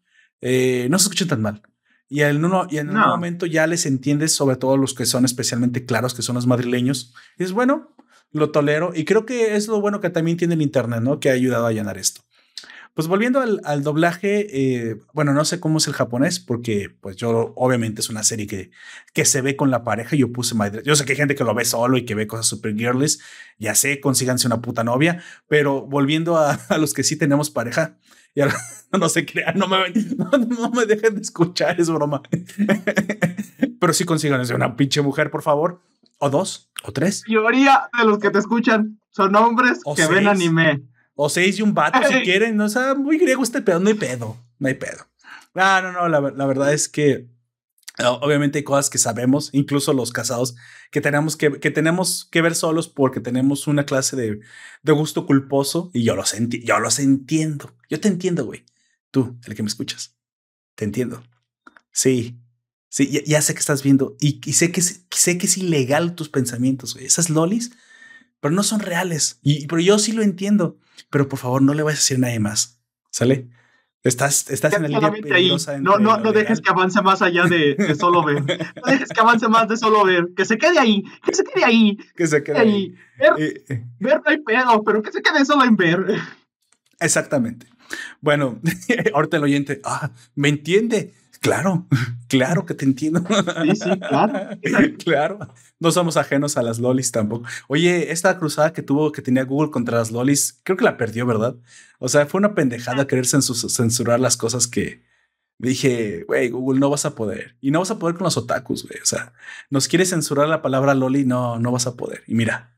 eh, 0.42 0.88
no 0.90 1.00
se 1.00 1.06
escuchan 1.06 1.28
tan 1.28 1.42
mal. 1.42 1.62
Y 2.08 2.22
en, 2.22 2.46
uno, 2.46 2.68
y 2.70 2.78
en 2.78 2.90
un 2.90 3.00
momento 3.00 3.48
ya 3.48 3.66
les 3.66 3.88
entiendes, 3.88 4.32
sobre 4.32 4.58
todo 4.58 4.78
los 4.78 4.94
que 4.94 5.08
son 5.08 5.26
especialmente 5.26 5.86
claros, 5.86 6.14
que 6.14 6.22
son 6.22 6.36
los 6.36 6.46
madrileños. 6.46 7.14
es 7.38 7.52
bueno, 7.52 7.96
lo 8.32 8.52
tolero. 8.52 8.92
Y 8.94 9.06
creo 9.06 9.26
que 9.26 9.56
es 9.56 9.68
lo 9.68 9.82
bueno 9.82 10.02
que 10.02 10.12
también 10.12 10.38
tiene 10.38 10.54
el 10.54 10.62
Internet, 10.62 11.02
¿no? 11.02 11.20
Que 11.20 11.32
ha 11.32 11.34
ayudado 11.34 11.66
a 11.66 11.72
llenar 11.72 11.98
esto. 11.98 12.22
Pues 12.96 13.10
volviendo 13.10 13.42
al, 13.42 13.84
doblaje, 13.84 14.48
eh, 14.90 14.96
bueno, 15.12 15.34
no 15.34 15.44
sé 15.44 15.60
cómo 15.60 15.80
es 15.80 15.88
el 15.88 15.94
japonés, 15.94 16.40
porque 16.40 16.90
pues 17.02 17.18
yo 17.18 17.52
obviamente 17.58 18.00
es 18.00 18.10
una 18.10 18.24
serie 18.24 18.48
que, 18.48 18.72
que 19.14 19.26
se 19.26 19.42
ve 19.42 19.58
con 19.58 19.70
la 19.70 19.84
pareja. 19.84 20.16
Yo 20.16 20.32
puse 20.32 20.56
My 20.56 20.72
Yo 20.82 20.96
sé 20.96 21.04
que 21.04 21.12
hay 21.12 21.18
gente 21.18 21.36
que 21.36 21.44
lo 21.44 21.54
ve 21.54 21.66
solo 21.66 21.98
y 21.98 22.06
que 22.06 22.16
ve 22.16 22.26
cosas 22.26 22.46
super 22.46 22.74
girlies. 22.74 23.20
Ya 23.60 23.76
sé, 23.76 24.00
consíganse 24.00 24.48
una 24.48 24.62
puta 24.62 24.86
novia. 24.86 25.22
Pero 25.50 25.82
volviendo 25.86 26.38
a, 26.38 26.58
los 26.80 26.94
que 26.94 27.04
sí 27.04 27.18
tenemos 27.18 27.50
pareja, 27.50 27.98
y 28.34 28.40
ahora, 28.40 28.56
no 28.98 29.10
se 29.10 29.26
crean, 29.26 29.58
no 29.58 29.68
me, 29.68 29.78
no, 30.48 30.72
me 30.72 30.86
dejen 30.86 31.16
de 31.16 31.22
escuchar, 31.22 31.78
es 31.78 31.90
broma. 31.90 32.22
pero 33.82 33.92
sí 33.92 34.06
consíganse 34.06 34.56
una 34.56 34.78
pinche 34.78 35.02
mujer, 35.02 35.32
por 35.32 35.42
favor. 35.42 35.82
O 36.18 36.30
dos, 36.30 36.72
o 36.86 36.94
tres. 36.94 37.26
La 37.28 37.42
mayoría 37.42 37.90
de 37.98 38.06
los 38.06 38.20
que 38.20 38.30
te 38.30 38.40
escuchan 38.40 39.02
son 39.10 39.36
hombres 39.36 39.82
que 39.98 40.08
ven 40.08 40.30
anime. 40.30 40.95
O 41.16 41.30
seis 41.30 41.58
y 41.60 41.62
un 41.62 41.74
vato 41.74 42.00
si 42.08 42.22
quieren. 42.22 42.60
O 42.62 42.70
sea, 42.70 42.94
muy 42.94 43.18
griego 43.18 43.44
este 43.44 43.62
pedo. 43.62 43.80
No 43.80 43.90
hay 43.90 43.96
pedo. 43.96 44.38
No 44.60 44.68
hay 44.68 44.76
pedo. 44.76 45.08
Ah, 45.56 45.82
no, 45.82 45.92
no. 45.92 46.08
La, 46.10 46.46
verdad 46.46 46.74
es 46.74 46.90
que 46.90 47.30
obviamente 48.22 48.60
hay 48.60 48.64
cosas 48.64 48.90
que 48.90 48.98
sabemos, 48.98 49.50
incluso 49.54 49.94
los 49.94 50.12
casados, 50.12 50.56
que 50.92 51.00
tenemos 51.00 51.38
que, 51.38 51.60
que, 51.60 51.72
tenemos 51.72 52.28
que 52.30 52.42
ver 52.42 52.54
solos 52.54 52.90
porque 52.90 53.22
tenemos 53.22 53.68
una 53.68 53.86
clase 53.86 54.18
de, 54.18 54.42
de 54.84 54.92
gusto 54.92 55.26
culposo 55.26 55.92
y 55.94 56.04
yo 56.04 56.16
los, 56.16 56.36
yo 56.64 56.80
los 56.80 57.00
entiendo. 57.00 57.74
Yo 57.90 58.00
te 58.00 58.10
entiendo, 58.10 58.46
güey. 58.46 58.66
Tú, 59.12 59.38
el 59.46 59.56
que 59.56 59.64
me 59.64 59.70
escuchas. 59.70 60.18
Te 60.76 60.84
entiendo. 60.84 61.24
Sí. 61.92 62.38
Sí, 62.90 63.24
ya, 63.26 63.42
sé 63.42 63.54
que 63.54 63.60
estás 63.60 63.84
viendo 63.84 64.16
y, 64.22 64.42
sé, 64.54 64.72
que 64.72 64.80
es, 64.80 65.06
sé 65.12 65.38
que 65.38 65.48
es 65.48 65.58
ilegal 65.58 66.16
tus 66.16 66.30
pensamientos. 66.30 66.94
Güey. 66.94 67.06
Esas 67.06 67.30
lolis 67.30 67.72
pero 68.46 68.54
no 68.54 68.62
son 68.62 68.80
reales. 68.80 69.40
Y, 69.42 69.66
pero 69.66 69.82
yo 69.82 69.98
sí 69.98 70.12
lo 70.12 70.22
entiendo. 70.22 70.78
Pero 71.10 71.28
por 71.28 71.40
favor, 71.40 71.62
no 71.62 71.74
le 71.74 71.84
vayas 71.84 72.00
a 72.00 72.02
decir 72.02 72.18
a 72.18 72.20
nadie 72.22 72.40
más. 72.40 72.82
¿Sale? 73.12 73.50
Estás, 74.04 74.52
estás 74.52 74.74
en 74.76 74.84
la 74.84 74.88
línea 74.88 75.12
peligrosa. 75.12 75.80
No, 75.80 75.98
no, 75.98 76.18
no 76.18 76.32
dejes 76.32 76.62
que 76.62 76.70
avance 76.70 77.02
más 77.02 77.24
allá 77.24 77.46
de, 77.46 77.96
solo 78.00 78.24
ver. 78.24 78.44
No 78.44 78.92
dejes 78.92 79.10
que 79.10 79.20
avance 79.20 79.48
más 79.48 79.68
de 79.68 79.78
solo 79.78 80.06
ver. 80.06 80.28
Que 80.36 80.46
se 80.46 80.60
quede 80.60 80.78
ahí. 80.78 81.04
Que 81.26 81.34
se 81.34 81.44
quede 81.44 81.64
ahí. 81.64 81.98
Que 82.16 82.28
se 82.28 82.44
quede 82.44 82.60
ahí. 82.60 82.96
Ver, 83.18 83.34
eh, 83.40 83.84
ver 84.00 84.22
no 84.24 84.30
hay 84.30 84.38
pedo, 84.42 84.84
pero 84.84 85.02
que 85.02 85.12
se 85.12 85.24
quede 85.24 85.44
solo 85.44 85.64
en 85.64 85.76
ver. 85.76 86.20
Exactamente. 87.00 87.66
Bueno, 88.22 88.60
ahorita 89.14 89.38
el 89.38 89.44
oyente, 89.44 89.82
ah, 89.84 90.12
¿me 90.36 90.50
entiende? 90.50 91.16
Claro, 91.46 91.86
claro 92.28 92.66
que 92.66 92.74
te 92.74 92.86
entiendo. 92.86 93.24
Sí, 93.64 93.76
sí, 93.76 94.00
claro. 94.00 94.58
claro. 95.04 95.40
No 95.80 95.92
somos 95.92 96.18
ajenos 96.18 96.58
a 96.58 96.64
las 96.64 96.80
lolis 96.80 97.12
tampoco. 97.12 97.48
Oye, 97.68 98.12
esta 98.12 98.38
cruzada 98.40 98.74
que 98.74 98.82
tuvo, 98.82 99.12
que 99.12 99.22
tenía 99.22 99.44
Google 99.44 99.70
contra 99.70 100.00
las 100.00 100.12
lolis, 100.12 100.60
creo 100.64 100.76
que 100.76 100.84
la 100.84 100.98
perdió, 100.98 101.26
¿verdad? 101.28 101.56
O 102.00 102.10
sea, 102.10 102.26
fue 102.26 102.40
una 102.40 102.56
pendejada 102.56 103.06
querer 103.06 103.28
censurar 103.28 104.20
las 104.20 104.38
cosas 104.38 104.68
que 104.68 105.04
dije, 105.60 106.24
güey, 106.28 106.50
Google, 106.50 106.80
no 106.80 106.90
vas 106.90 107.06
a 107.06 107.14
poder. 107.14 107.58
Y 107.62 107.70
no 107.70 107.80
vas 107.80 107.92
a 107.92 108.00
poder 108.00 108.16
con 108.16 108.26
los 108.26 108.38
otakus, 108.38 108.88
güey. 108.88 109.00
O 109.02 109.06
sea, 109.06 109.34
nos 109.70 109.88
quiere 109.88 110.06
censurar 110.06 110.48
la 110.48 110.64
palabra 110.64 110.96
loli, 110.96 111.26
no, 111.26 111.60
no 111.60 111.72
vas 111.72 111.86
a 111.86 111.96
poder. 111.96 112.24
Y 112.26 112.34
mira, 112.34 112.76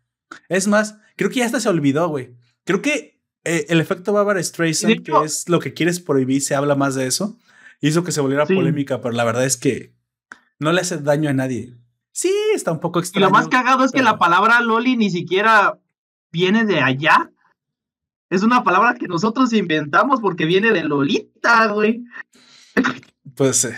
es 0.50 0.68
más, 0.68 0.98
creo 1.16 1.30
que 1.30 1.40
ya 1.40 1.46
hasta 1.46 1.62
se 1.62 1.70
olvidó, 1.70 2.10
güey. 2.10 2.36
Creo 2.66 2.82
que 2.82 3.22
eh, 3.46 3.66
el 3.70 3.80
efecto 3.80 4.12
Barbara 4.12 4.44
Streisand, 4.44 5.04
que 5.04 5.14
es 5.24 5.48
lo 5.48 5.60
que 5.60 5.74
quieres 5.74 6.02
prohibir, 6.02 6.42
se 6.42 6.54
habla 6.54 6.76
más 6.76 6.96
de 6.96 7.08
eso 7.08 7.38
hizo 7.82 8.04
que 8.04 8.12
se 8.12 8.22
volviera 8.22 8.46
polémica, 8.46 9.02
pero 9.02 9.14
la 9.14 9.24
verdad 9.24 9.46
es 9.46 9.58
que 9.58 9.94
no 10.60 10.72
le 10.72 10.82
hace 10.82 10.98
daño 10.98 11.30
a 11.30 11.34
nadie. 11.34 11.76
Sí, 12.12 12.34
está 12.54 12.72
un 12.72 12.80
poco 12.80 13.00
extraño. 13.00 13.28
Y 13.28 13.30
lo 13.30 13.34
más 13.34 13.48
cagado 13.48 13.84
es 13.84 13.92
que 13.92 14.02
la 14.02 14.18
palabra 14.18 14.60
Loli 14.62 14.98
ni 14.98 15.10
siquiera 15.10 15.80
viene 16.32 16.66
de 16.66 16.82
allá. 16.82 17.32
Es 18.30 18.44
una 18.44 18.64
palabra 18.64 18.96
que 18.96 19.08
nosotros 19.08 19.54
inventamos 19.54 20.20
porque 20.20 20.46
viene 20.46 20.72
de 20.72 20.84
Lolita, 20.84 21.68
güey. 21.68 22.04
Pues 23.36 23.66
eh, 23.66 23.78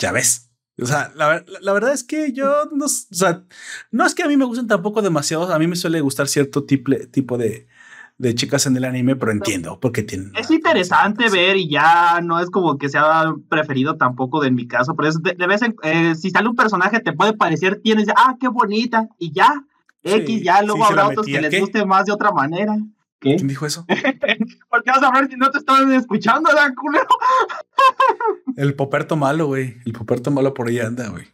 ya 0.00 0.10
ves. 0.10 0.50
O 0.82 0.84
sea, 0.84 1.12
la, 1.14 1.72
verdad 1.72 1.92
es 1.92 2.02
que 2.02 2.32
yo 2.32 2.64
no, 2.72 2.86
o 2.86 2.88
sea, 2.88 3.44
no 3.92 4.04
es 4.04 4.16
que 4.16 4.24
a 4.24 4.26
mí 4.26 4.36
me 4.36 4.44
gusten 4.44 4.66
tampoco 4.66 5.00
demasiado. 5.00 5.52
A 5.52 5.58
mí 5.60 5.68
me 5.68 5.76
suele 5.76 6.00
gustar 6.00 6.26
cierto 6.26 6.64
tipo 6.64 7.38
de, 7.38 7.68
de 8.18 8.34
chicas 8.34 8.66
en 8.66 8.76
el 8.76 8.84
anime, 8.84 9.16
pero 9.16 9.32
entiendo 9.32 9.78
porque 9.80 10.02
tienen. 10.02 10.32
Es 10.36 10.50
interesante 10.50 11.28
ver 11.28 11.56
y 11.56 11.68
ya 11.68 12.20
no 12.22 12.40
es 12.40 12.50
como 12.50 12.78
que 12.78 12.88
sea 12.88 13.34
preferido 13.48 13.96
tampoco 13.96 14.40
de 14.40 14.48
en 14.48 14.54
mi 14.54 14.66
caso, 14.66 14.94
pero 14.96 15.08
es 15.08 15.22
de, 15.22 15.46
vez 15.46 15.62
en 15.62 15.76
eh, 15.82 16.14
si 16.14 16.30
sale 16.30 16.48
un 16.48 16.56
personaje 16.56 17.00
te 17.00 17.12
puede 17.12 17.34
parecer, 17.34 17.80
tienes, 17.82 18.08
ah, 18.16 18.36
qué 18.40 18.48
bonita, 18.48 19.08
y 19.18 19.32
ya, 19.32 19.64
X, 20.02 20.42
ya 20.42 20.62
luego 20.62 20.84
habrá 20.84 21.08
otros 21.08 21.26
que 21.26 21.40
les 21.40 21.60
guste 21.60 21.84
más 21.84 22.06
de 22.06 22.12
otra 22.12 22.30
manera. 22.30 22.76
¿Qué? 23.18 23.36
¿Quién 23.36 23.48
dijo 23.48 23.66
eso? 23.66 23.84
Porque 24.70 24.90
vas 24.90 25.02
a 25.02 25.10
ver 25.10 25.28
si 25.28 25.36
no 25.36 25.50
te 25.50 25.58
estaban 25.58 25.92
escuchando, 25.92 26.48
¿verdad, 26.48 26.72
culero? 26.74 27.06
el 28.56 28.74
poperto 28.74 29.16
malo, 29.16 29.46
güey. 29.46 29.78
El 29.84 29.92
poperto 29.92 30.30
malo 30.30 30.54
por 30.54 30.68
ahí 30.68 30.78
anda, 30.78 31.08
güey. 31.08 31.26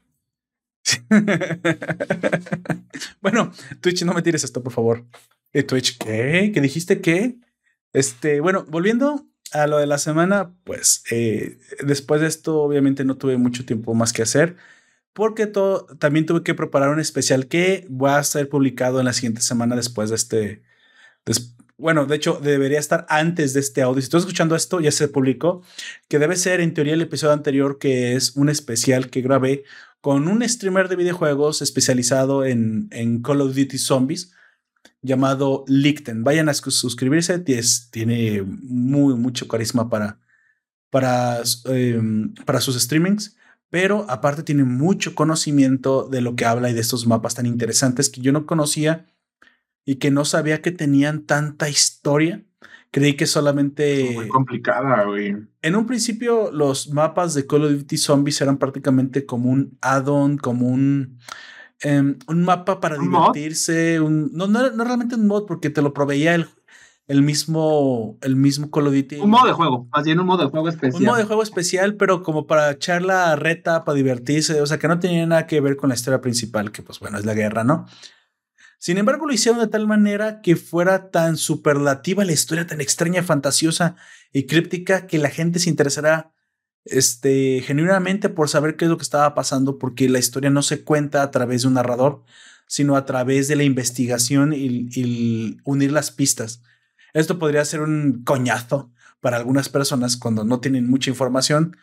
bueno, 3.20 3.53
Twitch, 3.80 4.05
no 4.05 4.14
me 4.14 4.22
tires 4.22 4.45
esto, 4.45 4.62
por 4.62 4.72
favor. 4.72 5.05
Twitch, 5.53 5.99
¿qué? 5.99 6.51
¿Qué 6.55 6.61
dijiste 6.61 7.01
qué? 7.01 7.37
Este, 7.93 8.41
bueno, 8.41 8.65
volviendo 8.69 9.27
a 9.53 9.67
lo 9.67 9.79
de 9.79 9.87
la 9.87 9.99
semana, 9.99 10.55
pues 10.65 11.05
eh, 11.11 11.59
después 11.85 12.21
de 12.21 12.27
esto 12.27 12.63
obviamente 12.63 13.05
no 13.05 13.19
tuve 13.19 13.37
mucho 13.37 13.67
tiempo 13.67 13.95
más 13.95 14.13
que 14.13 14.23
hacer 14.23 14.57
porque 15.13 15.47
todo, 15.47 15.87
también 15.99 16.27
tuve 16.27 16.43
que 16.43 16.55
preparar 16.55 16.91
un 16.91 17.01
especial 17.01 17.47
que 17.49 17.87
va 17.91 18.19
a 18.19 18.25
ser 18.25 18.49
publicado 18.49 18.99
en 18.99 19.07
la 19.07 19.13
siguiente 19.13 19.43
semana 19.43 19.77
después 19.77 20.11
de 20.11 20.17
este. 20.17 20.63
bueno, 21.77 22.07
de 22.07 22.17
hecho, 22.17 22.41
debería 22.43 22.79
estar 22.79 23.07
antes 23.09 23.55
de 23.55 23.61
este 23.61 23.83
audio. 23.83 24.01
Si 24.01 24.07
estoy 24.07 24.21
escuchando 24.21 24.57
esto, 24.57 24.81
ya 24.81 24.93
se 24.93 25.09
publicó, 25.09 25.63
que 26.09 26.19
debe 26.19 26.37
ser 26.37 26.61
en 26.61 26.75
teoría 26.75 26.95
el 26.95 27.03
episodio 27.03 27.33
anterior, 27.35 27.79
que 27.79 28.15
es 28.15 28.37
un 28.37 28.49
especial 28.49 29.11
que 29.11 29.23
grabé 29.23 29.65
con 30.01 30.29
un 30.29 30.47
streamer 30.49 30.89
de 30.89 30.97
videojuegos 30.97 31.63
especializado 31.63 32.45
en, 32.45 32.89
en 32.91 33.23
Call 33.23 33.41
of 33.41 33.55
Duty 33.55 33.79
Zombies 33.79 34.33
llamado 35.03 35.65
Lichten. 35.67 36.25
Vayan 36.25 36.49
a 36.49 36.55
suscribirse, 36.55 37.39
tiene 37.91 38.43
muy, 38.43 39.15
mucho 39.15 39.49
carisma 39.49 39.91
para, 39.91 40.21
para, 40.91 41.43
em, 41.67 42.33
para 42.47 42.61
sus 42.61 42.81
streamings 42.81 43.37
pero 43.73 44.05
aparte 44.11 44.43
tiene 44.43 44.65
mucho 44.65 45.15
conocimiento 45.15 46.07
de 46.07 46.21
lo 46.21 46.37
que 46.37 46.45
habla 46.45 46.69
y 46.69 46.75
de 46.75 46.83
estos 46.83 47.07
mapas 47.07 47.37
tan 47.37 47.47
interesantes 47.47 48.11
que 48.11 48.21
yo 48.21 48.31
no 48.31 48.45
conocía 48.45 49.07
y 49.87 49.95
que 49.95 50.11
no 50.11 50.27
sabía 50.27 50.61
que 50.61 50.73
tenían 50.73 51.25
tanta 51.25 51.71
historia. 51.71 52.45
Creí 52.91 53.15
que 53.15 53.25
solamente... 53.25 54.11
Muy 54.15 54.29
complicada, 54.29 55.05
güey. 55.05 55.37
En 55.63 55.75
un 55.75 55.87
principio 55.87 56.53
los 56.53 56.91
mapas 56.91 57.33
de 57.33 57.47
Call 57.47 57.65
of 57.65 57.73
Duty 57.73 57.97
Zombies 57.97 58.43
eran 58.43 58.59
prácticamente 58.59 59.25
como 59.25 59.49
un 59.49 59.79
add-on, 59.81 60.37
como 60.37 60.69
un... 60.69 61.19
Em, 61.83 62.16
un 62.28 62.45
mapa 62.45 62.80
para 62.80 62.97
divertirse, 62.97 64.01
un, 64.01 64.30
no, 64.33 64.47
no, 64.47 64.70
no, 64.70 64.85
realmente 64.85 65.16
un 65.16 65.26
mod 65.26 65.47
porque 65.47 65.68
te 65.68 65.83
lo 65.83 65.93
proveía 65.93 66.37
el, 66.37 66.49
el 67.09 67.22
mismo, 67.22 68.18
el 68.22 68.37
mismo 68.37 68.70
Call 68.70 68.87
of 68.87 68.95
Duty. 68.95 69.16
Un 69.16 69.30
modo 69.30 69.49
de 69.49 69.53
juego, 69.53 69.89
más 69.93 70.05
bien 70.05 70.20
un 70.20 70.26
modo 70.26 70.45
de 70.45 70.51
juego 70.51 70.68
especial. 70.68 71.03
Un 71.03 71.07
modo 71.07 71.16
de 71.16 71.24
juego 71.24 71.43
especial, 71.43 71.97
pero 71.97 72.22
como 72.22 72.47
para 72.47 72.70
echar 72.70 73.03
la 73.03 73.35
reta, 73.35 73.85
para 73.85 73.97
divertirse, 73.97 74.61
o 74.61 74.66
sea, 74.66 74.78
que 74.78 74.87
no 74.87 75.01
tenía 75.01 75.26
nada 75.26 75.49
que 75.49 75.61
ver 75.61 75.76
con 75.76 75.89
la 75.89 75.97
historia 75.97 76.20
principal, 76.20 76.70
que 76.70 76.83
pues 76.83 77.01
bueno, 77.01 77.18
es 77.18 77.24
la 77.24 77.35
guerra, 77.35 77.64
¿no? 77.64 77.87
Sin 78.78 78.99
embargo, 78.99 79.26
lo 79.26 79.33
hicieron 79.33 79.61
de 79.61 79.68
tal 79.68 79.87
manera 79.87 80.41
que 80.41 80.57
fuera 80.57 81.11
tan 81.11 81.37
superlativa 81.37 82.24
la 82.24 82.33
historia, 82.33 82.66
tan 82.66 82.80
extraña, 82.80 83.22
fantasiosa 83.22 83.97
y 84.33 84.47
críptica, 84.47 85.07
que 85.07 85.18
la 85.18 85.30
gente 85.30 85.59
se 85.59 85.70
interesará 85.70 86.32
este, 86.85 87.62
genuinamente 87.64 88.28
por 88.28 88.49
saber 88.49 88.76
qué 88.76 88.87
es 88.87 88.91
lo 88.91 88.97
que 88.97 89.05
estaba 89.05 89.35
pasando, 89.35 89.78
porque 89.78 90.09
la 90.09 90.18
historia 90.18 90.51
no 90.51 90.62
se 90.62 90.85
cuenta 90.85 91.22
a 91.22 91.30
través 91.30 91.62
de 91.62 91.68
un 91.68 91.74
narrador, 91.74 92.24
sino 92.66 92.97
a 92.97 93.05
través 93.05 93.49
de 93.49 93.57
la 93.57 93.64
investigación 93.64 94.53
y, 94.55 95.59
unir 95.64 95.93
las 95.93 96.11
pistas. 96.11 96.62
Esto 97.12 97.39
podría 97.39 97.64
ser 97.64 97.80
un 97.80 98.22
coñazo 98.24 98.91
para 99.20 99.37
algunas 99.37 99.68
personas 99.68 100.16
cuando 100.16 100.45
no 100.45 100.61
tienen 100.61 100.89
mucha 100.89 101.11
información, 101.11 101.76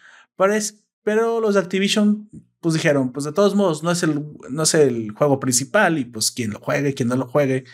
pero 1.04 1.40
los 1.40 1.54
de 1.54 1.62
Activision 1.62 2.30
pues 2.60 2.74
dijeron, 2.74 3.12
pues 3.12 3.26
de 3.26 3.32
todos 3.32 3.56
modos 3.56 3.84
no 3.84 3.92
es 3.92 4.04
el, 4.04 4.26
no 4.50 4.64
es 4.64 4.74
el 4.74 5.12
juego 5.12 5.40
principal 5.40 5.98
y 5.98 6.06
pues 6.06 6.32
quien 6.32 6.52
lo 6.52 6.60
juegue, 6.60 6.94
quien 6.94 7.10
no 7.10 7.16
lo 7.16 7.28
juegue. 7.28 7.66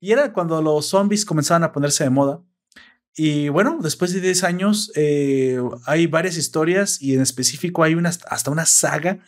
Y 0.00 0.12
era 0.12 0.32
cuando 0.32 0.60
los 0.60 0.86
zombies 0.86 1.24
comenzaban 1.24 1.64
a 1.64 1.72
ponerse 1.72 2.04
de 2.04 2.10
moda. 2.10 2.42
Y 3.14 3.48
bueno, 3.50 3.78
después 3.82 4.12
de 4.12 4.20
10 4.20 4.44
años 4.44 4.92
eh, 4.94 5.60
hay 5.86 6.06
varias 6.06 6.36
historias 6.36 7.00
y 7.02 7.14
en 7.14 7.20
específico 7.20 7.82
hay 7.82 7.94
una, 7.94 8.08
hasta 8.08 8.50
una 8.50 8.66
saga 8.66 9.18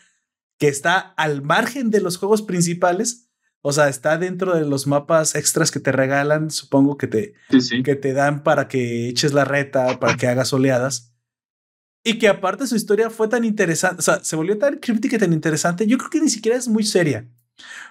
que 0.59 0.69
está 0.69 0.99
al 0.99 1.43
margen 1.43 1.91
de 1.91 2.01
los 2.01 2.17
juegos 2.17 2.43
principales 2.43 3.25
o 3.67 3.73
sea, 3.73 3.89
está 3.89 4.19
dentro 4.19 4.55
de 4.55 4.67
los 4.67 4.87
mapas 4.87 5.35
extras 5.35 5.71
que 5.71 5.81
te 5.81 5.91
regalan, 5.91 6.51
supongo 6.51 6.99
que 6.99 7.07
te, 7.07 7.33
Que 7.83 7.97
te 7.97 8.13
dan 8.13 8.43
para 8.43 8.69
que 8.69 9.09
eches 9.09 9.33
la 9.33 9.47
reta, 9.47 9.99
para 9.99 10.19
que 10.19 10.27
hagas 10.27 10.53
oleadas. 10.53 11.15
Y 12.05 12.19
que 12.19 12.29
aparte 12.29 12.67
su 12.67 12.77
historia 12.77 13.09
fue 13.09 13.27
tan 13.27 13.43
interesante, 13.43 14.01
o 14.01 14.03
sea, 14.03 14.23
se 14.23 14.37
volvió 14.37 14.59
tan 14.59 14.77
críptica 14.81 15.17
y 15.17 15.19
tan 15.19 15.33
interesante. 15.33 15.87
Yo 15.87 15.97
creo 15.97 16.11
que 16.11 16.21
ni 16.21 16.29
siquiera 16.29 16.59
es 16.59 16.69
muy 16.69 16.85
seria, 16.85 17.27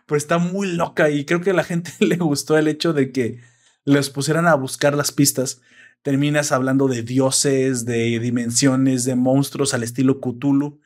pero 0.05 0.15
está 0.15 0.37
muy 0.37 0.73
loca 0.73 1.09
y 1.09 1.25
creo 1.25 1.41
que 1.41 1.49
a 1.49 1.55
la 1.55 1.63
gente 1.63 1.91
le 1.99 2.17
gustó 2.17 2.55
el 2.55 2.67
hecho 2.67 2.93
de 2.93 3.11
que 3.11 3.39
les 3.86 4.09
pusieran 4.09 4.47
a 4.47 4.55
buscar 4.55 4.95
las 4.95 5.11
pistas. 5.11 5.61
Terminas 6.01 6.51
hablando 6.51 6.88
de 6.88 7.01
dioses, 7.01 7.86
de 7.86 8.19
dimensiones, 8.19 9.05
de 9.05 9.15
monstruos 9.15 9.73
al 9.73 9.84
estilo 9.84 10.19
Cthulhu. 10.19 10.79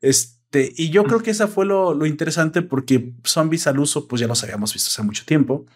Este 0.00 0.72
y 0.76 0.90
yo 0.90 1.04
creo 1.04 1.20
que 1.22 1.30
esa 1.30 1.46
fue 1.46 1.64
lo, 1.64 1.94
lo, 1.94 2.06
interesante 2.06 2.62
porque 2.62 3.12
zombies 3.24 3.66
al 3.66 3.78
uso, 3.78 4.08
pues 4.08 4.20
ya 4.20 4.26
los 4.26 4.42
habíamos 4.42 4.72
visto 4.72 4.88
hace 4.88 5.02
mucho 5.02 5.24
tiempo. 5.24 5.66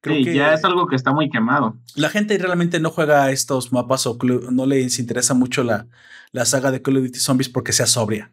Creo 0.00 0.16
sí, 0.16 0.24
que 0.24 0.34
ya 0.34 0.54
es 0.54 0.64
algo 0.64 0.86
que 0.86 0.96
está 0.96 1.12
muy 1.12 1.30
quemado. 1.30 1.76
La 1.94 2.10
gente 2.10 2.36
realmente 2.38 2.80
no 2.80 2.90
juega 2.90 3.30
estos 3.30 3.72
mapas 3.72 4.06
o 4.06 4.18
no 4.50 4.66
les 4.66 4.98
interesa 4.98 5.34
mucho 5.34 5.64
la, 5.64 5.86
la 6.32 6.44
saga 6.44 6.70
de 6.70 6.82
Call 6.82 6.98
of 6.98 7.04
Duty 7.04 7.18
Zombies 7.18 7.48
porque 7.48 7.72
sea 7.72 7.86
sobria. 7.86 8.32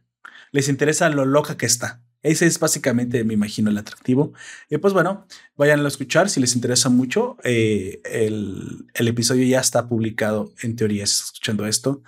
Les 0.52 0.70
interesa 0.70 1.10
lo 1.10 1.26
loca 1.26 1.58
que 1.58 1.66
está. 1.66 2.02
Ese 2.24 2.46
es 2.48 2.60
básicamente, 2.60 3.24
me 3.24 3.34
imagino, 3.34 3.70
el 3.70 3.78
atractivo. 3.78 4.34
Y 4.70 4.78
pues 4.78 4.94
bueno, 4.94 5.26
vayan 5.56 5.86
a 5.86 5.88
escuchar 5.88 6.30
si 6.30 6.40
les 6.40 6.56
interesa 6.56 6.90
mucho. 6.90 7.38
Eh, 7.44 8.02
el, 8.06 8.88
el, 8.94 9.08
episodio 9.08 9.46
ya 9.46 9.60
está 9.60 9.88
publicado, 9.88 10.52
en 10.62 10.76
teoría, 10.76 11.04
escuchando 11.04 11.68
esto, 11.68 12.02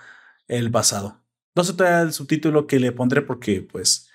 el 0.48 0.72
pasado. 0.72 1.22
No 1.56 1.64
sé 1.64 1.74
todavía 1.74 2.02
el 2.02 2.14
subtítulo 2.14 2.68
que 2.68 2.80
le 2.80 2.92
pondré 2.92 3.22
porque, 3.22 3.62
pues, 3.62 4.10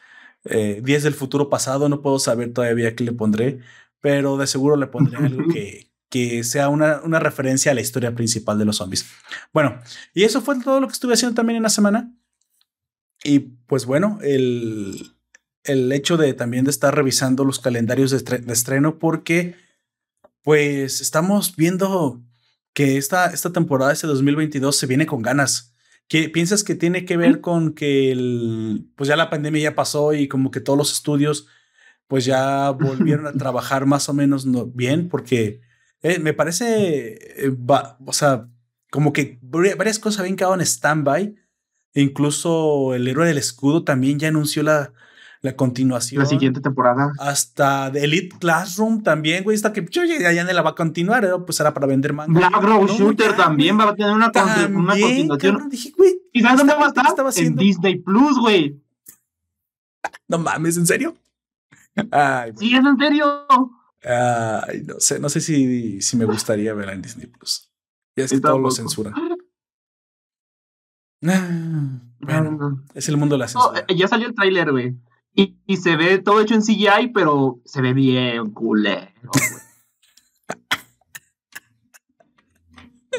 eh, 0.44 0.80
días 0.82 1.02
del 1.02 1.14
futuro 1.14 1.48
pasado, 1.48 1.88
no 1.88 2.02
puedo 2.02 2.18
saber 2.18 2.52
todavía 2.52 2.94
qué 2.94 3.04
le 3.04 3.12
pondré, 3.12 3.60
pero 4.00 4.36
de 4.36 4.46
seguro 4.46 4.76
le 4.76 4.86
pondré 4.88 5.16
algo 5.18 5.48
que, 5.52 5.90
que 6.10 6.44
sea 6.44 6.68
una, 6.68 7.00
una 7.02 7.18
referencia 7.20 7.72
a 7.72 7.74
la 7.74 7.80
historia 7.80 8.14
principal 8.14 8.58
de 8.58 8.64
los 8.64 8.76
zombies. 8.76 9.06
Bueno, 9.52 9.80
y 10.12 10.24
eso 10.24 10.42
fue 10.42 10.60
todo 10.60 10.80
lo 10.80 10.86
que 10.88 10.92
estuve 10.92 11.14
haciendo 11.14 11.34
también 11.34 11.56
en 11.56 11.62
la 11.62 11.70
semana. 11.70 12.12
Y 13.22 13.38
pues 13.38 13.86
bueno, 13.86 14.18
el, 14.22 15.13
el 15.64 15.90
hecho 15.92 16.16
de 16.16 16.34
también 16.34 16.64
de 16.64 16.70
estar 16.70 16.94
revisando 16.94 17.44
los 17.44 17.58
calendarios 17.58 18.10
de, 18.10 18.38
de, 18.38 18.52
estreno 18.52 18.98
porque 18.98 19.56
pues 20.42 21.00
estamos 21.00 21.56
viendo 21.56 22.22
que 22.74 22.98
esta, 22.98 23.26
esta 23.26 23.52
temporada, 23.52 23.92
este 23.92 24.06
2022, 24.06 24.76
se 24.76 24.86
viene 24.86 25.06
con 25.06 25.22
ganas. 25.22 25.74
¿Qué 26.08 26.28
piensas 26.28 26.64
que 26.64 26.74
tiene 26.74 27.06
que 27.06 27.16
ver 27.16 27.40
con 27.40 27.72
que 27.72 28.12
el, 28.12 28.90
pues 28.96 29.08
ya 29.08 29.16
la 29.16 29.30
pandemia 29.30 29.62
ya 29.62 29.74
pasó 29.74 30.12
y 30.12 30.28
como 30.28 30.50
que 30.50 30.60
todos 30.60 30.78
los 30.78 30.92
estudios 30.92 31.46
pues 32.08 32.26
ya 32.26 32.70
volvieron 32.78 33.26
a 33.26 33.32
trabajar 33.32 33.86
más 33.86 34.08
o 34.08 34.12
menos 34.12 34.46
bien? 34.74 35.08
Porque 35.08 35.62
eh, 36.02 36.18
me 36.18 36.34
parece, 36.34 37.46
eh, 37.46 37.56
o 38.04 38.12
sea, 38.12 38.48
como 38.90 39.12
que 39.12 39.38
varias 39.40 39.98
cosas 39.98 40.20
habían 40.20 40.36
quedado 40.36 40.54
en 40.54 40.60
stand-by. 40.60 41.34
Incluso 41.94 42.94
el 42.94 43.08
héroe 43.08 43.26
del 43.26 43.38
escudo 43.38 43.84
también 43.84 44.18
ya 44.18 44.28
anunció 44.28 44.62
la, 44.64 44.92
la 45.44 45.54
continuación. 45.54 46.22
La 46.22 46.26
siguiente 46.26 46.62
temporada. 46.62 47.12
Hasta 47.18 47.92
The 47.92 48.02
Elite 48.02 48.38
Classroom 48.38 49.02
también, 49.02 49.44
güey. 49.44 49.54
Está 49.54 49.74
que 49.74 49.86
yo 49.90 50.02
ya, 50.02 50.32
ya 50.32 50.42
la 50.42 50.62
va 50.62 50.70
a 50.70 50.74
continuar, 50.74 51.22
¿eh? 51.22 51.32
pues 51.44 51.60
era 51.60 51.74
para 51.74 51.86
vender 51.86 52.14
manga. 52.14 52.32
Black 52.32 52.62
Rose 52.62 52.96
Shooter 52.96 53.36
también 53.36 53.78
va 53.78 53.90
a 53.90 53.94
tener 53.94 54.14
una, 54.14 54.32
también, 54.32 54.74
una 54.74 54.98
continuación. 54.98 55.68
dije, 55.68 55.92
güey. 55.98 56.18
¿Y 56.32 56.40
sabes 56.40 56.56
dónde 56.56 56.72
va 56.72 56.86
a 56.86 56.88
estar? 56.88 57.06
Estaba 57.06 57.30
en 57.36 57.56
Disney 57.56 57.96
Plus, 57.96 58.38
güey. 58.38 58.82
No 60.28 60.38
mames, 60.38 60.78
¿en 60.78 60.86
serio? 60.86 61.14
Ay, 62.10 62.52
sí, 62.58 62.74
es 62.74 62.82
en 62.82 62.96
serio. 62.96 63.46
Ay, 64.02 64.82
no 64.86 64.98
sé, 64.98 65.20
no 65.20 65.28
sé 65.28 65.42
si, 65.42 66.00
si 66.00 66.16
me 66.16 66.24
gustaría 66.24 66.72
verla 66.72 66.94
en 66.94 67.02
Disney 67.02 67.26
Plus. 67.26 67.70
Ya 68.16 68.24
es 68.24 68.32
que 68.32 68.40
todo 68.40 68.58
lo 68.58 68.70
censura. 68.70 69.12
Ah, 71.26 71.48
bueno, 72.20 72.84
es 72.92 73.08
el 73.08 73.16
mundo 73.16 73.36
de 73.36 73.38
la 73.38 73.48
censura. 73.48 73.86
ya 73.88 74.08
salió 74.08 74.28
el 74.28 74.34
tráiler, 74.34 74.70
güey. 74.70 74.94
Y, 75.34 75.58
y, 75.66 75.78
se 75.78 75.96
ve 75.96 76.18
todo 76.18 76.40
hecho 76.40 76.54
en 76.54 76.62
CGI, 76.62 77.08
pero 77.12 77.60
se 77.64 77.82
ve 77.82 77.92
bien 77.92 78.52
culero. 78.52 79.10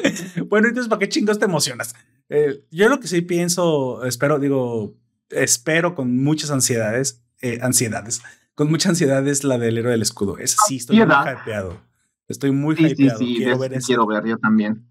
bueno, 0.48 0.68
entonces, 0.68 0.88
¿para 0.88 1.00
qué 1.00 1.08
chingos 1.08 1.38
te 1.38 1.44
emocionas? 1.44 1.94
Eh, 2.28 2.64
yo 2.70 2.88
lo 2.88 3.00
que 3.00 3.08
sí 3.08 3.20
pienso, 3.20 4.04
espero, 4.04 4.38
digo, 4.38 4.96
espero 5.30 5.94
con 5.94 6.22
muchas 6.22 6.50
ansiedades, 6.50 7.22
eh, 7.42 7.58
ansiedades, 7.62 8.22
con 8.54 8.70
mucha 8.70 8.88
ansiedad 8.88 9.26
es 9.28 9.44
la 9.44 9.58
del 9.58 9.78
héroe 9.78 9.92
del 9.92 10.02
escudo. 10.02 10.38
Es 10.38 10.56
sí, 10.66 10.76
estoy 10.76 10.96
muy 10.96 11.04
hypeado. 11.04 11.82
Estoy 12.28 12.50
muy 12.50 12.76
sí, 12.76 12.86
hypeado. 12.86 13.18
Sí, 13.18 13.26
sí, 13.26 13.36
quiero 13.36 13.58
ver 13.58 13.74
eso. 13.74 13.86
Quiero 13.86 14.06
ver 14.06 14.24
yo 14.24 14.38
también 14.38 14.88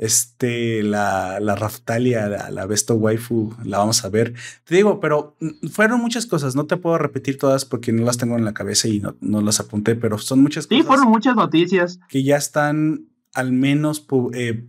este, 0.00 0.82
la, 0.82 1.40
la 1.40 1.54
Raftalia, 1.54 2.26
la, 2.26 2.50
la 2.50 2.64
Besto 2.64 2.94
Waifu, 2.94 3.54
la 3.64 3.76
vamos 3.76 4.02
a 4.02 4.08
ver. 4.08 4.32
Te 4.64 4.74
digo, 4.74 4.98
pero 4.98 5.36
mm, 5.40 5.68
fueron 5.68 6.00
muchas 6.00 6.24
cosas, 6.24 6.56
no 6.56 6.64
te 6.64 6.78
puedo 6.78 6.96
repetir 6.96 7.36
todas 7.36 7.66
porque 7.66 7.92
no 7.92 8.06
las 8.06 8.16
tengo 8.16 8.38
en 8.38 8.46
la 8.46 8.54
cabeza 8.54 8.88
y 8.88 9.00
no, 9.00 9.14
no 9.20 9.42
las 9.42 9.60
apunté, 9.60 9.96
pero 9.96 10.16
son 10.16 10.40
muchas 10.40 10.66
cosas. 10.66 10.78
Sí, 10.78 10.86
fueron 10.86 11.08
muchas 11.08 11.36
noticias. 11.36 12.00
Que 12.08 12.24
ya 12.24 12.38
están 12.38 13.10
al 13.34 13.52
menos 13.52 14.06
eh, 14.32 14.66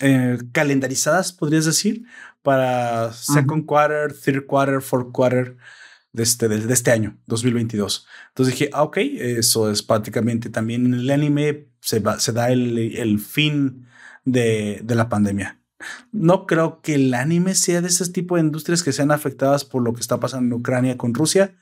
eh, 0.00 0.38
calendarizadas, 0.52 1.32
podrías 1.32 1.64
decir, 1.64 2.04
para 2.42 3.14
second 3.14 3.64
quarter, 3.64 4.12
third 4.12 4.44
quarter, 4.44 4.82
fourth 4.82 5.10
quarter 5.10 5.56
de 6.12 6.22
este, 6.22 6.48
de, 6.48 6.70
este 6.70 6.90
año, 6.90 7.16
2022. 7.28 8.06
Entonces 8.28 8.54
dije, 8.54 8.68
ah, 8.74 8.82
ok, 8.82 8.98
eso 8.98 9.70
es 9.70 9.82
prácticamente 9.82 10.50
también 10.50 10.84
en 10.84 10.94
el 11.00 11.10
anime 11.10 11.68
se, 11.80 12.00
va, 12.00 12.20
se 12.20 12.32
da 12.32 12.50
el, 12.50 12.76
el 12.76 13.18
fin 13.18 13.86
de, 14.24 14.80
de 14.82 14.94
la 14.94 15.08
pandemia. 15.08 15.60
No 16.12 16.46
creo 16.46 16.80
que 16.82 16.94
el 16.94 17.14
anime 17.14 17.54
sea 17.54 17.80
de 17.80 17.88
ese 17.88 18.10
tipo 18.12 18.36
de 18.36 18.42
industrias 18.42 18.82
que 18.82 18.92
sean 18.92 19.10
afectadas 19.10 19.64
por 19.64 19.82
lo 19.82 19.94
que 19.94 20.00
está 20.00 20.20
pasando 20.20 20.54
en 20.54 20.60
Ucrania 20.60 20.98
con 20.98 21.14
Rusia. 21.14 21.54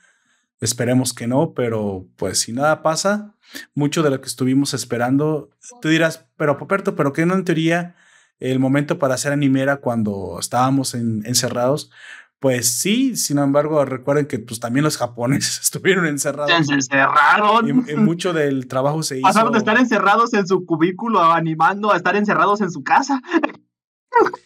Esperemos 0.59 1.13
que 1.13 1.27
no, 1.27 1.53
pero 1.53 2.05
pues 2.17 2.39
si 2.39 2.51
nada 2.51 2.83
pasa, 2.83 3.35
mucho 3.73 4.03
de 4.03 4.09
lo 4.09 4.19
que 4.19 4.27
estuvimos 4.27 4.73
esperando, 4.73 5.51
tú 5.81 5.87
dirás, 5.87 6.25
pero 6.35 6.57
Poperto, 6.57 6.95
pero 6.95 7.13
que 7.13 7.25
no 7.25 7.33
en 7.35 7.45
teoría 7.45 7.95
el 8.39 8.59
momento 8.59 8.99
para 8.99 9.15
hacer 9.15 9.31
anime 9.31 9.61
era 9.61 9.77
cuando 9.77 10.37
estábamos 10.39 10.93
encerrados. 10.93 11.91
Pues 12.39 12.69
sí, 12.69 13.17
sin 13.17 13.37
embargo, 13.37 13.83
recuerden 13.83 14.25
que 14.25 14.39
pues 14.39 14.61
también 14.61 14.85
los 14.85 14.97
japoneses 14.97 15.59
estuvieron 15.63 16.05
encerrados. 16.05 16.65
Se 16.65 16.73
encerraron. 16.73 17.67
Y, 17.67 17.95
mucho 17.95 18.33
del 18.33 18.67
trabajo 18.67 19.03
se 19.03 19.17
hizo. 19.17 19.27
Pasaron 19.27 19.51
de 19.51 19.59
estar 19.59 19.77
encerrados 19.77 20.33
en 20.33 20.47
su 20.47 20.65
cubículo 20.65 21.21
animando 21.21 21.91
a 21.91 21.97
estar 21.97 22.15
encerrados 22.15 22.61
en 22.61 22.71
su 22.71 22.83
casa. 22.83 23.21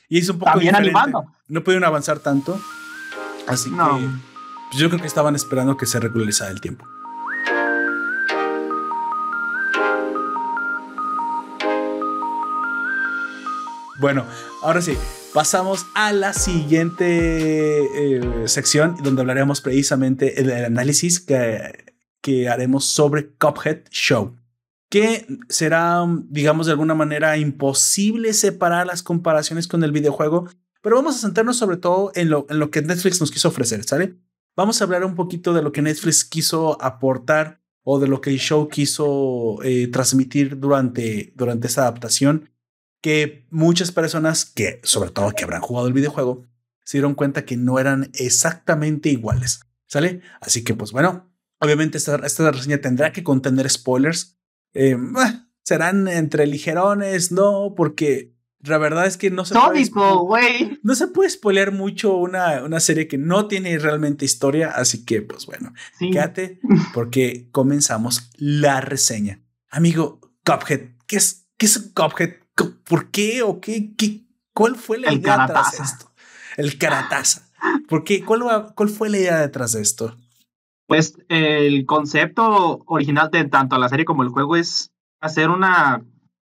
Y 0.09 0.19
es 0.19 0.29
un 0.29 0.39
poco 0.39 0.51
También 0.51 0.75
animando. 0.75 1.25
No 1.47 1.63
pudieron 1.63 1.83
avanzar 1.83 2.19
tanto. 2.19 2.59
Así 3.47 3.69
que 3.69 3.75
pues, 3.75 4.79
yo 4.79 4.89
creo 4.89 5.01
que 5.01 5.07
estaban 5.07 5.35
esperando 5.35 5.77
que 5.77 5.85
se 5.85 5.99
regularizara 5.99 6.51
el 6.51 6.61
tiempo. 6.61 6.85
Bueno, 13.99 14.25
ahora 14.63 14.81
sí, 14.81 14.97
pasamos 15.33 15.87
a 15.95 16.13
la 16.13 16.33
siguiente 16.33 17.81
eh, 17.81 18.47
sección 18.47 18.95
donde 19.03 19.21
hablaremos 19.21 19.61
precisamente 19.61 20.31
del 20.31 20.65
análisis 20.65 21.19
que, 21.19 22.47
haremos 22.49 22.85
sobre 22.85 23.33
Cuphead 23.33 23.89
Show 23.89 24.35
que 24.89 25.25
será, 25.49 26.05
digamos, 26.29 26.67
de 26.67 26.73
alguna 26.73 26.93
manera 26.93 27.35
imposible 27.37 28.31
separar 28.33 28.85
las 28.85 29.01
comparaciones 29.01 29.67
con 29.67 29.83
el 29.83 29.91
videojuego, 29.91 30.47
pero 30.83 30.97
vamos 30.97 31.15
a 31.15 31.19
centrarnos 31.19 31.57
sobre 31.57 31.77
todo 31.77 32.11
en 32.13 32.29
lo, 32.29 32.45
en 32.47 32.59
lo 32.59 32.69
que 32.69 32.83
Netflix 32.83 33.19
nos 33.19 33.31
quiso 33.31 33.47
ofrecer, 33.47 33.83
¿sale? 33.85 34.19
Vamos 34.55 34.79
a 34.79 34.83
hablar 34.83 35.03
un 35.03 35.15
poquito 35.15 35.51
de 35.53 35.63
lo 35.63 35.71
que 35.71 35.81
Netflix 35.81 36.23
quiso 36.23 36.79
aportar 36.79 37.59
o 37.81 37.99
de 37.99 38.07
lo 38.07 38.21
que 38.21 38.29
el 38.29 38.37
show 38.37 38.69
quiso 38.69 39.57
eh, 39.63 39.87
transmitir 39.87 40.59
durante, 40.59 41.33
durante 41.35 41.65
esta 41.65 41.81
adaptación, 41.81 42.51
que 43.03 43.45
muchas 43.49 43.91
personas 43.91 44.45
que, 44.45 44.79
sobre 44.83 45.11
todo 45.11 45.33
que 45.33 45.43
habrán 45.43 45.61
jugado 45.61 45.87
el 45.87 45.93
videojuego, 45.93 46.47
se 46.85 46.97
dieron 46.97 47.15
cuenta 47.15 47.43
que 47.43 47.57
no 47.57 47.77
eran 47.77 48.09
exactamente 48.13 49.09
iguales, 49.09 49.59
¿sale? 49.87 50.21
Así 50.39 50.63
que, 50.63 50.73
pues 50.73 50.93
bueno, 50.93 51.29
obviamente 51.59 51.97
esta, 51.97 52.15
esta 52.25 52.49
reseña 52.49 52.77
tendrá 52.77 53.11
que 53.11 53.21
contener 53.21 53.69
spoilers, 53.69 54.39
eh, 54.73 54.97
serán 55.65 56.07
entre 56.07 56.47
ligerones, 56.47 57.33
no, 57.33 57.73
porque 57.75 58.37
la 58.61 58.77
verdad 58.77 59.05
es 59.05 59.17
que 59.17 59.29
no 59.29 59.43
se 59.43 59.53
puede. 59.53 60.79
No 60.81 60.95
se 60.95 61.07
puede 61.07 61.29
spoiler 61.29 61.73
mucho 61.73 62.15
una, 62.15 62.63
una, 62.63 62.79
serie 62.79 63.09
que 63.09 63.17
no 63.17 63.49
tiene 63.49 63.77
realmente 63.79 64.23
historia. 64.23 64.71
Así 64.71 65.03
que, 65.03 65.21
pues 65.21 65.45
bueno, 65.45 65.73
quédate 65.99 66.61
porque 66.93 67.49
comenzamos 67.51 68.29
la 68.37 68.79
reseña. 68.79 69.41
Amigo, 69.69 70.21
Cuphead, 70.45 70.91
¿qué 71.05 71.17
es, 71.17 71.49
qué 71.57 71.65
es 71.65 71.91
Cuphead? 71.93 72.42
¿Por 72.55 73.11
qué 73.11 73.43
o 73.43 73.59
qué? 73.59 73.93
qué 73.97 74.23
¿Cuál 74.53 74.75
fue 74.75 74.99
la 74.99 75.11
idea 75.11 75.47
detrás 75.47 75.77
de 75.77 75.83
esto? 75.83 76.11
El 76.57 76.77
carataza. 76.77 77.49
¿Por 77.87 78.03
qué? 78.03 78.23
¿Cuál, 78.23 78.43
¿Cuál 78.75 78.89
fue 78.89 79.09
la 79.09 79.17
idea 79.17 79.39
detrás 79.39 79.73
de 79.73 79.81
esto? 79.81 80.15
Pues 80.87 81.17
el 81.29 81.85
concepto 81.85 82.83
original 82.85 83.29
de 83.31 83.45
tanto 83.45 83.77
la 83.77 83.89
serie 83.89 84.05
como 84.05 84.23
el 84.23 84.29
juego 84.29 84.55
es 84.55 84.91
hacer 85.21 85.49
una, 85.49 86.03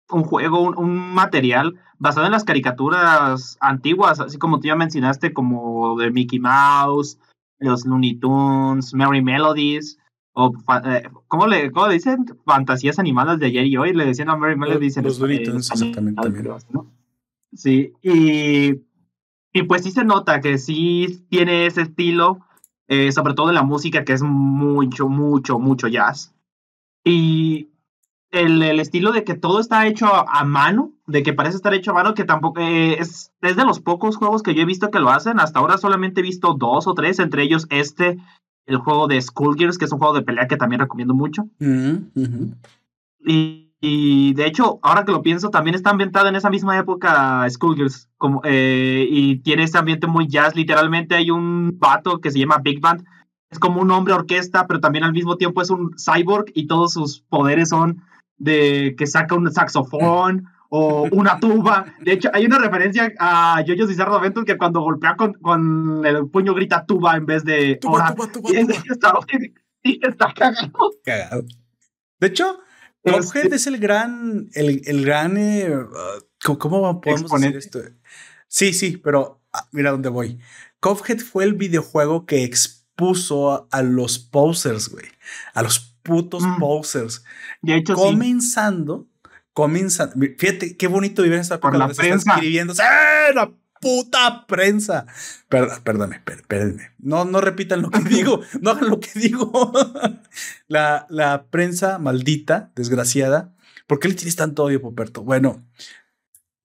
un 0.09 0.23
juego, 0.23 0.61
un, 0.61 1.13
material 1.13 1.75
basado 1.97 2.25
en 2.25 2.31
las 2.31 2.43
caricaturas 2.43 3.57
antiguas, 3.59 4.19
así 4.19 4.37
como 4.37 4.59
tú 4.59 4.67
ya 4.67 4.75
mencionaste, 4.75 5.33
como 5.33 5.97
de 5.97 6.11
Mickey 6.11 6.39
Mouse, 6.39 7.17
los 7.57 7.85
Looney 7.85 8.15
Tunes, 8.15 8.93
Merry 8.93 9.21
Melodies, 9.21 9.97
o 10.39 10.53
eh, 10.85 11.09
¿cómo, 11.27 11.47
le, 11.47 11.71
¿cómo 11.71 11.89
dicen? 11.89 12.25
Fantasías 12.45 12.99
animadas 12.99 13.39
de 13.39 13.47
ayer 13.47 13.65
y 13.65 13.77
hoy, 13.77 13.93
le 13.93 14.05
decían 14.05 14.29
a 14.29 14.37
Merry 14.37 14.57
Melodies. 14.57 14.97
Los, 14.97 15.19
Looney 15.19 15.43
Tunes, 15.43 15.69
exactamente. 15.71 16.21
Sí, 17.53 17.93
y, 18.01 18.81
y 19.53 19.63
pues 19.63 19.83
sí 19.83 19.91
se 19.91 20.03
nota 20.03 20.39
que 20.39 20.57
sí 20.57 21.25
tiene 21.29 21.65
ese 21.65 21.81
estilo 21.81 22.39
eh, 22.91 23.11
sobre 23.11 23.35
todo 23.35 23.49
en 23.49 23.55
la 23.55 23.61
música, 23.61 24.03
que 24.03 24.13
es 24.13 24.23
mucho, 24.23 25.07
mucho, 25.07 25.59
mucho 25.59 25.87
jazz. 25.87 26.33
Y 27.03 27.69
el, 28.31 28.63
el 28.63 28.79
estilo 28.79 29.11
de 29.11 29.23
que 29.23 29.35
todo 29.35 29.59
está 29.59 29.85
hecho 29.85 30.07
a, 30.07 30.43
mano, 30.43 30.91
de 31.05 31.21
que 31.21 31.33
parece 31.33 31.57
estar 31.57 31.71
hecho 31.75 31.91
a 31.91 31.93
mano, 31.93 32.15
que 32.15 32.23
tampoco 32.23 32.59
eh, 32.59 32.97
es, 32.99 33.31
es 33.41 33.55
de 33.55 33.63
los 33.63 33.79
pocos 33.79 34.17
juegos 34.17 34.41
que 34.41 34.55
yo 34.55 34.63
he 34.63 34.65
visto 34.65 34.89
que 34.89 34.99
lo 34.99 35.11
hacen. 35.11 35.39
Hasta 35.39 35.59
ahora 35.59 35.77
solamente 35.77 36.21
he 36.21 36.23
visto 36.23 36.55
dos 36.55 36.87
o 36.87 36.95
tres, 36.95 37.19
entre 37.19 37.43
ellos 37.43 37.67
este, 37.69 38.17
el 38.69 38.77
juego 38.77 39.07
de 39.07 39.21
Skullgirls, 39.21 39.77
que 39.77 39.85
es 39.85 39.91
un 39.91 39.99
juego 39.99 40.13
de 40.13 40.21
pelea 40.21 40.47
que 40.47 40.57
también 40.57 40.79
recomiendo 40.79 41.13
mucho. 41.13 41.47
Mm, 41.59 42.53
y 43.25 43.69
y 43.81 44.33
de 44.33 44.45
hecho, 44.45 44.79
ahora 44.81 45.05
que 45.05 45.13
lo 45.13 45.21
pienso, 45.21 45.49
también 45.49 45.75
está 45.75 45.91
ambientado 45.91 46.27
en 46.27 46.35
esa 46.35 46.49
misma 46.49 46.77
época 46.77 47.47
Schoolgirls. 47.49 48.09
Como, 48.17 48.41
eh, 48.43 49.07
y 49.09 49.37
tiene 49.37 49.63
ese 49.63 49.77
ambiente 49.77 50.05
muy 50.05 50.27
jazz. 50.27 50.55
Literalmente 50.55 51.15
hay 51.15 51.31
un 51.31 51.77
vato 51.79 52.19
que 52.19 52.31
se 52.31 52.39
llama 52.39 52.59
Big 52.61 52.81
Band. 52.81 53.05
Es 53.49 53.57
como 53.57 53.81
un 53.81 53.91
hombre 53.91 54.13
orquesta, 54.13 54.67
pero 54.67 54.81
también 54.81 55.05
al 55.05 55.13
mismo 55.13 55.37
tiempo 55.37 55.61
es 55.61 55.69
un 55.69 55.95
cyborg 55.97 56.51
y 56.53 56.67
todos 56.67 56.93
sus 56.93 57.21
poderes 57.21 57.69
son 57.69 58.03
de 58.37 58.95
que 58.97 59.07
saca 59.07 59.35
un 59.35 59.49
saxofón 59.51 60.47
o 60.69 61.07
una 61.11 61.39
tuba. 61.39 61.93
De 61.99 62.13
hecho, 62.13 62.29
hay 62.33 62.45
una 62.45 62.59
referencia 62.59 63.11
a 63.19 63.63
Jojo's 63.67 63.89
Bizarre 63.89 64.15
Adventure 64.15 64.45
que 64.45 64.57
cuando 64.57 64.81
golpea 64.81 65.15
con, 65.15 65.33
con, 65.33 66.05
el 66.05 66.29
puño 66.29 66.53
grita 66.53 66.85
tuba 66.85 67.17
en 67.17 67.25
vez 67.25 67.43
de 67.43 67.75
tuba, 67.75 68.13
tuba, 68.15 68.31
tuba, 68.31 68.49
y 69.83 69.99
está 70.05 70.33
cagado. 70.33 70.91
Cagado. 71.03 71.43
De 72.19 72.27
hecho, 72.27 72.59
Cuphead 73.03 73.53
es 73.53 73.67
el 73.67 73.77
gran, 73.79 74.49
el, 74.53 74.81
el 74.85 75.05
gran, 75.05 75.37
eh, 75.37 75.73
¿cómo 76.43 77.01
podemos 77.01 77.31
decir 77.31 77.57
esto? 77.57 77.79
Sí, 78.47 78.73
sí, 78.73 78.97
pero 78.97 79.41
ah, 79.53 79.67
mira 79.71 79.91
dónde 79.91 80.09
voy. 80.09 80.39
Cuphead 80.81 81.19
fue 81.19 81.43
el 81.45 81.53
videojuego 81.53 82.25
que 82.25 82.43
expuso 82.43 83.67
a, 83.71 83.81
los 83.81 84.19
posers, 84.19 84.89
güey. 84.89 85.05
A 85.53 85.63
los 85.63 85.79
putos 86.03 86.43
mm. 86.43 86.59
posers. 86.59 87.23
De 87.61 87.77
hecho, 87.77 87.93
comenzando, 87.93 89.07
comenzando. 89.53 90.15
Fíjate 90.37 90.77
qué 90.77 90.87
bonito 90.87 91.21
vivir 91.21 91.35
en 91.35 91.41
esta 91.41 91.55
época 91.55 91.77
donde 91.77 91.95
se 91.95 92.09
está 92.09 92.33
escribiendo. 92.33 92.73
¡Eh, 92.73 93.33
la 93.33 93.51
puta 93.81 94.45
prensa. 94.47 95.05
perdón, 95.47 95.81
perdónme. 95.83 96.91
No, 96.99 97.25
no 97.25 97.41
repitan 97.41 97.81
lo 97.81 97.89
que 97.89 97.99
digo. 98.09 98.41
No 98.61 98.71
hagan 98.71 98.89
lo 98.89 98.99
que 98.99 99.19
digo. 99.19 99.51
la, 100.67 101.05
la 101.09 101.45
prensa 101.49 101.97
maldita, 101.99 102.71
desgraciada. 102.75 103.53
¿Por 103.87 103.99
qué 103.99 104.07
le 104.07 104.13
tienes 104.13 104.35
tanto 104.35 104.63
odio, 104.65 104.81
Poperto? 104.81 105.23
Bueno, 105.23 105.65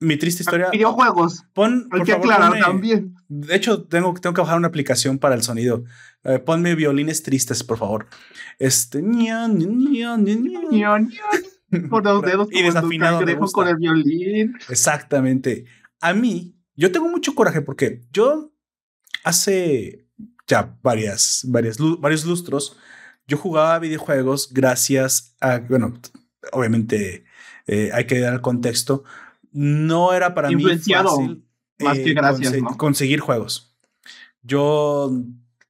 mi 0.01 0.17
triste 0.17 0.43
historia. 0.43 0.71
Videojuegos. 0.71 1.45
Pon, 1.55 1.89
Hay 1.91 2.03
que 2.03 2.13
aclarar 2.13 2.59
también. 2.61 3.17
De 3.29 3.57
hecho, 3.57 3.85
tengo, 3.85 4.15
tengo 4.15 4.35
que 4.35 4.43
bajar 4.43 4.59
una 4.59 4.69
aplicación 4.69 5.19
para 5.19 5.35
el 5.35 5.43
sonido. 5.43 5.85
Eh, 6.25 6.39
ponme 6.39 6.75
violines 6.75 7.23
tristes, 7.23 7.65
por 7.65 7.79
favor. 7.79 8.07
Este. 8.59 9.03
Por 11.89 12.05
los 12.05 12.23
dedos. 12.27 12.49
y 12.51 12.63
desafinado. 12.63 13.25
con 13.53 13.69
el 13.69 13.77
violín. 13.77 14.57
Exactamente. 14.69 15.65
A 16.01 16.15
mí, 16.15 16.57
yo 16.77 16.93
tengo 16.93 17.09
mucho 17.09 17.35
coraje 17.35 17.61
porque 17.63 18.03
yo 18.13 18.53
hace 19.25 20.07
ya 20.47 20.77
varias, 20.83 21.43
varias, 21.49 21.79
varios 21.99 22.25
lustros, 22.25 22.77
yo 23.27 23.39
jugaba 23.39 23.79
videojuegos 23.79 24.53
gracias 24.53 25.35
a, 25.41 25.59
bueno, 25.59 25.95
obviamente 26.53 27.25
eh, 27.67 27.91
hay 27.93 28.07
que 28.07 28.21
dar 28.21 28.35
el 28.35 28.41
contexto, 28.43 29.05
no 29.53 30.13
era 30.13 30.35
para 30.35 30.51
mí 30.51 30.63
fácil 30.63 31.45
más 31.81 31.99
que 31.99 32.11
eh, 32.11 32.15
gracias, 32.15 32.55
conseguir 32.77 33.21
juegos. 33.21 33.75
Yo 34.43 35.11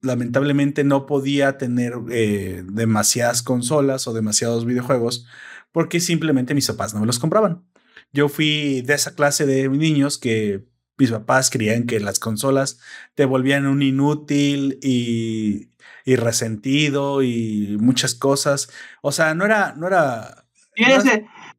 lamentablemente 0.01 0.85
no 0.85 1.07
podía 1.07 1.57
tener 1.57 1.95
eh, 2.11 2.63
demasiadas 2.67 3.43
consolas 3.43 4.07
o 4.07 4.13
demasiados 4.13 4.67
videojuegos 4.67 5.27
porque 5.75 5.99
simplemente 5.99 6.55
mis 6.55 6.69
papás 6.69 6.95
no 6.95 7.01
me 7.01 7.07
los 7.07 7.19
compraban. 7.19 7.65
Yo 8.13 8.29
fui 8.29 8.81
de 8.83 8.95
esa 8.95 9.17
clase 9.17 9.45
de 9.45 9.69
niños 9.69 10.19
que 10.19 10.65
mis 10.97 11.11
papás 11.11 11.51
creían 11.51 11.83
que 11.83 11.99
las 11.99 12.21
consolas 12.21 12.79
te 13.17 13.25
volvían 13.25 13.67
un 13.67 13.83
inútil 13.83 14.79
y, 14.81 15.73
y 16.05 16.15
resentido 16.15 17.25
y 17.25 17.77
muchas 17.81 18.15
cosas. 18.15 18.71
O 19.03 19.11
sea, 19.11 19.35
no 19.35 19.45
era, 19.45 19.75
no 19.77 19.89
era. 19.89 20.45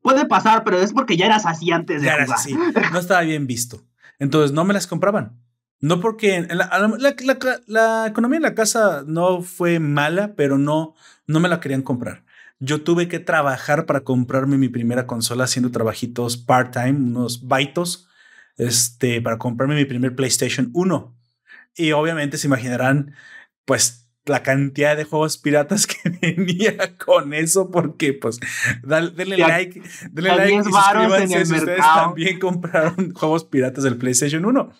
puede 0.01 0.23
pasar, 0.23 0.63
pero 0.63 0.79
es 0.79 0.93
porque 0.93 1.17
ya 1.17 1.25
eras 1.25 1.45
así 1.45 1.73
antes 1.73 2.01
de 2.01 2.07
ya 2.07 2.15
eras 2.15 2.31
así. 2.31 2.55
No 2.93 2.99
estaba 2.99 3.19
bien 3.19 3.47
visto. 3.47 3.83
Entonces 4.17 4.53
no 4.53 4.63
me 4.63 4.73
las 4.73 4.87
compraban. 4.87 5.41
No 5.81 5.99
porque 5.99 6.47
la, 7.67 8.07
economía 8.07 8.37
en 8.37 8.43
la 8.43 8.55
casa 8.55 9.03
no 9.05 9.41
fue 9.41 9.79
mala, 9.79 10.35
pero 10.37 10.57
no, 10.57 10.95
no 11.27 11.41
me 11.41 11.49
la 11.49 11.59
querían 11.59 11.81
comprar. 11.81 12.24
Yo 12.59 12.81
tuve 12.81 13.07
que 13.07 13.19
trabajar 13.19 13.85
para 13.85 14.01
comprarme 14.01 14.57
mi 14.57 14.69
primera 14.69 15.07
consola 15.07 15.43
haciendo 15.43 15.71
trabajitos 15.71 16.37
part-time, 16.37 16.93
unos 16.93 17.47
baitos 17.47 18.07
este, 18.57 19.21
para 19.21 19.37
comprarme 19.37 19.75
mi 19.75 19.85
primer 19.85 20.15
PlayStation 20.15 20.69
1. 20.73 21.15
Y 21.75 21.91
obviamente 21.91 22.37
se 22.37 22.47
imaginarán, 22.47 23.13
pues, 23.65 24.05
la 24.25 24.43
cantidad 24.43 24.97
de 24.97 25.03
juegos 25.03 25.37
piratas 25.37 25.87
que 25.87 26.09
venía 26.09 26.97
con 26.97 27.33
eso, 27.33 27.69
porque 27.71 28.13
pues 28.13 28.39
denle 28.83 29.37
like, 29.37 29.81
denle 30.11 30.35
like 30.35 30.55
y 30.55 30.63
suscríbanse 30.63 31.45
si 31.45 31.53
ustedes 31.53 31.79
también 31.79 32.39
compraron 32.39 33.13
juegos 33.13 33.45
piratas 33.45 33.83
del 33.83 33.97
PlayStation 33.97 34.45
1. 34.45 34.71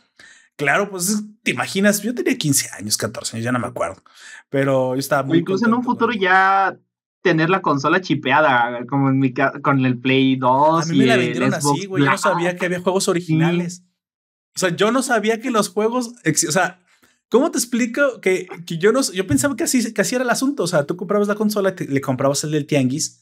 Claro, 0.56 0.90
pues 0.90 1.22
te 1.44 1.52
imaginas, 1.52 2.02
yo 2.02 2.16
tenía 2.16 2.38
15 2.38 2.70
años, 2.80 2.98
14 2.98 3.36
años, 3.36 3.44
ya 3.44 3.52
no 3.52 3.60
me 3.60 3.68
acuerdo, 3.68 4.02
pero 4.50 4.96
yo 4.96 5.00
estaba 5.00 5.22
muy... 5.24 5.40
Incluso 5.40 5.66
en 5.66 5.74
un 5.74 5.84
futuro 5.84 6.14
ya 6.14 6.78
tener 7.26 7.50
la 7.50 7.64
consola 7.64 8.02
chipeada, 8.02 8.86
como 8.88 9.10
en 9.10 9.18
mi 9.18 9.34
con 9.34 9.84
el 9.84 9.98
Play 9.98 10.36
2. 10.36 10.84
A 10.84 10.92
mí 10.92 11.00
me 11.00 11.06
la 11.08 11.18
vendieron 11.18 11.54
así, 11.56 11.88
güey, 11.88 12.04
yo 12.04 12.12
no 12.12 12.18
sabía 12.20 12.56
que 12.56 12.68
había 12.68 12.82
juegos 12.82 13.08
originales. 13.08 13.84
O 14.56 14.60
sea, 14.60 14.70
yo 14.70 14.92
no 14.92 15.02
sabía 15.02 15.42
que 15.42 15.50
los 15.50 15.70
juegos, 15.70 16.14
o 16.24 16.52
sea, 16.52 16.80
¿Cómo 17.30 17.50
te 17.50 17.58
explico 17.58 18.22
que, 18.22 18.48
que, 18.68 18.78
yo 18.78 18.92
no 18.92 19.02
yo 19.12 19.26
pensaba 19.26 19.56
que 19.56 19.64
así, 19.64 19.92
que 19.94 20.02
así 20.02 20.14
era 20.14 20.24
el 20.24 20.30
asunto? 20.30 20.62
O 20.64 20.68
sea, 20.68 20.86
tú 20.86 20.96
comprabas 20.96 21.28
la 21.28 21.34
consola, 21.34 21.74
le 21.76 22.00
comprabas 22.00 22.44
el 22.44 22.52
del 22.52 22.68
tianguis, 22.68 23.20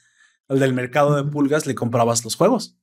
el 0.49 0.59
del 0.59 0.73
mercado 0.73 1.15
de 1.15 1.23
pulgas, 1.23 1.65
le 1.65 1.73
comprabas 1.73 2.25
los 2.25 2.35
juegos. 2.35 2.77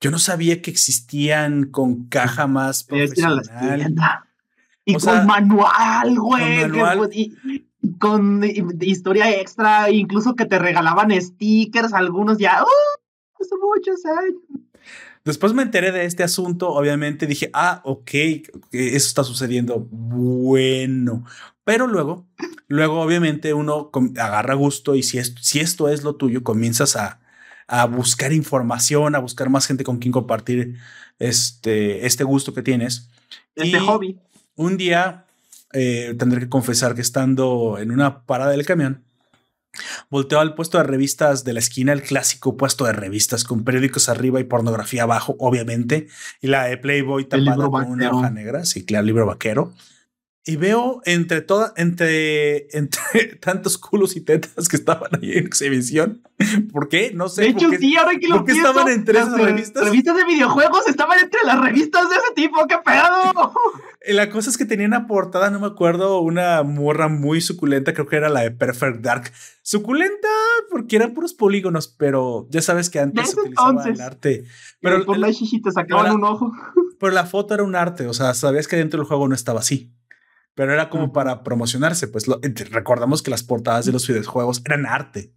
Yo 0.00 0.12
no 0.12 0.20
sabía 0.20 0.62
que 0.62 0.70
existían 0.70 1.64
con 1.64 2.06
caja 2.08 2.46
más 2.46 2.84
profesional. 2.84 3.42
Y 4.84 4.94
con 4.94 5.26
manual, 5.26 6.18
güey. 6.18 6.70
Con, 6.70 7.10
con 7.98 8.42
historia 8.80 9.30
extra, 9.38 9.90
incluso 9.90 10.34
que 10.34 10.46
te 10.46 10.58
regalaban 10.58 11.10
stickers, 11.20 11.92
algunos 11.92 12.38
ya, 12.38 12.62
¡uh! 12.62 13.40
hace 13.40 13.54
muchos 13.56 14.04
años. 14.04 14.62
Después 15.24 15.52
me 15.52 15.62
enteré 15.62 15.92
de 15.92 16.04
este 16.04 16.24
asunto, 16.24 16.70
obviamente 16.70 17.26
dije, 17.26 17.50
ah, 17.52 17.80
ok, 17.84 18.10
eso 18.72 19.06
está 19.06 19.22
sucediendo, 19.22 19.86
bueno. 19.90 21.24
Pero 21.64 21.86
luego, 21.86 22.26
luego 22.66 23.00
obviamente 23.00 23.54
uno 23.54 23.90
agarra 24.18 24.54
gusto 24.54 24.96
y 24.96 25.04
si, 25.04 25.22
si 25.22 25.60
esto 25.60 25.88
es 25.88 26.02
lo 26.02 26.16
tuyo, 26.16 26.42
comienzas 26.42 26.96
a, 26.96 27.20
a 27.68 27.86
buscar 27.86 28.32
información, 28.32 29.14
a 29.14 29.20
buscar 29.20 29.48
más 29.48 29.66
gente 29.66 29.84
con 29.84 29.98
quien 29.98 30.10
compartir 30.10 30.78
este, 31.20 32.04
este 32.04 32.24
gusto 32.24 32.52
que 32.52 32.62
tienes. 32.62 33.08
Este 33.54 33.78
hobby. 33.78 34.18
Un 34.56 34.76
día 34.76 35.21
eh, 35.72 36.14
tendré 36.18 36.40
que 36.40 36.48
confesar 36.48 36.94
que 36.94 37.00
estando 37.00 37.78
en 37.78 37.90
una 37.90 38.24
parada 38.24 38.50
del 38.50 38.66
camión, 38.66 39.04
Volteo 40.10 40.40
al 40.40 40.54
puesto 40.54 40.78
de 40.78 40.84
revistas 40.84 41.44
de 41.44 41.54
la 41.54 41.60
esquina, 41.60 41.92
el 41.92 42.02
clásico 42.02 42.56
puesto 42.56 42.84
de 42.84 42.92
revistas 42.92 43.44
con 43.44 43.64
periódicos 43.64 44.08
arriba 44.08 44.38
y 44.40 44.44
pornografía 44.44 45.04
abajo, 45.04 45.36
obviamente, 45.38 46.08
y 46.40 46.48
la 46.48 46.64
de 46.64 46.76
Playboy 46.76 47.24
tapada 47.24 47.68
con 47.70 47.90
una 47.90 48.10
hoja 48.10 48.30
negra, 48.30 48.64
sí, 48.64 48.84
claro, 48.84 49.06
libro 49.06 49.26
vaquero. 49.26 49.72
Y 50.44 50.56
veo 50.56 51.00
entre 51.04 51.40
todas, 51.40 51.72
entre, 51.76 52.66
entre 52.76 53.36
tantos 53.36 53.78
culos 53.78 54.16
y 54.16 54.20
tetas 54.22 54.68
que 54.68 54.76
estaban 54.76 55.10
ahí 55.20 55.32
en 55.32 55.46
exhibición. 55.46 56.22
¿Por 56.72 56.88
qué? 56.88 57.12
No 57.14 57.28
sé. 57.28 57.42
De 57.42 57.48
hecho, 57.48 57.70
sí, 57.78 57.96
ahora 57.96 58.18
que 58.18 58.26
lo 58.26 58.38
¿por 58.38 58.46
qué 58.46 58.52
estaban 58.52 58.88
entre 58.88 59.20
esas 59.20 59.40
revistas? 59.40 59.84
Revistas 59.84 60.16
de 60.16 60.24
videojuegos 60.24 60.88
estaban 60.88 61.18
entre 61.20 61.40
las 61.44 61.60
revistas 61.60 62.10
de 62.10 62.16
ese 62.16 62.34
tipo, 62.34 62.66
¡qué 62.66 62.76
pedo! 62.84 63.52
La 64.08 64.30
cosa 64.30 64.50
es 64.50 64.58
que 64.58 64.64
tenía 64.64 64.86
una 64.86 65.06
portada, 65.06 65.50
no 65.50 65.60
me 65.60 65.68
acuerdo, 65.68 66.20
una 66.20 66.64
morra 66.64 67.06
muy 67.06 67.40
suculenta, 67.40 67.94
creo 67.94 68.08
que 68.08 68.16
era 68.16 68.28
la 68.28 68.40
de 68.40 68.50
Perfect 68.50 69.00
Dark. 69.00 69.30
Suculenta 69.62 70.28
porque 70.70 70.96
eran 70.96 71.14
puros 71.14 71.34
polígonos, 71.34 71.86
pero 71.86 72.48
ya 72.50 72.62
sabes 72.62 72.90
que 72.90 72.98
antes 72.98 73.30
se 73.30 73.40
utilizaba 73.40 73.84
el 73.84 74.00
arte. 74.00 74.44
Pero 74.80 75.04
por 75.04 75.18
la 75.18 75.28
te 75.28 75.70
sacaban 75.72 76.16
un 76.16 76.24
ojo. 76.24 76.52
Pero 76.98 77.12
la 77.12 77.26
foto 77.26 77.54
era 77.54 77.64
un 77.64 77.74
arte, 77.74 78.06
o 78.06 78.14
sea, 78.14 78.32
sabías 78.32 78.68
que 78.68 78.76
dentro 78.76 78.98
del 78.98 79.08
juego 79.08 79.26
no 79.26 79.34
estaba 79.34 79.58
así. 79.58 79.92
Pero 80.54 80.72
era 80.72 80.90
como 80.90 81.12
para 81.12 81.42
promocionarse, 81.42 82.08
pues 82.08 82.26
recordamos 82.70 83.22
que 83.22 83.30
las 83.30 83.42
portadas 83.42 83.86
de 83.86 83.92
los 83.92 84.06
videojuegos 84.06 84.62
eran 84.66 84.86
arte 84.86 85.32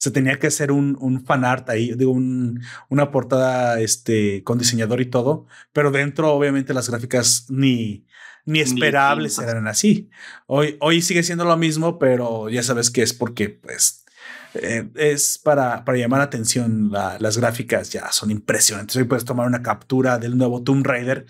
se 0.00 0.10
tenía 0.10 0.38
que 0.38 0.46
hacer 0.46 0.72
un, 0.72 0.96
un 0.98 1.26
fan 1.26 1.44
art 1.44 1.68
ahí, 1.68 1.92
de 1.92 2.06
un, 2.06 2.62
una 2.88 3.10
portada 3.10 3.78
este, 3.80 4.42
con 4.44 4.56
diseñador 4.58 5.02
y 5.02 5.06
todo, 5.06 5.46
pero 5.74 5.90
dentro 5.90 6.32
obviamente 6.32 6.72
las 6.72 6.88
gráficas 6.88 7.44
ni, 7.50 8.06
ni 8.46 8.60
esperables 8.60 9.38
eran 9.38 9.68
así. 9.68 10.08
Hoy, 10.46 10.78
hoy 10.80 11.02
sigue 11.02 11.22
siendo 11.22 11.44
lo 11.44 11.56
mismo, 11.58 11.98
pero 11.98 12.48
ya 12.48 12.62
sabes 12.62 12.90
que 12.90 13.02
es 13.02 13.12
porque 13.12 13.50
pues 13.50 14.06
eh, 14.54 14.88
es 14.94 15.38
para, 15.38 15.84
para 15.84 15.98
llamar 15.98 16.22
atención. 16.22 16.90
las 16.90 17.36
gráficas 17.36 17.90
ya 17.90 18.10
son 18.10 18.30
impresionantes. 18.30 18.96
Hoy 18.96 19.04
puedes 19.04 19.26
tomar 19.26 19.46
una 19.46 19.62
captura 19.62 20.18
del 20.18 20.38
nuevo 20.38 20.62
Tomb 20.62 20.86
Raider 20.86 21.26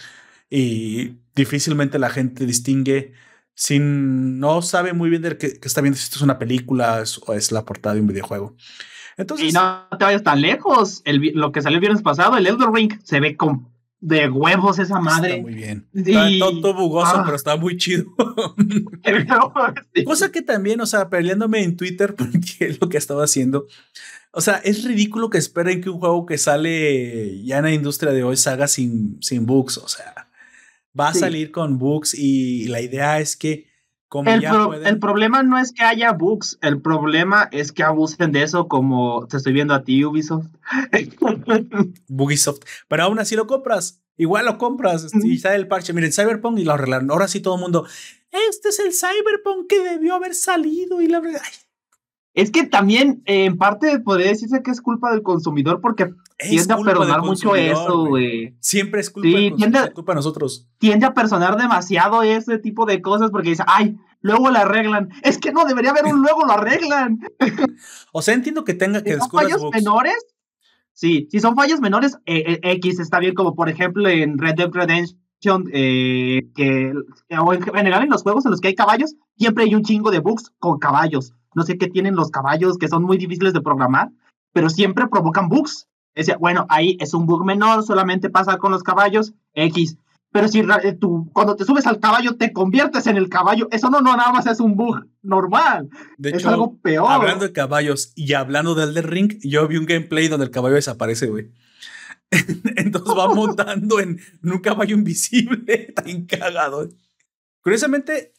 y 0.48 1.16
difícilmente 1.34 1.98
la 1.98 2.10
gente 2.10 2.46
distingue 2.46 3.14
si 3.54 3.78
no 3.80 4.62
sabe 4.62 4.92
muy 4.92 5.10
bien 5.10 5.22
de 5.22 5.36
qué, 5.36 5.58
está 5.62 5.80
viendo, 5.80 5.98
si 5.98 6.04
esto 6.04 6.16
es 6.16 6.22
una 6.22 6.38
película 6.38 7.02
o 7.26 7.34
es 7.34 7.52
la 7.52 7.64
portada 7.64 7.94
de 7.94 8.00
un 8.00 8.06
videojuego. 8.06 8.56
Entonces, 9.16 9.50
y 9.50 9.52
no 9.52 9.86
te 9.98 10.04
vayas 10.04 10.22
tan 10.22 10.40
lejos. 10.40 11.02
El, 11.04 11.32
lo 11.34 11.52
que 11.52 11.60
salió 11.60 11.76
el 11.76 11.80
viernes 11.80 12.02
pasado, 12.02 12.36
el 12.36 12.46
Elder 12.46 12.70
Ring, 12.72 12.98
se 13.04 13.20
ve 13.20 13.36
con 13.36 13.68
de 14.00 14.28
huevos 14.28 14.78
esa 14.78 14.98
madre. 14.98 15.30
Está 15.30 15.42
muy 15.42 15.54
bien. 15.54 15.86
Está 15.92 16.28
todo, 16.38 16.74
bugoso, 16.74 17.12
ah. 17.16 17.22
pero 17.24 17.36
está 17.36 17.56
muy 17.56 17.76
chido. 17.76 18.06
Cosa 20.04 20.32
que 20.32 20.42
también, 20.42 20.80
o 20.80 20.86
sea, 20.86 21.08
peleándome 21.08 21.62
en 21.62 21.76
Twitter 21.76 22.14
porque 22.16 22.56
es 22.60 22.80
lo 22.80 22.88
que 22.88 22.96
estaba 22.96 23.24
haciendo. 23.24 23.66
O 24.32 24.40
sea, 24.40 24.56
es 24.56 24.84
ridículo 24.84 25.28
que 25.28 25.38
esperen 25.38 25.80
que 25.82 25.90
un 25.90 25.98
juego 25.98 26.24
que 26.24 26.38
sale 26.38 27.42
ya 27.44 27.58
en 27.58 27.64
la 27.64 27.72
industria 27.72 28.12
de 28.12 28.22
hoy 28.22 28.36
salga 28.36 28.68
sin, 28.68 29.22
sin 29.22 29.44
bugs. 29.44 29.78
O 29.78 29.88
sea, 29.88 30.29
va 30.98 31.08
a 31.08 31.14
salir 31.14 31.50
con 31.50 31.78
bugs 31.78 32.14
y 32.14 32.68
la 32.68 32.80
idea 32.80 33.20
es 33.20 33.36
que 33.36 33.70
como 34.08 34.28
el, 34.28 34.40
ya 34.40 34.68
el 34.86 34.98
problema 34.98 35.44
no 35.44 35.56
es 35.56 35.72
que 35.72 35.84
haya 35.84 36.12
bugs, 36.12 36.58
el 36.62 36.82
problema 36.82 37.48
es 37.52 37.70
que 37.70 37.84
abusen 37.84 38.32
de 38.32 38.42
eso 38.42 38.66
como 38.66 39.24
te 39.28 39.36
estoy 39.36 39.52
viendo 39.52 39.72
a 39.72 39.84
ti 39.84 40.04
Ubisoft. 40.04 40.48
Bugisoft, 42.08 42.62
pero 42.88 43.04
aún 43.04 43.20
así 43.20 43.36
lo 43.36 43.46
compras. 43.46 44.02
Igual 44.16 44.46
lo 44.46 44.58
compras 44.58 45.04
este, 45.04 45.26
y 45.26 45.38
sale 45.38 45.56
el 45.56 45.68
parche. 45.68 45.92
Miren, 45.92 46.12
Cyberpunk 46.12 46.58
y 46.58 46.64
lo 46.64 46.72
arreglaron. 46.72 47.10
Ahora 47.10 47.28
sí 47.28 47.40
todo 47.40 47.54
el 47.54 47.60
mundo, 47.60 47.86
este 48.32 48.70
es 48.70 48.80
el 48.80 48.92
Cyberpunk 48.92 49.68
que 49.68 49.80
debió 49.80 50.14
haber 50.14 50.34
salido 50.34 51.00
y 51.00 51.06
la 51.06 51.20
verdad. 51.20 51.40
Es 52.32 52.50
que 52.50 52.64
también 52.64 53.22
en 53.24 53.58
parte 53.58 53.98
podría 53.98 54.28
decirse 54.28 54.62
que 54.62 54.70
es 54.70 54.80
culpa 54.80 55.10
del 55.10 55.22
consumidor 55.22 55.80
porque 55.80 56.14
tiende 56.38 56.74
a 56.74 56.78
perdonar 56.78 57.22
mucho 57.22 57.56
eso, 57.56 58.06
güey. 58.06 58.54
Siempre 58.60 59.00
es 59.00 59.10
culpa, 59.10 59.28
sí, 59.28 59.52
tiende, 59.56 59.92
culpa 59.92 60.12
de 60.12 60.16
nosotros. 60.16 60.68
Tiende 60.78 61.06
a 61.06 61.14
perdonar 61.14 61.56
demasiado 61.56 62.22
ese 62.22 62.58
tipo 62.58 62.86
de 62.86 63.02
cosas 63.02 63.30
porque 63.32 63.50
dice, 63.50 63.64
ay, 63.66 63.96
luego 64.20 64.50
lo 64.50 64.58
arreglan. 64.58 65.10
Es 65.22 65.38
que 65.38 65.52
no 65.52 65.64
debería 65.64 65.90
haber 65.90 66.06
un 66.06 66.22
luego 66.22 66.44
lo 66.44 66.52
arreglan. 66.52 67.20
o 68.12 68.22
sea, 68.22 68.34
entiendo 68.34 68.64
que 68.64 68.74
tenga 68.74 69.02
que 69.02 69.18
¿Son 69.18 69.30
fallos 69.30 69.62
menores? 69.72 70.16
Sí, 70.92 71.28
si 71.30 71.40
son 71.40 71.56
fallos 71.56 71.80
menores, 71.80 72.18
eh, 72.26 72.60
eh, 72.62 72.72
X 72.74 73.00
está 73.00 73.18
bien, 73.18 73.34
como 73.34 73.54
por 73.54 73.68
ejemplo 73.68 74.08
en 74.08 74.38
Red 74.38 74.54
Dead 74.54 74.70
Redemption, 74.70 75.18
eh, 75.72 76.48
que, 76.54 76.92
o 77.38 77.54
en 77.54 77.62
general 77.62 78.02
en 78.02 78.10
los 78.10 78.22
juegos 78.22 78.44
en 78.44 78.50
los 78.50 78.60
que 78.60 78.68
hay 78.68 78.74
caballos, 78.74 79.14
siempre 79.36 79.64
hay 79.64 79.74
un 79.74 79.82
chingo 79.82 80.10
de 80.10 80.20
bugs 80.20 80.52
con 80.58 80.78
caballos. 80.78 81.32
No 81.54 81.62
sé 81.64 81.78
qué 81.78 81.88
tienen 81.88 82.14
los 82.14 82.30
caballos 82.30 82.78
que 82.78 82.88
son 82.88 83.02
muy 83.02 83.16
difíciles 83.18 83.52
de 83.52 83.60
programar, 83.60 84.10
pero 84.52 84.70
siempre 84.70 85.08
provocan 85.08 85.48
bugs. 85.48 85.88
Decía, 86.14 86.36
bueno, 86.38 86.66
ahí 86.68 86.96
es 87.00 87.14
un 87.14 87.26
bug 87.26 87.44
menor, 87.44 87.82
solamente 87.84 88.30
pasa 88.30 88.58
con 88.58 88.72
los 88.72 88.82
caballos, 88.82 89.32
X. 89.54 89.96
Pero 90.32 90.46
si 90.46 90.60
eh, 90.60 90.96
tú, 91.00 91.28
cuando 91.32 91.56
te 91.56 91.64
subes 91.64 91.86
al 91.86 91.98
caballo, 91.98 92.36
te 92.36 92.52
conviertes 92.52 93.06
en 93.08 93.16
el 93.16 93.28
caballo, 93.28 93.68
eso 93.72 93.90
no, 93.90 94.00
no 94.00 94.16
nada 94.16 94.32
más 94.32 94.46
es 94.46 94.60
un 94.60 94.76
bug 94.76 95.06
normal. 95.22 95.88
De 96.18 96.30
es 96.30 96.46
algo 96.46 96.76
peor. 96.76 97.10
Hablando 97.10 97.44
de 97.44 97.52
caballos 97.52 98.12
y 98.14 98.34
hablando 98.34 98.74
del 98.74 98.90
Elden 98.90 99.10
Ring, 99.10 99.38
yo 99.42 99.66
vi 99.66 99.76
un 99.76 99.86
gameplay 99.86 100.28
donde 100.28 100.46
el 100.46 100.52
caballo 100.52 100.76
desaparece, 100.76 101.26
güey. 101.26 101.50
Entonces 102.76 103.14
va 103.16 103.34
montando 103.34 104.00
en, 104.00 104.20
un 104.42 104.58
caballo 104.58 104.96
invisible, 104.96 105.92
tan 105.94 106.26
cagado. 106.26 106.88
Curiosamente, 107.62 108.32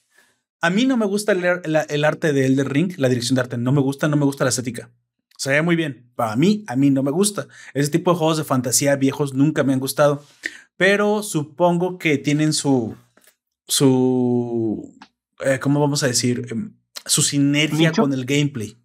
a 0.61 0.69
mí 0.69 0.85
no 0.85 0.97
me 0.97 1.05
gusta 1.05 1.31
el, 1.33 1.43
el, 1.89 2.05
arte 2.05 2.33
de 2.33 2.45
Elden 2.45 2.69
Ring, 2.69 2.93
la 2.97 3.09
dirección 3.09 3.35
de 3.35 3.41
arte. 3.41 3.57
No 3.57 3.71
me 3.71 3.81
gusta, 3.81 4.07
no 4.07 4.17
me 4.17 4.25
gusta 4.25 4.43
la 4.43 4.49
estética. 4.49 4.89
Se 5.37 5.49
ve 5.49 5.61
muy 5.61 5.75
bien. 5.75 6.11
Para 6.15 6.35
mí, 6.35 6.63
a 6.67 6.75
mí 6.75 6.91
no 6.91 7.03
me 7.03 7.11
gusta. 7.11 7.47
Ese 7.73 7.89
tipo 7.89 8.11
de 8.11 8.17
juegos 8.17 8.37
de 8.37 8.43
fantasía 8.43 8.95
viejos 8.95 9.33
nunca 9.33 9.63
me 9.63 9.73
han 9.73 9.79
gustado. 9.79 10.23
Pero 10.77 11.23
supongo 11.23 11.97
que 11.97 12.17
tienen 12.17 12.53
su. 12.53 12.95
su. 13.67 14.97
Eh, 15.43 15.59
¿Cómo 15.59 15.79
vamos 15.79 16.03
a 16.03 16.07
decir? 16.07 16.47
Em, 16.49 16.75
su 17.05 17.23
sinergia 17.23 17.91
con 17.91 18.13
el 18.13 18.25
gameplay. 18.25 18.80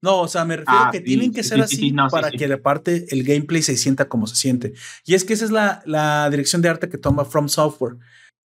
No, 0.00 0.20
o 0.20 0.28
sea, 0.28 0.44
me 0.44 0.56
refiero 0.56 0.78
a 0.78 0.88
ah, 0.88 0.90
que 0.92 1.00
tienen 1.00 1.32
que 1.32 1.42
ser 1.42 1.60
así 1.60 1.92
para 2.10 2.30
que 2.30 2.52
aparte 2.52 3.06
el 3.10 3.24
gameplay 3.24 3.62
se 3.62 3.76
sienta 3.76 4.08
como 4.08 4.26
se 4.26 4.36
siente. 4.36 4.74
Y 5.04 5.14
es 5.14 5.24
que 5.24 5.32
esa 5.32 5.44
es 5.44 5.50
la, 5.50 5.82
la 5.86 6.30
dirección 6.30 6.62
de 6.62 6.68
arte 6.68 6.88
que 6.88 6.98
toma 6.98 7.24
From 7.24 7.48
Software. 7.48 7.96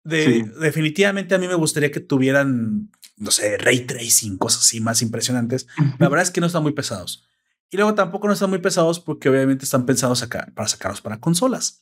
Definitivamente 0.04 1.36
a 1.36 1.38
mí 1.38 1.48
me 1.48 1.56
gustaría 1.56 1.92
que 1.92 2.00
tuvieran, 2.00 2.90
no 3.18 3.32
sé, 3.32 3.58
ray 3.58 3.82
tracing, 3.82 4.38
cosas 4.38 4.62
así 4.62 4.82
más 4.82 5.02
impresionantes. 5.02 5.68
La 5.98 6.10
verdad 6.10 6.24
es 6.24 6.32
que 6.32 6.42
no 6.42 6.48
están 6.48 6.64
muy 6.64 6.74
pesados. 6.74 7.30
Y 7.72 7.78
luego 7.78 7.94
tampoco 7.94 8.28
no 8.28 8.34
están 8.34 8.50
muy 8.50 8.60
pesados 8.60 9.00
porque 9.00 9.30
obviamente 9.30 9.66
están 9.66 9.86
pensados 9.86 10.24
acá 10.24 10.52
para 10.56 10.68
sacarlos 10.68 11.02
para 11.02 11.20
consolas. 11.20 11.82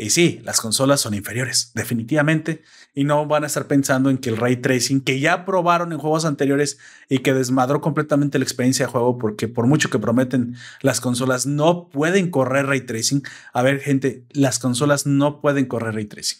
Y 0.00 0.10
sí, 0.10 0.40
las 0.44 0.60
consolas 0.60 1.00
son 1.00 1.14
inferiores, 1.14 1.72
definitivamente, 1.74 2.62
y 2.94 3.02
no 3.02 3.26
van 3.26 3.42
a 3.42 3.48
estar 3.48 3.66
pensando 3.66 4.10
en 4.10 4.18
que 4.18 4.30
el 4.30 4.36
ray 4.36 4.56
tracing, 4.58 5.00
que 5.00 5.18
ya 5.18 5.44
probaron 5.44 5.92
en 5.92 5.98
juegos 5.98 6.24
anteriores 6.24 6.78
y 7.08 7.18
que 7.18 7.34
desmadró 7.34 7.80
completamente 7.80 8.38
la 8.38 8.44
experiencia 8.44 8.86
de 8.86 8.92
juego, 8.92 9.18
porque 9.18 9.48
por 9.48 9.66
mucho 9.66 9.90
que 9.90 9.98
prometen, 9.98 10.54
las 10.82 11.00
consolas 11.00 11.46
no 11.46 11.88
pueden 11.88 12.30
correr 12.30 12.66
ray 12.66 12.82
tracing. 12.82 13.24
A 13.52 13.62
ver, 13.62 13.80
gente, 13.80 14.24
las 14.30 14.60
consolas 14.60 15.04
no 15.04 15.40
pueden 15.40 15.66
correr 15.66 15.96
ray 15.96 16.04
tracing. 16.04 16.38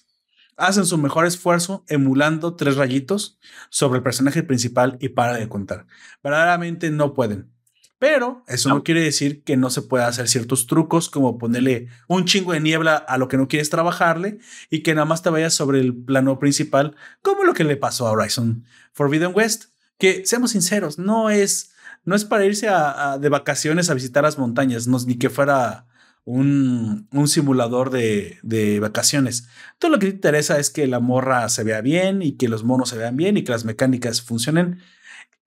Hacen 0.56 0.86
su 0.86 0.96
mejor 0.96 1.26
esfuerzo 1.26 1.84
emulando 1.88 2.54
tres 2.54 2.76
rayitos 2.76 3.40
sobre 3.70 3.98
el 3.98 4.04
personaje 4.04 4.44
principal 4.44 4.98
y 5.00 5.08
para 5.08 5.36
de 5.36 5.48
contar. 5.48 5.86
Verdaderamente 6.22 6.90
no 6.92 7.12
pueden. 7.12 7.57
Pero 7.98 8.44
eso 8.46 8.68
no. 8.68 8.84
quiere 8.84 9.02
decir 9.02 9.42
que 9.42 9.56
no 9.56 9.70
se 9.70 9.82
pueda 9.82 10.06
hacer 10.06 10.28
ciertos 10.28 10.68
trucos 10.68 11.10
como 11.10 11.36
ponerle 11.36 11.88
un 12.06 12.26
chingo 12.26 12.52
de 12.52 12.60
niebla 12.60 12.94
a 12.94 13.18
lo 13.18 13.26
que 13.26 13.36
no 13.36 13.48
quieres 13.48 13.70
trabajarle 13.70 14.38
y 14.70 14.82
que 14.82 14.94
nada 14.94 15.04
más 15.04 15.22
te 15.22 15.30
vayas 15.30 15.54
sobre 15.54 15.80
el 15.80 15.96
plano 15.96 16.38
principal, 16.38 16.94
como 17.22 17.42
lo 17.42 17.54
que 17.54 17.64
le 17.64 17.76
pasó 17.76 18.06
a 18.06 18.12
Horizon 18.12 18.64
Forbidden 18.92 19.32
West, 19.34 19.64
que 19.98 20.24
seamos 20.26 20.52
sinceros, 20.52 20.98
no 20.98 21.28
es, 21.28 21.72
no 22.04 22.14
es 22.14 22.24
para 22.24 22.44
irse 22.44 22.68
a, 22.68 23.18
de 23.18 23.28
vacaciones 23.28 23.90
a 23.90 23.94
visitar 23.94 24.22
las 24.22 24.38
montañas, 24.38 24.86
no, 24.86 24.98
ni 25.00 25.18
que 25.18 25.28
fuera 25.28 25.86
un, 26.24 27.08
un 27.10 27.26
simulador 27.26 27.90
de, 27.90 28.38
de, 28.42 28.78
vacaciones. 28.78 29.48
Todo 29.78 29.90
lo 29.90 29.98
que 29.98 30.06
te 30.06 30.14
interesa 30.14 30.58
es 30.58 30.70
que 30.70 30.86
la 30.86 31.00
morra 31.00 31.48
se 31.48 31.64
vea 31.64 31.80
bien 31.80 32.22
y 32.22 32.32
que 32.32 32.48
los 32.48 32.64
monos 32.64 32.90
se 32.90 32.98
vean 32.98 33.16
bien 33.16 33.36
y 33.36 33.44
que 33.44 33.52
las 33.52 33.64
mecánicas 33.64 34.22
funcionen. 34.22 34.78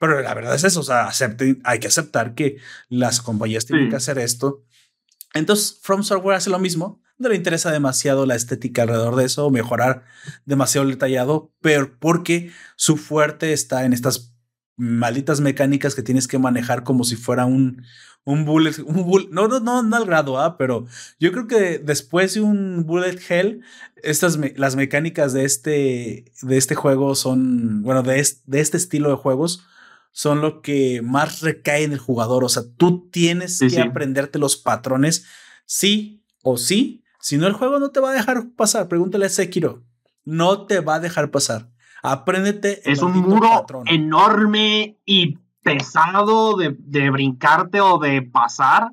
Pero 0.01 0.19
la 0.19 0.33
verdad 0.33 0.55
es 0.55 0.63
eso, 0.63 0.79
o 0.79 0.83
sea, 0.83 1.05
acepten, 1.05 1.61
hay 1.63 1.77
que 1.77 1.85
aceptar 1.85 2.33
que 2.33 2.57
las 2.89 3.21
compañías 3.21 3.67
tienen 3.67 3.85
sí. 3.85 3.89
que 3.91 3.97
hacer 3.97 4.17
esto. 4.17 4.65
Entonces, 5.35 5.77
From 5.79 6.01
Software 6.01 6.37
hace 6.37 6.49
lo 6.49 6.57
mismo. 6.57 7.03
No 7.19 7.29
le 7.29 7.35
interesa 7.35 7.71
demasiado 7.71 8.25
la 8.25 8.33
estética 8.33 8.81
alrededor 8.81 9.15
de 9.15 9.25
eso, 9.25 9.51
mejorar 9.51 10.05
demasiado 10.43 10.87
el 10.87 10.93
detallado, 10.93 11.53
pero 11.61 11.99
porque 11.99 12.51
su 12.75 12.97
fuerte 12.97 13.53
está 13.53 13.85
en 13.85 13.93
estas 13.93 14.33
malditas 14.75 15.39
mecánicas 15.39 15.93
que 15.93 16.01
tienes 16.01 16.27
que 16.27 16.39
manejar 16.39 16.83
como 16.83 17.03
si 17.03 17.15
fuera 17.15 17.45
un, 17.45 17.83
un 18.23 18.43
bullet, 18.43 18.79
un 18.83 19.03
bullet, 19.03 19.29
no, 19.29 19.47
no, 19.47 19.59
no, 19.59 19.83
no 19.83 19.95
al 19.95 20.05
grado, 20.07 20.39
¿ah? 20.39 20.57
pero 20.57 20.87
yo 21.19 21.31
creo 21.31 21.45
que 21.45 21.77
después 21.77 22.33
de 22.33 22.41
un 22.41 22.87
bullet 22.87 23.19
hell, 23.29 23.61
estas, 24.01 24.37
me, 24.37 24.55
las 24.57 24.75
mecánicas 24.75 25.31
de 25.33 25.45
este, 25.45 26.25
de 26.41 26.57
este 26.57 26.73
juego 26.73 27.13
son, 27.13 27.83
bueno, 27.83 28.01
de, 28.01 28.19
es, 28.19 28.41
de 28.47 28.61
este 28.61 28.77
estilo 28.77 29.11
de 29.11 29.17
juegos 29.17 29.63
son 30.11 30.41
lo 30.41 30.61
que 30.61 31.01
más 31.01 31.41
recae 31.41 31.83
en 31.83 31.93
el 31.93 31.99
jugador. 31.99 32.43
O 32.43 32.49
sea, 32.49 32.63
tú 32.77 33.09
tienes 33.09 33.57
sí, 33.57 33.65
que 33.67 33.75
sí. 33.75 33.79
aprenderte 33.79 34.39
los 34.39 34.57
patrones, 34.57 35.25
sí 35.65 36.23
o 36.43 36.57
sí. 36.57 37.03
Si 37.19 37.37
no, 37.37 37.47
el 37.47 37.53
juego 37.53 37.79
no 37.79 37.91
te 37.91 37.99
va 37.99 38.11
a 38.11 38.13
dejar 38.13 38.49
pasar. 38.55 38.87
Pregúntale 38.87 39.25
a 39.25 39.29
Sekiro. 39.29 39.83
No 40.23 40.65
te 40.65 40.79
va 40.79 40.95
a 40.95 40.99
dejar 40.99 41.31
pasar. 41.31 41.69
Apréndete. 42.03 42.89
Es 42.89 43.01
un 43.01 43.13
muro 43.17 43.49
patrón. 43.49 43.87
enorme 43.87 44.97
y 45.05 45.37
pesado 45.63 46.57
de, 46.57 46.75
de 46.79 47.09
brincarte 47.11 47.79
o 47.79 47.99
de 47.99 48.21
pasar. 48.21 48.91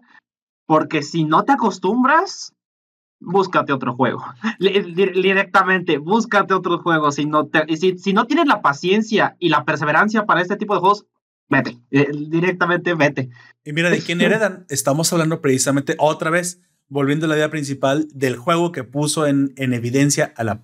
Porque 0.67 1.03
si 1.03 1.25
no 1.25 1.45
te 1.45 1.53
acostumbras, 1.53 2.55
búscate 3.21 3.73
otro 3.73 3.95
juego. 3.95 4.25
Directamente, 4.59 5.99
búscate 5.99 6.55
otro 6.55 6.79
juego. 6.79 7.11
Si 7.13 7.27
no, 7.27 7.47
te, 7.47 7.77
si, 7.77 7.99
si, 7.99 8.13
no 8.13 8.27
tienes 8.27 8.47
la 8.47 8.63
paciencia 8.63 9.37
y 9.39 9.49
la 9.49 9.65
perseverancia 9.65 10.27
para 10.27 10.43
este 10.43 10.57
tipo 10.57 10.75
de 10.75 10.81
juegos, 10.81 11.07
vete. 11.49 11.79
Eh, 11.91 12.09
directamente 12.29 12.95
vete. 12.95 13.31
Y 13.65 13.73
mira, 13.73 13.91
¿de 13.91 14.01
quién 14.01 14.21
heredan? 14.21 14.67
Estamos 14.69 15.13
hablando 15.13 15.41
precisamente 15.41 15.95
otra 15.99 16.31
vez, 16.31 16.61
volviendo 16.89 17.27
a 17.27 17.29
la 17.29 17.37
idea 17.37 17.51
principal 17.51 18.09
del 18.13 18.37
juego 18.37 18.73
que 18.73 18.85
puso 18.85 19.27
en, 19.27 19.53
en 19.57 19.73
evidencia 19.75 20.33
a 20.37 20.45
la, 20.45 20.63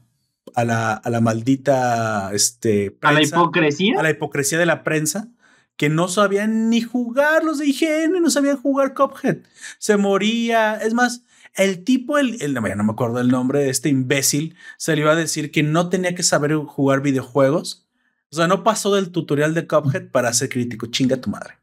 a 0.55 0.65
la, 0.65 0.93
a 0.93 1.11
la 1.11 1.21
maldita 1.21 2.31
este, 2.33 2.91
prensa, 2.91 3.09
¿A 3.09 3.13
la 3.13 3.23
hipocresía? 3.23 4.01
A 4.01 4.03
la 4.03 4.11
hipocresía 4.11 4.59
de 4.59 4.67
la 4.67 4.85
prensa 4.85 5.29
que 5.77 5.89
no 5.89 6.09
sabían 6.09 6.71
ni 6.71 6.81
jugar 6.81 7.43
los 7.43 7.59
de 7.59 7.67
higiene, 7.67 8.21
no 8.21 8.31
sabían 8.31 8.57
jugar 8.57 8.95
Cuphead. 8.95 9.39
Se 9.79 9.97
moría. 9.97 10.77
Es 10.77 10.95
más, 10.95 11.25
el 11.55 11.85
tipo, 11.85 12.19
el, 12.19 12.41
el, 12.43 12.55
no 12.55 12.61
me 12.63 12.93
acuerdo 12.93 13.21
el 13.21 13.29
nombre 13.29 13.61
de 13.61 13.71
este 13.71 13.89
imbécil, 13.89 14.57
salió 14.77 15.11
a 15.11 15.15
decir 15.15 15.51
que 15.51 15.63
no 15.63 15.89
tenía 15.89 16.15
que 16.15 16.23
saber 16.23 16.55
jugar 16.57 17.01
videojuegos. 17.01 17.89
O 18.31 18.37
sea, 18.37 18.49
no 18.49 18.65
pasó 18.65 18.95
del 18.95 19.11
tutorial 19.11 19.55
de 19.55 19.67
Cuphead 19.67 20.11
para 20.11 20.33
ser 20.33 20.49
crítico. 20.49 20.87
Chinga 20.87 21.21
tu 21.21 21.31
madre. 21.31 21.59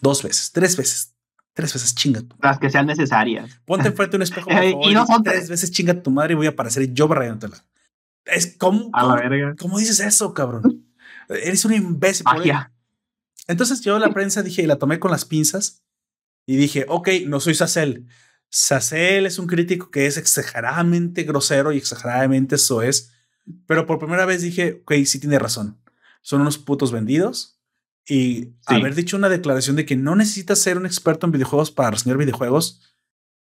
Dos 0.00 0.22
veces, 0.22 0.50
tres 0.52 0.76
veces. 0.76 1.14
Tres 1.52 1.72
veces 1.72 1.94
chinga 1.94 2.20
tu 2.20 2.28
madre. 2.36 2.40
Las 2.42 2.58
que 2.58 2.70
sean 2.70 2.86
necesarias. 2.86 3.60
Ponte 3.64 3.88
enfrente 3.88 4.12
de 4.12 4.16
un 4.16 4.22
espejo. 4.22 4.48
Por 4.48 4.56
favor, 4.56 4.90
y 4.90 4.94
no 4.94 5.06
son 5.06 5.22
tres 5.22 5.48
veces 5.48 5.70
chinga 5.70 6.02
tu 6.02 6.10
madre 6.10 6.32
y 6.32 6.36
voy 6.36 6.46
a 6.46 6.50
aparecer 6.50 6.92
yo 6.92 7.06
barriéndotela. 7.06 7.64
Es 8.24 8.56
como. 8.56 8.90
A 8.92 9.04
la 9.04 9.14
verga. 9.16 9.54
¿Cómo 9.58 9.78
dices 9.78 10.00
eso, 10.00 10.34
cabrón? 10.34 10.86
Eres 11.28 11.64
un 11.64 11.74
imbécil. 11.74 12.26
Entonces 13.46 13.80
yo 13.80 13.98
la 13.98 14.12
prensa 14.12 14.42
dije 14.42 14.62
y 14.62 14.66
la 14.66 14.76
tomé 14.76 14.98
con 14.98 15.10
las 15.10 15.24
pinzas 15.24 15.82
y 16.46 16.56
dije, 16.56 16.86
ok, 16.88 17.08
no 17.26 17.40
soy 17.40 17.54
Sacel. 17.54 18.06
Sacel 18.50 19.26
es 19.26 19.38
un 19.38 19.46
crítico 19.46 19.90
que 19.90 20.06
es 20.06 20.16
exageradamente 20.16 21.22
grosero 21.22 21.72
y 21.72 21.78
exageradamente 21.78 22.58
soez, 22.58 23.12
pero 23.66 23.86
por 23.86 23.98
primera 23.98 24.26
vez 24.26 24.42
dije, 24.42 24.82
ok, 24.82 24.92
sí 25.06 25.20
tiene 25.20 25.38
razón. 25.38 25.80
Son 26.20 26.40
unos 26.40 26.58
putos 26.58 26.92
vendidos 26.92 27.60
y 28.06 28.54
sí. 28.68 28.74
haber 28.74 28.94
dicho 28.94 29.16
una 29.16 29.28
declaración 29.28 29.76
de 29.76 29.86
que 29.86 29.96
no 29.96 30.16
necesitas 30.16 30.58
ser 30.58 30.76
un 30.76 30.84
experto 30.84 31.26
en 31.26 31.32
videojuegos 31.32 31.70
para 31.70 31.92
reseñar 31.92 32.18
videojuegos 32.18 32.82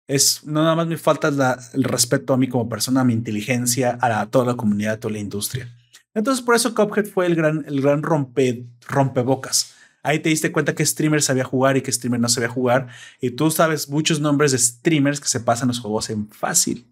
es 0.07 0.45
no 0.45 0.63
nada 0.63 0.75
más 0.75 0.87
me 0.87 0.97
falta 0.97 1.31
la, 1.31 1.59
el 1.75 1.85
respeto 1.85 2.33
a 2.33 2.37
mí 2.37 2.49
como 2.49 2.69
persona, 2.69 3.03
a 3.03 3.05
mi 3.05 3.13
inteligencia, 3.13 3.99
a, 4.01 4.09
la, 4.09 4.21
a 4.23 4.31
toda 4.31 4.45
la 4.45 4.55
comunidad, 4.57 4.95
a 4.95 5.01
toda 5.01 5.13
la 5.13 5.21
industria. 5.21 5.75
Entonces 6.15 6.45
por 6.45 6.55
eso 6.55 6.75
Cuphead 6.75 7.07
fue 7.07 7.27
el 7.27 7.35
gran, 7.35 7.65
el 7.67 7.81
gran 7.81 8.03
rompe, 8.03 8.67
rompebocas 8.87 9.75
ahí 10.03 10.21
te 10.21 10.29
diste 10.29 10.53
cuenta 10.53 10.75
que 10.75 10.85
streamer 10.85 11.23
sabía 11.23 11.45
jugar 11.45 11.77
y 11.77 11.83
que 11.83 11.93
streamer 11.93 12.21
no 12.21 12.29
sabía 12.29 12.49
jugar. 12.49 12.89
Y 13.21 13.31
tú 13.31 13.51
sabes 13.51 13.89
muchos 13.89 14.21
nombres 14.21 14.53
de 14.53 14.59
streamers 14.59 15.21
que 15.21 15.29
se 15.29 15.41
pasan 15.41 15.69
los 15.69 15.81
juegos 15.81 16.11
en 16.11 16.29
fácil 16.29 16.87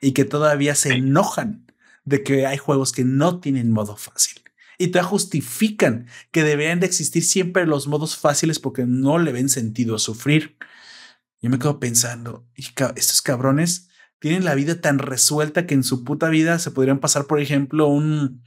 y 0.00 0.12
que 0.12 0.24
todavía 0.24 0.74
se 0.74 0.92
enojan 0.92 1.66
de 2.04 2.22
que 2.22 2.46
hay 2.46 2.56
juegos 2.56 2.92
que 2.92 3.04
no 3.04 3.40
tienen 3.40 3.72
modo 3.72 3.96
fácil. 3.96 4.42
Y 4.78 4.88
te 4.88 5.02
justifican 5.02 6.06
que 6.30 6.42
deberían 6.42 6.80
de 6.80 6.86
existir 6.86 7.24
siempre 7.24 7.66
los 7.66 7.86
modos 7.86 8.16
fáciles 8.16 8.58
porque 8.58 8.84
no 8.84 9.18
le 9.18 9.32
ven 9.32 9.48
sentido 9.48 9.96
a 9.96 9.98
sufrir. 9.98 10.56
Yo 11.40 11.50
me 11.50 11.58
quedo 11.58 11.80
pensando, 11.80 12.46
estos 12.54 13.22
cabrones 13.22 13.88
tienen 14.18 14.44
la 14.44 14.54
vida 14.54 14.80
tan 14.80 14.98
resuelta 14.98 15.66
que 15.66 15.74
en 15.74 15.84
su 15.84 16.04
puta 16.04 16.28
vida 16.28 16.58
se 16.58 16.70
podrían 16.70 17.00
pasar, 17.00 17.26
por 17.26 17.40
ejemplo, 17.40 17.86
un, 17.86 18.42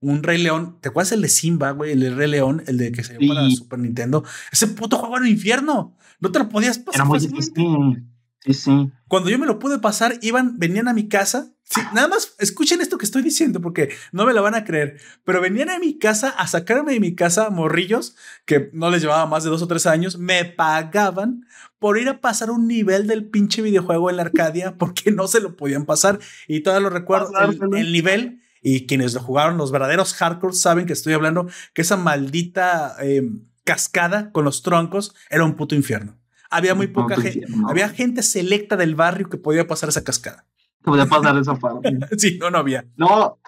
un 0.00 0.22
Rey 0.22 0.38
León. 0.42 0.78
¿Te 0.80 0.88
acuerdas 0.88 1.12
el 1.12 1.22
de 1.22 1.28
Simba, 1.28 1.70
güey? 1.72 1.92
El 1.92 2.00
de 2.00 2.10
Rey 2.10 2.28
León, 2.28 2.62
el 2.66 2.78
de 2.78 2.92
que 2.92 3.04
se 3.04 3.16
dio 3.16 3.20
sí. 3.20 3.28
para 3.28 3.50
Super 3.50 3.78
Nintendo. 3.78 4.24
Ese 4.50 4.66
puto 4.68 4.96
juego 4.96 5.16
era 5.16 5.24
un 5.24 5.30
infierno. 5.30 5.96
No 6.20 6.32
te 6.32 6.38
lo 6.38 6.48
podías 6.48 6.78
pasar. 6.78 7.00
Era 7.00 7.04
muy 7.04 7.18
difícil. 7.18 8.06
Sí, 8.40 8.54
sí. 8.54 8.92
Cuando 9.06 9.28
yo 9.28 9.38
me 9.38 9.46
lo 9.46 9.58
pude 9.58 9.78
pasar, 9.78 10.18
iban, 10.22 10.58
venían 10.58 10.88
a 10.88 10.94
mi 10.94 11.08
casa. 11.08 11.52
Sí, 11.64 11.80
nada 11.94 12.08
más 12.08 12.34
escuchen 12.38 12.80
esto 12.80 12.98
que 12.98 13.04
estoy 13.04 13.22
diciendo 13.22 13.60
porque 13.60 13.90
no 14.12 14.24
me 14.24 14.32
lo 14.32 14.42
van 14.42 14.54
a 14.54 14.64
creer. 14.64 14.98
Pero 15.24 15.40
venían 15.40 15.68
a 15.68 15.78
mi 15.78 15.98
casa 15.98 16.30
a 16.30 16.46
sacarme 16.46 16.94
de 16.94 17.00
mi 17.00 17.14
casa 17.14 17.50
morrillos 17.50 18.16
que 18.46 18.70
no 18.72 18.90
les 18.90 19.02
llevaba 19.02 19.26
más 19.26 19.44
de 19.44 19.50
dos 19.50 19.62
o 19.62 19.68
tres 19.68 19.86
años. 19.86 20.18
Me 20.18 20.46
pagaban 20.46 21.46
por 21.78 21.98
ir 21.98 22.08
a 22.08 22.20
pasar 22.20 22.50
un 22.50 22.66
nivel 22.66 23.06
del 23.06 23.28
pinche 23.28 23.62
videojuego 23.62 24.08
en 24.08 24.16
la 24.16 24.22
Arcadia 24.22 24.76
porque 24.78 25.12
no 25.12 25.28
se 25.28 25.40
lo 25.40 25.56
podían 25.56 25.84
pasar. 25.84 26.18
Y 26.48 26.60
todavía 26.60 26.88
lo 26.88 26.90
recuerdo. 26.90 27.30
El, 27.38 27.76
el 27.76 27.92
nivel 27.92 28.40
y 28.62 28.86
quienes 28.86 29.14
lo 29.14 29.20
jugaron, 29.20 29.56
los 29.56 29.72
verdaderos 29.72 30.14
hardcore, 30.14 30.54
saben 30.54 30.86
que 30.86 30.92
estoy 30.92 31.12
hablando 31.12 31.48
que 31.74 31.82
esa 31.82 31.96
maldita 31.96 32.96
eh, 33.00 33.22
cascada 33.64 34.32
con 34.32 34.44
los 34.44 34.62
troncos 34.62 35.14
era 35.30 35.44
un 35.44 35.54
puto 35.54 35.74
infierno. 35.74 36.16
Había 36.50 36.74
muy 36.74 36.88
poca 36.88 37.16
no, 37.16 37.22
gente, 37.22 37.46
no. 37.48 37.68
había 37.68 37.88
gente 37.88 38.22
selecta 38.22 38.76
del 38.76 38.94
barrio 38.96 39.28
que 39.28 39.38
podía 39.38 39.66
pasar 39.66 39.88
esa 39.88 40.02
cascada. 40.02 40.46
Podía 40.82 41.06
pasar 41.06 41.36
esa 41.38 41.54
parte. 41.54 41.98
sí, 42.18 42.38
no, 42.40 42.50
no 42.50 42.58
había. 42.58 42.84
No, 42.96 43.38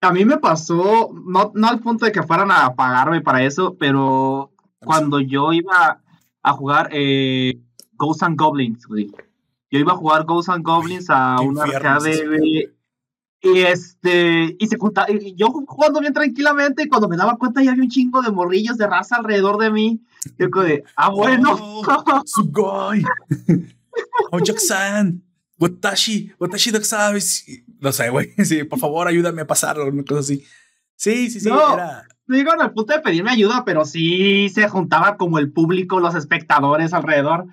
a 0.00 0.12
mí 0.12 0.24
me 0.24 0.38
pasó, 0.38 1.12
no, 1.24 1.52
no 1.54 1.68
al 1.68 1.80
punto 1.80 2.04
de 2.04 2.12
que 2.12 2.22
fueran 2.22 2.50
a 2.50 2.74
pagarme 2.74 3.20
para 3.20 3.44
eso, 3.44 3.76
pero 3.78 4.52
cuando 4.80 5.20
yo 5.20 5.52
iba 5.52 6.02
a 6.42 6.52
jugar 6.52 6.88
eh, 6.92 7.60
Ghosts 7.92 8.24
and 8.24 8.36
Goblins, 8.36 8.84
yo 8.88 9.78
iba 9.78 9.92
a 9.92 9.96
jugar 9.96 10.24
Ghosts 10.24 10.48
and 10.48 10.64
Goblins 10.64 11.08
a 11.08 11.40
una 11.40 11.62
arcade 11.62 12.28
de, 12.28 12.74
y 13.42 13.60
este, 13.60 14.56
y 14.58 14.66
se 14.68 14.78
juntaba, 14.78 15.10
y 15.10 15.34
yo 15.34 15.48
jugando 15.48 16.00
bien 16.00 16.12
tranquilamente, 16.12 16.84
y 16.84 16.88
cuando 16.88 17.08
me 17.08 17.16
daba 17.16 17.36
cuenta 17.36 17.62
ya 17.62 17.72
había 17.72 17.82
un 17.82 17.90
chingo 17.90 18.22
de 18.22 18.30
morrillos 18.30 18.78
de 18.78 18.86
raza 18.86 19.16
alrededor 19.16 19.58
de 19.58 19.70
mí. 19.70 20.00
Yo 20.38 20.50
como 20.50 20.64
de, 20.64 20.84
ah, 20.96 21.10
bueno. 21.10 21.56
Oh, 21.60 22.22
Sugoi. 22.26 23.02
Ojaksan. 24.30 25.22
Watashi. 25.58 26.32
Watashi 26.38 26.70
sabes. 26.82 27.44
No 27.80 27.92
sé, 27.92 28.10
güey. 28.10 28.32
Sí, 28.44 28.64
por 28.64 28.78
favor, 28.78 29.08
ayúdame 29.08 29.42
a 29.42 29.46
pasarlo. 29.46 29.86
Una 29.86 30.04
cosa 30.04 30.20
así. 30.20 30.44
Sí, 30.96 31.30
sí, 31.30 31.40
sí. 31.40 31.48
No, 31.48 31.74
era. 31.74 32.06
digo 32.28 32.52
al 32.52 32.72
punto 32.72 32.92
de 32.92 33.00
pedirme 33.00 33.30
ayuda, 33.30 33.64
pero 33.64 33.84
sí 33.84 34.48
se 34.50 34.68
juntaba 34.68 35.16
como 35.16 35.38
el 35.38 35.52
público, 35.52 35.98
los 35.98 36.14
espectadores 36.14 36.92
alrededor. 36.92 37.46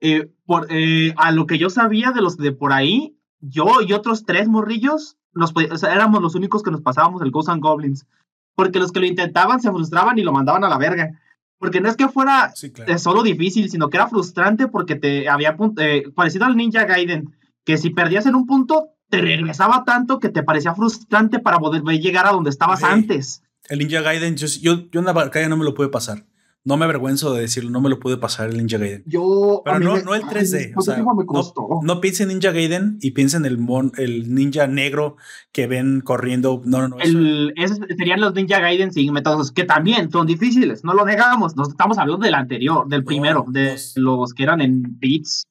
Eh, 0.00 0.30
por, 0.46 0.66
eh, 0.70 1.14
a 1.16 1.32
lo 1.32 1.46
que 1.46 1.58
yo 1.58 1.70
sabía 1.70 2.12
de 2.12 2.20
los 2.20 2.36
de 2.36 2.52
por 2.52 2.72
ahí, 2.72 3.18
yo 3.40 3.80
y 3.86 3.92
otros 3.92 4.24
tres 4.24 4.48
morrillos, 4.48 5.16
nos, 5.34 5.52
éramos 5.82 6.22
los 6.22 6.34
únicos 6.34 6.62
que 6.62 6.70
nos 6.70 6.80
pasábamos 6.80 7.22
el 7.22 7.30
Ghosts 7.30 7.50
and 7.50 7.62
Goblins. 7.62 8.06
Porque 8.54 8.78
los 8.78 8.92
que 8.92 9.00
lo 9.00 9.06
intentaban 9.06 9.60
se 9.60 9.70
frustraban 9.70 10.18
y 10.18 10.22
lo 10.22 10.32
mandaban 10.32 10.64
a 10.64 10.68
la 10.68 10.78
verga. 10.78 11.20
Porque 11.58 11.80
no 11.80 11.88
es 11.88 11.96
que 11.96 12.08
fuera 12.08 12.52
solo 12.98 13.22
difícil, 13.22 13.70
sino 13.70 13.88
que 13.88 13.96
era 13.96 14.08
frustrante 14.08 14.68
porque 14.68 14.96
te 14.96 15.28
había 15.28 15.56
eh, 15.78 16.04
parecido 16.14 16.44
al 16.44 16.56
Ninja 16.56 16.84
Gaiden, 16.84 17.34
que 17.64 17.78
si 17.78 17.90
perdías 17.90 18.26
en 18.26 18.34
un 18.34 18.46
punto, 18.46 18.90
te 19.08 19.20
regresaba 19.20 19.84
tanto 19.84 20.20
que 20.20 20.28
te 20.28 20.42
parecía 20.42 20.74
frustrante 20.74 21.38
para 21.38 21.58
poder 21.58 21.82
llegar 22.00 22.26
a 22.26 22.32
donde 22.32 22.50
estabas 22.50 22.82
antes. 22.82 23.42
El 23.68 23.78
Ninja 23.78 24.02
Gaiden, 24.02 24.36
yo, 24.36 24.46
yo, 24.60 24.90
yo 24.90 25.00
en 25.00 25.06
la 25.06 25.30
calle 25.30 25.48
no 25.48 25.56
me 25.56 25.64
lo 25.64 25.74
pude 25.74 25.88
pasar. 25.88 26.24
No 26.66 26.78
me 26.78 26.86
avergüenzo 26.86 27.34
de 27.34 27.42
decirlo, 27.42 27.68
no 27.68 27.82
me 27.82 27.90
lo 27.90 28.00
pude 28.00 28.16
pasar 28.16 28.48
el 28.48 28.56
Ninja 28.56 28.78
Gaiden. 28.78 29.02
Yo. 29.04 29.60
Pero 29.66 29.80
no, 29.80 30.00
no 30.00 30.14
el 30.14 30.22
3D. 30.22 30.72
o 30.74 30.80
sea, 30.80 30.96
no, 30.96 31.80
no 31.82 32.00
piensen 32.00 32.30
en 32.30 32.38
Ninja 32.38 32.52
Gaiden 32.52 32.98
y 33.02 33.10
piensen 33.10 33.44
en 33.44 33.52
el, 33.52 33.58
mon, 33.58 33.92
el 33.98 34.34
ninja 34.34 34.66
negro 34.66 35.18
que 35.52 35.66
ven 35.66 36.00
corriendo. 36.00 36.62
No, 36.64 36.80
no, 36.80 36.88
no. 36.88 36.98
El, 37.00 37.52
esos 37.56 37.80
serían 37.98 38.22
los 38.22 38.32
Ninja 38.32 38.60
Gaiden 38.60 38.94
sin 38.94 39.12
métodos, 39.12 39.52
que 39.52 39.64
también 39.64 40.10
son 40.10 40.26
difíciles, 40.26 40.84
no 40.84 40.94
lo 40.94 41.04
negamos. 41.04 41.54
Nos 41.54 41.68
estamos 41.68 41.98
hablando 41.98 42.24
del 42.24 42.34
anterior, 42.34 42.88
del 42.88 43.04
primero, 43.04 43.44
de 43.46 43.76
los 43.96 44.32
que 44.32 44.42
eran 44.42 44.62
en 44.62 44.98
beats. 44.98 45.44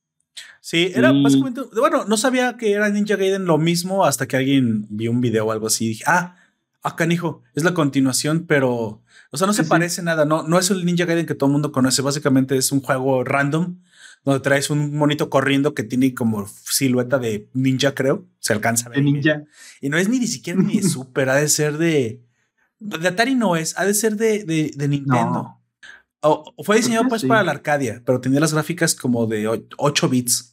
Sí, 0.61 0.91
era 0.95 1.11
básicamente. 1.11 1.61
Bueno, 1.77 2.05
no 2.05 2.17
sabía 2.17 2.57
que 2.57 2.71
era 2.71 2.89
Ninja 2.89 3.17
Gaiden 3.17 3.45
lo 3.45 3.59
mismo 3.59 4.03
hasta 4.03 4.27
que 4.27 4.37
alguien 4.37 4.87
vio 4.89 5.11
un 5.11 5.21
video 5.21 5.45
o 5.45 5.51
algo 5.51 5.67
así. 5.67 5.85
Y 5.85 5.89
dije, 5.89 6.05
ah, 6.07 6.37
acá, 6.81 7.05
hijo, 7.05 7.43
es 7.53 7.63
la 7.63 7.75
continuación, 7.75 8.45
pero 8.47 9.02
o 9.33 9.37
sea, 9.37 9.47
no 9.47 9.53
se 9.53 9.63
parece 9.63 10.03
nada, 10.03 10.25
no, 10.25 10.43
no 10.43 10.59
es 10.59 10.69
el 10.69 10.85
Ninja 10.85 11.05
Gaiden 11.05 11.25
que 11.25 11.33
todo 11.33 11.47
el 11.47 11.53
mundo 11.53 11.71
conoce, 11.71 12.03
básicamente 12.03 12.55
es 12.55 12.71
un 12.71 12.81
juego 12.81 13.23
random 13.23 13.79
donde 14.23 14.41
traes 14.41 14.69
un 14.69 14.95
monito 14.95 15.31
corriendo 15.31 15.73
que 15.73 15.81
tiene 15.81 16.13
como 16.13 16.47
silueta 16.47 17.17
de 17.17 17.49
ninja, 17.53 17.95
creo, 17.95 18.27
se 18.37 18.53
alcanza 18.53 18.85
a 18.85 18.89
ver. 18.89 18.99
De 18.99 19.05
ninja. 19.05 19.43
Y 19.81 19.89
no 19.89 19.97
es 19.97 20.07
ni, 20.07 20.25
siquiera 20.27 20.61
ni 20.61 20.75
de 20.81 20.87
Super, 20.87 21.29
ha 21.29 21.35
de 21.37 21.49
ser 21.49 21.79
de... 21.79 22.21
De 22.77 23.07
Atari 23.07 23.33
no 23.33 23.55
es, 23.55 23.75
ha 23.79 23.85
de 23.85 23.95
ser 23.95 24.17
de, 24.17 24.43
de, 24.43 24.87
Nintendo. 24.87 25.59
O, 26.21 26.53
fue 26.63 26.77
diseñado 26.77 27.07
pues 27.09 27.25
para 27.25 27.41
la 27.41 27.51
Arcadia, 27.51 28.03
pero 28.05 28.21
tenía 28.21 28.39
las 28.39 28.53
gráficas 28.53 28.93
como 28.93 29.25
de 29.25 29.47
8 29.77 30.09
bits 30.09 30.52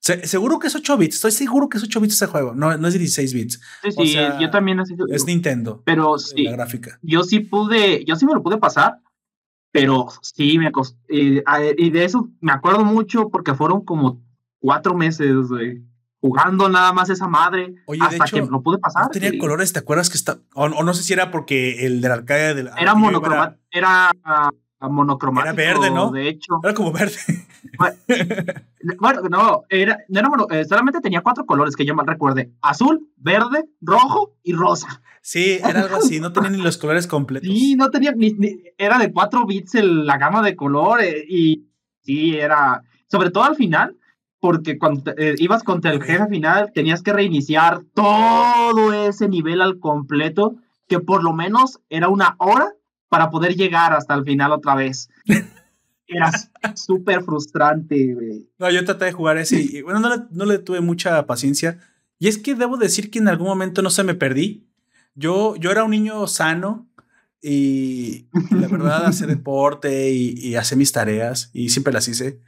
seguro 0.00 0.58
que 0.58 0.66
es 0.66 0.74
8 0.74 0.96
bits, 0.96 1.16
estoy 1.16 1.32
seguro 1.32 1.68
que 1.68 1.78
es 1.78 1.84
8 1.84 2.00
bits 2.00 2.14
ese 2.14 2.26
juego, 2.26 2.54
no, 2.54 2.76
no 2.76 2.88
es 2.88 2.94
16 2.94 3.34
bits. 3.34 3.60
Sí, 3.82 4.16
yo 4.40 4.50
también 4.50 4.80
Es 5.08 5.26
Nintendo. 5.26 5.82
Pero 5.84 6.18
sí. 6.18 6.44
La 6.44 6.52
gráfica. 6.52 6.98
Yo 7.02 7.22
sí 7.22 7.40
pude, 7.40 8.04
yo 8.04 8.16
sí 8.16 8.26
me 8.26 8.34
lo 8.34 8.42
pude 8.42 8.58
pasar, 8.58 8.98
pero 9.70 10.08
sí 10.22 10.58
me 10.58 10.72
costó. 10.72 10.98
y 11.08 11.90
de 11.90 12.04
eso 12.04 12.28
me 12.40 12.52
acuerdo 12.52 12.84
mucho 12.84 13.28
porque 13.30 13.54
fueron 13.54 13.84
como 13.84 14.22
cuatro 14.58 14.94
meses, 14.94 15.34
jugando 16.20 16.68
nada 16.68 16.92
más 16.92 17.10
esa 17.10 17.26
madre 17.26 17.74
hasta 18.00 18.24
que 18.26 18.40
lo 18.40 18.62
pude 18.62 18.78
pasar. 18.78 19.10
tenía 19.10 19.36
colores, 19.38 19.72
¿te 19.72 19.80
acuerdas 19.80 20.08
que 20.08 20.16
está? 20.16 20.38
O, 20.54 20.68
no 20.68 20.94
sé 20.94 21.02
si 21.02 21.12
era 21.12 21.30
porque 21.30 21.84
el 21.84 22.00
de 22.00 22.08
la 22.08 22.14
arcade 22.14 22.54
de 22.54 22.70
Era 22.78 22.94
monocromático, 22.94 23.60
era, 23.70 24.12
era 24.22 24.50
monocromático. 24.88 25.54
Era 25.54 25.72
verde, 25.74 25.90
¿no? 25.90 26.10
De 26.10 26.28
hecho. 26.28 26.60
Era 26.62 26.74
como 26.74 26.92
verde. 26.92 27.16
Bueno, 28.98 29.22
no, 29.30 29.62
era, 29.68 29.98
no 30.08 30.20
era 30.20 30.60
eh, 30.60 30.64
solamente 30.64 31.00
tenía 31.00 31.20
cuatro 31.20 31.46
colores 31.46 31.76
que 31.76 31.84
yo 31.84 31.94
mal 31.94 32.06
recuerde: 32.06 32.52
azul, 32.60 33.08
verde, 33.16 33.64
rojo 33.80 34.34
y 34.42 34.52
rosa. 34.52 35.02
Sí, 35.20 35.60
era 35.62 35.82
algo 35.82 35.96
así, 35.96 36.18
no 36.18 36.32
tenía 36.32 36.50
ni 36.50 36.58
los 36.58 36.78
colores 36.78 37.06
completos. 37.06 37.48
Sí, 37.48 37.76
no 37.76 37.90
tenía 37.90 38.12
ni, 38.12 38.34
era 38.76 38.98
de 38.98 39.12
cuatro 39.12 39.46
bits 39.46 39.74
la 39.74 40.18
gama 40.18 40.42
de 40.42 40.56
colores 40.56 41.24
y 41.28 41.68
sí, 42.00 42.36
era, 42.36 42.82
sobre 43.06 43.30
todo 43.30 43.44
al 43.44 43.54
final, 43.54 43.96
porque 44.40 44.78
cuando 44.78 45.12
eh, 45.16 45.36
ibas 45.38 45.62
contra 45.62 45.92
el 45.92 46.02
jefe 46.02 46.26
final 46.26 46.72
tenías 46.74 47.02
que 47.02 47.12
reiniciar 47.12 47.82
todo 47.94 48.92
ese 48.92 49.28
nivel 49.28 49.62
al 49.62 49.78
completo, 49.78 50.56
que 50.88 50.98
por 50.98 51.22
lo 51.22 51.32
menos 51.32 51.80
era 51.88 52.08
una 52.08 52.34
hora 52.38 52.72
para 53.12 53.28
poder 53.28 53.54
llegar 53.54 53.92
hasta 53.92 54.14
el 54.14 54.24
final 54.24 54.52
otra 54.52 54.74
vez. 54.74 55.10
Era 56.06 56.32
súper 56.74 57.22
frustrante, 57.22 58.14
güey. 58.14 58.48
No, 58.58 58.70
yo 58.70 58.82
traté 58.86 59.04
de 59.04 59.12
jugar 59.12 59.36
ese 59.36 59.60
y 59.60 59.82
bueno, 59.82 60.00
no 60.30 60.44
le, 60.46 60.58
tuve 60.58 60.80
mucha 60.80 61.26
paciencia. 61.26 61.78
Y 62.18 62.28
es 62.28 62.38
que 62.38 62.54
debo 62.54 62.78
decir 62.78 63.10
que 63.10 63.18
en 63.18 63.28
algún 63.28 63.48
momento 63.48 63.82
no 63.82 63.90
se 63.90 64.02
me 64.02 64.14
perdí. 64.14 64.66
Yo, 65.14 65.56
yo 65.56 65.70
era 65.70 65.84
un 65.84 65.90
niño 65.90 66.26
sano 66.26 66.88
y, 67.42 68.28
la 68.50 68.66
verdad 68.66 69.04
hacía 69.04 69.26
deporte 69.26 70.10
y, 70.10 70.32
y 70.38 70.54
hacía 70.54 70.78
mis 70.78 70.92
tareas 70.92 71.50
y 71.52 71.68
siempre 71.68 71.92
las 71.92 72.08
hice. 72.08 72.40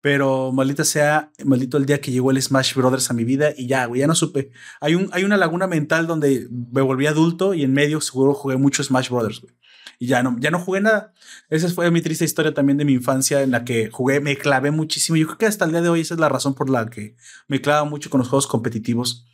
Pero 0.00 0.52
maldita 0.52 0.84
sea, 0.84 1.32
maldito 1.44 1.78
el 1.78 1.86
día 1.86 2.00
que 2.00 2.12
llegó 2.12 2.30
el 2.30 2.40
Smash 2.40 2.76
Brothers 2.76 3.10
a 3.10 3.14
mi 3.14 3.24
vida 3.24 3.52
y 3.56 3.66
ya, 3.66 3.86
güey, 3.86 4.02
ya 4.02 4.06
no 4.06 4.14
supe. 4.14 4.52
Hay, 4.80 4.94
un, 4.94 5.08
hay 5.10 5.24
una 5.24 5.36
laguna 5.36 5.66
mental 5.66 6.06
donde 6.06 6.46
me 6.48 6.82
volví 6.82 7.08
adulto 7.08 7.54
y 7.54 7.64
en 7.64 7.72
medio 7.72 8.00
seguro 8.00 8.34
jugué 8.34 8.56
mucho 8.56 8.84
Smash 8.84 9.10
Brothers, 9.10 9.40
güey 9.40 9.52
y 9.98 10.06
ya 10.06 10.22
no, 10.22 10.36
ya 10.38 10.50
no 10.50 10.58
jugué 10.58 10.80
nada. 10.80 11.12
Esa 11.48 11.68
fue 11.68 11.90
mi 11.90 12.00
triste 12.00 12.24
historia 12.24 12.54
también 12.54 12.78
de 12.78 12.84
mi 12.84 12.92
infancia 12.92 13.42
en 13.42 13.50
la 13.50 13.64
que 13.64 13.90
jugué, 13.90 14.20
me 14.20 14.36
clavé 14.36 14.70
muchísimo. 14.70 15.16
Yo 15.16 15.26
creo 15.26 15.38
que 15.38 15.46
hasta 15.46 15.64
el 15.64 15.72
día 15.72 15.82
de 15.82 15.88
hoy 15.88 16.00
esa 16.00 16.14
es 16.14 16.20
la 16.20 16.28
razón 16.28 16.54
por 16.54 16.70
la 16.70 16.86
que 16.86 17.16
me 17.48 17.60
clavo 17.60 17.86
mucho 17.86 18.10
con 18.10 18.18
los 18.18 18.28
juegos 18.28 18.46
competitivos. 18.46 19.26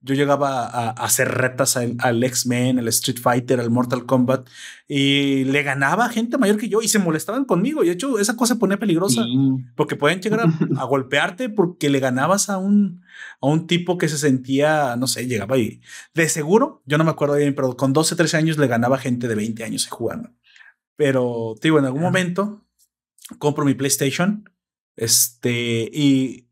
Yo 0.00 0.14
llegaba 0.14 0.64
a, 0.64 0.90
hacer 0.90 1.28
retas 1.28 1.76
al, 1.76 2.22
X-Men, 2.22 2.78
al 2.78 2.86
Street 2.88 3.18
Fighter, 3.20 3.58
al 3.58 3.70
Mortal 3.70 4.06
Kombat 4.06 4.48
y 4.86 5.44
le 5.44 5.62
ganaba 5.64 6.06
a 6.06 6.08
gente 6.08 6.38
mayor 6.38 6.56
que 6.56 6.68
yo 6.68 6.82
y 6.82 6.88
se 6.88 7.00
molestaban 7.00 7.44
conmigo. 7.44 7.82
Y 7.82 7.88
de 7.88 7.94
hecho, 7.94 8.18
esa 8.20 8.36
cosa 8.36 8.54
se 8.54 8.60
ponía 8.60 8.78
peligrosa 8.78 9.24
porque 9.74 9.96
pueden 9.96 10.20
llegar 10.20 10.40
a, 10.76 10.84
golpearte 10.84 11.48
porque 11.48 11.90
le 11.90 11.98
ganabas 11.98 12.48
a 12.48 12.58
un, 12.58 13.02
a 13.40 13.46
un 13.48 13.66
tipo 13.66 13.98
que 13.98 14.08
se 14.08 14.18
sentía, 14.18 14.94
no 14.96 15.08
sé, 15.08 15.26
llegaba 15.26 15.58
y 15.58 15.80
de 16.14 16.28
seguro, 16.28 16.82
yo 16.86 16.96
no 16.96 17.04
me 17.04 17.10
acuerdo 17.10 17.34
bien, 17.34 17.54
pero 17.56 17.76
con 17.76 17.92
12, 17.92 18.14
13 18.14 18.36
años 18.36 18.58
le 18.58 18.68
ganaba 18.68 18.98
gente 18.98 19.26
de 19.26 19.34
20 19.34 19.64
años 19.64 19.88
jugando. 19.88 20.30
Pero, 20.96 21.56
digo, 21.60 21.78
en 21.78 21.86
algún 21.86 22.02
momento 22.02 22.64
compro 23.38 23.64
mi 23.64 23.74
PlayStation 23.74 24.48
este, 24.96 25.90
y 25.92 26.48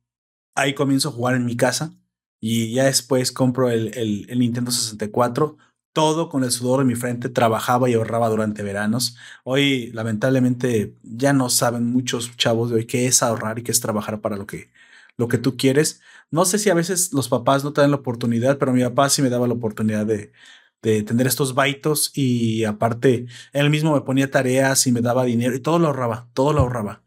ahí 0.55 0.75
comienzo 0.75 1.09
a 1.09 1.13
jugar 1.13 1.37
en 1.37 1.45
mi 1.45 1.57
casa 1.57 1.97
y 2.41 2.73
ya 2.75 2.85
después 2.85 3.33
compro 3.33 3.71
el, 3.71 3.97
el, 3.97 4.39
Nintendo 4.39 4.71
64. 4.71 5.57
Todo 5.93 6.29
con 6.29 6.45
el 6.45 6.51
sudor 6.51 6.81
de 6.81 6.85
mi 6.85 6.95
frente, 6.95 7.31
trabajaba 7.31 7.89
y 7.89 7.95
ahorraba 7.95 8.29
durante 8.29 8.63
veranos. 8.63 9.17
Hoy, 9.45 9.91
lamentablemente, 9.93 10.95
ya 11.03 11.33
no 11.33 11.49
saben 11.49 11.87
muchos 11.91 12.37
chavos 12.37 12.71
de 12.71 12.77
hoy 12.77 12.87
qué 12.87 13.07
es 13.07 13.23
ahorrar 13.23 13.59
y 13.59 13.63
qué 13.63 13.73
es 13.73 13.81
trabajar 13.81 14.21
para 14.21 14.37
lo 14.37 14.47
que, 14.47 14.71
lo 15.17 15.29
que 15.29 15.39
tú 15.39 15.57
quieres. 15.57 16.03
No 16.31 16.45
sé 16.45 16.59
si 16.59 16.69
a 16.71 16.75
veces 16.75 17.13
los 17.15 17.29
papás 17.29 17.65
no 17.65 17.73
te 17.73 17.81
dan 17.81 17.91
la 17.91 17.97
oportunidad, 17.97 18.59
pero 18.59 18.73
mi 18.73 18.83
papá 18.83 19.09
sí 19.09 19.23
me 19.23 19.31
daba 19.31 19.47
la 19.47 19.55
oportunidad 19.55 20.05
de, 20.05 20.33
de 20.83 21.03
tener 21.03 21.27
estos 21.27 21.55
baitos 21.55 22.13
y 22.15 22.65
aparte 22.65 23.27
él 23.53 23.71
mismo 23.71 23.95
me 23.95 24.03
ponía 24.03 24.31
tareas 24.31 24.87
y 24.87 24.93
me 24.93 25.01
daba 25.01 25.25
dinero 25.25 25.55
y 25.55 25.61
todo 25.61 25.79
lo 25.79 25.89
ahorraba, 25.89 26.29
todo 26.35 26.53
lo 26.53 26.61
ahorraba 26.61 27.03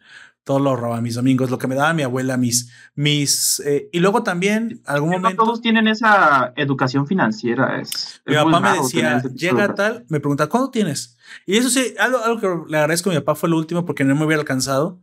todo 0.49 0.57
lo 0.57 0.71
ahorraba 0.71 0.99
mis 0.99 1.13
domingos, 1.13 1.51
lo 1.51 1.59
que 1.59 1.67
me 1.67 1.75
daba 1.75 1.93
mi 1.93 2.01
abuela, 2.01 2.35
mis, 2.35 2.71
mis, 2.95 3.59
eh, 3.67 3.87
y 3.91 3.99
luego 3.99 4.23
también, 4.23 4.81
algún 4.87 5.11
momento. 5.11 5.43
todos 5.43 5.61
tienen 5.61 5.87
esa 5.87 6.53
educación 6.55 7.05
financiera. 7.05 7.79
Es, 7.79 8.19
mi 8.25 8.33
papá 8.33 8.59
me 8.59 8.79
decía, 8.79 9.21
llega 9.35 9.75
tal, 9.75 10.07
me 10.09 10.19
pregunta, 10.19 10.47
¿cuándo 10.47 10.71
tienes? 10.71 11.15
Y 11.45 11.57
eso 11.57 11.69
sí, 11.69 11.93
algo, 11.99 12.17
algo, 12.23 12.41
que 12.41 12.71
le 12.71 12.79
agradezco 12.79 13.11
a 13.11 13.13
mi 13.13 13.19
papá 13.19 13.35
fue 13.35 13.47
lo 13.47 13.57
último 13.57 13.85
porque 13.85 14.03
no 14.03 14.15
me 14.15 14.25
hubiera 14.25 14.41
alcanzado. 14.41 14.99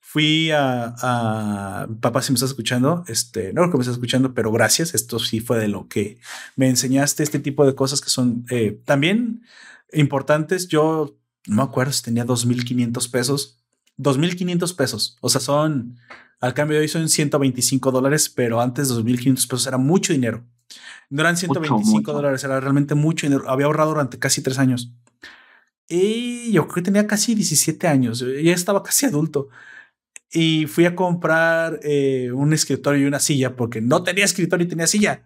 Fui 0.00 0.50
a, 0.50 0.94
a 1.00 1.88
papá, 2.02 2.20
si 2.20 2.32
me 2.32 2.34
estás 2.34 2.50
escuchando, 2.50 3.02
este, 3.06 3.54
no 3.54 3.62
creo 3.62 3.70
que 3.70 3.78
me 3.78 3.82
estás 3.84 3.94
escuchando, 3.94 4.34
pero 4.34 4.52
gracias. 4.52 4.94
Esto 4.94 5.18
sí 5.18 5.40
fue 5.40 5.58
de 5.58 5.68
lo 5.68 5.88
que 5.88 6.18
me 6.56 6.68
enseñaste, 6.68 7.22
este 7.22 7.38
tipo 7.38 7.64
de 7.64 7.74
cosas 7.74 8.02
que 8.02 8.10
son 8.10 8.44
eh, 8.50 8.78
también 8.84 9.44
importantes. 9.94 10.68
Yo 10.68 11.16
no 11.46 11.56
me 11.56 11.62
acuerdo 11.62 11.90
si 11.90 12.02
tenía 12.02 12.26
2.500 12.26 13.10
pesos 13.10 13.59
2.500 14.00 14.76
pesos. 14.76 15.18
O 15.20 15.28
sea, 15.28 15.40
son, 15.40 15.96
al 16.40 16.54
cambio 16.54 16.76
de 16.76 16.82
hoy 16.82 16.88
son 16.88 17.08
125 17.08 17.90
dólares, 17.90 18.28
pero 18.28 18.60
antes 18.60 18.90
2.500 18.90 19.34
pesos 19.48 19.66
era 19.66 19.78
mucho 19.78 20.12
dinero. 20.12 20.44
No 21.10 21.22
eran 21.22 21.36
125 21.36 22.12
dólares, 22.12 22.44
era 22.44 22.60
realmente 22.60 22.94
mucho 22.94 23.26
dinero. 23.26 23.48
Había 23.48 23.66
ahorrado 23.66 23.90
durante 23.90 24.18
casi 24.18 24.42
tres 24.42 24.58
años. 24.58 24.92
Y 25.88 26.52
yo 26.52 26.68
creo 26.68 26.76
que 26.76 26.82
tenía 26.82 27.06
casi 27.08 27.34
17 27.34 27.88
años, 27.88 28.20
ya 28.20 28.52
estaba 28.52 28.82
casi 28.82 29.06
adulto. 29.06 29.48
Y 30.32 30.66
fui 30.66 30.84
a 30.84 30.94
comprar 30.94 31.80
eh, 31.82 32.30
un 32.32 32.52
escritorio 32.52 33.02
y 33.02 33.06
una 33.06 33.18
silla, 33.18 33.56
porque 33.56 33.80
no 33.80 34.04
tenía 34.04 34.24
escritorio 34.24 34.66
y 34.66 34.68
tenía 34.68 34.86
silla. 34.86 35.24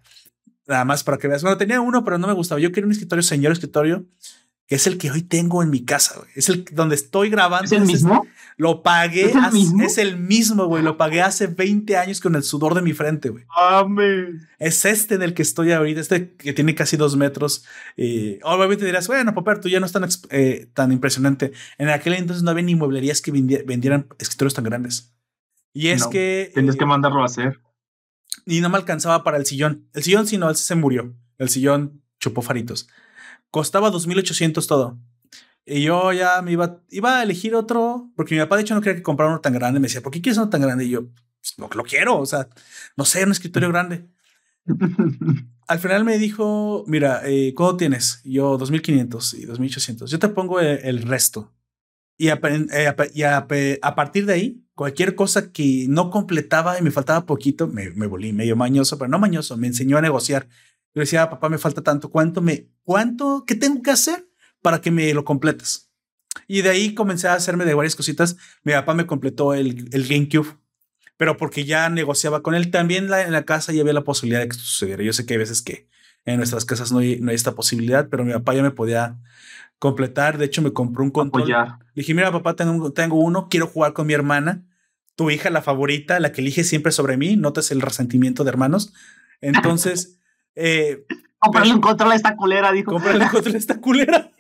Nada 0.67 0.87
más 0.87 1.05
para 1.05 1.19
que 1.19 1.29
veas. 1.29 1.43
Bueno, 1.43 1.59
tenía 1.59 1.83
uno, 1.83 2.03
pero 2.03 2.17
no 2.17 2.27
me 2.27 2.33
gustaba. 2.33 2.59
Yo 2.63 2.73
quería 2.73 2.87
un 2.87 2.93
escritorio, 2.93 3.23
señor 3.23 3.53
escritorio, 3.53 4.07
que 4.67 4.77
es 4.77 4.87
el 4.87 4.97
que 4.97 5.11
hoy 5.11 5.21
tengo 5.21 5.63
en 5.63 5.69
mi 5.69 5.85
casa. 5.85 6.23
Es 6.35 6.49
el 6.49 6.65
donde 6.73 6.95
estoy 6.95 7.29
grabando. 7.29 7.67
¿Es 7.67 7.73
el 7.73 7.85
mismo? 7.85 8.27
Lo 8.57 8.83
pagué. 8.83 9.27
¿Es 9.27 9.35
el, 9.35 9.53
mismo? 9.53 9.83
es 9.83 9.99
el 9.99 10.17
mismo, 10.17 10.67
güey. 10.67 10.83
Lo 10.83 10.97
pagué 10.97 11.23
hace 11.23 11.47
20 11.49 11.97
años 11.97 12.21
con 12.21 12.37
el 12.37 12.43
sudor 12.43 12.75
de 12.75 12.83
mi 12.83 12.93
frente, 12.93 13.29
güey. 13.29 13.45
Es 14.59 14.85
este 14.85 15.17
en 15.17 15.23
el 15.23 15.35
que 15.35 15.43
estoy 15.43 15.73
ahorita, 15.73 16.01
este 16.01 16.35
que 16.35 16.53
tiene 16.53 16.75
casi 16.75 16.97
dos 16.97 17.17
metros. 17.17 17.65
Y 17.97 18.39
obviamente 18.43 18.85
dirás, 18.85 19.09
bueno, 19.09 19.35
Popper, 19.35 19.61
tú 19.61 19.69
ya 19.69 19.81
no 19.81 19.87
es 19.87 19.93
tan, 19.93 20.07
eh, 20.31 20.69
tan 20.73 20.93
impresionante. 20.93 21.53
En 21.79 21.89
aquel 21.89 22.15
entonces 22.15 22.43
no 22.43 22.51
había 22.51 22.65
ni 22.65 22.75
mueblerías 22.75 23.21
que 23.21 23.33
vendieran 23.33 24.07
escritorios 24.19 24.55
tan 24.55 24.65
grandes. 24.65 25.15
Y 25.73 25.89
es 25.89 26.07
que. 26.07 26.51
Tienes 26.55 26.77
que 26.77 26.87
mandarlo 26.87 27.23
a 27.23 27.27
hacer. 27.27 27.61
Y 28.47 28.61
no 28.61 28.69
me 28.69 28.77
alcanzaba 28.77 29.25
para 29.25 29.37
el 29.37 29.47
sillón. 29.47 29.89
El 29.95 30.03
sillón, 30.03 30.27
si 30.27 30.39
no, 30.39 30.49
él 30.49 30.57
se 30.57 30.75
murió. 30.75 31.15
El 31.39 31.49
sillón 31.49 32.03
chupó 32.21 32.43
faritos. 32.43 32.89
Costaba 33.51 33.91
2.800 33.91 34.67
todo. 34.67 34.99
Y 35.67 35.83
yo 35.83 36.13
ya 36.13 36.43
me 36.43 36.53
iba, 36.53 36.83
iba 36.91 37.19
a 37.19 37.23
elegir 37.23 37.55
otro, 37.55 38.11
porque 38.17 38.35
mi 38.35 38.41
papá 38.41 38.57
de 38.57 38.63
hecho 38.63 38.75
no 38.75 38.81
quería 38.81 38.97
que 38.97 39.03
comprara 39.03 39.31
uno 39.33 39.41
tan 39.41 39.55
grande. 39.55 39.81
Me 39.81 39.87
decía, 39.87 40.03
¿por 40.03 40.13
qué 40.13 40.21
quieres 40.21 40.37
uno 40.39 40.51
tan 40.51 40.61
grande? 40.61 40.85
Y 40.85 40.91
yo, 40.91 41.07
pues, 41.07 41.55
lo, 41.57 41.69
lo 41.75 41.85
quiero, 41.85 42.19
o 42.19 42.27
sea, 42.27 42.49
no 42.97 43.05
sé, 43.05 43.25
un 43.25 43.33
escritorio 43.33 43.71
grande. 43.71 44.07
Al 45.67 45.79
final 45.79 46.05
me 46.05 46.19
dijo, 46.19 46.85
mira, 46.87 47.23
eh, 47.25 47.55
¿cuánto 47.55 47.79
tienes? 47.79 48.21
yo, 48.25 48.59
2.500 48.59 49.39
y 49.39 49.47
2.800. 49.47 50.07
Yo 50.07 50.19
te 50.19 50.29
pongo 50.29 50.61
el, 50.61 51.03
resto. 51.03 51.53
Y, 52.19 52.29
a, 52.29 52.39
eh, 52.43 53.79
a, 53.83 53.95
partir 53.95 54.27
de 54.27 54.33
ahí, 54.35 54.65
cualquier 54.75 55.15
cosa 55.15 55.51
que 55.53 55.87
no 55.89 56.11
completaba 56.11 56.79
y 56.79 56.83
me 56.83 56.91
faltaba 56.91 57.25
poquito, 57.25 57.67
me, 57.67 57.91
me 57.91 58.07
volví 58.07 58.33
medio 58.33 58.57
mañoso, 58.57 58.99
pero 58.99 59.09
no 59.09 59.19
mañoso, 59.19 59.57
me 59.57 59.67
enseñó 59.67 59.97
a 59.97 60.03
negociar. 60.03 60.49
Yo 60.95 61.01
decía, 61.01 61.31
papá, 61.31 61.49
me 61.49 61.59
falta 61.59 61.83
tanto, 61.83 62.11
¿cuánto 62.11 62.43
me, 62.43 62.69
cuánto, 62.83 63.45
qué 63.47 63.55
tengo 63.55 63.83
que 63.83 63.91
hacer? 63.91 64.29
Para 64.65 64.81
que 64.81 64.91
me 64.91 65.13
lo 65.13 65.27
completes. 65.27 65.91
Y 66.49 66.63
de 66.63 66.71
ahí 66.71 66.95
comencé 66.95 67.29
a 67.29 67.35
hacerme 67.35 67.67
de 67.67 67.75
varias 67.75 67.95
cositas. 67.95 68.39
Mi 68.63 68.73
papá 68.73 68.95
me 68.95 69.07
completó 69.07 69.53
el, 69.53 69.91
el 69.93 70.09
GameCube, 70.09 70.57
pero 71.19 71.37
porque 71.37 71.67
ya 71.67 71.91
negociaba 71.91 72.43
con 72.43 72.55
él. 72.55 72.71
También 72.71 73.13
en 73.13 73.33
la 73.33 73.45
casa 73.45 73.75
ya 73.75 73.83
había 73.83 73.93
la 73.93 74.05
posibilidad 74.05 74.41
de 74.41 74.49
que 74.49 74.53
esto 74.53 74.65
sucediera. 74.65 75.03
Yo 75.05 75.13
sé 75.13 75.27
que 75.27 75.35
hay 75.35 75.39
veces 75.39 75.61
que 75.61 75.87
en 76.25 76.39
nuestras 76.39 76.65
casas 76.65 76.93
no 76.93 77.01
hay, 77.01 77.21
no 77.21 77.29
hay 77.29 77.35
esta 77.35 77.55
posibilidad, 77.55 78.09
pero 78.09 78.25
mi 78.25 78.33
papá 78.33 78.55
ya 78.55 78.63
me 78.63 78.71
podía 78.71 79.19
completar. 79.79 80.39
De 80.39 80.47
hecho, 80.47 80.63
me 80.63 80.73
compró 80.73 81.05
un 81.05 81.11
control. 81.11 81.47
Le 81.47 81.67
dije, 81.95 82.15
mira, 82.15 82.33
papá, 82.33 82.57
tengo, 82.57 82.91
tengo 82.95 83.21
uno, 83.21 83.51
quiero 83.51 83.67
jugar 83.67 83.93
con 83.93 84.07
mi 84.07 84.15
hermana. 84.15 84.65
Tu 85.15 85.31
hija, 85.31 85.51
la 85.51 85.61
favorita, 85.61 86.19
la 86.21 86.33
que 86.33 86.41
elige 86.41 86.65
siempre 86.65 86.91
sobre 86.91 87.19
mí. 87.19 87.37
Notas 87.37 87.71
el 87.71 87.83
resentimiento 87.83 88.45
de 88.45 88.49
hermanos. 88.49 88.95
Entonces, 89.43 90.21
eh, 90.57 91.05
Comprarle 91.39 91.75
un 91.75 91.81
control 91.81 92.13
a 92.13 92.15
esta 92.15 92.37
culera, 92.37 92.73
dijo. 92.73 92.93
Comprarle 92.93 93.25
un 93.25 93.31
control 93.31 93.55
a 93.55 93.59
esta 93.59 93.81
culera. 93.81 94.31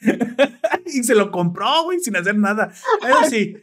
y 0.86 1.02
se 1.02 1.14
lo 1.14 1.30
compró, 1.30 1.84
güey, 1.84 2.00
sin 2.00 2.16
hacer 2.16 2.36
nada. 2.36 2.72
Pero 3.00 3.16
sí, 3.28 3.56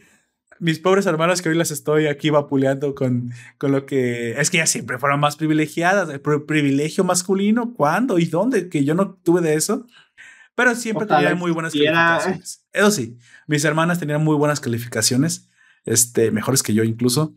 mis 0.60 0.80
pobres 0.80 1.06
hermanas 1.06 1.42
que 1.42 1.50
hoy 1.50 1.56
las 1.56 1.72
estoy 1.72 2.08
aquí 2.08 2.30
vapuleando 2.30 2.96
con, 2.96 3.32
con 3.58 3.72
lo 3.72 3.86
que 3.86 4.40
es 4.40 4.50
que 4.50 4.58
ya 4.58 4.66
siempre 4.66 4.98
fueron 4.98 5.20
más 5.20 5.36
privilegiadas. 5.36 6.10
El 6.10 6.22
privilegio 6.22 7.04
masculino, 7.04 7.74
¿cuándo 7.74 8.18
y 8.18 8.26
dónde? 8.26 8.70
Que 8.70 8.84
yo 8.84 8.96
no 8.96 9.14
tuve 9.14 9.42
de 9.42 9.54
eso. 9.54 9.86
Pero 10.56 10.76
siempre 10.76 11.06
tenían 11.06 11.38
muy 11.38 11.52
buenas 11.52 11.74
calificaciones. 11.74 12.66
Eso 12.72 12.92
sí, 12.92 13.18
mis 13.48 13.64
hermanas 13.66 14.00
tenían 14.00 14.24
muy 14.24 14.36
buenas 14.36 14.60
calificaciones, 14.60 15.50
este, 15.86 16.32
mejores 16.32 16.64
que 16.64 16.74
yo 16.74 16.84
incluso. 16.84 17.34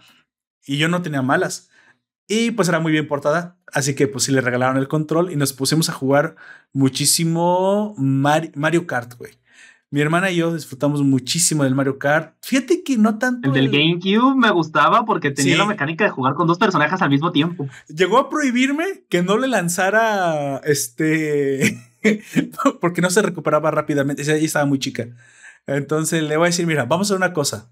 Y 0.66 0.78
yo 0.78 0.88
no 0.88 1.02
tenía 1.02 1.22
malas. 1.22 1.70
Y 2.28 2.50
pues 2.52 2.68
era 2.68 2.80
muy 2.80 2.92
bien 2.92 3.06
portada. 3.06 3.56
Así 3.72 3.94
que 3.94 4.08
pues 4.08 4.24
sí 4.24 4.32
le 4.32 4.40
regalaron 4.40 4.76
el 4.78 4.88
control 4.88 5.30
y 5.30 5.36
nos 5.36 5.52
pusimos 5.52 5.88
a 5.88 5.92
jugar 5.92 6.36
muchísimo 6.72 7.94
Mario 7.98 8.86
Kart, 8.86 9.14
güey. 9.18 9.32
Mi 9.90 10.00
hermana 10.00 10.30
y 10.32 10.36
yo 10.36 10.52
disfrutamos 10.52 11.02
muchísimo 11.02 11.62
del 11.62 11.76
Mario 11.76 11.98
Kart. 11.98 12.34
Fíjate 12.42 12.82
que 12.82 12.98
no 12.98 13.18
tanto. 13.18 13.48
El 13.48 13.54
del 13.54 13.70
GameCube 13.70 14.34
me 14.34 14.50
gustaba 14.50 15.04
porque 15.04 15.30
tenía 15.30 15.56
la 15.56 15.66
mecánica 15.66 16.04
de 16.04 16.10
jugar 16.10 16.34
con 16.34 16.48
dos 16.48 16.58
personajes 16.58 17.00
al 17.02 17.10
mismo 17.10 17.30
tiempo. 17.30 17.68
Llegó 17.88 18.18
a 18.18 18.28
prohibirme 18.28 19.04
que 19.08 19.22
no 19.22 19.38
le 19.38 19.46
lanzara 19.46 20.60
este. 20.64 21.78
porque 22.80 23.00
no 23.00 23.10
se 23.10 23.22
recuperaba 23.22 23.70
rápidamente. 23.70 24.22
Ella 24.22 24.34
estaba 24.34 24.66
muy 24.66 24.80
chica. 24.80 25.06
Entonces 25.68 26.22
le 26.24 26.36
voy 26.36 26.46
a 26.46 26.48
decir: 26.48 26.66
Mira, 26.66 26.84
vamos 26.84 27.06
a 27.06 27.14
hacer 27.14 27.24
una 27.24 27.32
cosa. 27.32 27.70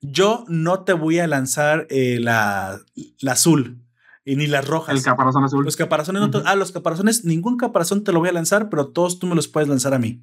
Yo 0.00 0.44
no 0.48 0.84
te 0.84 0.92
voy 0.92 1.18
a 1.18 1.26
lanzar 1.26 1.88
eh, 1.90 2.18
la, 2.20 2.78
la 3.20 3.32
azul 3.32 3.85
y 4.26 4.34
ni 4.34 4.48
las 4.48 4.66
rojas. 4.66 4.94
El 4.94 5.02
caparazón 5.02 5.44
azul. 5.44 5.64
Los 5.64 5.76
caparazones, 5.76 6.20
no 6.20 6.42
ah, 6.44 6.56
los 6.56 6.72
caparazones, 6.72 7.24
ningún 7.24 7.56
caparazón 7.56 8.02
te 8.02 8.12
lo 8.12 8.18
voy 8.18 8.28
a 8.28 8.32
lanzar, 8.32 8.68
pero 8.68 8.88
todos 8.88 9.20
tú 9.20 9.26
me 9.28 9.36
los 9.36 9.46
puedes 9.46 9.68
lanzar 9.68 9.94
a 9.94 9.98
mí. 10.00 10.22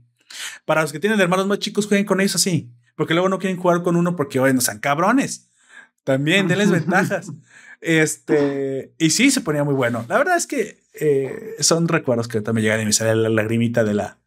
Para 0.66 0.82
los 0.82 0.92
que 0.92 1.00
tienen 1.00 1.20
hermanos 1.22 1.48
más 1.48 1.60
chicos, 1.60 1.88
jueguen 1.88 2.06
con 2.06 2.20
ellos 2.20 2.36
así, 2.36 2.70
porque 2.98 3.14
luego 3.14 3.30
no 3.30 3.40
quieren 3.40 3.58
jugar 3.58 3.82
con 3.82 3.96
uno 3.96 4.18
porque, 4.18 4.42
oye, 4.42 4.54
no 4.54 4.60
sean 4.60 4.80
cabrones. 4.80 5.50
También 6.04 6.48
denles 6.48 6.70
ventajas. 6.70 7.32
Este, 7.86 8.94
y 8.98 9.10
sí, 9.10 9.30
se 9.30 9.42
ponía 9.42 9.66
muy 9.66 9.74
bueno. 9.74 10.06
La 10.08 10.18
verdad 10.18 10.38
es 10.38 10.48
que 10.48 10.84
eh, 10.94 11.56
son 11.60 11.90
recuerdos 11.90 12.30
que 12.30 12.40
también 12.40 12.64
llegan 12.64 12.82
y 12.82 12.86
me 12.86 12.94
sale 12.94 13.14
la 13.14 13.28
lagrimita 13.28 13.84
de 13.84 13.94
la. 13.94 14.20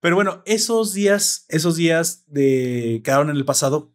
Pero 0.00 0.16
bueno, 0.16 0.42
esos 0.46 0.94
días, 0.94 1.44
esos 1.48 1.76
días 1.76 2.24
de 2.26 3.00
quedaron 3.04 3.30
en 3.30 3.36
el 3.36 3.44
pasado. 3.44 3.92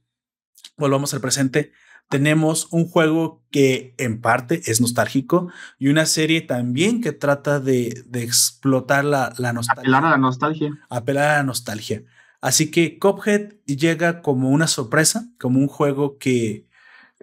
Volvamos 0.77 1.13
al 1.13 1.19
presente 1.19 1.73
tenemos 2.13 2.67
un 2.69 2.87
juego 2.87 3.43
que 3.49 3.95
en 3.97 4.21
parte 4.21 4.61
es 4.67 4.79
nostálgico 4.79 5.49
y 5.79 5.87
una 5.87 6.05
serie 6.05 6.41
también 6.41 7.01
que 7.01 7.11
trata 7.11 7.59
de, 7.59 8.05
explotar 8.13 9.03
la, 9.03 9.33
la, 9.39 9.51
nostalgia. 9.51 9.81
Apelar 9.81 10.05
a 10.05 10.09
la 10.11 10.17
nostalgia. 10.17 10.79
Apelar 10.91 11.31
a 11.31 11.37
la 11.37 11.43
nostalgia. 11.43 12.03
Así 12.39 12.69
que 12.69 12.99
Cophead 12.99 13.53
llega 13.65 14.21
como 14.21 14.51
una 14.51 14.67
sorpresa, 14.67 15.27
como 15.39 15.57
un 15.57 15.67
juego 15.67 16.19
que 16.19 16.67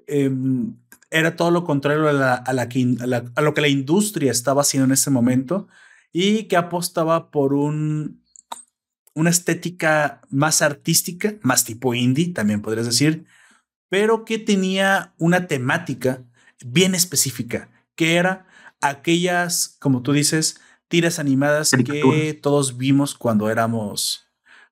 em, 0.09 0.75
era 1.13 1.37
todo 1.37 1.53
lo 1.53 1.63
contrario 1.63 2.09
a, 2.09 2.13
la, 2.13 2.35
a, 2.35 2.51
a, 3.37 3.43
lo 3.43 3.55
que 3.55 3.61
la 3.61 3.69
industria 3.69 4.33
estaba 4.33 4.63
haciendo 4.63 4.87
en 4.87 4.93
ese 4.93 5.11
momento 5.11 5.69
y 6.13 6.49
que 6.49 6.57
apostaba 6.57 7.31
por 7.31 7.55
un, 7.55 8.25
una 9.15 9.31
estética 9.31 10.21
más 10.31 10.63
artística, 10.63 11.35
más 11.43 11.65
tipo 11.65 11.95
indie, 11.95 12.33
también 12.33 12.61
podrías 12.61 12.87
decir, 12.87 13.25
pero 13.91 14.25
que 14.25 14.39
tenía 14.39 15.13
una 15.19 15.47
temática 15.47 16.23
bien 16.65 16.95
específica, 16.95 17.69
que 17.95 18.15
era 18.15 18.47
aquellas, 18.81 19.77
como 19.81 20.01
tú 20.01 20.13
dices, 20.13 20.59
tiras 20.89 21.19
animadas 21.19 21.73
que 21.85 22.39
todos 22.41 22.79
vimos 22.79 23.15
cuando 23.15 23.51
éramos 23.51 24.27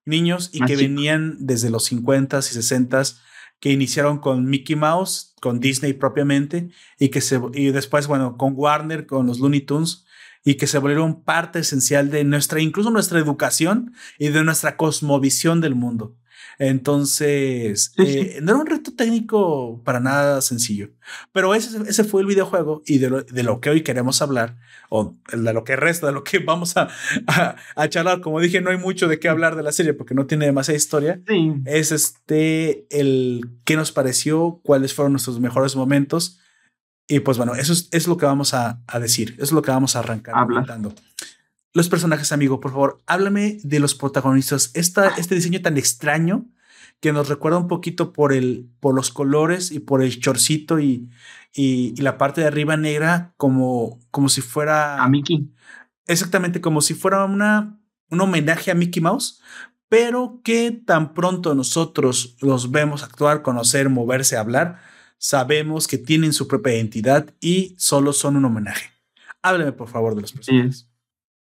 niños 0.07 0.51
y 0.53 0.65
que 0.65 0.77
venían 0.77 1.37
desde 1.41 1.69
los 1.69 1.93
50s 1.93 2.53
y 2.53 2.59
60s, 2.59 3.19
que 3.61 3.73
iniciaron 3.73 4.19
con 4.19 4.47
Mickey 4.47 4.77
Mouse, 4.77 5.35
con 5.41 5.61
Disney 5.61 5.93
propiamente, 5.93 6.71
y 6.99 7.09
que 7.09 7.21
se, 7.21 7.41
y 7.55 7.71
después, 7.71 8.07
bueno, 8.07 8.37
con 8.37 8.55
Warner, 8.57 9.07
con 9.07 9.27
los 9.27 9.41
Looney 9.41 9.63
Tunes, 9.63 10.07
y 10.45 10.55
que 10.55 10.67
se 10.67 10.79
volvieron 10.79 11.23
parte 11.23 11.59
esencial 11.59 12.11
de 12.11 12.25
nuestra, 12.25 12.61
incluso 12.61 12.91
nuestra 12.91 13.19
educación 13.19 13.95
y 14.19 14.29
de 14.29 14.45
nuestra 14.45 14.77
cosmovisión 14.77 15.61
del 15.61 15.75
mundo. 15.75 16.17
Entonces, 16.59 17.93
eh, 17.99 18.39
no 18.43 18.53
era 18.53 18.61
un 18.61 18.67
reto 18.67 18.93
técnico 18.95 19.81
para 19.85 20.01
nada 20.01 20.41
sencillo, 20.41 20.91
pero 21.33 21.55
ese, 21.55 21.79
ese 21.89 22.05
fue 22.05 22.21
el 22.21 22.27
videojuego 22.27 22.83
y 22.85 22.99
de 22.99 23.11
lo, 23.11 23.23
de 23.23 23.43
lo, 23.43 23.61
que 23.61 23.71
hoy 23.71 23.83
queremos 23.83 24.23
hablar, 24.23 24.57
o 24.89 25.15
de 25.33 25.53
lo 25.53 25.65
que 25.65 25.77
resta, 25.77 26.09
de 26.09 26.13
lo 26.13 26.25
que 26.25 26.39
vamos 26.47 26.77
a, 26.77 26.89
a, 27.77 27.89
charlar. 27.89 28.21
Como 28.21 28.41
dije, 28.41 28.61
no 28.61 28.71
hay 28.71 28.79
mucho 28.79 29.09
de 29.09 29.21
qué 29.21 29.29
hablar 29.29 29.57
de 29.57 29.63
la 29.63 29.73
serie 29.73 29.95
porque 29.95 30.15
no 30.15 30.27
tiene 30.27 30.47
demasiada 30.47 30.77
historia. 30.77 31.21
Es 31.65 31.93
este, 31.93 32.87
el 32.91 33.49
qué 33.65 33.77
nos 33.77 33.93
pareció, 33.93 34.61
cuáles 34.63 34.95
fueron 34.95 35.13
nuestros 35.13 35.41
mejores 35.41 35.77
momentos. 35.77 36.41
Y 37.07 37.21
pues 37.21 37.39
bueno, 37.39 37.55
eso 37.55 37.73
es, 37.73 37.89
es 37.93 38.07
lo 38.07 38.17
que 38.19 38.27
vamos 38.27 38.53
a, 38.53 38.81
a, 38.87 39.01
decir, 39.01 39.35
es 39.39 39.51
lo 39.51 39.63
que 39.63 39.71
vamos 39.71 39.97
a 39.97 40.01
arrancar 40.01 40.35
hablando. 40.37 40.93
Los 41.79 41.89
personajes, 41.89 42.33
amigo, 42.33 42.59
por 42.59 42.73
favor, 42.73 43.01
háblame 43.07 43.61
de 43.63 43.79
los 43.79 43.95
protagonistas. 43.95 44.73
Esta, 44.75 45.11
este 45.11 45.37
diseño 45.37 45.63
tan 45.63 45.77
extraño 45.79 46.45
que 46.99 47.13
nos 47.13 47.29
recuerda 47.29 47.59
un 47.59 47.69
poquito 47.69 48.13
por, 48.13 48.33
el, 48.33 48.69
por 48.81 48.97
los 48.97 49.13
colores 49.13 49.71
y 49.71 49.79
por 49.79 50.03
el 50.03 50.19
chorcito 50.19 50.81
y, 50.81 51.09
y, 51.55 51.95
la 52.03 52.19
parte 52.19 52.41
de 52.41 52.49
arriba 52.49 52.77
negra 52.77 53.33
como, 53.37 54.01
como 54.11 54.29
si 54.29 54.41
fuera... 54.41 55.01
A 55.01 55.09
Mickey. 55.09 55.55
Exactamente, 56.09 56.61
como 56.61 56.81
si 56.81 56.95
fuera 56.95 57.25
una, 57.25 57.79
un 58.11 58.21
homenaje 58.23 58.73
a 58.73 58.75
Mickey 58.75 59.01
Mouse, 59.01 59.41
pero 59.89 60.41
que 60.43 60.73
tan 60.73 61.15
pronto 61.15 61.55
nosotros 61.55 62.35
los 62.41 62.73
vemos 62.73 63.05
actuar, 63.05 63.43
conocer, 63.43 63.89
moverse, 63.89 64.37
hablar, 64.37 64.81
sabemos 65.17 65.87
que 65.87 65.99
tienen 65.99 66.33
su 66.33 66.49
propia 66.49 66.75
identidad 66.75 67.33
y 67.41 67.77
solo 67.79 68.13
son 68.13 68.35
un 68.35 68.47
homenaje. 68.47 68.91
Hábleme, 69.43 69.71
por 69.71 69.87
favor, 69.87 70.17
de 70.17 70.23
los 70.23 70.33
personajes. 70.33 70.88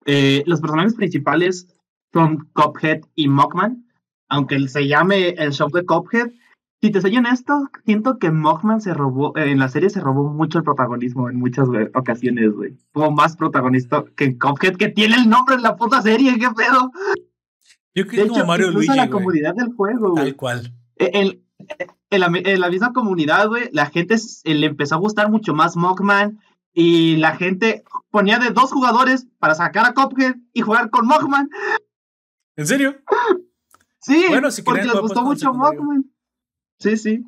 Eh, 0.06 0.42
los 0.46 0.60
personajes 0.60 0.94
principales 0.94 1.68
son 2.12 2.48
Cophead 2.52 3.02
y 3.14 3.28
Mockman, 3.28 3.86
aunque 4.28 4.68
se 4.68 4.86
llame 4.86 5.30
el 5.30 5.52
show 5.52 5.70
de 5.70 5.84
Cophead. 5.84 6.30
Si 6.80 6.90
te 6.90 7.00
soy 7.00 7.16
honesto, 7.16 7.70
siento 7.86 8.18
que 8.18 8.30
Mockman 8.30 8.80
se 8.80 8.92
robó, 8.92 9.36
eh, 9.36 9.50
en 9.50 9.58
la 9.58 9.68
serie 9.68 9.88
se 9.88 10.00
robó 10.00 10.30
mucho 10.30 10.58
el 10.58 10.64
protagonismo 10.64 11.30
en 11.30 11.36
muchas 11.36 11.66
ocasiones, 11.94 12.52
güey. 12.52 12.76
Como 12.92 13.10
más 13.10 13.36
protagonista 13.36 14.04
que 14.16 14.36
Cophead, 14.36 14.76
que 14.76 14.88
tiene 14.88 15.16
el 15.16 15.28
nombre 15.28 15.54
en 15.54 15.62
la 15.62 15.76
puta 15.76 16.02
serie, 16.02 16.38
qué 16.38 16.48
pedo. 16.50 16.92
Yo 17.94 18.06
creo 18.06 18.24
que 18.24 18.30
como 18.30 18.44
Mario 18.44 18.70
Luigi. 18.70 18.94
la 18.94 19.08
comunidad 19.08 19.54
del 19.54 19.72
juego, 19.72 20.14
Tal 20.14 20.36
cual. 20.36 20.74
E, 20.96 21.40
en 22.10 22.20
la, 22.20 22.30
en 22.32 22.60
la 22.60 22.70
misma 22.70 22.92
comunidad, 22.92 23.48
güey, 23.48 23.70
la 23.72 23.86
gente 23.86 24.16
le 24.44 24.66
empezó 24.66 24.96
a 24.96 24.98
gustar 24.98 25.30
mucho 25.30 25.54
más 25.54 25.76
Mockman 25.76 26.38
y 26.74 27.16
la 27.16 27.36
gente 27.36 27.84
ponía 28.10 28.38
de 28.38 28.50
dos 28.50 28.72
jugadores 28.72 29.26
para 29.38 29.54
sacar 29.54 29.86
a 29.86 29.94
Cophead 29.94 30.34
y 30.52 30.60
jugar 30.60 30.90
con 30.90 31.06
Mockman. 31.06 31.48
¿En 32.56 32.66
serio? 32.66 32.96
Sí, 34.00 34.26
bueno, 34.28 34.50
si 34.50 34.62
porque 34.62 34.84
les 34.84 35.00
gustó 35.00 35.22
mucho 35.22 35.54
Mockman. 35.54 36.04
Sí, 36.80 36.96
sí. 36.96 37.24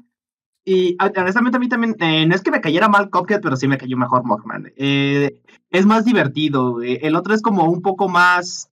Y 0.64 0.97
honestamente 1.01 1.57
a 1.57 1.61
mí 1.61 1.68
también, 1.68 1.94
eh, 2.01 2.26
no 2.26 2.34
es 2.34 2.42
que 2.42 2.51
me 2.51 2.61
cayera 2.61 2.88
mal 2.88 3.09
Cuphead, 3.09 3.40
pero 3.40 3.57
sí 3.57 3.68
me 3.68 3.78
cayó 3.78 3.97
mejor 3.97 4.24
Mockman. 4.24 4.72
Eh, 4.76 5.40
es 5.70 5.86
más 5.86 6.05
divertido. 6.05 6.82
El 6.82 7.14
otro 7.14 7.32
es 7.34 7.40
como 7.40 7.70
un 7.70 7.82
poco 7.82 8.09
más, 8.09 8.68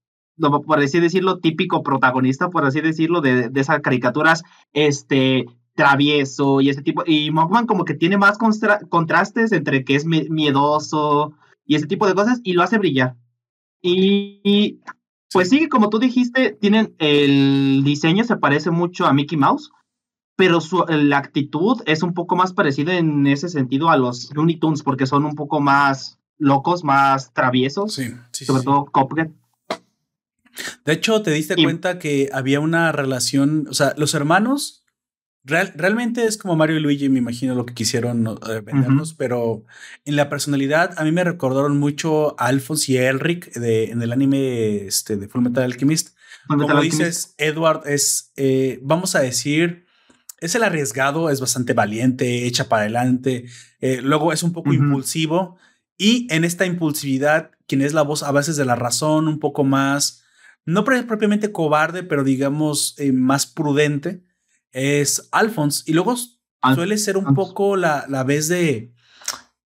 por 0.66 0.80
así 0.80 0.98
decirlo, 0.98 1.38
típico 1.38 1.84
protagonista, 1.84 2.50
por 2.50 2.64
así 2.64 2.80
decirlo, 2.80 3.20
de, 3.20 3.48
de 3.48 3.60
esas 3.60 3.80
caricaturas 3.80 4.42
este, 4.72 5.46
travieso 5.74 6.60
y 6.60 6.70
ese 6.70 6.82
tipo. 6.82 7.02
Y 7.06 7.30
Mockman 7.30 7.66
como 7.66 7.84
que 7.84 7.94
tiene 7.94 8.16
más 8.16 8.38
contrastes 8.38 9.52
entre 9.52 9.84
que 9.84 9.96
es 9.96 10.06
miedoso 10.06 11.34
y 11.66 11.76
ese 11.76 11.86
tipo 11.86 12.06
de 12.06 12.14
cosas 12.14 12.40
y 12.44 12.52
lo 12.52 12.62
hace 12.62 12.78
brillar. 12.78 13.16
Y, 13.82 14.80
pues 15.30 15.50
sí, 15.50 15.68
como 15.68 15.90
tú 15.90 15.98
dijiste, 15.98 16.56
tienen 16.58 16.94
el 16.98 17.82
diseño 17.84 18.24
se 18.24 18.36
parece 18.36 18.70
mucho 18.70 19.04
a 19.04 19.12
Mickey 19.12 19.36
Mouse 19.36 19.70
pero 20.36 20.60
su, 20.60 20.84
la 20.88 21.18
actitud 21.18 21.80
es 21.86 22.02
un 22.02 22.14
poco 22.14 22.36
más 22.36 22.52
parecida 22.52 22.96
en 22.96 23.26
ese 23.26 23.48
sentido 23.48 23.90
a 23.90 23.96
los 23.96 24.34
Looney 24.34 24.56
Tunes, 24.58 24.82
porque 24.82 25.06
son 25.06 25.24
un 25.24 25.34
poco 25.34 25.60
más 25.60 26.18
locos, 26.38 26.82
más 26.82 27.32
traviesos. 27.32 27.94
Sí, 27.94 28.12
sí 28.32 28.44
Sobre 28.44 28.62
todo 28.64 28.86
Copget. 28.86 29.30
De 30.84 30.92
hecho, 30.92 31.22
te 31.22 31.30
diste 31.32 31.56
cuenta 31.56 31.98
que 31.98 32.30
había 32.32 32.60
una 32.60 32.92
relación, 32.92 33.66
o 33.68 33.74
sea, 33.74 33.94
los 33.96 34.14
hermanos 34.14 34.83
realmente 35.44 36.24
es 36.24 36.38
como 36.38 36.56
Mario 36.56 36.76
y 36.76 36.80
Luigi, 36.80 37.08
me 37.08 37.18
imagino 37.18 37.54
lo 37.54 37.66
que 37.66 37.74
quisieron 37.74 38.26
eh, 38.26 38.60
vendernos, 38.60 39.14
pero 39.14 39.64
en 40.04 40.16
la 40.16 40.28
personalidad 40.28 40.94
a 40.96 41.04
mí 41.04 41.12
me 41.12 41.24
recordaron 41.24 41.78
mucho 41.78 42.38
a 42.40 42.46
Alphonse 42.46 42.92
y 42.92 42.96
Elric 42.96 43.52
de, 43.52 43.90
en 43.90 44.00
el 44.00 44.12
anime 44.12 44.86
este, 44.86 45.16
de 45.16 45.28
Full 45.28 45.42
Metal 45.42 45.64
Alchemist. 45.64 46.16
como 46.48 46.80
dices, 46.80 47.34
Edward 47.38 47.82
es, 47.86 48.32
eh, 48.36 48.78
vamos 48.82 49.14
a 49.14 49.20
decir, 49.20 49.86
es 50.40 50.54
el 50.54 50.62
arriesgado, 50.62 51.30
es 51.30 51.40
bastante 51.40 51.74
valiente, 51.74 52.46
echa 52.46 52.68
para 52.68 52.82
adelante, 52.82 53.46
eh, 53.80 54.00
luego 54.02 54.32
es 54.32 54.42
un 54.42 54.52
poco 54.52 54.72
impulsivo 54.72 55.58
y 55.96 56.26
en 56.30 56.44
esta 56.44 56.66
impulsividad, 56.66 57.50
quien 57.66 57.82
es 57.82 57.92
la 57.92 58.02
voz 58.02 58.22
a 58.22 58.32
veces 58.32 58.56
de 58.56 58.64
la 58.64 58.76
razón, 58.76 59.28
un 59.28 59.38
poco 59.38 59.64
más, 59.64 60.24
no 60.64 60.84
propiamente 60.84 61.52
cobarde, 61.52 62.02
pero 62.02 62.24
digamos 62.24 62.94
eh, 62.98 63.12
más 63.12 63.46
prudente, 63.46 64.22
es 64.74 65.28
Alphonse. 65.32 65.82
Y 65.86 65.94
luego 65.94 66.14
suele 66.74 66.98
ser 66.98 67.16
un 67.16 67.34
poco 67.34 67.76
la, 67.76 68.04
la 68.08 68.22
vez 68.22 68.48
de 68.48 68.92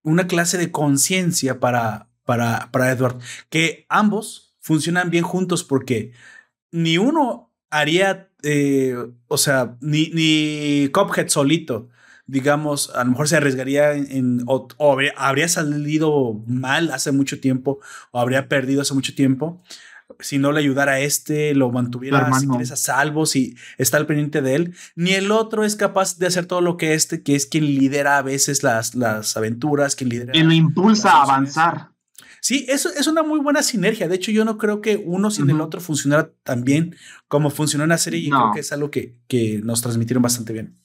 una 0.02 0.28
clase 0.28 0.56
de 0.56 0.70
conciencia 0.70 1.58
para, 1.58 2.08
para, 2.24 2.70
para 2.70 2.92
Edward, 2.92 3.18
que 3.50 3.86
ambos 3.88 4.54
funcionan 4.60 5.10
bien 5.10 5.24
juntos 5.24 5.64
porque 5.64 6.12
ni 6.70 6.98
uno 6.98 7.52
haría 7.70 8.28
eh, 8.42 8.94
o 9.26 9.36
sea, 9.36 9.76
ni, 9.80 10.10
ni 10.10 10.88
Cophead 10.92 11.28
solito, 11.28 11.88
digamos, 12.26 12.90
a 12.94 13.02
lo 13.04 13.10
mejor 13.10 13.28
se 13.28 13.36
arriesgaría 13.36 13.94
en, 13.94 14.42
o, 14.46 14.68
habría, 15.16 15.48
salido 15.48 16.42
mal 16.46 16.90
hace 16.92 17.10
mucho 17.10 17.40
tiempo, 17.40 17.80
o 18.12 18.20
habría 18.20 18.48
perdido 18.48 18.82
hace 18.82 18.94
mucho 18.94 19.14
tiempo, 19.14 19.60
si 20.20 20.38
no 20.38 20.52
le 20.52 20.60
ayudara 20.60 20.92
a 20.92 21.00
este, 21.00 21.54
lo 21.54 21.70
mantuviera 21.70 22.30
si 22.38 22.72
a 22.72 22.76
salvo, 22.76 23.26
si 23.26 23.56
está 23.76 23.96
al 23.98 24.06
pendiente 24.06 24.42
de 24.42 24.54
él, 24.54 24.74
ni 24.96 25.12
el 25.12 25.30
otro 25.30 25.64
es 25.64 25.76
capaz 25.76 26.18
de 26.18 26.26
hacer 26.26 26.46
todo 26.46 26.60
lo 26.60 26.76
que 26.76 26.94
este, 26.94 27.22
que 27.22 27.34
es 27.34 27.46
quien 27.46 27.64
lidera 27.64 28.18
a 28.18 28.22
veces 28.22 28.62
las, 28.62 28.94
las 28.94 29.36
aventuras, 29.36 29.96
quien 29.96 30.10
lidera. 30.10 30.32
Quien 30.32 30.48
lo 30.48 30.54
impulsa 30.54 31.10
a 31.12 31.22
avanzar. 31.22 31.90
Sí, 32.40 32.66
eso 32.68 32.88
es 32.88 33.06
una 33.06 33.22
muy 33.22 33.40
buena 33.40 33.62
sinergia. 33.62 34.08
De 34.08 34.14
hecho, 34.14 34.30
yo 34.30 34.44
no 34.44 34.58
creo 34.58 34.80
que 34.80 35.02
uno 35.04 35.30
sin 35.30 35.50
el 35.50 35.60
otro 35.60 35.80
funcionara 35.80 36.30
tan 36.44 36.64
bien 36.64 36.94
como 37.26 37.50
funcionó 37.50 37.84
en 37.84 37.90
la 37.90 37.98
serie 37.98 38.20
y 38.20 38.30
creo 38.30 38.52
que 38.54 38.60
es 38.60 38.72
algo 38.72 38.90
que, 38.90 39.16
que 39.26 39.60
nos 39.62 39.82
transmitieron 39.82 40.22
bastante 40.22 40.52
bien. 40.52 40.76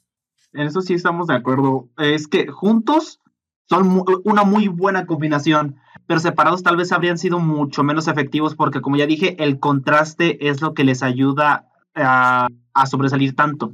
En 0.54 0.68
eso 0.68 0.82
sí 0.82 0.94
estamos 0.94 1.28
de 1.28 1.36
acuerdo. 1.36 1.90
Es 1.98 2.28
que 2.28 2.48
juntos 2.48 3.22
son 3.70 4.04
una 4.24 4.44
muy 4.44 4.68
buena 4.68 5.06
combinación, 5.06 5.78
pero 6.08 6.20
separados 6.20 6.64
tal 6.64 6.78
vez 6.78 6.92
habrían 6.92 7.18
sido 7.18 7.40
mucho 7.40 7.84
menos 7.84 8.08
efectivos 8.08 8.56
porque, 8.56 8.82
como 8.82 8.98
ya 8.98 9.06
dije, 9.06 9.42
el 9.44 9.60
contraste 9.60 10.50
es 10.50 10.62
lo 10.62 10.74
que 10.74 10.84
les 10.84 11.04
ayuda 11.04 11.70
a, 11.96 12.48
sobresalir 12.86 13.36
tanto. 13.36 13.74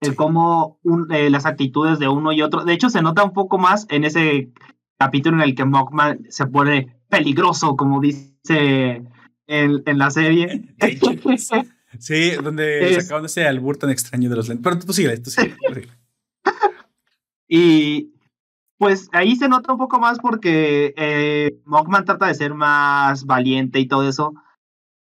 El 0.00 0.14
cómo 0.14 0.78
eh, 1.10 1.28
las 1.30 1.46
actitudes 1.46 1.98
de 1.98 2.08
uno 2.08 2.32
y 2.32 2.42
otro. 2.42 2.64
De 2.64 2.72
hecho, 2.72 2.88
se 2.88 3.02
nota 3.02 3.24
un 3.24 3.32
poco 3.32 3.58
más 3.58 3.86
en 3.88 4.04
ese 4.04 4.52
capítulo 4.96 5.36
en 5.36 5.42
el 5.42 5.54
que 5.54 5.64
Mockman 5.64 6.26
se 6.28 6.46
pone 6.46 7.00
peligroso, 7.08 7.76
como 7.76 8.00
dice 8.00 9.02
en, 9.46 9.82
en 9.84 9.98
la 9.98 10.10
serie. 10.10 10.74
sí, 11.98 12.30
donde 12.42 12.90
es, 12.96 13.04
sacaban 13.04 13.24
ese 13.24 13.46
albur 13.46 13.76
tan 13.76 13.90
extraño 13.90 14.30
de 14.30 14.36
los 14.36 14.48
lentes. 14.48 14.62
Pero 14.62 14.78
tú 14.78 14.92
sigue, 14.92 15.18
tú 15.18 15.30
sigue. 15.30 15.56
y 17.48 18.12
pues 18.78 19.08
ahí 19.12 19.36
se 19.36 19.48
nota 19.48 19.72
un 19.72 19.78
poco 19.78 19.98
más 19.98 20.18
porque 20.20 20.94
eh, 20.96 21.60
Mockman 21.64 22.04
trata 22.04 22.28
de 22.28 22.34
ser 22.34 22.54
más 22.54 23.26
valiente 23.26 23.80
y 23.80 23.88
todo 23.88 24.08
eso. 24.08 24.34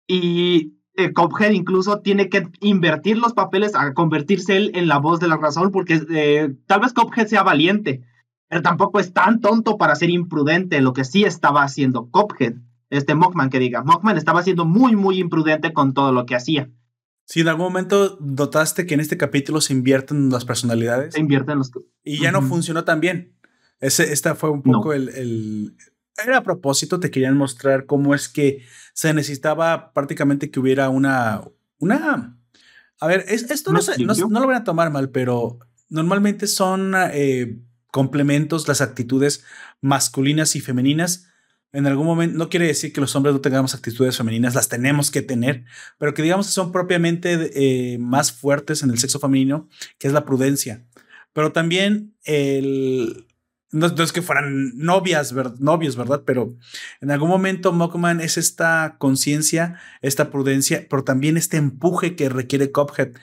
Y 0.08 0.78
eh, 0.96 1.14
Cophead 1.14 1.52
incluso 1.52 2.00
tiene 2.00 2.28
que 2.28 2.48
invertir 2.60 3.20
los 3.20 3.34
papeles 3.34 3.76
a 3.76 3.94
convertirse 3.94 4.58
él 4.58 4.72
en 4.74 4.88
la 4.88 4.98
voz 4.98 5.20
de 5.20 5.28
la 5.28 5.38
razón, 5.38 5.72
porque 5.72 6.02
eh, 6.10 6.56
tal 6.66 6.80
vez 6.80 6.94
Cophead 6.94 7.28
sea 7.28 7.44
valiente, 7.44 8.02
pero 8.50 8.64
tampoco 8.64 9.00
es 9.00 9.14
tan 9.14 9.42
tonto 9.42 9.78
para 9.78 9.96
ser 9.96 10.10
imprudente, 10.10 10.82
lo 10.82 10.94
que 10.94 11.04
sí 11.04 11.24
estaba 11.24 11.62
haciendo 11.62 12.10
Cophead, 12.10 12.56
este 12.90 13.14
Mockman 13.14 13.52
que 13.52 13.60
diga. 13.60 13.84
Mockman 13.84 14.18
estaba 14.18 14.42
siendo 14.42 14.66
muy, 14.66 14.96
muy 14.96 15.20
imprudente 15.20 15.72
con 15.72 15.94
todo 15.94 16.12
lo 16.12 16.26
que 16.26 16.36
hacía. 16.36 16.72
Si 17.26 17.42
en 17.42 17.50
algún 17.50 17.66
momento 17.66 18.18
notaste 18.22 18.86
que 18.88 18.94
en 18.94 19.02
este 19.02 19.18
capítulo 19.18 19.60
se 19.60 19.74
invierten 19.74 20.30
las 20.30 20.46
personalidades. 20.46 21.14
Se 21.14 21.20
invierten 21.20 21.58
los. 21.58 21.72
Y 22.04 22.22
ya 22.22 22.32
no 22.32 22.42
funcionó 22.42 22.86
tan 22.86 23.02
bien. 23.02 23.37
Ese, 23.80 24.12
esta 24.12 24.36
fue 24.36 24.50
un 24.50 24.64
poco 24.64 24.94
el, 24.94 25.10
el, 25.10 25.76
Era 26.24 26.38
a 26.38 26.44
propósito, 26.44 27.00
te 27.00 27.12
querían 27.12 27.38
mostrar 27.38 27.86
cómo 27.86 28.16
es 28.16 28.28
que 28.28 28.64
se 28.94 29.14
necesitaba 29.14 29.94
prácticamente 29.94 30.50
que 30.50 30.60
hubiera 30.60 30.90
una. 30.90 31.42
Una. 31.80 32.40
A 33.00 33.08
ver, 33.08 33.26
esto 33.28 33.72
no, 33.72 33.80
no, 33.80 34.40
lo 34.40 34.46
voy 34.48 34.56
a 34.56 34.64
tomar 34.64 34.92
mal, 34.92 35.12
pero 35.12 35.60
normalmente 35.90 36.48
son 36.48 36.96
eh, 37.14 37.60
complementos, 37.92 38.68
las 38.68 38.82
actitudes 38.82 39.44
masculinas 39.82 40.56
y 40.56 40.62
femeninas. 40.62 41.28
En 41.74 41.86
algún 41.86 42.08
momento, 42.08 42.36
no 42.36 42.50
quiere 42.50 42.66
decir 42.66 42.94
que 42.94 43.02
los 43.02 43.16
hombres 43.16 43.36
no 43.36 43.42
tengamos 43.42 43.76
actitudes 43.76 44.18
femeninas, 44.18 44.56
las 44.56 44.70
tenemos 44.70 45.12
que 45.12 45.22
tener, 45.22 45.66
pero 46.00 46.16
que 46.16 46.24
digamos 46.24 46.48
que 46.48 46.54
son 46.54 46.72
propiamente 46.72 47.52
eh, 47.54 48.00
más 48.00 48.32
fuertes 48.32 48.82
en 48.82 48.90
el 48.90 48.98
sexo 48.98 49.20
femenino, 49.20 49.70
que 50.00 50.08
es 50.08 50.14
la 50.14 50.26
prudencia. 50.26 50.88
Pero 51.34 51.52
también 51.52 52.16
el, 52.24 53.27
no, 53.72 53.88
es 53.88 54.12
que 54.12 54.22
fueran 54.22 54.78
novias, 54.78 55.34
novios, 55.60 55.96
¿verdad? 55.96 56.24
Pero 56.26 56.56
en 57.02 57.12
algún 57.12 57.30
momento 57.30 57.74
Mockman 57.74 58.22
es 58.22 58.38
esta 58.38 58.96
conciencia, 58.98 59.80
esta 60.02 60.30
prudencia, 60.30 60.88
pero 60.90 61.04
también 61.04 61.38
este 61.38 61.58
empuje 61.58 62.16
que 62.16 62.30
requiere 62.30 62.72
Cophead, 62.72 63.14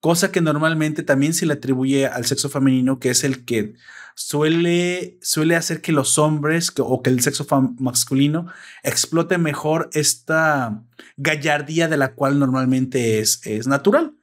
cosa 0.00 0.32
que 0.32 0.40
normalmente 0.40 1.02
también 1.04 1.34
se 1.34 1.46
le 1.46 1.54
atribuye 1.54 2.06
al 2.06 2.26
sexo 2.26 2.48
femenino, 2.48 2.98
que 2.98 3.10
es 3.10 3.22
el 3.22 3.44
que 3.44 3.74
suele, 4.14 5.18
suele 5.22 5.56
hacer 5.56 5.80
que 5.80 5.92
los 5.92 6.18
hombres 6.18 6.72
o 6.78 7.02
que 7.02 7.10
el 7.10 7.20
sexo 7.20 7.46
masculino 7.78 8.46
explote 8.82 9.38
mejor 9.38 9.88
esta 9.92 10.82
gallardía 11.16 11.88
de 11.88 11.96
la 11.96 12.14
cual 12.14 12.38
normalmente 12.38 13.20
es, 13.20 13.40
es 13.46 13.66
natural. 13.66 14.16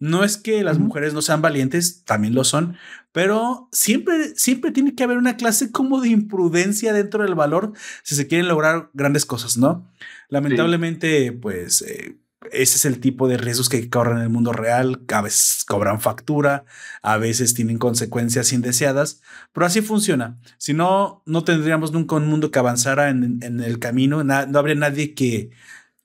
No 0.00 0.24
es 0.24 0.38
que 0.38 0.64
las 0.64 0.78
mujeres 0.78 1.14
no 1.14 1.22
sean 1.22 1.42
valientes, 1.42 2.04
también 2.04 2.34
lo 2.34 2.42
son, 2.42 2.76
pero 3.12 3.68
siempre, 3.70 4.34
siempre 4.34 4.72
tiene 4.72 4.94
que 4.94 5.04
haber 5.04 5.18
una 5.18 5.36
clase 5.36 5.70
como 5.70 6.00
de 6.00 6.08
imprudencia 6.08 6.92
dentro 6.92 7.22
del 7.22 7.34
valor 7.34 7.72
si 8.02 8.14
se 8.14 8.26
quieren 8.26 8.48
lograr 8.48 8.90
grandes 8.94 9.26
cosas, 9.26 9.58
¿no? 9.58 9.86
Lamentablemente, 10.28 11.32
pues 11.32 11.82
eh, 11.82 12.16
ese 12.52 12.76
es 12.76 12.84
el 12.86 13.00
tipo 13.00 13.28
de 13.28 13.36
riesgos 13.36 13.68
que 13.68 13.90
corren 13.90 14.18
en 14.18 14.22
el 14.22 14.28
mundo 14.30 14.52
real. 14.52 15.02
A 15.08 15.20
veces 15.20 15.64
cobran 15.66 16.00
factura, 16.00 16.64
a 17.02 17.18
veces 17.18 17.54
tienen 17.54 17.78
consecuencias 17.78 18.52
indeseadas, 18.52 19.20
pero 19.52 19.66
así 19.66 19.82
funciona. 19.82 20.38
Si 20.56 20.72
no, 20.72 21.22
no 21.26 21.44
tendríamos 21.44 21.92
nunca 21.92 22.16
un 22.16 22.28
mundo 22.28 22.50
que 22.50 22.58
avanzara 22.58 23.10
en, 23.10 23.42
el 23.42 23.78
camino. 23.78 24.24
no 24.24 24.58
habría 24.58 24.74
nadie 24.74 25.14
que 25.14 25.50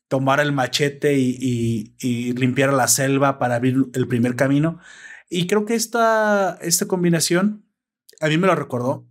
tomara 0.08 0.44
el 0.44 0.52
machete 0.52 1.18
y, 1.18 1.96
y, 2.00 2.34
limpiara 2.34 2.72
la 2.72 2.88
selva 2.88 3.40
para 3.40 3.56
abrir 3.56 3.88
el 3.94 4.08
primer 4.08 4.36
camino. 4.36 4.80
Y 5.30 5.48
creo 5.48 5.66
que 5.66 5.76
esta, 5.76 6.58
esta 6.62 6.86
combinación 6.88 7.66
a 8.22 8.28
mí 8.28 8.38
me 8.38 8.48
lo 8.48 8.56
recordó 8.56 9.08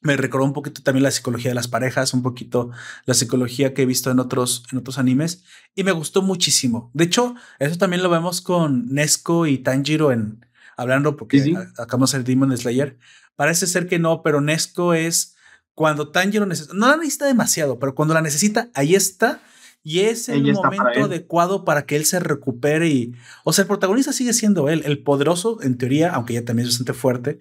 me 0.00 0.16
recordó 0.16 0.44
un 0.44 0.52
poquito 0.52 0.82
también 0.82 1.02
la 1.02 1.10
psicología 1.10 1.50
de 1.50 1.54
las 1.54 1.68
parejas, 1.68 2.14
un 2.14 2.22
poquito 2.22 2.70
la 3.04 3.14
psicología 3.14 3.74
que 3.74 3.82
he 3.82 3.86
visto 3.86 4.10
en 4.10 4.20
otros, 4.20 4.64
en 4.70 4.78
otros 4.78 4.98
animes 4.98 5.44
y 5.74 5.84
me 5.84 5.92
gustó 5.92 6.22
muchísimo. 6.22 6.90
De 6.94 7.04
hecho, 7.04 7.34
eso 7.58 7.76
también 7.78 8.02
lo 8.02 8.10
vemos 8.10 8.40
con 8.40 8.92
Nesco 8.92 9.46
y 9.46 9.58
Tanjiro 9.58 10.12
en 10.12 10.46
hablando 10.76 11.16
porque 11.16 11.56
acabamos 11.76 12.12
de 12.12 12.22
Demon 12.22 12.56
Slayer. 12.56 12.98
Parece 13.34 13.66
ser 13.66 13.88
que 13.88 13.98
no, 13.98 14.22
pero 14.22 14.40
Nesco 14.40 14.94
es 14.94 15.34
cuando 15.74 16.10
Tanjiro 16.10 16.46
necesita, 16.46 16.74
no 16.74 16.88
la 16.88 16.96
necesita 16.96 17.26
demasiado, 17.26 17.78
pero 17.78 17.94
cuando 17.94 18.14
la 18.14 18.22
necesita, 18.22 18.70
ahí 18.74 18.94
está. 18.94 19.40
Y 19.82 20.00
es 20.00 20.28
el 20.28 20.52
momento 20.52 21.04
adecuado 21.04 21.64
para 21.64 21.86
que 21.86 21.96
él 21.96 22.04
se 22.04 22.20
recupere 22.20 22.88
y, 22.88 23.14
o 23.44 23.52
sea, 23.52 23.62
el 23.62 23.68
protagonista 23.68 24.12
sigue 24.12 24.32
siendo 24.32 24.68
él, 24.68 24.82
el 24.84 25.02
poderoso 25.02 25.62
en 25.62 25.78
teoría, 25.78 26.12
aunque 26.12 26.34
ya 26.34 26.44
también 26.44 26.68
se 26.68 26.74
siente 26.74 26.92
fuerte, 26.92 27.38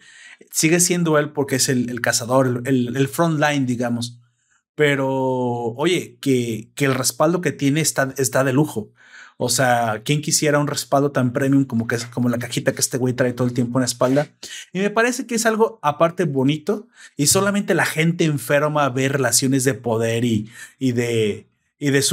sigue 0.52 0.80
siendo 0.80 1.18
él 1.18 1.32
porque 1.32 1.56
es 1.56 1.68
el, 1.68 2.00
cazador, 2.00 2.62
el, 2.66 2.96
el 2.96 3.08
front 3.08 3.40
line, 3.40 3.66
digamos. 3.66 4.20
Pero, 4.76 5.08
oye, 5.10 6.20
que, 6.22 6.70
que 6.76 6.86
el 6.86 6.94
respaldo 6.94 7.42
que 7.42 7.52
tiene 7.52 7.82
está, 7.82 8.14
está 8.18 8.44
de 8.44 8.54
lujo. 8.54 8.92
O 9.38 9.50
sea, 9.50 10.02
¿quién 10.04 10.22
quisiera 10.22 10.60
un 10.60 10.68
respaldo 10.68 11.12
tan 11.12 11.32
premium 11.32 11.66
como, 11.66 11.88
que, 11.88 11.96
es 11.96 12.06
como 12.06 12.30
la 12.30 12.40
cajita 12.40 12.74
que 12.74 12.82
este 12.82 12.98
güey 12.98 13.14
trae 13.14 13.34
todo 13.34 13.48
el 13.48 13.54
tiempo 13.54 13.78
en 13.80 13.82
la 13.82 13.86
espalda? 13.88 14.30
Y 14.74 14.80
me 14.80 14.90
parece 14.90 15.28
que 15.28 15.36
es 15.36 15.46
algo 15.46 15.80
aparte 15.84 16.26
bonito 16.26 16.88
y 17.16 17.28
solamente 17.28 17.76
la 17.76 17.86
gente 17.86 18.26
enferma 18.26 18.90
ve 18.90 19.10
relaciones 19.10 19.64
de 19.64 19.76
poder 19.76 20.26
y, 20.26 20.50
y 20.80 20.92
de, 20.94 21.48
y 21.80 21.92
de 21.92 22.04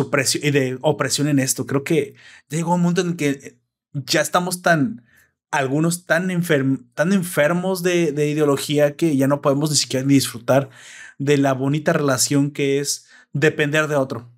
y 0.42 0.50
de 0.50 0.78
opresión 0.82 1.28
en 1.28 1.38
esto. 1.38 1.66
Creo 1.66 1.84
que 1.84 2.14
llegó 2.48 2.74
un 2.74 2.82
mundo 2.82 3.00
en 3.02 3.16
que 3.16 3.58
ya 3.92 4.20
estamos 4.20 4.62
tan, 4.62 5.04
algunos 5.50 6.06
tan, 6.06 6.28
tan 6.94 7.12
enfermos 7.12 7.82
de, 7.82 8.12
de 8.12 8.28
ideología 8.30 8.96
que 8.96 9.16
ya 9.16 9.26
no 9.26 9.40
podemos 9.40 9.70
ni 9.70 9.76
siquiera 9.76 10.06
disfrutar 10.06 10.70
de 11.18 11.38
la 11.38 11.54
bonita 11.54 11.92
relación 11.92 12.50
que 12.50 12.80
es 12.80 13.06
depender 13.32 13.88
de 13.88 13.96
otro. 13.96 14.30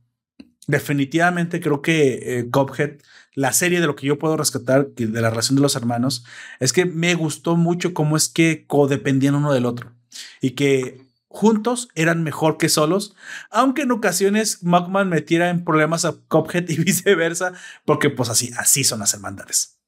Definitivamente 0.66 1.60
creo 1.60 1.80
que 1.80 2.38
eh, 2.38 2.50
Cophead, 2.50 2.98
la 3.34 3.52
serie 3.52 3.80
de 3.80 3.86
lo 3.86 3.94
que 3.96 4.06
yo 4.06 4.18
puedo 4.18 4.36
rescatar 4.36 4.88
de 4.88 5.20
la 5.20 5.30
relación 5.30 5.56
de 5.56 5.62
los 5.62 5.76
hermanos, 5.76 6.24
es 6.58 6.72
que 6.72 6.86
me 6.86 7.14
gustó 7.14 7.56
mucho 7.56 7.94
cómo 7.94 8.16
es 8.16 8.28
que 8.28 8.64
codependían 8.66 9.36
uno 9.36 9.52
del 9.52 9.66
otro 9.66 9.92
y 10.40 10.50
que 10.52 11.05
juntos 11.36 11.90
eran 11.94 12.22
mejor 12.22 12.56
que 12.56 12.70
solos, 12.70 13.14
aunque 13.50 13.82
en 13.82 13.90
ocasiones 13.90 14.64
Magman 14.64 15.10
metiera 15.10 15.50
en 15.50 15.64
problemas 15.64 16.06
a 16.06 16.14
Cophead 16.28 16.66
y 16.68 16.82
viceversa, 16.82 17.52
porque 17.84 18.08
pues 18.08 18.30
así, 18.30 18.50
así 18.58 18.84
son 18.84 19.00
las 19.00 19.12
hermandades. 19.12 19.78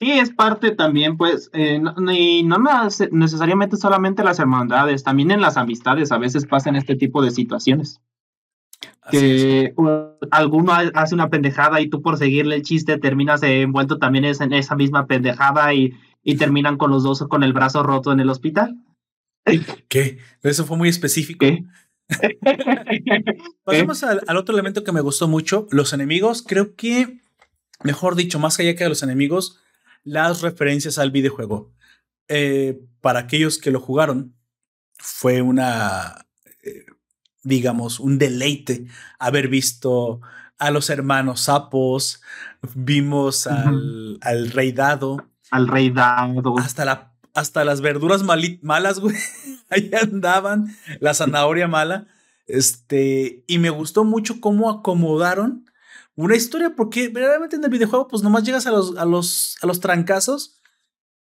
Sí, 0.00 0.10
es 0.10 0.30
parte 0.30 0.72
también, 0.72 1.16
pues, 1.16 1.48
eh, 1.54 1.80
y 2.12 2.42
no 2.42 2.58
necesariamente 3.12 3.76
solamente 3.76 4.24
las 4.24 4.38
hermandades, 4.38 5.04
también 5.04 5.30
en 5.30 5.40
las 5.40 5.56
amistades 5.56 6.12
a 6.12 6.18
veces 6.18 6.44
pasan 6.44 6.76
este 6.76 6.96
tipo 6.96 7.22
de 7.22 7.30
situaciones. 7.30 8.00
que 9.10 9.74
alguno 10.30 10.72
hace 10.94 11.14
una 11.14 11.30
pendejada 11.30 11.80
y 11.80 11.88
tú 11.88 12.02
por 12.02 12.18
seguirle 12.18 12.56
el 12.56 12.62
chiste 12.62 12.98
terminas 12.98 13.42
envuelto 13.42 13.98
también 13.98 14.24
en 14.24 14.52
esa 14.52 14.76
misma 14.76 15.06
pendejada 15.06 15.72
y, 15.72 15.94
y 16.22 16.36
terminan 16.36 16.76
con 16.76 16.90
los 16.90 17.02
dos 17.02 17.20
con 17.28 17.44
el 17.44 17.52
brazo 17.52 17.82
roto 17.82 18.12
en 18.12 18.20
el 18.20 18.28
hospital. 18.28 18.76
¿Qué? 19.88 20.18
Eso 20.42 20.64
fue 20.64 20.76
muy 20.76 20.88
específico. 20.88 21.46
Pasemos 23.64 24.02
al, 24.02 24.22
al, 24.26 24.36
otro 24.36 24.54
elemento 24.54 24.84
que 24.84 24.92
me 24.92 25.00
gustó 25.00 25.28
mucho, 25.28 25.66
los 25.70 25.92
enemigos. 25.92 26.44
Creo 26.46 26.74
que, 26.76 27.20
mejor 27.82 28.16
dicho, 28.16 28.38
más 28.38 28.58
allá 28.58 28.74
que 28.74 28.88
los 28.88 29.02
enemigos, 29.02 29.58
las 30.04 30.42
referencias 30.42 30.98
al 30.98 31.10
videojuego. 31.10 31.72
Eh, 32.28 32.80
para 33.00 33.20
aquellos 33.20 33.58
que 33.58 33.70
lo 33.70 33.80
jugaron, 33.80 34.34
fue 34.98 35.42
una, 35.42 36.26
eh, 36.62 36.86
digamos, 37.42 38.00
un 38.00 38.18
deleite 38.18 38.86
haber 39.18 39.48
visto 39.48 40.20
a 40.58 40.70
los 40.70 40.90
hermanos 40.90 41.42
sapos, 41.42 42.22
vimos 42.74 43.46
al, 43.46 44.18
al 44.20 44.50
rey 44.50 44.72
dado. 44.72 45.28
Al 45.50 45.66
rey 45.66 45.90
dado. 45.90 46.58
Hasta, 46.58 46.84
la, 46.84 47.11
hasta 47.34 47.64
las 47.64 47.80
verduras 47.80 48.22
malas, 48.22 49.00
güey. 49.00 49.16
Ahí 49.70 49.90
andaban, 50.00 50.76
la 51.00 51.14
zanahoria 51.14 51.68
mala. 51.68 52.06
Este, 52.46 53.44
y 53.46 53.58
me 53.58 53.70
gustó 53.70 54.04
mucho 54.04 54.40
cómo 54.40 54.68
acomodaron 54.70 55.64
una 56.14 56.36
historia, 56.36 56.74
porque 56.76 57.08
verdaderamente 57.08 57.56
en 57.56 57.64
el 57.64 57.70
videojuego, 57.70 58.08
pues 58.08 58.22
nomás 58.22 58.44
llegas 58.44 58.66
a 58.66 58.70
los, 58.70 58.96
a 58.96 59.04
los, 59.04 59.56
a 59.62 59.66
los 59.66 59.80
trancazos. 59.80 60.60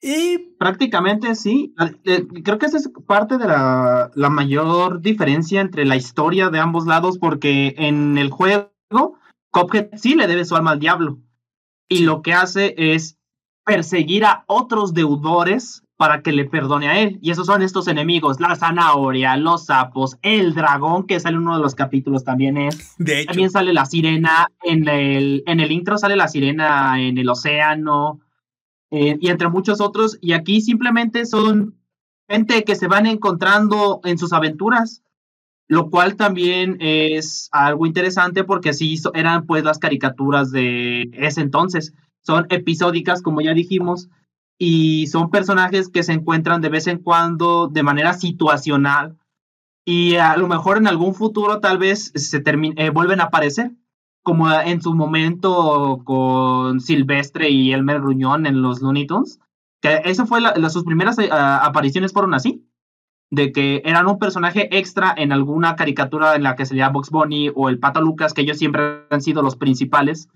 Y 0.03 0.39
prácticamente 0.59 1.35
sí. 1.35 1.75
Eh, 2.05 2.27
creo 2.43 2.59
que 2.59 2.67
esa 2.67 2.79
es 2.79 2.91
parte 3.07 3.39
de 3.39 3.47
la, 3.47 4.11
la, 4.15 4.31
mayor 4.31 5.01
diferencia 5.03 5.61
entre 5.61 5.85
la 5.85 5.97
historia 5.97 6.49
de 6.49 6.59
ambos 6.59 6.87
lados, 6.87 7.19
porque 7.19 7.75
en 7.77 8.17
el 8.19 8.31
juego, 8.31 8.71
Cophead 9.51 9.91
sí 9.97 10.15
le 10.15 10.27
debe 10.27 10.45
su 10.45 10.57
alma 10.57 10.73
al 10.73 10.81
diablo. 10.81 11.19
Y 11.89 12.01
lo 12.01 12.23
que 12.23 12.33
hace 12.33 12.75
es 12.77 13.19
perseguir 13.65 14.25
a 14.25 14.45
otros 14.47 14.95
deudores 14.95 15.85
para 16.01 16.23
que 16.23 16.33
le 16.33 16.47
perdone 16.47 16.89
a 16.89 16.99
él. 16.99 17.19
Y 17.21 17.31
esos 17.31 17.45
son 17.45 17.61
estos 17.61 17.87
enemigos, 17.87 18.41
la 18.41 18.57
zanahoria, 18.57 19.37
los 19.37 19.67
sapos, 19.67 20.17
el 20.23 20.55
dragón, 20.55 21.07
que 21.07 21.21
sale 21.21 21.37
en 21.37 21.43
uno 21.43 21.57
de 21.59 21.63
los 21.63 21.75
capítulos 21.75 22.25
también 22.25 22.57
es. 22.57 22.95
De 22.97 23.21
hecho. 23.21 23.27
También 23.27 23.51
sale 23.51 23.75
la 23.75 23.85
sirena, 23.85 24.51
en 24.63 24.89
el, 24.89 25.43
en 25.45 25.61
el 25.61 25.71
intro 25.71 25.99
sale 25.99 26.17
la 26.17 26.29
sirena 26.29 26.99
en 26.99 27.19
el 27.19 27.29
océano, 27.29 28.19
eh, 28.91 29.19
y 29.21 29.29
entre 29.29 29.51
muchos 29.51 29.83
otros. 29.83 30.17
Y 30.23 30.33
aquí 30.33 30.63
simplemente 30.63 31.27
son 31.27 31.77
gente 32.27 32.65
que 32.65 32.77
se 32.77 32.87
van 32.87 33.05
encontrando 33.05 34.01
en 34.05 34.17
sus 34.17 34.33
aventuras, 34.33 35.03
lo 35.69 35.91
cual 35.91 36.17
también 36.17 36.79
es 36.81 37.51
algo 37.53 37.85
interesante 37.85 38.43
porque 38.43 38.71
así 38.71 38.99
eran 39.13 39.45
pues 39.45 39.65
las 39.65 39.79
caricaturas 39.79 40.51
de 40.51 41.11
ese 41.13 41.43
entonces. 41.43 41.93
Son 42.23 42.47
episódicas, 42.49 43.21
como 43.21 43.43
ya 43.43 43.53
dijimos, 43.53 44.09
y 44.63 45.07
son 45.07 45.31
personajes 45.31 45.89
que 45.89 46.03
se 46.03 46.13
encuentran 46.13 46.61
de 46.61 46.69
vez 46.69 46.87
en 46.87 46.99
cuando 46.99 47.69
de 47.69 47.83
manera 47.83 48.13
situacional. 48.13 49.17
Y 49.87 50.17
a 50.17 50.37
lo 50.37 50.49
mejor 50.49 50.77
en 50.77 50.87
algún 50.87 51.15
futuro 51.15 51.61
tal 51.61 51.79
vez 51.79 52.13
se 52.15 52.43
eh, 52.45 52.91
vuelven 52.91 53.21
a 53.21 53.25
aparecer, 53.25 53.73
como 54.23 54.53
en 54.53 54.83
su 54.83 54.95
momento 54.95 56.03
con 56.05 56.79
Silvestre 56.81 57.49
y 57.49 57.73
Elmer 57.73 58.03
Gruñón 58.03 58.45
en 58.45 58.61
los 58.61 58.83
Looney 58.83 59.07
Tunes, 59.07 59.41
que 59.81 60.03
eso 60.05 60.27
fue 60.27 60.43
la, 60.43 60.55
sus 60.69 60.85
primeras 60.85 61.19
eh, 61.19 61.31
apariciones 61.33 62.13
fueron 62.13 62.35
así, 62.35 62.63
de 63.31 63.53
que 63.53 63.81
eran 63.87 64.09
un 64.09 64.19
personaje 64.19 64.69
extra 64.77 65.15
en 65.17 65.33
alguna 65.33 65.75
caricatura 65.75 66.35
en 66.35 66.43
la 66.43 66.55
que 66.55 66.67
sería 66.67 66.91
Box 66.91 67.09
Bunny 67.09 67.51
o 67.55 67.71
el 67.71 67.79
Pato 67.79 68.03
Lucas, 68.03 68.35
que 68.35 68.43
ellos 68.43 68.59
siempre 68.59 69.07
han 69.09 69.23
sido 69.23 69.41
los 69.41 69.57
principales, 69.57 70.29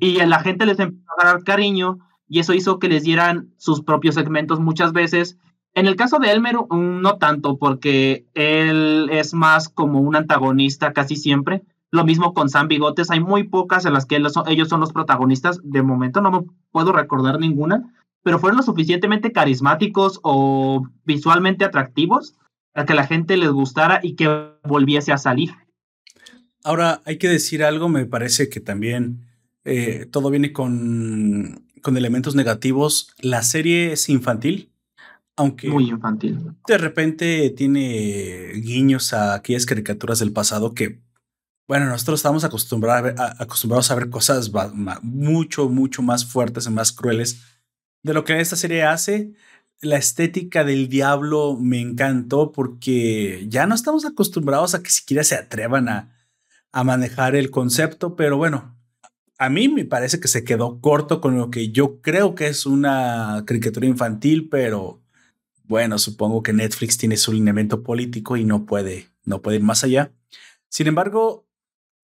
y 0.00 0.16
la 0.16 0.40
gente 0.40 0.66
les 0.66 0.80
empezó 0.80 1.12
a 1.16 1.26
dar 1.26 1.44
cariño 1.44 2.00
y 2.28 2.40
eso 2.40 2.54
hizo 2.54 2.78
que 2.78 2.88
les 2.88 3.02
dieran 3.02 3.52
sus 3.56 3.82
propios 3.82 4.14
segmentos 4.14 4.60
muchas 4.60 4.92
veces. 4.92 5.38
En 5.74 5.86
el 5.86 5.96
caso 5.96 6.18
de 6.18 6.30
Elmer, 6.30 6.56
mm, 6.56 7.00
no 7.00 7.16
tanto, 7.18 7.56
porque 7.58 8.26
él 8.34 9.08
es 9.10 9.34
más 9.34 9.68
como 9.68 10.00
un 10.00 10.16
antagonista 10.16 10.92
casi 10.92 11.16
siempre. 11.16 11.62
Lo 11.90 12.04
mismo 12.04 12.34
con 12.34 12.48
Sam 12.48 12.68
Bigotes, 12.68 13.10
hay 13.10 13.20
muy 13.20 13.44
pocas 13.44 13.86
en 13.86 13.94
las 13.94 14.04
que 14.04 14.20
ellos 14.46 14.68
son 14.68 14.80
los 14.80 14.92
protagonistas. 14.92 15.60
De 15.62 15.82
momento 15.82 16.20
no 16.20 16.30
me 16.30 16.44
puedo 16.70 16.92
recordar 16.92 17.40
ninguna, 17.40 17.94
pero 18.22 18.38
fueron 18.38 18.58
lo 18.58 18.62
suficientemente 18.62 19.32
carismáticos 19.32 20.20
o 20.22 20.86
visualmente 21.04 21.64
atractivos 21.64 22.34
para 22.72 22.84
que 22.84 22.94
la 22.94 23.06
gente 23.06 23.36
les 23.36 23.50
gustara 23.50 24.00
y 24.02 24.16
que 24.16 24.50
volviese 24.64 25.12
a 25.12 25.18
salir. 25.18 25.50
Ahora, 26.64 27.00
hay 27.06 27.16
que 27.16 27.28
decir 27.28 27.64
algo, 27.64 27.88
me 27.88 28.04
parece 28.04 28.50
que 28.50 28.60
también 28.60 29.28
eh, 29.64 30.06
todo 30.10 30.30
viene 30.30 30.52
con 30.52 31.67
con 31.80 31.96
elementos 31.96 32.34
negativos. 32.34 33.14
La 33.20 33.42
serie 33.42 33.92
es 33.92 34.08
infantil, 34.08 34.72
aunque 35.36 35.68
muy 35.68 35.88
infantil. 35.88 36.38
De 36.66 36.78
repente 36.78 37.50
tiene 37.50 38.52
guiños 38.54 39.12
a 39.12 39.34
aquellas 39.34 39.66
caricaturas 39.66 40.18
del 40.18 40.32
pasado 40.32 40.74
que, 40.74 41.00
bueno, 41.66 41.86
nosotros 41.86 42.20
estamos 42.20 42.44
acostumbrados 42.44 42.98
a 42.98 43.02
ver, 43.02 43.14
acostumbrados 43.38 43.90
a 43.90 43.94
ver 43.94 44.10
cosas 44.10 44.50
mucho, 45.02 45.68
mucho 45.68 46.02
más 46.02 46.24
fuertes 46.24 46.66
y 46.66 46.70
más 46.70 46.92
crueles 46.92 47.42
de 48.02 48.14
lo 48.14 48.24
que 48.24 48.40
esta 48.40 48.56
serie 48.56 48.84
hace. 48.84 49.32
La 49.80 49.96
estética 49.96 50.64
del 50.64 50.88
diablo 50.88 51.56
me 51.60 51.80
encantó 51.80 52.50
porque 52.50 53.46
ya 53.48 53.66
no 53.66 53.74
estamos 53.74 54.04
acostumbrados 54.04 54.74
a 54.74 54.82
que 54.82 54.90
siquiera 54.90 55.22
se 55.22 55.36
atrevan 55.36 55.88
a, 55.88 56.16
a 56.72 56.84
manejar 56.84 57.36
el 57.36 57.50
concepto, 57.50 58.16
pero 58.16 58.36
bueno, 58.36 58.77
a 59.38 59.48
mí 59.48 59.68
me 59.68 59.84
parece 59.84 60.20
que 60.20 60.28
se 60.28 60.44
quedó 60.44 60.80
corto 60.80 61.20
con 61.20 61.38
lo 61.38 61.50
que 61.50 61.70
yo 61.70 62.00
creo 62.02 62.34
que 62.34 62.48
es 62.48 62.66
una 62.66 63.44
caricatura 63.46 63.86
infantil, 63.86 64.48
pero 64.48 65.00
bueno, 65.62 65.98
supongo 65.98 66.42
que 66.42 66.52
Netflix 66.52 66.98
tiene 66.98 67.16
su 67.16 67.32
lineamiento 67.32 67.82
político 67.82 68.36
y 68.36 68.44
no 68.44 68.66
puede, 68.66 69.08
no 69.24 69.40
puede 69.40 69.58
ir 69.58 69.62
más 69.62 69.84
allá. 69.84 70.12
Sin 70.68 70.88
embargo, 70.88 71.46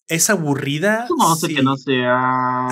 es 0.08 0.30
aburrida. 0.30 1.08
No 1.18 1.36
sé 1.36 1.48
que 1.48 1.64
no 1.64 1.76
sea 1.76 2.68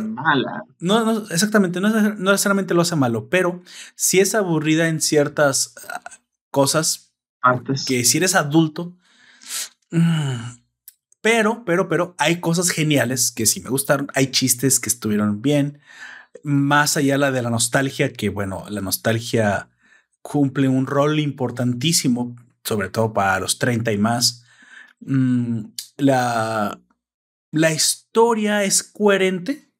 mala. 0.00 0.64
No, 0.78 1.04
no, 1.04 1.24
exactamente, 1.28 1.80
no, 1.80 1.90
no 1.90 2.30
necesariamente 2.32 2.72
lo 2.72 2.82
hace 2.82 2.96
malo, 2.96 3.28
pero 3.28 3.62
sí 3.94 4.20
es 4.20 4.34
aburrida 4.34 4.88
en 4.88 5.00
ciertas 5.02 5.74
ah, 5.92 6.18
cosas. 6.50 7.12
Antes. 7.40 7.84
Que 7.84 8.04
si 8.04 8.18
eres 8.18 8.34
adulto, 8.34 8.96
mm, 9.90 10.58
pero, 11.20 11.64
pero, 11.64 11.88
pero 11.88 12.14
hay 12.18 12.40
cosas 12.40 12.70
geniales 12.70 13.32
que 13.32 13.46
sí 13.46 13.60
me 13.60 13.70
gustaron. 13.70 14.08
Hay 14.14 14.30
chistes 14.30 14.80
que 14.80 14.88
estuvieron 14.88 15.42
bien. 15.42 15.80
más 16.44 16.96
allá 16.96 17.18
la 17.18 17.30
de 17.32 17.42
la 17.42 17.50
nostalgia, 17.50 18.12
que 18.12 18.28
bueno, 18.30 18.64
la 18.70 18.80
nostalgia 18.80 19.70
cumple 20.22 20.68
un 20.68 20.86
rol 20.86 21.20
importantísimo, 21.20 22.36
sobre 22.64 22.90
todo 22.90 23.12
para 23.12 23.40
los 23.40 23.58
30 23.58 23.92
y 23.92 23.98
más. 23.98 24.44
Mm, 25.00 25.66
la, 25.98 26.80
la 27.52 27.72
historia 27.72 28.64
es 28.64 28.82
coherente. 28.82 29.70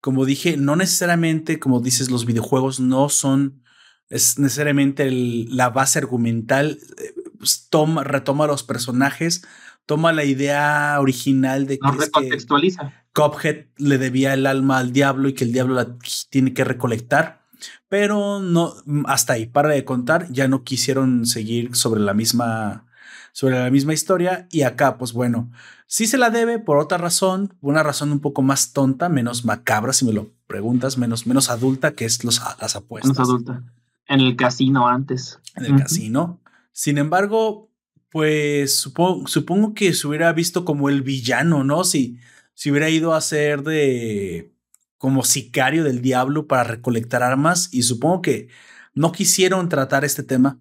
Como 0.00 0.24
dije, 0.24 0.56
no 0.56 0.76
necesariamente, 0.76 1.58
como 1.58 1.80
dices, 1.80 2.10
los 2.10 2.24
videojuegos 2.26 2.80
no 2.80 3.08
son 3.08 3.62
es 4.10 4.38
necesariamente 4.38 5.10
la 5.10 5.70
base 5.70 5.98
argumental. 5.98 6.78
Eh, 6.98 7.14
pues, 7.38 7.68
toma, 7.68 8.04
retoma 8.04 8.46
los 8.46 8.62
personajes, 8.62 9.44
toma 9.88 10.12
la 10.12 10.24
idea 10.24 10.98
original 11.00 11.66
de 11.66 11.78
que, 11.78 11.90
recontextualiza. 11.90 12.92
Cophead 13.14 13.68
le 13.78 13.96
debía 13.96 14.34
el 14.34 14.44
alma 14.44 14.76
al 14.76 14.92
diablo 14.92 15.30
y 15.30 15.32
que 15.32 15.44
el 15.44 15.52
diablo 15.52 15.74
la 15.74 15.96
tiene 16.28 16.52
que 16.52 16.62
recolectar. 16.62 17.46
Pero 17.88 18.38
no, 18.38 18.74
hasta 19.06 19.32
ahí, 19.32 19.46
para 19.46 19.70
de 19.70 19.86
contar, 19.86 20.30
ya 20.30 20.46
no 20.46 20.62
quisieron 20.62 21.24
seguir 21.24 21.74
sobre 21.74 22.02
la 22.02 22.12
misma, 22.12 22.84
sobre 23.32 23.58
la 23.58 23.70
misma 23.70 23.94
historia. 23.94 24.46
Y 24.50 24.60
acá, 24.60 24.98
pues 24.98 25.14
bueno, 25.14 25.50
sí 25.86 26.06
se 26.06 26.18
la 26.18 26.28
debe 26.28 26.58
por 26.58 26.76
otra 26.76 26.98
razón, 26.98 27.54
una 27.62 27.82
razón 27.82 28.12
un 28.12 28.20
poco 28.20 28.42
más 28.42 28.74
tonta, 28.74 29.08
menos 29.08 29.46
macabra, 29.46 29.94
si 29.94 30.04
me 30.04 30.12
lo 30.12 30.32
preguntas, 30.46 30.98
menos, 30.98 31.26
menos 31.26 31.48
adulta, 31.48 31.92
que 31.92 32.04
es 32.04 32.24
los, 32.24 32.42
las 32.60 32.76
apuestas. 32.76 33.16
Menos 33.16 33.26
adulta. 33.26 33.62
En 34.06 34.20
el 34.20 34.36
casino 34.36 34.86
antes. 34.86 35.40
En 35.56 35.64
el 35.64 35.76
casino. 35.76 36.40
Sin 36.72 36.98
embargo, 36.98 37.67
pues 38.10 38.76
supongo, 38.76 39.26
supongo 39.26 39.74
que 39.74 39.92
se 39.92 40.06
hubiera 40.06 40.32
visto 40.32 40.64
como 40.64 40.88
el 40.88 41.02
villano, 41.02 41.64
¿no? 41.64 41.84
Si, 41.84 42.18
si 42.54 42.70
hubiera 42.70 42.88
ido 42.88 43.14
a 43.14 43.20
ser 43.20 43.62
de 43.62 44.52
como 44.98 45.24
sicario 45.24 45.84
del 45.84 46.02
diablo 46.02 46.46
para 46.46 46.64
recolectar 46.64 47.22
armas 47.22 47.68
y 47.72 47.82
supongo 47.82 48.22
que 48.22 48.48
no 48.94 49.12
quisieron 49.12 49.68
tratar 49.68 50.04
este 50.04 50.24
tema. 50.24 50.58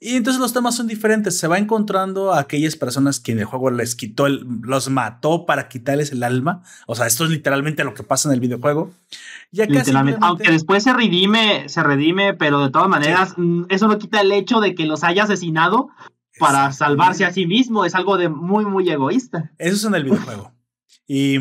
Y 0.00 0.16
entonces 0.16 0.40
los 0.40 0.54
temas 0.54 0.74
son 0.74 0.86
diferentes. 0.86 1.38
Se 1.38 1.48
va 1.48 1.58
encontrando 1.58 2.32
a 2.32 2.40
aquellas 2.40 2.76
personas 2.76 3.20
que 3.20 3.32
en 3.32 3.40
el 3.40 3.44
juego 3.44 3.70
les 3.70 3.94
quitó, 3.94 4.26
el, 4.26 4.46
los 4.62 4.88
mató 4.88 5.44
para 5.44 5.68
quitarles 5.68 6.12
el 6.12 6.22
alma. 6.22 6.62
O 6.86 6.94
sea, 6.94 7.06
esto 7.06 7.24
es 7.24 7.30
literalmente 7.30 7.84
lo 7.84 7.92
que 7.92 8.02
pasa 8.02 8.28
en 8.28 8.34
el 8.34 8.40
videojuego. 8.40 8.90
Y 9.52 9.60
Aunque 10.20 10.50
después 10.50 10.82
se 10.82 10.94
redime, 10.94 11.68
se 11.68 11.82
redime, 11.82 12.32
pero 12.32 12.60
de 12.60 12.70
todas 12.70 12.88
maneras, 12.88 13.34
mm, 13.36 13.64
eso 13.68 13.86
no 13.86 13.98
quita 13.98 14.22
el 14.22 14.32
hecho 14.32 14.60
de 14.60 14.74
que 14.74 14.86
los 14.86 15.04
haya 15.04 15.24
asesinado 15.24 15.90
para 16.38 16.72
salvarse 16.72 17.24
a 17.24 17.32
sí 17.32 17.46
mismo. 17.46 17.84
Es 17.84 17.94
algo 17.94 18.16
de 18.16 18.28
muy, 18.28 18.64
muy 18.64 18.88
egoísta. 18.90 19.52
Eso 19.58 19.76
es 19.76 19.84
en 19.84 19.94
el 19.94 20.04
videojuego. 20.04 20.52
Y 21.06 21.38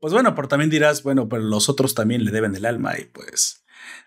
pues 0.00 0.12
bueno, 0.12 0.34
pero 0.34 0.48
también 0.48 0.70
dirás, 0.70 1.02
bueno, 1.02 1.28
pero 1.28 1.42
los 1.42 1.68
otros 1.68 1.94
también 1.94 2.24
le 2.24 2.32
deben 2.32 2.54
el 2.56 2.66
alma 2.66 2.98
y 2.98 3.04
pues 3.04 3.60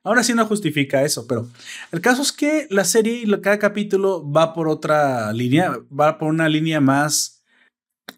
ahora 0.03 0.23
sí 0.23 0.34
no 0.34 0.45
justifica 0.45 1.03
eso, 1.03 1.26
pero 1.27 1.48
el 1.91 2.02
caso 2.02 2.22
es 2.22 2.31
que 2.31 2.68
la 2.69 2.84
serie 2.84 3.23
y 3.23 3.41
cada 3.41 3.60
capítulo 3.60 4.30
va 4.30 4.53
por 4.53 4.68
otra 4.68 5.31
línea, 5.34 5.80
va 5.98 6.18
por 6.18 6.30
una 6.30 6.49
línea 6.49 6.81
más, 6.81 7.44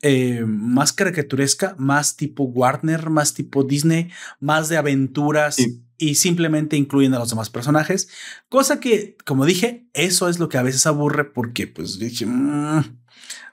eh, 0.01 0.43
más 0.45 0.91
caricaturesca, 0.91 1.75
más 1.77 2.15
tipo 2.15 2.43
Warner, 2.45 3.09
más 3.09 3.33
tipo 3.33 3.63
Disney, 3.63 4.09
más 4.39 4.69
de 4.69 4.77
aventuras. 4.77 5.57
Y 5.97 6.15
simplemente 6.15 6.77
incluyen 6.77 7.13
a 7.13 7.19
los 7.19 7.29
demás 7.29 7.49
personajes, 7.49 8.09
cosa 8.49 8.79
que, 8.79 9.17
como 9.25 9.45
dije, 9.45 9.87
eso 9.93 10.29
es 10.29 10.39
lo 10.39 10.49
que 10.49 10.57
a 10.57 10.63
veces 10.63 10.85
aburre 10.85 11.25
porque, 11.25 11.67
pues 11.67 11.99
dije, 11.99 12.25
mm, 12.25 12.99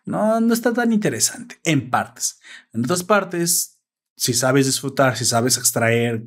no, 0.04 0.40
no 0.40 0.54
está 0.54 0.72
tan 0.72 0.92
interesante 0.92 1.60
en 1.64 1.90
partes. 1.90 2.40
En 2.72 2.84
otras 2.84 3.04
partes, 3.04 3.78
si 4.16 4.34
sabes 4.34 4.66
disfrutar, 4.66 5.16
si 5.16 5.24
sabes 5.24 5.56
extraer 5.56 6.24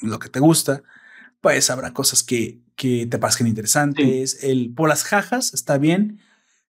lo 0.00 0.18
que 0.18 0.28
te 0.28 0.40
gusta, 0.40 0.82
pues 1.40 1.70
habrá 1.70 1.92
cosas 1.92 2.22
que, 2.22 2.60
que 2.76 3.06
te 3.06 3.18
parezcan 3.18 3.46
interesantes. 3.46 4.42
El 4.42 4.72
por 4.74 4.88
las 4.88 5.04
jajas 5.04 5.54
está 5.54 5.78
bien. 5.78 6.20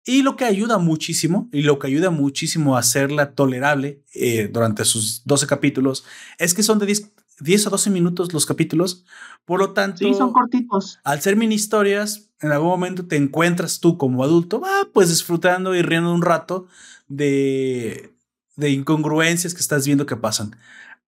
Y 0.05 0.23
lo 0.23 0.37
que 0.37 0.45
ayuda 0.47 0.79
muchísimo, 0.79 1.49
y 1.53 1.62
lo 1.62 1.79
que 1.79 1.89
ayuda 1.89 2.11
muchísimo 2.11 2.77
a 2.77 2.81
hacerla 2.81 3.35
tolerable 3.35 4.03
eh, 4.15 4.49
durante 4.51 4.85
sus 4.85 5.23
12 5.27 5.47
capítulos, 5.47 6.05
es 6.39 6.55
que 6.55 6.62
son 6.62 6.79
de 6.79 6.87
10, 6.87 7.12
10 7.41 7.67
o 7.67 7.71
12 7.71 7.91
minutos 7.91 8.33
los 8.33 8.47
capítulos. 8.47 9.05
Por 9.45 9.61
lo 9.61 9.73
tanto, 9.73 9.99
sí, 9.99 10.15
son 10.15 10.33
cortitos. 10.33 11.01
Al 11.05 11.21
ser 11.21 11.37
mini 11.37 11.55
historias, 11.55 12.31
en 12.41 12.53
algún 12.53 12.69
momento 12.69 13.07
te 13.07 13.17
encuentras 13.17 13.81
tú 13.81 13.99
como 13.99 14.23
adulto, 14.25 14.62
ah, 14.65 14.89
pues 14.93 15.09
disfrutando 15.09 15.75
y 15.75 15.83
riendo 15.83 16.12
un 16.12 16.23
rato 16.23 16.67
de, 17.09 18.15
de 18.57 18.71
incongruencias 18.71 19.55
que 19.55 19.61
estás 19.61 19.87
viendo 19.87 20.07
que 20.07 20.17
pasan. 20.17 20.57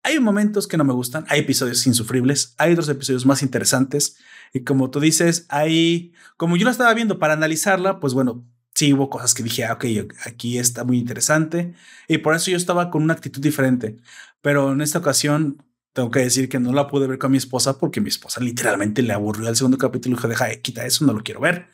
Hay 0.03 0.19
momentos 0.19 0.67
que 0.67 0.77
no 0.77 0.85
me 0.85 0.93
gustan, 0.93 1.25
hay 1.29 1.41
episodios 1.41 1.87
insufribles, 1.87 2.55
hay 2.59 2.73
otros 2.73 2.89
episodios 2.89 3.25
más 3.25 3.43
interesantes 3.43 4.17
y 4.53 4.65
como 4.65 4.91
tú 4.91 4.99
dices, 4.99 5.47
hay, 5.49 6.13
como 6.37 6.57
yo 6.57 6.65
la 6.65 6.73
estaba 6.73 6.93
viendo 6.93 7.21
para 7.21 7.35
analizarla, 7.35 8.01
pues 8.01 8.13
bueno, 8.13 8.45
sí 8.75 8.93
hubo 8.93 9.09
cosas 9.09 9.33
que 9.33 9.45
dije, 9.45 9.65
ah, 9.65 9.75
ok, 9.75 9.85
aquí 10.27 10.59
está 10.59 10.83
muy 10.83 10.99
interesante 10.99 11.75
y 12.09 12.19
por 12.19 12.35
eso 12.35 12.51
yo 12.51 12.57
estaba 12.57 12.91
con 12.91 13.03
una 13.05 13.15
actitud 13.15 13.41
diferente, 13.41 13.97
pero 14.41 14.73
en 14.73 14.81
esta 14.81 14.99
ocasión 14.99 15.63
tengo 15.93 16.11
que 16.11 16.21
decir 16.21 16.49
que 16.49 16.59
no 16.59 16.73
la 16.73 16.87
pude 16.87 17.07
ver 17.07 17.19
con 17.19 17.33
mi 17.33 17.39
esposa 17.39 17.79
porque 17.79 18.01
mi 18.01 18.09
esposa 18.09 18.41
literalmente 18.41 19.03
le 19.03 19.13
aburrió 19.13 19.49
el 19.49 19.57
segundo 19.57 19.79
capítulo 19.79 20.15
y 20.15 20.17
dijo, 20.17 20.29
deja, 20.29 20.55
quita 20.57 20.87
eso, 20.87 21.05
no 21.05 21.13
lo 21.13 21.23
quiero 21.23 21.41
ver. 21.41 21.69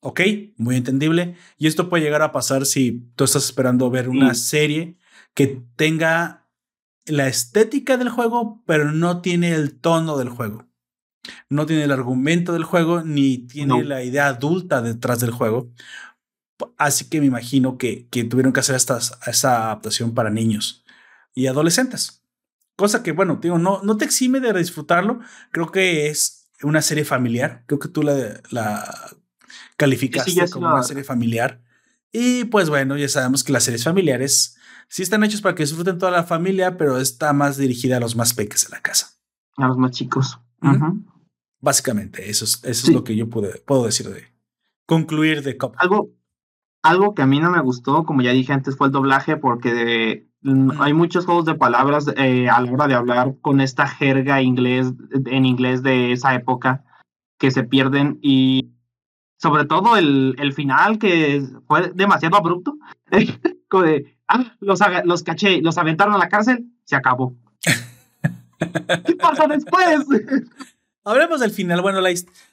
Ok, 0.00 0.20
muy 0.56 0.76
entendible. 0.76 1.36
Y 1.56 1.66
esto 1.66 1.88
puede 1.88 2.04
llegar 2.04 2.22
a 2.22 2.32
pasar 2.32 2.66
si 2.66 3.10
tú 3.16 3.24
estás 3.24 3.44
esperando 3.44 3.90
ver 3.90 4.08
una 4.08 4.34
serie 4.34 4.96
que 5.34 5.62
tenga 5.74 6.46
la 7.06 7.26
estética 7.26 7.96
del 7.96 8.08
juego, 8.08 8.62
pero 8.66 8.92
no 8.92 9.22
tiene 9.22 9.52
el 9.52 9.78
tono 9.78 10.16
del 10.16 10.28
juego. 10.28 10.66
No 11.50 11.66
tiene 11.66 11.84
el 11.84 11.90
argumento 11.90 12.52
del 12.52 12.64
juego, 12.64 13.02
ni 13.02 13.38
tiene 13.38 13.84
la 13.84 14.04
idea 14.04 14.28
adulta 14.28 14.82
detrás 14.82 15.18
del 15.20 15.32
juego. 15.32 15.72
Así 16.76 17.08
que 17.08 17.20
me 17.20 17.26
imagino 17.26 17.76
que, 17.76 18.08
que 18.08 18.24
tuvieron 18.24 18.52
que 18.52 18.60
hacer 18.60 18.76
esta, 18.76 18.98
esta 19.26 19.64
adaptación 19.64 20.14
para 20.14 20.30
niños 20.30 20.84
y 21.34 21.48
adolescentes. 21.48 22.24
Cosa 22.78 23.02
que, 23.02 23.10
bueno, 23.10 23.40
digo, 23.42 23.58
no, 23.58 23.82
no 23.82 23.96
te 23.96 24.04
exime 24.04 24.38
de 24.38 24.52
disfrutarlo. 24.52 25.18
Creo 25.50 25.72
que 25.72 26.06
es 26.06 26.48
una 26.62 26.80
serie 26.80 27.04
familiar. 27.04 27.64
Creo 27.66 27.80
que 27.80 27.88
tú 27.88 28.04
la, 28.04 28.40
la 28.52 28.94
calificaste 29.76 30.48
como 30.48 30.68
una 30.68 30.84
serie 30.84 31.02
familiar. 31.02 31.60
Y 32.12 32.44
pues 32.44 32.70
bueno, 32.70 32.96
ya 32.96 33.08
sabemos 33.08 33.42
que 33.42 33.52
las 33.52 33.64
series 33.64 33.82
familiares 33.82 34.56
sí 34.86 35.02
están 35.02 35.24
hechas 35.24 35.40
para 35.40 35.56
que 35.56 35.64
disfruten 35.64 35.98
toda 35.98 36.12
la 36.12 36.22
familia, 36.22 36.76
pero 36.76 36.98
está 36.98 37.32
más 37.32 37.56
dirigida 37.56 37.96
a 37.96 38.00
los 38.00 38.14
más 38.14 38.32
peques 38.32 38.68
de 38.68 38.76
la 38.76 38.80
casa. 38.80 39.08
A 39.56 39.66
los 39.66 39.76
más 39.76 39.90
chicos. 39.90 40.38
Básicamente, 41.60 42.30
eso 42.30 42.44
es, 42.44 42.62
eso 42.62 42.86
es 42.86 42.94
lo 42.94 43.02
que 43.02 43.16
yo 43.16 43.28
pude, 43.28 43.58
puedo 43.66 43.86
decir 43.86 44.08
de 44.08 44.32
concluir 44.86 45.42
de 45.42 45.56
Cop. 45.56 45.74
Algo, 45.78 46.12
algo 46.84 47.16
que 47.16 47.22
a 47.22 47.26
mí 47.26 47.40
no 47.40 47.50
me 47.50 47.60
gustó, 47.60 48.04
como 48.04 48.22
ya 48.22 48.30
dije 48.30 48.52
antes, 48.52 48.76
fue 48.76 48.86
el 48.86 48.92
doblaje, 48.92 49.36
porque 49.36 49.74
de, 49.74 50.27
hay 50.78 50.92
muchos 50.92 51.26
juegos 51.26 51.44
de 51.44 51.54
palabras 51.54 52.06
eh, 52.16 52.48
a 52.48 52.60
la 52.60 52.72
hora 52.72 52.86
de 52.86 52.94
hablar 52.94 53.34
con 53.40 53.60
esta 53.60 53.86
jerga 53.86 54.40
inglés, 54.40 54.92
en 55.12 55.44
inglés 55.44 55.82
de 55.82 56.12
esa 56.12 56.34
época 56.34 56.84
que 57.38 57.50
se 57.50 57.64
pierden 57.64 58.18
y 58.22 58.70
sobre 59.36 59.64
todo 59.64 59.96
el, 59.96 60.34
el 60.38 60.52
final 60.52 60.98
que 60.98 61.44
fue 61.66 61.92
demasiado 61.94 62.36
abrupto. 62.36 62.76
ah, 64.28 64.56
los, 64.60 64.80
los 65.04 65.22
caché, 65.22 65.60
los 65.62 65.78
aventaron 65.78 66.14
a 66.14 66.18
la 66.18 66.28
cárcel, 66.28 66.66
se 66.84 66.96
acabó. 66.96 67.34
¿Qué 69.06 69.14
pasa 69.16 69.46
después? 69.46 70.06
Hablemos 71.04 71.40
del 71.40 71.52
final. 71.52 71.80
Bueno, 71.80 72.00
la, 72.00 72.10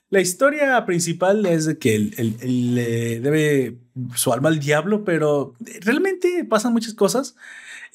la 0.09 0.21
historia 0.21 0.85
principal 0.85 1.45
es 1.45 1.65
de 1.65 1.77
que 1.77 1.95
él, 1.95 2.75
le 2.75 3.19
debe 3.19 3.77
su 4.15 4.31
alma 4.31 4.49
al 4.49 4.59
diablo, 4.59 5.03
pero 5.03 5.55
realmente 5.81 6.45
pasan 6.45 6.73
muchas 6.73 6.93
cosas. 6.93 7.35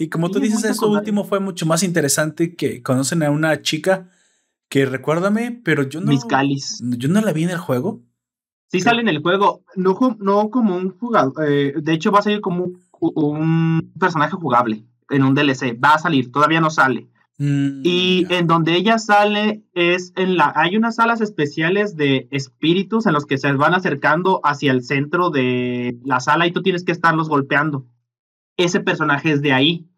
Y 0.01 0.09
como 0.09 0.31
tú 0.31 0.41
dices, 0.41 0.65
eso 0.65 0.89
último 0.89 1.25
fue 1.25 1.41
mucho 1.41 1.67
más 1.67 1.83
interesante 1.83 2.57
que 2.57 2.83
conocen 2.83 3.23
a 3.23 3.31
una 3.31 3.61
chica 3.61 4.09
que 4.71 4.87
recuérdame, 4.87 5.61
pero 5.63 5.83
yo 5.83 6.01
no. 6.01 6.11
Yo 6.97 7.09
no 7.11 7.21
la 7.21 7.35
vi 7.35 7.45
en 7.45 7.51
el 7.51 7.59
juego. 7.59 8.01
Sí 8.69 8.81
sale 8.81 9.03
en 9.03 9.09
el 9.09 9.21
juego, 9.21 9.63
no, 9.77 9.99
no 10.19 10.49
como 10.49 10.75
un 10.75 10.97
jugador. 10.97 11.35
Eh, 11.47 11.75
de 11.77 11.93
hecho, 11.93 12.11
va 12.11 12.21
a 12.21 12.23
salir 12.23 12.41
como 12.41 12.71
un, 12.99 13.93
personaje 14.01 14.37
jugable 14.37 14.87
en 15.11 15.23
un 15.23 15.35
DLC. 15.35 15.79
Va 15.79 15.97
a 15.97 15.99
salir, 15.99 16.33
todavía 16.33 16.63
no 16.63 16.71
sale. 16.71 17.11
Mm, 17.37 17.83
y 17.85 18.27
en 18.31 18.47
donde 18.47 18.77
ella 18.77 18.99
sale 18.99 19.65
es 19.75 20.15
en 20.17 20.39
la. 20.39 20.51
Hay 20.57 20.79
unas 20.79 20.95
salas 20.95 21.21
especiales 21.21 21.95
de 21.95 22.27
espíritus 22.31 23.05
en 23.05 23.13
los 23.13 23.27
que 23.27 23.37
se 23.37 23.53
van 23.53 23.75
acercando 23.75 24.41
hacia 24.45 24.73
el 24.73 24.83
centro 24.83 25.29
de 25.29 25.99
la 26.07 26.21
sala 26.21 26.47
y 26.47 26.53
tú 26.53 26.63
tienes 26.63 26.85
que 26.85 26.93
estarlos 26.93 27.29
golpeando. 27.29 27.87
Ese 28.57 28.81
personaje 28.81 29.33
es 29.33 29.43
de 29.43 29.53
ahí 29.53 29.90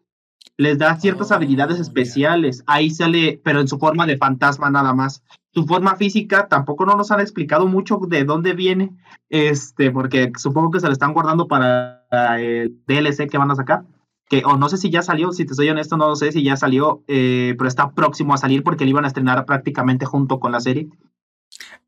les 0.57 0.77
da 0.77 0.99
ciertas 0.99 1.31
oh, 1.31 1.35
habilidades 1.35 1.79
especiales. 1.79 2.63
Ahí 2.67 2.89
sale, 2.89 3.41
pero 3.43 3.59
en 3.59 3.67
su 3.67 3.77
forma 3.77 4.05
de 4.05 4.17
fantasma 4.17 4.69
nada 4.69 4.93
más. 4.93 5.23
Su 5.53 5.65
forma 5.65 5.95
física 5.95 6.47
tampoco 6.47 6.85
no 6.85 6.95
nos 6.95 7.11
han 7.11 7.19
explicado 7.19 7.67
mucho 7.67 7.99
de 8.07 8.23
dónde 8.23 8.53
viene, 8.53 8.95
este, 9.29 9.91
porque 9.91 10.31
supongo 10.37 10.71
que 10.71 10.79
se 10.79 10.87
le 10.87 10.93
están 10.93 11.13
guardando 11.13 11.47
para 11.47 12.03
el 12.39 12.75
DLC 12.87 13.29
que 13.29 13.37
van 13.37 13.51
a 13.51 13.55
sacar, 13.55 13.83
que, 14.27 14.41
o 14.45 14.57
no 14.57 14.67
sé 14.67 14.77
si 14.77 14.89
ya 14.89 15.03
salió, 15.03 15.31
si 15.31 15.45
te 15.45 15.53
soy 15.53 15.69
honesto, 15.69 15.95
no 15.95 16.15
sé 16.15 16.31
si 16.31 16.43
ya 16.43 16.57
salió, 16.57 17.03
eh, 17.07 17.53
pero 17.55 17.67
está 17.67 17.91
próximo 17.91 18.33
a 18.33 18.37
salir 18.37 18.63
porque 18.63 18.83
le 18.83 18.91
iban 18.91 19.05
a 19.05 19.09
estrenar 19.09 19.45
prácticamente 19.45 20.05
junto 20.05 20.39
con 20.39 20.51
la 20.51 20.59
serie. 20.59 20.89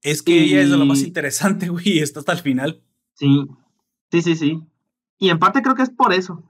Es 0.03 0.22
que 0.22 0.44
ella 0.44 0.61
es 0.61 0.69
lo 0.69 0.86
más 0.86 1.02
interesante, 1.02 1.69
güey, 1.69 1.99
está 1.99 2.19
hasta 2.19 2.34
el 2.34 2.40
final. 2.40 2.84
Sí, 3.15 3.48
sí, 4.11 4.22
sí, 4.22 4.36
sí. 4.36 4.61
Y 5.18 5.30
en 5.30 5.40
parte 5.40 5.64
creo 5.64 5.76
que 5.76 5.84
es 5.84 5.90
por 5.90 6.14
eso. 6.14 6.44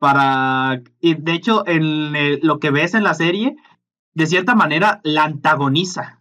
Para. 0.00 0.82
Y 0.98 1.14
de 1.14 1.32
hecho, 1.32 1.62
en 1.68 2.40
lo 2.44 2.58
que 2.58 2.72
ves 2.72 2.94
en 2.94 3.04
la 3.04 3.14
serie, 3.14 3.54
de 4.14 4.26
cierta 4.26 4.56
manera, 4.56 5.00
la 5.04 5.24
antagoniza. 5.24 6.20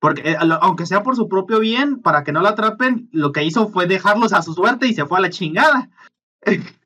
Porque 0.00 0.32
eh, 0.32 0.36
aunque 0.62 0.86
sea 0.86 1.04
por 1.04 1.14
su 1.14 1.28
propio 1.28 1.60
bien, 1.60 2.02
para 2.02 2.24
que 2.24 2.32
no 2.32 2.40
la 2.40 2.48
atrapen, 2.50 3.08
lo 3.12 3.30
que 3.30 3.44
hizo 3.44 3.68
fue 3.68 3.86
dejarlos 3.86 4.32
a 4.32 4.42
su 4.42 4.54
suerte 4.54 4.88
y 4.88 4.94
se 4.94 5.06
fue 5.06 5.18
a 5.18 5.20
la 5.20 5.30
chingada. 5.30 5.90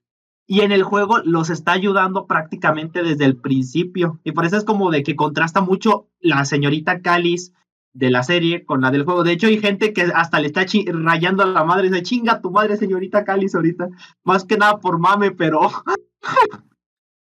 y 0.46 0.60
en 0.60 0.72
el 0.72 0.82
juego 0.82 1.18
los 1.24 1.48
está 1.48 1.72
ayudando 1.72 2.26
prácticamente 2.26 3.02
desde 3.02 3.24
el 3.24 3.36
principio. 3.36 4.20
Y 4.22 4.32
por 4.32 4.44
eso 4.44 4.56
es 4.56 4.64
como 4.64 4.90
de 4.90 5.02
que 5.02 5.16
contrasta 5.16 5.60
mucho 5.60 6.08
la 6.20 6.44
señorita 6.44 7.00
Cáliz 7.00 7.52
de 7.94 8.10
la 8.10 8.22
serie 8.22 8.66
con 8.66 8.82
la 8.82 8.90
del 8.90 9.04
juego. 9.04 9.24
De 9.24 9.32
hecho, 9.32 9.46
hay 9.46 9.60
gente 9.60 9.94
que 9.94 10.02
hasta 10.14 10.38
le 10.38 10.48
está 10.48 10.66
rayando 10.92 11.42
a 11.42 11.46
la 11.46 11.64
madre 11.64 11.88
dice, 11.88 12.02
chinga 12.02 12.42
tu 12.42 12.50
madre, 12.50 12.76
señorita 12.76 13.24
Cáliz, 13.24 13.54
ahorita. 13.54 13.88
Más 14.24 14.44
que 14.44 14.58
nada 14.58 14.78
por 14.78 14.98
mame, 14.98 15.30
pero... 15.30 15.60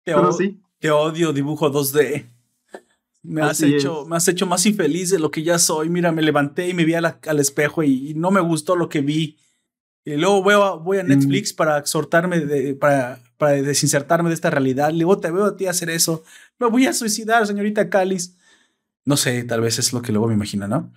te, 0.04 0.14
sí. 0.36 0.60
te 0.78 0.90
odio, 0.90 1.32
dibujo 1.32 1.70
2D. 1.70 2.26
Me 3.22 3.42
has, 3.42 3.60
hecho, 3.60 4.06
me 4.06 4.16
has 4.16 4.28
hecho 4.28 4.46
más 4.46 4.64
infeliz 4.66 5.10
de 5.10 5.18
lo 5.18 5.30
que 5.32 5.42
ya 5.42 5.58
soy. 5.58 5.88
Mira, 5.88 6.12
me 6.12 6.22
levanté 6.22 6.68
y 6.68 6.74
me 6.74 6.84
vi 6.84 6.94
al 6.94 7.40
espejo 7.40 7.82
y, 7.82 8.14
no 8.14 8.30
me 8.30 8.40
gustó 8.40 8.76
lo 8.76 8.88
que 8.88 9.00
vi. 9.00 9.36
Y 10.04 10.14
luego 10.16 10.42
voy 10.42 10.54
a, 10.54 10.70
voy 10.70 10.98
a 10.98 11.04
mm. 11.04 11.08
Netflix 11.08 11.52
para 11.52 11.78
exhortarme, 11.78 12.38
de, 12.38 12.74
para, 12.74 13.18
para 13.36 13.54
desinsertarme 13.54 14.28
de 14.28 14.34
esta 14.36 14.50
realidad. 14.50 14.92
Luego 14.92 15.18
te 15.18 15.32
veo 15.32 15.46
a 15.46 15.56
ti 15.56 15.66
hacer 15.66 15.90
eso. 15.90 16.22
Me 16.60 16.68
voy 16.68 16.86
a 16.86 16.92
suicidar, 16.92 17.44
señorita 17.46 17.90
Cáliz. 17.90 18.36
No 19.04 19.16
sé, 19.16 19.42
tal 19.44 19.60
vez 19.60 19.78
es 19.78 19.92
lo 19.92 20.02
que 20.02 20.12
luego 20.12 20.28
me 20.28 20.34
imagino, 20.34 20.68
¿no? 20.68 20.92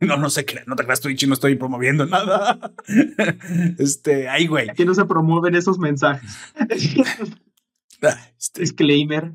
No, 0.06 0.16
no 0.16 0.30
sé 0.30 0.44
qué, 0.46 0.62
no 0.66 0.76
te 0.76 0.84
creas 0.84 1.00
Twitch 1.00 1.22
y 1.22 1.26
no 1.26 1.34
estoy 1.34 1.56
promoviendo 1.56 2.06
nada. 2.06 2.72
Este, 3.78 4.28
ahí, 4.28 4.46
güey. 4.46 4.70
Aquí 4.70 4.84
no 4.84 4.94
se 4.94 5.04
promueven 5.04 5.54
esos 5.54 5.78
mensajes. 5.78 6.30
Este. 8.38 8.62
Disclaimer. 8.62 9.34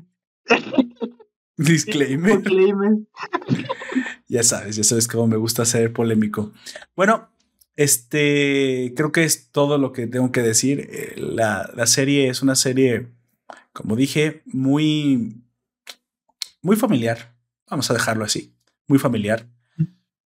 Disclaimer. 1.56 2.42
ya 4.26 4.42
sabes, 4.42 4.74
ya 4.74 4.82
sabes 4.82 5.06
cómo 5.06 5.28
me 5.28 5.36
gusta 5.36 5.64
ser 5.64 5.92
polémico. 5.92 6.52
Bueno, 6.96 7.30
este 7.76 8.92
creo 8.96 9.12
que 9.12 9.22
es 9.22 9.52
todo 9.52 9.78
lo 9.78 9.92
que 9.92 10.08
tengo 10.08 10.32
que 10.32 10.42
decir. 10.42 10.88
Eh, 10.90 11.14
la, 11.16 11.70
la 11.76 11.86
serie 11.86 12.28
es 12.28 12.42
una 12.42 12.56
serie, 12.56 13.12
como 13.72 13.94
dije, 13.94 14.42
muy, 14.46 15.44
muy 16.60 16.74
familiar. 16.74 17.36
Vamos 17.70 17.88
a 17.92 17.94
dejarlo 17.94 18.24
así. 18.24 18.52
Muy 18.88 18.98
familiar. 18.98 19.48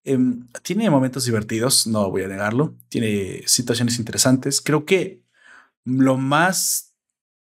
Em, 0.05 0.47
tiene 0.61 0.89
momentos 0.89 1.25
divertidos, 1.25 1.85
no 1.87 2.09
voy 2.09 2.23
a 2.23 2.27
negarlo. 2.27 2.75
Tiene 2.87 3.43
situaciones 3.45 3.99
interesantes. 3.99 4.61
Creo 4.61 4.85
que 4.85 5.21
lo 5.83 6.17
más 6.17 6.95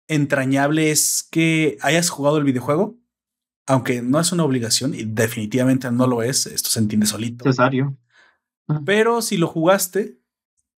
entrañable 0.07 0.91
es 0.91 1.27
que 1.29 1.77
hayas 1.81 2.09
jugado 2.09 2.37
el 2.37 2.45
videojuego 2.45 2.97
aunque 3.65 4.01
no 4.01 4.19
es 4.19 4.31
una 4.31 4.43
obligación 4.43 4.93
y 4.93 5.03
definitivamente 5.03 5.89
no 5.91 6.07
lo 6.07 6.21
es, 6.23 6.45
esto 6.47 6.69
se 6.69 6.79
entiende 6.79 7.05
solito. 7.05 7.45
Necesario. 7.45 7.97
Pero 8.85 9.21
si 9.21 9.37
lo 9.37 9.47
jugaste, 9.47 10.19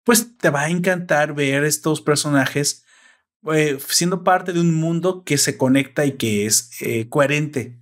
pues 0.04 0.38
te 0.38 0.50
va 0.50 0.62
a 0.62 0.70
encantar 0.70 1.34
ver 1.34 1.64
estos 1.64 2.02
personajes 2.02 2.84
eh, 3.54 3.78
siendo 3.88 4.24
parte 4.24 4.54
de 4.54 4.60
un 4.60 4.74
mundo 4.74 5.24
que 5.24 5.38
se 5.38 5.58
conecta 5.58 6.06
y 6.06 6.14
que 6.14 6.46
es 6.46 6.82
eh, 6.82 7.10
coherente. 7.10 7.80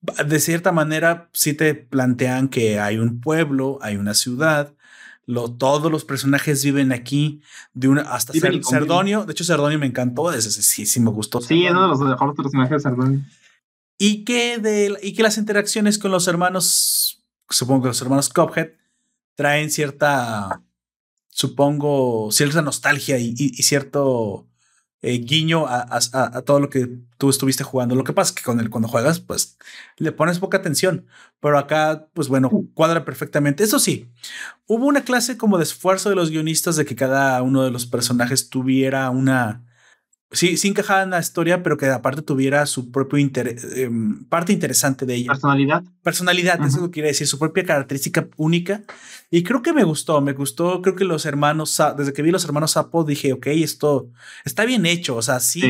De 0.00 0.38
cierta 0.40 0.72
manera, 0.72 1.28
sí 1.32 1.54
te 1.54 1.74
plantean 1.74 2.48
que 2.48 2.78
hay 2.78 2.98
un 2.98 3.20
pueblo, 3.20 3.78
hay 3.82 3.96
una 3.96 4.14
ciudad, 4.14 4.74
lo, 5.26 5.50
todos 5.50 5.90
los 5.90 6.04
personajes 6.04 6.64
viven 6.64 6.92
aquí, 6.92 7.42
de 7.74 7.88
una 7.88 8.02
hasta 8.02 8.32
Cerdonio. 8.32 9.24
De 9.24 9.32
hecho, 9.32 9.44
Cerdonio 9.44 9.78
me 9.78 9.86
encantó, 9.86 10.32
ese, 10.32 10.50
sí, 10.50 10.86
sí 10.86 11.00
me 11.00 11.10
gustó. 11.10 11.40
Sí, 11.40 11.66
es 11.66 11.72
uno 11.72 11.82
de 11.82 11.88
los 11.88 12.00
mejores 12.00 12.36
personajes 12.36 12.70
de 12.82 12.90
Cerdonio 12.90 13.24
y 13.98 14.24
que, 14.24 14.58
de, 14.58 14.96
y 15.02 15.12
que 15.12 15.24
las 15.24 15.36
interacciones 15.36 15.98
con 15.98 16.12
los 16.12 16.28
hermanos, 16.28 17.24
supongo 17.50 17.82
que 17.82 17.88
los 17.88 18.00
hermanos 18.00 18.28
Cuphead, 18.28 18.70
traen 19.34 19.70
cierta, 19.70 20.62
supongo, 21.28 22.30
cierta 22.30 22.62
nostalgia 22.62 23.18
y, 23.18 23.34
cierto 23.62 24.47
eh, 25.00 25.18
guiño 25.18 25.66
a, 25.68 26.00
todo 26.44 26.58
lo 26.60 26.70
que 26.70 26.88
tú 27.18 27.30
estuviste 27.30 27.64
jugando. 27.64 27.94
Lo 27.94 28.04
que 28.04 28.12
pasa 28.12 28.30
es 28.30 28.36
que 28.36 28.42
con 28.42 28.58
el, 28.58 28.70
cuando 28.70 28.88
juegas, 28.88 29.20
pues 29.20 29.56
le 29.96 30.12
pones 30.12 30.38
poca 30.38 30.58
atención, 30.58 31.06
pero 31.40 31.58
acá, 31.58 32.08
pues 32.14 32.28
bueno, 32.28 32.50
cuadra 32.74 33.04
perfectamente. 33.04 33.62
Eso 33.62 33.78
sí, 33.78 34.10
hubo 34.66 34.86
una 34.86 35.02
clase 35.02 35.36
como 35.36 35.58
de 35.58 35.64
esfuerzo 35.64 36.08
de 36.08 36.16
los 36.16 36.30
guionistas 36.30 36.76
de 36.76 36.84
que 36.84 36.96
cada 36.96 37.40
uno 37.42 37.62
de 37.62 37.70
los 37.70 37.86
personajes 37.86 38.50
tuviera 38.50 39.10
una 39.10 39.67
sí, 40.30 40.56
sí 40.56 40.68
encajaba 40.68 41.02
en 41.02 41.10
la 41.10 41.20
historia, 41.20 41.62
pero 41.62 41.76
que 41.76 41.86
aparte 41.86 42.22
tuviera 42.22 42.64
su 42.66 42.90
propio 42.90 43.18
interés, 43.18 43.66
em, 43.76 44.24
parte 44.24 44.52
interesante 44.52 45.06
de 45.06 45.14
ella. 45.14 45.28
Personalidad. 45.28 45.84
Personalidad, 46.02 46.56
eso 46.60 46.76
es 46.76 46.82
lo 46.82 46.88
que 46.88 46.94
quiere 46.94 47.08
decir, 47.08 47.26
su 47.26 47.38
propia 47.38 47.64
característica 47.64 48.28
única. 48.36 48.82
Y 49.30 49.42
creo 49.42 49.62
que 49.62 49.72
me 49.72 49.84
gustó, 49.84 50.20
me 50.20 50.32
gustó, 50.32 50.80
creo 50.80 50.94
que 50.94 51.04
los 51.04 51.26
hermanos, 51.26 51.80
desde 51.96 52.12
que 52.12 52.22
vi 52.22 52.30
los 52.30 52.44
hermanos 52.44 52.72
Sapo, 52.72 53.04
dije, 53.04 53.32
ok, 53.32 53.46
esto 53.48 54.08
está 54.44 54.64
bien 54.64 54.86
hecho, 54.86 55.16
o 55.16 55.22
sea, 55.22 55.40
sí. 55.40 55.60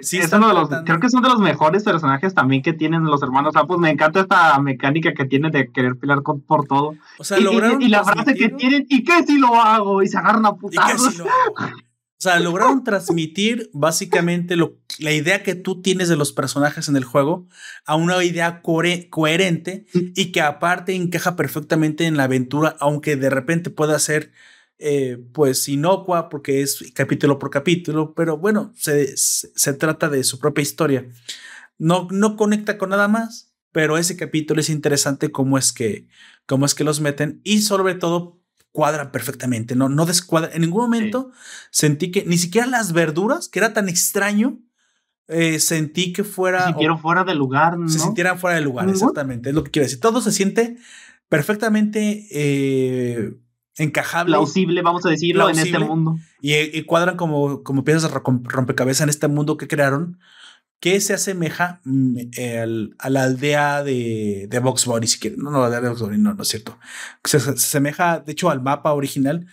sí 0.00 0.18
es 0.18 0.32
uno 0.32 0.48
de 0.48 0.54
los, 0.54 0.68
creo 0.84 1.00
que 1.00 1.06
es 1.06 1.14
uno 1.14 1.22
de 1.22 1.34
los 1.34 1.40
mejores 1.40 1.84
personajes 1.84 2.34
también 2.34 2.62
que 2.62 2.72
tienen 2.72 3.04
los 3.04 3.22
hermanos 3.22 3.54
Sapo. 3.54 3.78
Me 3.78 3.90
encanta 3.90 4.20
esta 4.20 4.58
mecánica 4.60 5.14
que 5.14 5.24
tiene 5.24 5.50
de 5.50 5.70
querer 5.70 5.96
pelear 5.96 6.22
por 6.22 6.66
todo. 6.66 6.94
O 7.18 7.24
sea, 7.24 7.38
lograron. 7.38 7.80
Y, 7.80 7.88
la 7.88 8.04
frase 8.04 8.34
que 8.34 8.48
tienen, 8.50 8.86
¿y 8.88 9.04
qué 9.04 9.22
si 9.26 9.38
lo 9.38 9.54
hago? 9.54 10.02
Y 10.02 10.08
se 10.08 10.18
agarran 10.18 10.46
a 10.46 10.54
putazos. 10.54 11.20
O 11.20 11.24
sea, 12.22 12.38
lograron 12.38 12.84
transmitir 12.84 13.68
básicamente 13.72 14.54
lo, 14.54 14.78
la 15.00 15.10
idea 15.10 15.42
que 15.42 15.56
tú 15.56 15.82
tienes 15.82 16.08
de 16.08 16.14
los 16.14 16.32
personajes 16.32 16.88
en 16.88 16.96
el 16.96 17.02
juego 17.02 17.48
a 17.84 17.96
una 17.96 18.22
idea 18.22 18.62
coherente 18.62 19.86
y 19.92 20.30
que 20.30 20.40
aparte 20.40 20.94
encaja 20.94 21.34
perfectamente 21.34 22.04
en 22.04 22.16
la 22.16 22.24
aventura, 22.24 22.76
aunque 22.78 23.16
de 23.16 23.28
repente 23.28 23.70
pueda 23.70 23.98
ser 23.98 24.30
eh, 24.78 25.18
pues 25.32 25.68
inocua 25.68 26.28
porque 26.28 26.62
es 26.62 26.92
capítulo 26.94 27.40
por 27.40 27.50
capítulo, 27.50 28.14
pero 28.14 28.38
bueno, 28.38 28.72
se, 28.76 29.16
se, 29.16 29.72
trata 29.74 30.08
de 30.08 30.22
su 30.22 30.38
propia 30.38 30.62
historia. 30.62 31.08
No, 31.76 32.06
no 32.12 32.36
conecta 32.36 32.78
con 32.78 32.90
nada 32.90 33.08
más, 33.08 33.52
pero 33.72 33.98
ese 33.98 34.16
capítulo 34.16 34.60
es 34.60 34.70
interesante 34.70 35.32
cómo 35.32 35.58
es 35.58 35.72
que, 35.72 36.06
cómo 36.46 36.66
es 36.66 36.76
que 36.76 36.84
los 36.84 37.00
meten 37.00 37.40
y 37.42 37.62
sobre 37.62 37.96
todo 37.96 38.41
cuadra 38.72 39.12
perfectamente, 39.12 39.76
no, 39.76 39.88
no 39.88 40.06
descuadra. 40.06 40.50
En 40.52 40.62
ningún 40.62 40.82
momento 40.82 41.30
sentí 41.70 42.10
que 42.10 42.24
ni 42.24 42.38
siquiera 42.38 42.66
las 42.66 42.92
verduras, 42.92 43.48
que 43.48 43.58
era 43.58 43.72
tan 43.72 43.88
extraño, 43.88 44.58
eh, 45.28 45.60
sentí 45.60 46.12
que 46.12 46.24
fuera. 46.24 46.60
Se 46.60 46.66
sintieron 46.68 46.98
fuera 46.98 47.24
de 47.24 47.34
lugar, 47.34 47.78
¿no? 47.78 47.88
Se 47.88 47.98
sintieran 47.98 48.38
fuera 48.38 48.56
de 48.56 48.62
lugar, 48.62 48.88
exactamente. 48.88 49.50
Es 49.50 49.54
lo 49.54 49.62
que 49.62 49.70
quiero 49.70 49.84
decir. 49.84 50.00
Todo 50.00 50.20
se 50.20 50.32
siente 50.32 50.76
perfectamente 51.28 52.26
eh, 52.30 53.34
encajable. 53.76 54.32
Plausible, 54.32 54.82
vamos 54.82 55.06
a 55.06 55.10
decirlo, 55.10 55.48
en 55.48 55.58
este 55.58 55.78
mundo. 55.78 56.16
Y, 56.40 56.82
cuadran 56.82 57.16
como, 57.16 57.62
como 57.62 57.84
piezas 57.84 58.02
de 58.02 58.20
rompecabezas 58.44 59.02
en 59.02 59.08
este 59.10 59.28
mundo 59.28 59.56
que 59.56 59.68
crearon 59.68 60.18
que 60.82 61.00
se 61.00 61.14
asemeja 61.14 61.80
mm, 61.84 62.16
a 62.98 63.08
la 63.08 63.22
aldea 63.22 63.84
de, 63.84 64.48
de 64.50 64.58
Box 64.58 64.84
Bunny, 64.84 65.06
si 65.06 65.20
quieren. 65.20 65.38
No, 65.38 65.52
no, 65.52 65.70
de 65.70 65.88
Box 65.88 66.00
Bunny, 66.00 66.18
no, 66.18 66.34
no 66.34 66.42
es 66.42 66.48
cierto. 66.48 66.76
Se, 67.22 67.36
asemeja, 67.36 68.18
de 68.18 68.32
hecho, 68.32 68.50
al 68.50 68.60
mapa 68.60 68.92
original 68.92 69.46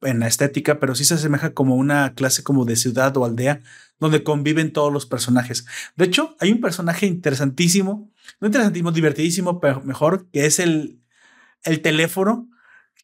en 0.00 0.20
la 0.20 0.26
estética, 0.26 0.80
pero 0.80 0.94
sí 0.94 1.04
se 1.04 1.12
asemeja 1.12 1.52
como 1.52 1.76
una 1.76 2.14
clase 2.14 2.42
como 2.42 2.64
de 2.64 2.76
ciudad 2.76 3.14
o 3.18 3.26
aldea 3.26 3.60
donde 3.98 4.24
conviven 4.24 4.72
todos 4.72 4.90
los 4.90 5.04
personajes. 5.04 5.66
De 5.96 6.06
hecho, 6.06 6.34
hay 6.40 6.50
un 6.50 6.62
personaje 6.62 7.04
interesantísimo, 7.04 8.10
no 8.40 8.46
interesantísimo, 8.46 8.90
divertidísimo, 8.90 9.60
pero 9.60 9.82
mejor, 9.82 10.30
que 10.30 10.46
es 10.46 10.58
el, 10.60 10.98
el 11.62 11.82
teléfono 11.82 12.48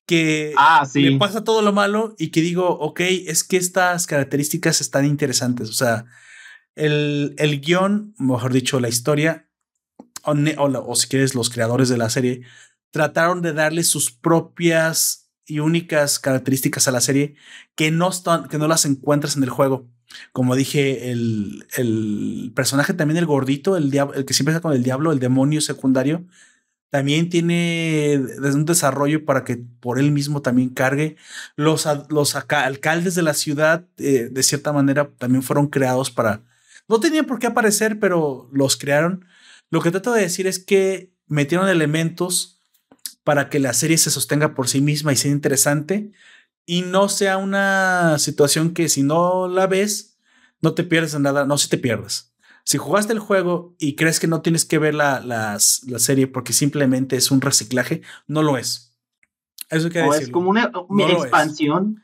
que 0.07 0.55
ah, 0.57 0.87
sí. 0.91 1.03
le 1.03 1.19
pasa 1.19 1.45
todo 1.45 1.61
lo 1.61 1.75
malo 1.75 2.15
y 2.19 2.31
que 2.31 2.41
digo, 2.41 2.71
ok, 2.71 3.01
es 3.01 3.45
que 3.45 3.59
estas 3.59 4.07
características 4.07 4.81
están 4.81 5.05
interesantes. 5.05 5.69
O 5.69 5.75
sea, 5.75 6.07
el, 6.77 7.35
el 7.39 7.61
guion, 7.61 8.15
mejor 8.19 8.53
dicho, 8.53 8.79
la 8.79 8.89
historia, 8.89 9.49
o, 10.23 10.33
o, 10.33 10.95
si 10.95 11.09
quieres, 11.09 11.35
los 11.35 11.51
creadores 11.51 11.89
de 11.89 11.99
la 11.99 12.11
serie, 12.11 12.43
trataron 12.91 13.43
de 13.43 13.53
darle 13.53 13.83
sus 13.83 14.11
propias 14.11 15.31
y 15.47 15.61
únicas 15.61 16.19
características 16.19 16.89
a 16.89 16.93
la 16.93 17.01
serie 17.01 17.35
que 17.75 17.91
no, 17.91 18.09
están, 18.09 18.49
que 18.49 18.59
no 18.59 18.69
las 18.69 18.85
encuentras 18.85 19.37
en 19.37 19.43
el 19.43 19.51
juego. 19.51 19.89
Como 20.33 20.55
dije, 20.55 21.11
el, 21.11 21.67
el 21.77 22.53
personaje 22.55 22.95
también, 22.95 23.19
el 23.19 23.27
gordito, 23.27 23.77
el, 23.77 23.93
el 24.15 24.25
que 24.25 24.35
siempre 24.35 24.53
está 24.55 24.63
con 24.63 24.73
el 24.73 24.83
diablo, 24.83 25.13
el 25.13 25.19
demonio 25.19 25.61
secundario, 25.61 26.27
también 26.91 27.29
tiene 27.29 28.21
un 28.39 28.65
desarrollo 28.65 29.25
para 29.25 29.45
que 29.45 29.57
por 29.57 29.99
él 29.99 30.13
mismo 30.13 30.41
también 30.43 30.71
cargue. 30.71 31.17
Los, 31.57 31.87
los 32.09 32.37
alcaldes 32.37 33.15
de 33.15 33.23
la 33.23 33.35
ciudad, 33.35 33.85
eh, 33.99 34.29
de 34.31 34.43
cierta 34.43 34.73
manera, 34.73 35.11
también 35.19 35.43
fueron 35.43 35.67
creados 35.67 36.11
para 36.11 36.43
no 36.89 37.01
tenían 37.01 37.27
por 37.27 37.39
qué 37.39 37.47
aparecer, 37.47 37.99
pero 37.99 38.49
los 38.53 38.77
crearon. 38.77 39.27
Lo 39.71 39.81
que 39.81 39.91
trato 39.91 40.13
de 40.13 40.23
decir 40.23 40.47
es 40.47 40.59
que 40.59 41.13
metieron 41.27 41.69
elementos 41.69 42.61
para 43.25 43.49
que 43.49 43.59
la 43.59 43.73
serie 43.73 43.99
se 43.99 44.11
sostenga 44.11 44.55
por 44.55 44.69
sí 44.69 44.81
misma 44.81 45.13
y 45.13 45.17
sea 45.17 45.33
interesante 45.33 46.13
y 46.65 46.83
no 46.83 47.09
sea 47.09 47.37
una 47.37 48.19
situación 48.19 48.73
que 48.73 48.89
si 48.89 49.03
no 49.03 49.49
la 49.49 49.67
ves, 49.67 50.19
no 50.61 50.75
te 50.75 50.85
pierdes 50.85 51.19
nada, 51.19 51.45
no 51.45 51.59
si 51.59 51.69
te 51.69 51.79
pierdes. 51.79 52.33
Si 52.65 52.79
jugaste 52.79 53.13
el 53.13 53.21
juego 53.21 53.75
y 53.79 53.95
crees 53.95 54.19
que 54.19 54.27
no 54.27 54.43
tienes 54.43 54.65
que 54.65 54.79
ver 54.79 54.95
la, 54.95 55.21
la 55.21 55.59
serie 55.59 56.27
porque 56.27 56.53
simplemente 56.53 57.17
es 57.17 57.31
un 57.31 57.41
reciclaje, 57.41 58.03
no 58.27 58.43
lo 58.43 58.59
es. 58.59 58.87
Eso 59.69 59.89
quiere 59.89 60.09
decir. 60.09 60.25
Es 60.25 60.31
como 60.31 60.51
una, 60.51 60.71
expansión. 61.11 62.03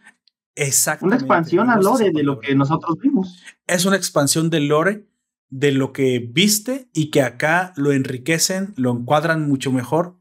Exactamente. 0.54 1.24
Una 1.24 1.34
expansión 1.34 1.70
al 1.70 1.82
lore 1.82 2.10
de 2.12 2.22
lo 2.22 2.38
que 2.38 2.54
nosotros 2.54 2.98
vimos. 3.00 3.42
Es 3.66 3.84
una 3.84 3.96
expansión 3.96 4.50
del 4.50 4.68
lore 4.68 5.06
de 5.48 5.72
lo 5.72 5.92
que 5.92 6.18
viste 6.18 6.88
y 6.92 7.10
que 7.10 7.22
acá 7.22 7.72
lo 7.76 7.92
enriquecen, 7.92 8.72
lo 8.76 8.90
encuadran 8.90 9.46
mucho 9.46 9.70
mejor 9.70 10.16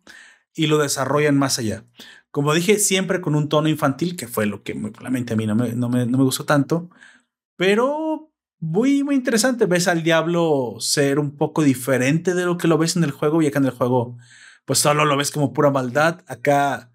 y 0.53 0.67
lo 0.67 0.77
desarrollan 0.77 1.37
más 1.37 1.57
allá. 1.57 1.85
Como 2.31 2.53
dije, 2.53 2.79
siempre 2.79 3.21
con 3.21 3.35
un 3.35 3.49
tono 3.49 3.67
infantil, 3.69 4.15
que 4.15 4.27
fue 4.27 4.45
lo 4.45 4.63
que 4.63 4.73
probablemente 4.73 5.33
a 5.33 5.35
mí 5.35 5.45
no 5.45 5.55
me, 5.55 5.73
no 5.73 5.89
me, 5.89 6.05
no 6.05 6.17
me 6.17 6.23
gustó 6.23 6.45
tanto, 6.45 6.89
pero 7.55 8.31
muy, 8.59 9.03
muy 9.03 9.15
interesante. 9.15 9.65
Ves 9.65 9.87
al 9.87 10.03
diablo 10.03 10.75
ser 10.79 11.19
un 11.19 11.35
poco 11.35 11.63
diferente 11.63 12.33
de 12.33 12.45
lo 12.45 12.57
que 12.57 12.67
lo 12.67 12.77
ves 12.77 12.95
en 12.95 13.03
el 13.03 13.11
juego 13.11 13.41
y 13.41 13.47
acá 13.47 13.59
en 13.59 13.65
el 13.65 13.71
juego, 13.71 14.17
pues 14.65 14.79
solo 14.79 15.05
lo 15.05 15.17
ves 15.17 15.31
como 15.31 15.53
pura 15.53 15.71
maldad. 15.71 16.21
Acá 16.27 16.90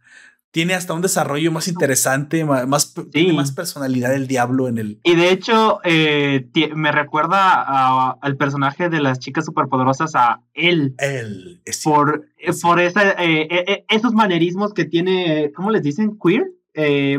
tiene 0.57 0.73
hasta 0.73 0.95
un 0.95 1.03
desarrollo 1.03 1.53
más 1.53 1.69
interesante, 1.69 2.43
más, 2.47 2.95
tiene 3.13 3.35
más 3.35 3.53
personalidad 3.53 4.15
el 4.15 4.27
diablo 4.27 4.69
en 4.69 4.79
el. 4.79 5.01
Y 5.05 5.15
de 5.15 5.31
hecho, 5.31 5.81
eh, 5.85 6.49
me 6.75 6.93
recuerda 6.93 8.13
al 8.13 8.37
personaje 8.39 8.89
de 8.89 9.03
las 9.03 9.19
chicas 9.19 9.45
superpoderosas, 9.45 10.15
a 10.15 10.41
él. 10.55 10.95
Él. 10.97 11.61
por, 11.85 12.25
eh, 12.39 12.53
por 12.63 12.81
esa, 12.81 13.03
eh, 13.23 13.85
esos 13.91 14.15
manerismos 14.15 14.73
que 14.73 14.87
tiene, 14.87 15.53
¿cómo 15.55 15.71
les 15.71 15.83
dicen? 15.83 16.17
Queer. 16.19 16.47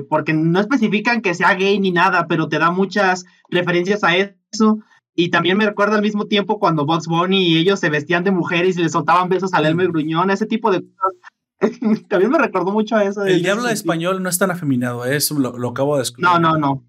porque 0.09 0.33
no 0.33 0.59
especifican 0.59 1.21
que 1.21 1.35
sea 1.35 1.53
gay 1.53 1.79
ni 1.79 1.91
nada, 1.91 2.25
pero 2.27 2.49
te 2.49 2.57
da 2.57 2.71
muchas 2.71 3.23
referencias 3.51 4.03
a 4.03 4.17
eso. 4.17 4.79
Y 5.13 5.29
también 5.29 5.59
me 5.59 5.67
recuerda 5.67 5.95
al 5.95 6.01
mismo 6.01 6.25
tiempo 6.25 6.57
cuando 6.57 6.87
Bugs 6.87 7.05
Bunny 7.05 7.49
y 7.49 7.57
ellos 7.59 7.79
se 7.79 7.91
vestían 7.91 8.23
de 8.23 8.31
mujeres 8.31 8.79
y 8.79 8.81
le 8.81 8.89
soltaban 8.89 9.29
besos 9.29 9.53
al 9.53 9.67
Elmer 9.67 9.89
Gruñón, 9.89 10.31
ese 10.31 10.47
tipo 10.47 10.71
de 10.71 10.79
cosas 10.79 11.13
También 12.09 12.31
me 12.31 12.37
recordó 12.37 12.71
mucho 12.71 12.95
a 12.95 13.03
eso. 13.03 13.25
El 13.25 13.41
diablo 13.41 13.63
de 13.63 13.73
español 13.73 14.21
no 14.21 14.29
es 14.29 14.37
tan 14.37 14.51
afeminado, 14.51 15.05
eso 15.05 15.37
lo, 15.39 15.69
acabo 15.69 15.95
de 15.95 16.01
descubrir. 16.01 16.25
No, 16.25 16.39
no, 16.39 16.57
no. 16.57 16.83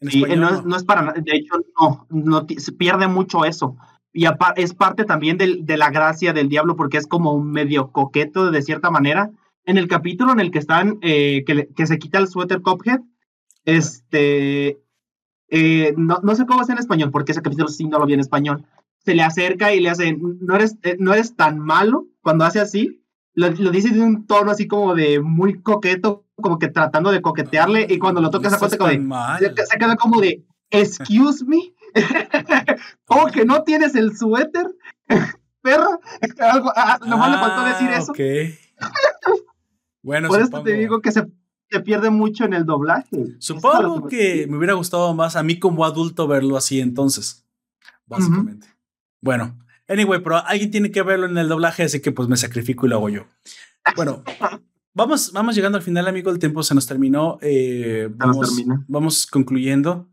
no, 0.00 0.76
es 0.76 0.84
para 0.84 1.02
nada. 1.02 1.20
De 1.20 1.36
hecho, 1.36 1.54
no, 1.80 2.06
no, 2.10 2.46
se 2.56 2.72
pierde 2.72 3.08
mucho 3.08 3.44
eso. 3.44 3.76
Y 4.12 4.26
es 4.56 4.74
parte 4.74 5.04
también 5.04 5.38
de 5.38 5.76
la 5.76 5.90
gracia 5.90 6.32
del 6.32 6.48
diablo 6.48 6.76
porque 6.76 6.98
es 6.98 7.06
como 7.06 7.32
un 7.32 7.50
medio 7.50 7.90
coqueto 7.90 8.50
de 8.50 8.62
cierta 8.62 8.90
manera. 8.90 9.30
En 9.64 9.78
el 9.78 9.88
capítulo 9.88 10.32
en 10.32 10.40
el 10.40 10.50
que 10.50 10.58
están, 10.58 10.98
eh, 11.00 11.44
que, 11.44 11.86
se 11.86 11.98
quita 11.98 12.18
el 12.18 12.28
suéter 12.28 12.60
Cophead, 12.60 13.00
este, 13.64 14.78
eh, 15.48 15.94
no, 15.96 16.20
no, 16.22 16.34
sé 16.34 16.44
cómo 16.44 16.62
es 16.62 16.68
en 16.68 16.78
español, 16.78 17.10
porque 17.10 17.32
ese 17.32 17.42
capítulo 17.42 17.68
sí 17.68 17.86
no 17.86 17.98
lo 17.98 18.06
vi 18.06 18.12
en 18.12 18.20
español. 18.20 18.66
Se 19.04 19.14
le 19.14 19.22
acerca 19.22 19.72
y 19.72 19.80
le 19.80 19.88
hace, 19.88 20.16
no 20.16 20.54
eres, 20.54 20.76
eh, 20.82 20.96
no 20.98 21.14
eres 21.14 21.34
tan 21.34 21.58
malo 21.58 22.06
cuando 22.20 22.44
hace 22.44 22.60
así, 22.60 23.03
lo, 23.34 23.50
dice 23.70 23.90
de 23.90 24.00
un 24.00 24.26
tono 24.26 24.50
así 24.50 24.66
como 24.66 24.94
de 24.94 25.20
muy 25.20 25.60
coqueto, 25.60 26.24
como 26.36 26.58
que 26.58 26.68
tratando 26.68 27.10
de 27.10 27.20
coquetearle, 27.20 27.86
y 27.88 27.98
cuando 27.98 28.20
lo 28.20 28.30
toca 28.30 28.48
esa 28.48 28.58
cosa 28.58 28.78
como 28.78 28.90
de, 28.90 28.98
se, 29.38 29.78
queda 29.78 29.96
como 29.96 30.20
de, 30.20 30.44
excuse 30.70 31.44
me, 31.44 31.72
¿cómo 33.04 33.26
que 33.32 33.44
no 33.44 33.62
tienes 33.62 33.94
el 33.94 34.16
suéter? 34.16 34.74
Perra, 35.62 35.98
algo, 36.40 36.72
ah, 36.76 36.98
nomás 37.06 37.30
le 37.30 37.38
faltó 37.38 37.64
decir 37.64 37.88
ah, 37.88 37.96
eso. 37.96 38.12
bueno, 40.02 40.28
Por 40.28 40.40
eso 40.40 40.62
te 40.62 40.74
digo 40.74 41.00
que 41.00 41.10
se, 41.10 41.26
se, 41.70 41.80
pierde 41.80 42.10
mucho 42.10 42.44
en 42.44 42.52
el 42.52 42.66
doblaje. 42.66 43.08
Supongo 43.38 44.06
que 44.06 44.46
me 44.46 44.58
hubiera 44.58 44.74
gustado 44.74 45.14
más 45.14 45.36
a 45.36 45.42
mí 45.42 45.58
como 45.58 45.86
adulto 45.86 46.28
verlo 46.28 46.58
así 46.58 46.80
entonces, 46.80 47.46
básicamente. 48.04 48.66
Bueno, 49.22 49.56
Anyway, 49.88 50.20
pero 50.20 50.44
alguien 50.44 50.70
tiene 50.70 50.90
que 50.90 51.02
verlo 51.02 51.26
en 51.26 51.36
el 51.36 51.48
doblaje, 51.48 51.82
así 51.82 52.00
que 52.00 52.12
pues 52.12 52.28
me 52.28 52.36
sacrifico 52.36 52.86
y 52.86 52.88
lo 52.88 52.96
hago 52.96 53.08
yo. 53.08 53.26
Bueno, 53.96 54.24
vamos, 54.94 55.32
vamos 55.32 55.54
llegando 55.54 55.76
al 55.76 55.84
final, 55.84 56.08
amigo. 56.08 56.30
El 56.30 56.38
tiempo 56.38 56.62
se 56.62 56.74
nos 56.74 56.86
terminó. 56.86 57.38
Eh, 57.42 58.08
vamos, 58.12 58.62
vamos 58.88 59.26
concluyendo. 59.26 60.08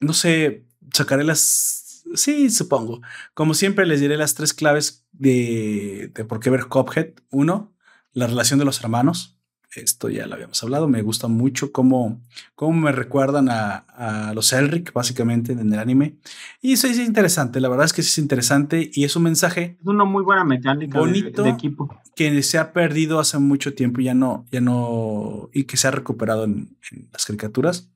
No 0.00 0.12
sé, 0.12 0.66
sacaré 0.92 1.24
las. 1.24 2.04
Sí, 2.14 2.50
supongo. 2.50 3.00
Como 3.32 3.54
siempre, 3.54 3.86
les 3.86 4.00
diré 4.00 4.16
las 4.16 4.34
tres 4.34 4.54
claves 4.54 5.04
de, 5.12 6.12
de 6.14 6.24
por 6.24 6.38
qué 6.38 6.50
ver 6.50 6.66
Cophead. 6.66 7.14
Uno, 7.30 7.74
la 8.12 8.26
relación 8.28 8.58
de 8.58 8.64
los 8.64 8.80
hermanos 8.80 9.33
esto 9.76 10.08
ya 10.08 10.26
lo 10.26 10.34
habíamos 10.34 10.62
hablado, 10.62 10.88
me 10.88 11.02
gusta 11.02 11.28
mucho 11.28 11.72
cómo, 11.72 12.20
cómo 12.54 12.80
me 12.80 12.92
recuerdan 12.92 13.48
a, 13.50 14.32
los 14.34 14.52
Elric, 14.52 14.92
básicamente, 14.92 15.52
en 15.52 15.72
el 15.72 15.78
anime. 15.78 16.16
Y 16.60 16.72
eso 16.72 16.86
es 16.86 16.98
interesante, 16.98 17.60
la 17.60 17.68
verdad 17.68 17.86
es 17.86 17.92
que 17.92 18.00
es 18.00 18.18
interesante 18.18 18.90
y 18.92 19.04
es 19.04 19.16
un 19.16 19.24
mensaje. 19.24 19.76
Es 19.80 19.86
una 19.86 20.04
muy 20.04 20.22
buena 20.22 20.44
mecánica 20.44 20.98
bonito 20.98 21.42
de, 21.42 21.50
equipo. 21.50 21.88
Que 22.16 22.42
se 22.42 22.58
ha 22.58 22.72
perdido 22.72 23.20
hace 23.20 23.38
mucho 23.38 23.74
tiempo 23.74 24.00
y 24.00 24.04
ya 24.04 24.14
no, 24.14 24.46
ya 24.50 24.60
no, 24.60 25.50
y 25.52 25.64
que 25.64 25.76
se 25.76 25.88
ha 25.88 25.90
recuperado 25.90 26.44
en, 26.44 26.76
en 26.90 27.08
las 27.12 27.24
caricaturas. 27.24 27.90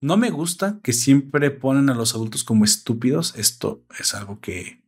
No 0.00 0.16
me 0.16 0.30
gusta 0.30 0.78
que 0.82 0.92
siempre 0.92 1.50
ponen 1.50 1.90
a 1.90 1.94
los 1.94 2.14
adultos 2.14 2.44
como 2.44 2.64
estúpidos. 2.64 3.34
Esto 3.36 3.82
es 3.98 4.14
algo 4.14 4.40
que 4.40 4.82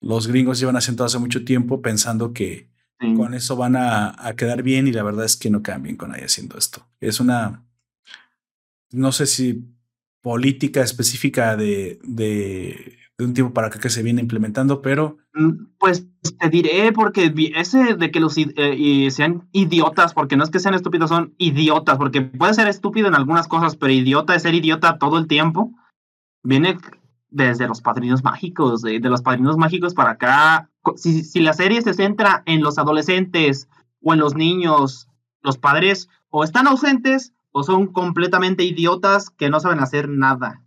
los 0.00 0.26
gringos 0.28 0.60
llevan 0.60 0.76
haciendo 0.76 1.04
hace 1.04 1.18
mucho 1.18 1.44
tiempo 1.44 1.82
pensando 1.82 2.32
que 2.32 2.73
con 3.16 3.34
eso 3.34 3.56
van 3.56 3.76
a, 3.76 4.34
quedar 4.36 4.62
bien 4.62 4.86
y 4.86 4.92
la 4.92 5.02
verdad 5.02 5.24
es 5.24 5.36
que 5.36 5.50
no 5.50 5.62
quedan 5.62 5.82
bien 5.82 5.96
con 5.96 6.10
nadie 6.10 6.24
haciendo 6.24 6.56
esto. 6.56 6.86
Es 7.00 7.20
una, 7.20 7.64
no 8.90 9.12
sé 9.12 9.26
si 9.26 9.64
política 10.22 10.82
específica 10.82 11.56
de, 11.56 11.98
de, 12.02 12.98
un 13.18 13.34
tiempo 13.34 13.52
para 13.52 13.66
acá 13.68 13.78
que 13.78 13.90
se 13.90 14.02
viene 14.02 14.22
implementando, 14.22 14.82
pero... 14.82 15.18
Mm, 15.34 15.66
pues 15.78 16.06
te 16.38 16.48
diré, 16.48 16.92
porque 16.92 17.32
ese 17.54 17.94
de 17.94 18.10
que 18.10 18.20
los 18.20 18.36
eh, 18.38 19.08
sean 19.10 19.48
idiotas, 19.52 20.14
porque 20.14 20.36
no 20.36 20.44
es 20.44 20.50
que 20.50 20.60
sean 20.60 20.74
estúpidos, 20.74 21.10
son 21.10 21.34
idiotas, 21.38 21.96
porque 21.98 22.22
puede 22.22 22.54
ser 22.54 22.68
estúpido 22.68 23.08
en 23.08 23.14
algunas 23.14 23.48
cosas, 23.48 23.76
pero 23.76 23.92
idiota 23.92 24.34
es 24.34 24.42
ser 24.42 24.54
idiota 24.54 24.98
todo 24.98 25.18
el 25.18 25.26
tiempo, 25.26 25.72
viene 26.42 26.78
desde 27.34 27.66
los 27.66 27.80
padrinos 27.80 28.22
mágicos, 28.22 28.82
de, 28.82 29.00
los 29.00 29.22
padrinos 29.22 29.56
mágicos 29.56 29.92
para 29.92 30.10
acá. 30.10 30.70
Si, 30.96 31.24
si, 31.24 31.40
la 31.40 31.52
serie 31.52 31.82
se 31.82 31.94
centra 31.94 32.42
en 32.46 32.62
los 32.62 32.78
adolescentes 32.78 33.68
o 34.02 34.12
en 34.12 34.20
los 34.20 34.34
niños, 34.34 35.08
los 35.42 35.58
padres 35.58 36.08
o 36.30 36.44
están 36.44 36.66
ausentes 36.66 37.32
o 37.52 37.62
son 37.62 37.86
completamente 37.86 38.64
idiotas 38.64 39.30
que 39.30 39.50
no 39.50 39.60
saben 39.60 39.80
hacer 39.80 40.08
nada. 40.08 40.62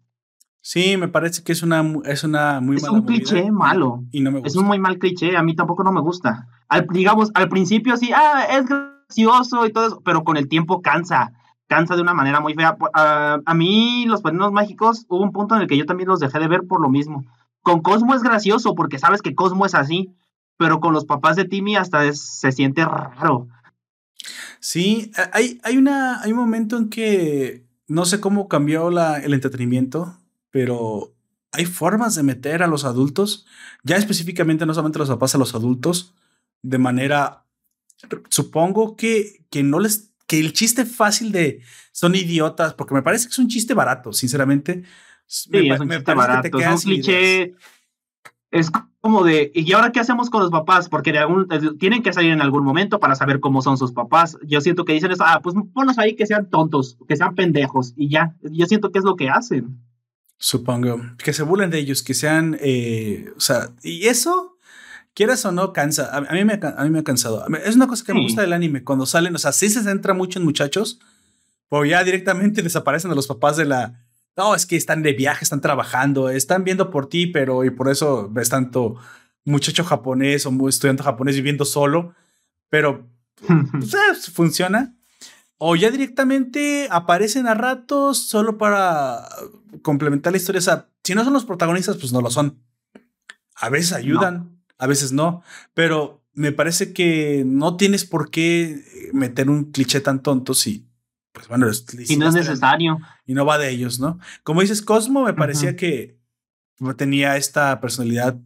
Sí, 0.61 0.97
me 0.97 1.07
parece 1.07 1.43
que 1.43 1.51
es 1.51 1.63
una, 1.63 1.83
es 2.05 2.23
una 2.23 2.59
muy 2.59 2.77
es 2.77 2.83
un 2.83 3.03
cliché 3.03 3.51
malo. 3.51 4.03
Y 4.11 4.21
no 4.21 4.31
me 4.31 4.39
gusta. 4.39 4.47
Es 4.49 4.55
un 4.55 4.65
muy 4.65 4.79
mal 4.79 4.97
cliché, 4.97 5.37
a 5.37 5.43
mí 5.43 5.55
tampoco 5.55 5.83
no 5.83 5.91
me 5.91 6.01
gusta. 6.01 6.47
Al, 6.67 6.87
digamos, 6.87 7.31
al 7.35 7.47
principio 7.47 7.95
sí, 7.95 8.11
ah, 8.13 8.45
es 8.51 8.65
gracioso 8.65 9.65
y 9.65 9.71
todo 9.71 9.87
eso, 9.87 10.01
pero 10.03 10.23
con 10.23 10.37
el 10.37 10.47
tiempo 10.49 10.81
cansa 10.81 11.31
cansa 11.67 11.95
de 11.95 12.01
una 12.01 12.13
manera 12.13 12.39
muy 12.39 12.53
fea. 12.53 12.77
a 12.93 13.53
mí 13.53 14.05
los 14.07 14.21
padrinos 14.21 14.51
mágicos 14.51 15.05
hubo 15.09 15.21
un 15.21 15.31
punto 15.31 15.55
en 15.55 15.61
el 15.61 15.67
que 15.67 15.77
yo 15.77 15.85
también 15.85 16.09
los 16.09 16.19
dejé 16.19 16.39
de 16.39 16.47
ver 16.47 16.65
por 16.65 16.81
lo 16.81 16.89
mismo. 16.89 17.25
Con 17.67 17.81
Cosmo 17.81 18.15
es 18.15 18.23
gracioso 18.23 18.75
porque 18.75 18.97
sabes 18.97 19.21
que 19.21 19.35
Cosmo 19.35 19.65
es 19.65 19.75
así, 19.75 20.15
pero 20.55 20.79
con 20.79 20.93
los 20.93 21.03
papás 21.03 21.35
de 21.35 21.43
Timmy 21.43 21.75
hasta 21.75 22.13
se 22.13 22.53
siente 22.53 22.85
raro. 22.85 23.49
Sí, 24.61 25.11
hay, 25.33 25.59
hay, 25.63 25.75
una, 25.75 26.21
hay 26.21 26.31
un 26.31 26.37
momento 26.37 26.77
en 26.77 26.89
que 26.89 27.65
no 27.85 28.05
sé 28.05 28.21
cómo 28.21 28.47
cambió 28.47 28.89
la, 28.89 29.19
el 29.19 29.33
entretenimiento, 29.33 30.17
pero 30.49 31.13
hay 31.51 31.65
formas 31.65 32.15
de 32.15 32.23
meter 32.23 32.63
a 32.63 32.67
los 32.67 32.85
adultos, 32.85 33.45
ya 33.83 33.97
específicamente 33.97 34.65
no 34.65 34.73
solamente 34.73 34.99
los 34.99 35.09
papás, 35.09 35.35
a 35.35 35.37
los 35.37 35.53
adultos, 35.53 36.13
de 36.61 36.77
manera, 36.77 37.43
supongo 38.29 38.95
que, 38.95 39.45
que 39.49 39.61
no 39.61 39.81
les 39.81 40.13
que 40.25 40.39
el 40.39 40.53
chiste 40.53 40.85
fácil 40.85 41.33
de 41.33 41.61
son 41.91 42.15
idiotas, 42.15 42.73
porque 42.75 42.93
me 42.93 43.01
parece 43.01 43.25
que 43.25 43.31
es 43.31 43.39
un 43.39 43.49
chiste 43.49 43.73
barato, 43.73 44.13
sinceramente. 44.13 44.83
Sí, 45.27 45.69
es 45.69 45.79
un 45.79 45.89
chiste 45.89 46.13
barato, 46.13 46.57
es 46.57 46.67
un 46.67 46.79
cliché. 46.79 47.53
Es 48.49 48.71
como 49.01 49.25
de, 49.25 49.51
¿y 49.53 49.71
ahora 49.73 49.91
qué 49.91 49.99
hacemos 49.99 50.29
con 50.29 50.41
los 50.41 50.51
papás? 50.51 50.87
Porque 50.87 51.11
de 51.11 51.19
algún, 51.19 51.47
tienen 51.77 52.01
que 52.01 52.13
salir 52.13 52.31
en 52.31 52.41
algún 52.41 52.63
momento 52.63 52.99
para 52.99 53.13
saber 53.15 53.41
cómo 53.41 53.61
son 53.61 53.77
sus 53.77 53.91
papás. 53.91 54.37
Yo 54.43 54.61
siento 54.61 54.85
que 54.85 54.93
dicen 54.93 55.11
eso, 55.11 55.23
ah, 55.25 55.41
pues 55.43 55.55
ponlos 55.73 55.97
ahí 55.97 56.15
que 56.15 56.25
sean 56.25 56.49
tontos, 56.49 56.97
que 57.07 57.17
sean 57.17 57.35
pendejos, 57.35 57.93
y 57.97 58.09
ya. 58.09 58.35
Yo 58.41 58.65
siento 58.65 58.91
que 58.91 58.99
es 58.99 59.05
lo 59.05 59.17
que 59.17 59.29
hacen. 59.29 59.81
Supongo. 60.37 61.01
Que 61.17 61.33
se 61.33 61.43
burlen 61.43 61.69
de 61.69 61.79
ellos, 61.79 62.03
que 62.03 62.13
sean, 62.13 62.57
eh, 62.61 63.31
o 63.35 63.39
sea, 63.39 63.69
y 63.83 64.07
eso 64.07 64.57
quieras 65.13 65.43
o 65.45 65.51
no, 65.51 65.73
cansa. 65.73 66.15
A, 66.15 66.21
mí, 66.33 66.45
me, 66.45 66.59
a 66.61 66.83
mí 66.83 66.89
me 66.89 66.99
ha 66.99 67.03
cansado. 67.03 67.45
Es 67.65 67.75
una 67.75 67.87
cosa 67.87 68.05
que 68.05 68.13
me 68.13 68.21
gusta 68.21 68.41
del 68.41 68.53
anime. 68.53 68.83
Cuando 68.83 69.05
salen, 69.05 69.35
o 69.35 69.39
sea, 69.39 69.51
sí 69.51 69.69
se 69.69 69.83
centra 69.83 70.13
mucho 70.13 70.39
en 70.39 70.45
muchachos, 70.45 70.99
pero 71.69 71.83
ya 71.83 72.03
directamente 72.03 72.61
desaparecen 72.63 73.11
a 73.11 73.15
los 73.15 73.27
papás 73.27 73.57
de 73.57 73.65
la, 73.65 74.06
no, 74.37 74.53
es 74.53 74.65
que 74.65 74.75
están 74.75 75.01
de 75.01 75.13
viaje, 75.13 75.43
están 75.43 75.61
trabajando, 75.61 76.29
están 76.29 76.63
viendo 76.63 76.91
por 76.91 77.09
ti, 77.09 77.27
pero 77.27 77.65
y 77.65 77.71
por 77.71 77.89
eso 77.89 78.29
ves 78.31 78.49
tanto 78.49 78.95
muchacho 79.43 79.83
japonés 79.83 80.45
o 80.45 80.69
estudiante 80.69 81.03
japonés 81.03 81.35
viviendo 81.35 81.65
solo, 81.65 82.13
pero 82.69 83.09
pues, 83.45 84.29
funciona. 84.31 84.93
O 85.57 85.75
ya 85.75 85.89
directamente 85.89 86.87
aparecen 86.91 87.47
a 87.47 87.55
ratos 87.55 88.27
solo 88.27 88.59
para 88.59 89.27
complementar 89.81 90.31
la 90.31 90.37
historia. 90.37 90.59
O 90.59 90.61
sea, 90.61 90.89
si 91.03 91.15
no 91.15 91.23
son 91.23 91.33
los 91.33 91.45
protagonistas, 91.45 91.97
pues 91.97 92.13
no 92.13 92.21
lo 92.21 92.29
son. 92.29 92.61
A 93.55 93.69
veces 93.69 93.93
ayudan, 93.93 94.61
a 94.77 94.85
veces 94.85 95.11
no, 95.13 95.41
pero 95.73 96.21
me 96.33 96.51
parece 96.51 96.93
que 96.93 97.43
no 97.43 97.75
tienes 97.75 98.05
por 98.05 98.29
qué 98.29 99.09
meter 99.13 99.49
un 99.49 99.71
cliché 99.71 99.99
tan 99.99 100.21
tonto 100.21 100.53
si 100.53 100.86
pues 101.37 101.47
bueno, 101.49 101.67
y 102.07 102.17
no 102.17 102.29
es 102.29 102.33
necesario. 102.33 102.97
Y 103.27 103.35
no 103.35 103.45
va 103.45 103.59
de 103.59 103.69
ellos, 103.69 103.99
¿no? 103.99 104.19
Como 104.41 104.61
dices, 104.61 104.81
Cosmo 104.81 105.23
me 105.23 105.35
parecía 105.35 105.75
que 105.75 106.17
tenía 106.95 107.37
esta 107.37 107.79
personalidad 107.79 108.39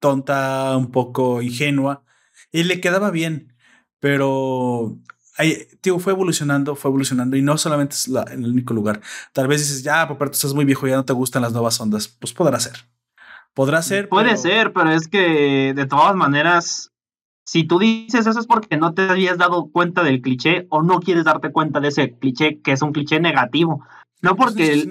tonta, 0.00 0.76
un 0.76 0.90
poco 0.90 1.42
ingenua, 1.42 2.02
y 2.50 2.64
le 2.64 2.80
quedaba 2.80 3.12
bien, 3.12 3.54
pero 4.00 4.98
ahí, 5.36 5.68
tío, 5.80 6.00
fue 6.00 6.12
evolucionando, 6.12 6.74
fue 6.74 6.88
evolucionando, 6.88 7.36
y 7.36 7.42
no 7.42 7.56
solamente 7.56 7.94
es 7.94 8.08
la, 8.08 8.22
el 8.24 8.44
único 8.44 8.74
lugar. 8.74 9.00
Tal 9.32 9.46
vez 9.46 9.60
dices, 9.60 9.84
ya, 9.84 10.08
pero 10.08 10.28
tú 10.28 10.34
estás 10.34 10.54
muy 10.54 10.64
viejo, 10.64 10.88
ya 10.88 10.96
no 10.96 11.04
te 11.04 11.12
gustan 11.12 11.42
las 11.42 11.52
nuevas 11.52 11.80
ondas. 11.80 12.08
Pues 12.08 12.32
podrá 12.32 12.58
ser. 12.58 12.84
Podrá 13.54 13.80
ser. 13.80 14.08
Puede 14.08 14.36
ser, 14.36 14.72
pero 14.72 14.90
es 14.90 15.06
que 15.06 15.72
de 15.72 15.86
todas 15.86 16.16
maneras, 16.16 16.90
si 17.44 17.64
tú 17.64 17.78
dices 17.78 18.26
eso 18.26 18.40
es 18.40 18.46
porque 18.46 18.76
no 18.76 18.94
te 18.94 19.02
habías 19.02 19.38
dado 19.38 19.70
cuenta 19.70 20.02
del 20.02 20.22
cliché 20.22 20.66
o 20.70 20.82
no 20.82 21.00
quieres 21.00 21.24
darte 21.24 21.52
cuenta 21.52 21.80
de 21.80 21.88
ese 21.88 22.18
cliché 22.18 22.60
que 22.60 22.72
es 22.72 22.82
un 22.82 22.92
cliché 22.92 23.20
negativo. 23.20 23.84
No 24.22 24.36
porque 24.36 24.88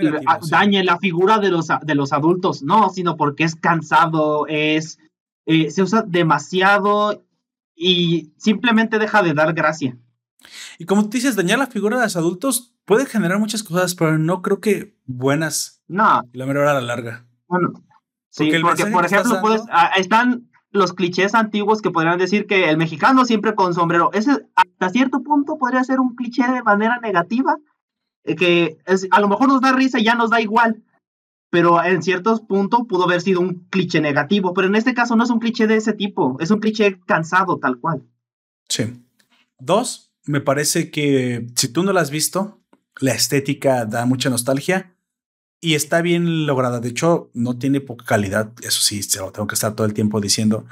dañe 0.50 0.84
la 0.84 1.00
figura 1.00 1.40
de 1.40 1.50
los, 1.50 1.68
de 1.82 1.96
los 1.96 2.14
adultos, 2.14 2.62
no, 2.62 2.90
sino 2.92 3.18
porque 3.18 3.44
es 3.44 3.56
cansado, 3.56 4.46
es 4.48 5.00
eh, 5.46 5.72
se 5.72 5.82
usa 5.82 6.04
demasiado 6.08 7.26
y 7.76 8.32
simplemente 8.38 9.00
deja 9.00 9.24
de 9.24 9.34
dar 9.34 9.54
gracia. 9.54 9.98
Y 10.78 10.86
como 10.86 11.04
tú 11.04 11.10
dices, 11.10 11.36
dañar 11.36 11.60
la 11.60 11.68
figura 11.68 11.98
de 11.98 12.04
los 12.04 12.16
adultos 12.16 12.76
puede 12.86 13.06
generar 13.06 13.40
muchas 13.40 13.64
cosas, 13.64 13.96
pero 13.96 14.18
no 14.18 14.42
creo 14.42 14.60
que 14.60 14.96
buenas. 15.06 15.84
No. 15.88 16.22
La 16.34 16.46
menor 16.46 16.68
a 16.68 16.74
la 16.74 16.82
larga. 16.82 17.26
Bueno, 17.48 17.74
sí, 18.30 18.52
porque, 18.62 18.86
por 18.86 19.06
ejemplo, 19.06 19.42
ah, 19.72 19.92
están 19.98 20.50
los 20.74 20.94
clichés 20.94 21.36
antiguos 21.36 21.82
que 21.82 21.92
podrían 21.92 22.18
decir 22.18 22.48
que 22.48 22.70
el 22.70 22.78
mexicano 22.78 23.26
siempre 23.26 23.56
con 23.56 23.74
sombrero. 23.74 24.10
Ese 24.12 24.32
hasta 24.56 24.90
cierto 24.90 25.22
punto 25.22 25.58
podría 25.58 25.84
ser 25.84 26.00
un 26.00 26.16
cliché 26.16 26.44
de 26.52 26.64
manera 26.64 27.00
negativa, 27.00 27.58
eh, 28.26 28.36
que 28.36 28.78
a 29.12 29.22
lo 29.22 29.28
mejor 29.30 29.48
nos 29.48 29.62
da 29.62 29.72
risa 29.72 30.00
y 30.00 30.06
ya 30.06 30.16
nos 30.16 30.32
da 30.32 30.42
igual, 30.42 30.84
pero 31.52 31.82
en 31.84 32.02
ciertos 32.02 32.42
puntos 32.42 32.82
pudo 32.90 33.04
haber 33.04 33.22
sido 33.22 33.40
un 33.40 33.68
cliché 33.70 34.02
negativo, 34.02 34.54
pero 34.54 34.68
en 34.68 34.76
este 34.76 34.96
caso 34.96 35.16
no 35.16 35.24
es 35.24 35.30
un 35.30 35.40
cliché 35.40 35.68
de 35.68 35.76
ese 35.76 35.94
tipo, 35.94 36.38
es 36.40 36.50
un 36.50 36.60
cliché 36.60 37.00
cansado 37.06 37.60
tal 37.60 37.78
cual. 37.78 38.04
Sí. 38.68 39.06
Dos, 39.60 40.12
me 40.26 40.42
parece 40.42 40.90
que 40.90 41.48
si 41.56 41.72
tú 41.72 41.84
no 41.84 41.94
la 41.94 42.02
has 42.02 42.10
visto, 42.10 42.60
la 43.00 43.14
estética 43.14 43.86
da 43.86 44.06
mucha 44.06 44.32
nostalgia 44.32 44.93
y 45.64 45.76
está 45.76 46.02
bien 46.02 46.46
lograda. 46.46 46.82
De 46.82 46.90
hecho, 46.90 47.32
no 47.34 47.58
tiene 47.58 47.80
poca 47.80 48.04
calidad. 48.04 48.52
Eso 48.62 48.82
sí, 48.82 49.02
se 49.02 49.20
lo 49.20 49.32
tengo 49.32 49.48
que 49.48 49.56
estar 49.56 49.74
todo 49.74 49.88
el 49.88 49.94
tiempo 49.94 50.20
diciendo. 50.20 50.66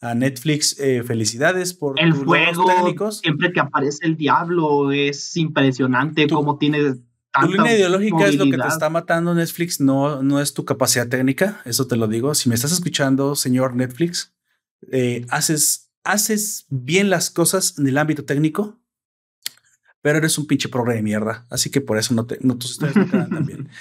A 0.00 0.14
Netflix, 0.14 0.78
eh, 0.78 1.02
felicidades 1.02 1.74
por 1.74 2.00
el 2.00 2.12
juego. 2.12 2.66
Técnicos. 2.66 3.18
Siempre 3.18 3.52
que 3.52 3.58
aparece 3.58 4.06
el 4.06 4.16
diablo 4.16 4.92
es 4.92 5.36
impresionante 5.36 6.28
cómo 6.28 6.56
tiene. 6.56 6.94
Tu 7.40 7.48
línea 7.48 7.76
ideológica 7.76 8.28
es 8.28 8.36
lo 8.36 8.44
que 8.44 8.56
te 8.56 8.68
está 8.68 8.88
matando 8.88 9.34
Netflix, 9.34 9.80
no, 9.80 10.22
no 10.22 10.40
es 10.40 10.54
tu 10.54 10.64
capacidad 10.64 11.08
técnica. 11.08 11.60
Eso 11.64 11.88
te 11.88 11.96
lo 11.96 12.06
digo. 12.06 12.32
Si 12.36 12.48
me 12.48 12.54
estás 12.54 12.70
escuchando, 12.70 13.34
señor 13.34 13.74
Netflix, 13.74 14.32
eh, 14.92 15.26
haces, 15.30 15.90
haces 16.04 16.66
bien 16.68 17.10
las 17.10 17.30
cosas 17.30 17.76
en 17.76 17.88
el 17.88 17.98
ámbito 17.98 18.24
técnico, 18.24 18.78
pero 20.00 20.18
eres 20.18 20.38
un 20.38 20.46
pinche 20.46 20.68
programa 20.68 20.94
de 20.94 21.02
mierda. 21.02 21.44
Así 21.50 21.70
que 21.70 21.80
por 21.80 21.98
eso 21.98 22.14
no, 22.14 22.24
te, 22.24 22.38
no 22.40 22.56
tus 22.56 22.80
no 22.80 22.92
quedan 22.92 23.30
tan 23.30 23.44
bien. 23.44 23.68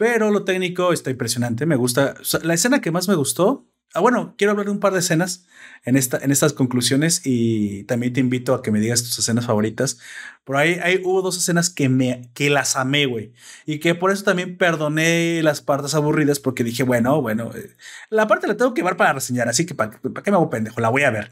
Pero 0.00 0.30
lo 0.30 0.44
técnico 0.44 0.94
está 0.94 1.10
impresionante. 1.10 1.66
Me 1.66 1.76
gusta. 1.76 2.14
la 2.42 2.54
escena 2.54 2.80
que 2.80 2.90
más 2.90 3.06
me 3.06 3.16
gustó. 3.16 3.68
Ah, 3.92 4.00
bueno, 4.00 4.34
quiero 4.38 4.52
hablar 4.52 4.64
de 4.64 4.72
un 4.72 4.80
par 4.80 4.94
de 4.94 5.00
escenas 5.00 5.46
en, 5.84 5.94
esta, 5.94 6.16
en 6.16 6.30
estas 6.30 6.54
conclusiones 6.54 7.20
y 7.26 7.84
también 7.84 8.14
te 8.14 8.20
invito 8.20 8.54
a 8.54 8.62
que 8.62 8.70
me 8.70 8.80
digas 8.80 9.02
tus 9.02 9.18
escenas 9.18 9.44
favoritas. 9.44 9.98
Por 10.42 10.56
ahí 10.56 10.80
hay, 10.82 11.02
hubo 11.04 11.20
dos 11.20 11.36
escenas 11.36 11.68
que, 11.68 11.90
me, 11.90 12.30
que 12.32 12.48
las 12.48 12.76
amé, 12.76 13.04
güey. 13.04 13.34
Y 13.66 13.78
que 13.78 13.94
por 13.94 14.10
eso 14.10 14.24
también 14.24 14.56
perdoné 14.56 15.42
las 15.42 15.60
partes 15.60 15.94
aburridas 15.94 16.40
porque 16.40 16.64
dije, 16.64 16.82
bueno, 16.82 17.20
bueno, 17.20 17.50
eh, 17.54 17.76
la 18.08 18.26
parte 18.26 18.46
la 18.46 18.56
tengo 18.56 18.72
que 18.72 18.82
ver 18.82 18.96
para 18.96 19.12
reseñar, 19.12 19.50
así 19.50 19.66
que 19.66 19.74
¿para, 19.74 20.00
qué 20.00 20.30
me 20.30 20.38
hago 20.38 20.48
pendejo? 20.48 20.80
La 20.80 20.88
voy 20.88 21.02
a 21.02 21.10
ver. 21.10 21.30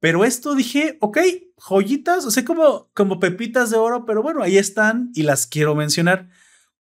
Pero 0.00 0.24
esto 0.24 0.54
dije, 0.54 0.96
ok, 1.02 1.18
joyitas, 1.58 2.24
o 2.24 2.30
sea, 2.30 2.42
como, 2.42 2.88
como 2.94 3.20
pepitas 3.20 3.68
de 3.68 3.76
oro, 3.76 4.06
pero 4.06 4.22
bueno, 4.22 4.42
ahí 4.42 4.56
están 4.56 5.10
y 5.14 5.24
las 5.24 5.46
quiero 5.46 5.74
mencionar. 5.74 6.30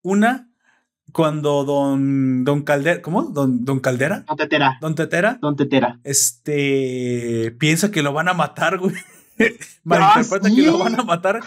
Una 0.04 0.51
cuando 1.12 1.64
don, 1.64 2.44
don 2.44 2.64
Caldera, 2.64 3.02
¿cómo? 3.02 3.24
Don, 3.24 3.66
don 3.66 3.80
Caldera. 3.80 4.24
Don 4.28 4.38
Tetera. 4.38 4.78
Don 4.82 4.96
Tetera. 4.96 5.40
Don 5.42 5.56
Tetera. 5.56 6.00
Este, 6.04 7.56
piensa 7.60 7.92
que 7.92 8.02
lo 8.02 8.14
van 8.14 8.30
a 8.30 8.34
matar, 8.34 8.78
güey. 8.78 8.96
Malinterpreta 9.84 10.48
¿Ah, 10.48 10.56
que 10.56 10.62
lo 10.62 10.78
van 10.78 11.00
a 11.00 11.04
matar. 11.04 11.40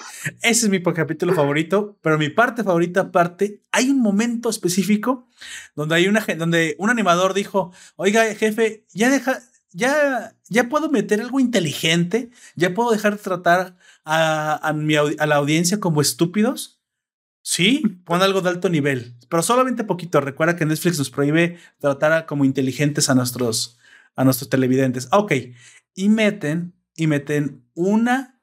Ese 0.43 0.66
es 0.66 0.69
mi 0.69 0.82
capítulo 0.82 1.35
favorito, 1.35 1.97
pero 2.03 2.19
mi 2.19 2.28
parte 2.28 2.65
favorita 2.65 3.01
aparte, 3.01 3.62
hay 3.73 3.91
un 3.91 4.01
momento 4.01 4.49
específico 4.51 5.28
donde 5.74 5.97
hay 5.97 6.09
una 6.09 6.24
donde 6.36 6.77
un 6.78 6.91
animador 6.91 7.35
dijo, 7.35 7.73
"Oiga, 7.97 8.24
jefe, 8.35 8.85
ya 8.93 9.11
deja 9.11 9.41
ya 9.73 10.35
ya 10.49 10.69
puedo 10.69 10.89
meter 10.91 11.20
algo 11.20 11.41
inteligente, 11.41 12.31
ya 12.57 12.74
puedo 12.74 12.91
dejar 12.91 13.16
de 13.16 13.23
tratar 13.23 13.77
a, 14.05 14.69
a, 14.69 14.73
mi, 14.73 14.97
a 14.97 15.27
la 15.27 15.36
audiencia 15.36 15.81
como 15.81 16.01
estúpidos." 16.01 16.81
Sí, 17.47 17.82
pon 18.07 18.23
algo 18.23 18.41
de 18.41 18.49
alto 18.49 18.70
nivel, 18.70 19.16
pero 19.35 19.43
solamente 19.43 19.82
poquito. 19.82 20.20
Recuerda 20.20 20.55
que 20.55 20.65
Netflix 20.65 20.97
nos 20.97 21.11
prohíbe 21.11 21.59
tratar 21.81 22.24
como 22.24 22.44
inteligentes 22.44 23.11
a 23.11 23.16
nuestros, 23.16 23.81
a 24.15 24.23
nuestros 24.23 24.48
televidentes. 24.48 25.09
Ok, 25.11 25.32
y 25.93 26.09
meten, 26.09 26.73
y 26.94 27.09
meten 27.09 27.65
una 27.74 28.39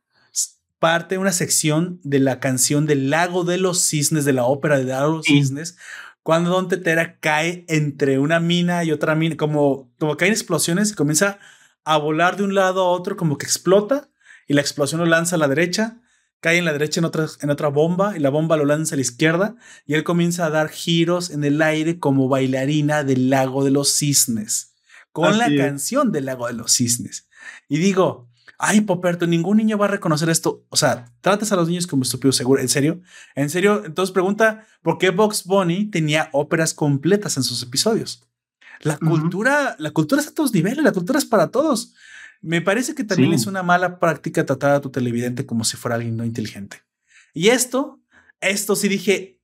parte, 0.80 1.18
una 1.18 1.32
sección 1.32 2.02
de 2.04 2.20
la 2.20 2.42
canción 2.42 2.88
del 2.88 3.10
Lago 3.10 3.46
de 3.46 3.58
los 3.58 3.88
Cisnes, 3.88 4.26
de 4.26 4.34
la 4.34 4.44
ópera 4.44 4.80
de 4.80 4.84
Lago 4.84 5.16
los 5.16 5.28
Cisnes, 5.28 5.78
cuando 6.24 6.50
Don 6.50 6.68
Tetera 6.68 7.18
cae 7.22 7.64
entre 7.70 8.20
una 8.20 8.42
mina 8.42 8.84
y 8.84 8.92
otra 8.92 9.16
mina, 9.16 9.38
como, 9.38 9.90
como 9.98 10.18
caen 10.18 10.34
explosiones 10.34 10.92
y 10.92 10.96
comienza 10.96 11.40
a 11.86 11.96
volar 11.96 12.36
de 12.36 12.44
un 12.44 12.54
lado 12.54 12.82
a 12.82 12.90
otro, 12.90 13.16
como 13.16 13.38
que 13.38 13.46
explota 13.46 14.10
y 14.46 14.56
la 14.56 14.60
explosión 14.60 15.00
lo 15.00 15.08
lanza 15.08 15.38
a 15.38 15.40
la 15.40 15.48
derecha 15.48 16.02
cae 16.42 16.58
en 16.58 16.66
la 16.66 16.74
derecha 16.74 17.00
en 17.00 17.06
otra, 17.06 17.28
en 17.40 17.50
otra 17.50 17.70
bomba 17.70 18.18
y 18.18 18.20
la 18.20 18.30
bomba 18.30 18.58
lo 18.58 18.66
lanza 18.66 18.96
a 18.96 18.98
la 18.98 19.04
izquierda 19.04 19.56
y 19.86 19.94
él 19.94 20.04
comienza 20.04 20.46
a 20.46 20.50
dar 20.50 20.70
giros 20.70 21.30
en 21.30 21.44
el 21.44 21.62
aire 21.62 22.00
como 22.00 22.28
bailarina 22.28 23.04
del 23.04 23.30
lago 23.30 23.64
de 23.64 23.72
los 23.72 23.94
cisnes, 23.94 24.74
con 25.12 25.38
la 25.38 25.48
canción 25.56 26.12
del 26.12 26.26
lago 26.26 26.48
de 26.48 26.54
los 26.54 26.74
cisnes. 26.74 27.30
Y 27.70 27.78
digo, 27.78 28.28
ay, 28.58 28.82
Poperto, 28.82 29.28
ningún 29.28 29.58
niño 29.58 29.78
va 29.78 29.86
a 29.86 29.90
reconocer 29.90 30.30
esto. 30.30 30.66
O 30.70 30.78
sea, 30.78 31.06
tratas 31.22 31.52
a 31.52 31.56
los 31.56 31.68
niños 31.68 31.88
como 31.88 32.04
estúpidos, 32.04 32.36
seguro. 32.36 32.62
¿En 32.62 32.70
serio? 32.70 33.02
¿En 33.36 33.50
serio? 33.50 33.84
Entonces 33.86 34.12
pregunta, 34.12 34.66
¿por 34.82 34.98
qué 34.98 35.12
Box 35.12 35.46
Bunny 35.46 35.92
tenía 35.92 36.30
óperas 36.32 36.74
completas 36.74 37.38
en 37.38 37.44
sus 37.44 37.62
episodios? 37.64 38.28
La 38.82 38.98
cultura, 38.98 39.76
la 39.78 39.92
cultura 39.92 40.22
es 40.22 40.28
a 40.28 40.34
todos 40.34 40.54
niveles, 40.54 40.84
la 40.84 40.92
cultura 40.92 41.20
es 41.20 41.26
para 41.26 41.50
todos. 41.52 41.94
Me 42.42 42.62
parece 42.62 42.96
que 42.96 43.04
también 43.04 43.34
es 43.34 43.46
una 43.46 43.64
mala 43.64 44.00
práctica 44.00 44.46
tratar 44.46 44.72
a 44.72 44.82
tu 44.82 44.90
televidente 44.90 45.46
como 45.46 45.64
si 45.64 45.78
fuera 45.78 45.96
alguien 45.96 46.18
no 46.18 46.26
inteligente. 46.26 46.82
Y 47.34 47.50
esto, 47.50 48.00
esto 48.40 48.76
sí 48.76 48.88
dije, 48.88 49.40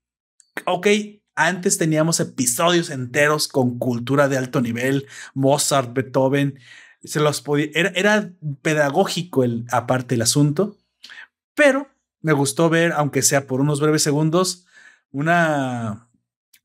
ok, 0.66 0.88
antes 1.36 1.78
teníamos 1.78 2.20
episodios 2.20 2.90
enteros 2.90 3.48
con 3.48 3.78
cultura 3.78 4.28
de 4.28 4.38
alto 4.38 4.60
nivel, 4.62 5.06
Mozart, 5.36 5.94
Beethoven, 5.94 6.60
se 7.04 7.20
los 7.20 7.42
podía, 7.42 7.70
era, 7.74 7.90
era 7.90 8.32
pedagógico 8.64 9.44
el, 9.44 9.66
aparte 9.72 10.16
el 10.16 10.24
asunto, 10.24 10.78
pero 11.54 11.90
me 12.22 12.34
gustó 12.34 12.70
ver, 12.70 12.92
aunque 12.94 13.22
sea 13.22 13.46
por 13.46 13.62
unos 13.62 13.80
breves 13.80 14.02
segundos, 14.02 14.66
una, 15.12 16.10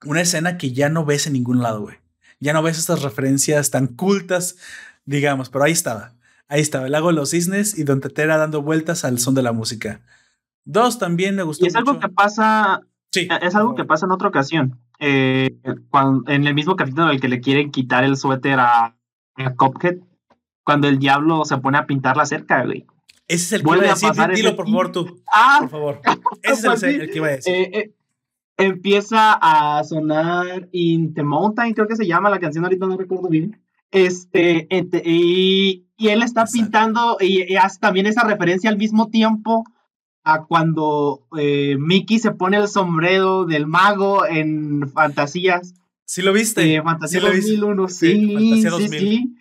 una 0.05 0.21
escena 0.23 0.59
que 0.59 0.73
ya 0.73 0.89
no 0.89 1.05
ves 1.05 1.27
en 1.27 1.35
ningún 1.35 1.63
lado, 1.63 1.83
güey. 1.83 1.97
Ya 2.41 2.53
no 2.53 2.63
ves 2.63 2.79
estas 2.79 3.03
referencias 3.03 3.71
tan 3.71 3.87
cultas, 3.87 4.57
digamos, 5.05 5.49
pero 5.51 5.65
ahí 5.65 5.73
estaba. 5.73 6.15
Ahí 6.48 6.60
estaba, 6.60 6.86
el 6.86 6.93
lago 6.93 7.09
de 7.09 7.14
los 7.14 7.31
cisnes 7.31 7.78
y 7.78 7.85
Don 7.85 8.01
Tetera 8.01 8.36
dando 8.36 8.62
vueltas 8.62 9.05
al 9.05 9.19
son 9.19 9.35
de 9.35 9.43
la 9.43 9.52
música. 9.52 10.02
Dos 10.64 10.98
también 10.98 11.35
me 11.35 11.43
gustó. 11.43 11.64
Y 11.64 11.69
es 11.69 11.77
algo 11.77 11.98
que 11.98 12.09
pasa. 12.09 12.81
Sí. 13.10 13.28
Eh, 13.31 13.39
es 13.43 13.55
algo 13.55 13.74
que 13.74 13.85
pasa 13.85 14.06
en 14.06 14.12
otra 14.12 14.28
ocasión. 14.28 14.81
Eh, 14.98 15.56
cuando, 15.90 16.31
en 16.31 16.47
el 16.47 16.55
mismo 16.55 16.77
capítulo 16.77 17.05
en 17.05 17.14
el 17.14 17.20
que 17.20 17.28
le 17.28 17.40
quieren 17.40 17.70
quitar 17.70 18.05
el 18.05 18.16
suéter 18.16 18.60
a, 18.60 18.97
a 19.36 19.55
Cophead, 19.56 19.97
cuando 20.64 20.89
el 20.89 20.98
diablo 20.98 21.44
se 21.44 21.59
pone 21.59 21.78
a 21.78 21.86
pintar 21.86 22.16
la 22.16 22.27
cerca, 22.27 22.64
güey. 22.64 22.86
Ese 23.27 23.44
es 23.44 23.52
el 23.52 23.62
que 23.62 23.77
iba 23.77 23.86
a 23.86 23.89
decir. 23.89 24.35
Dilo, 24.35 24.56
por 24.56 24.66
favor, 24.66 24.93
tú. 24.93 25.23
Ah, 25.32 25.59
por 25.60 25.70
favor. 25.70 26.01
Ese 26.43 26.69
es 26.69 26.82
el, 26.82 27.10
que 27.10 27.16
iba 27.16 27.28
a 27.28 27.31
decir. 27.31 27.55
Eh, 27.55 27.94
empieza 28.56 29.39
a 29.40 29.82
sonar 29.85 30.69
In 30.73 31.14
the 31.14 31.23
Mountain, 31.23 31.74
creo 31.74 31.89
que 31.89 31.97
se 31.97 32.06
llama 32.06 32.31
la 32.31 32.39
canción, 32.39 32.64
ahorita 32.64 32.86
no 32.86 32.97
recuerdo 32.97 33.28
bien. 33.28 33.62
Este, 33.93 34.66
y, 35.05 35.85
y, 35.98 36.09
él 36.09 36.23
está 36.23 36.47
pintando 36.47 37.19
y, 37.20 37.55
hace 37.56 37.78
también 37.78 38.06
esa 38.06 38.24
referencia 38.24 38.70
al 38.70 38.78
mismo 38.78 39.09
tiempo 39.09 39.64
a 40.24 40.44
cuando 40.44 41.27
eh, 41.39 41.77
Mickey 41.78 42.19
se 42.19 42.32
pone 42.32 42.56
el 42.56 42.69
sombrero 42.69 43.44
del 43.44 43.66
mago 43.66 44.27
en 44.27 44.90
Fantasías. 44.90 45.74
Sí 46.06 46.23
lo 46.23 46.32
viste. 46.32 46.74
Eh, 46.74 46.82
Fantasía 46.82 47.20
2001, 47.20 47.89
sí, 47.89 48.36
sí, 48.39 48.62
sí, 48.62 48.89
sí. 48.89 49.36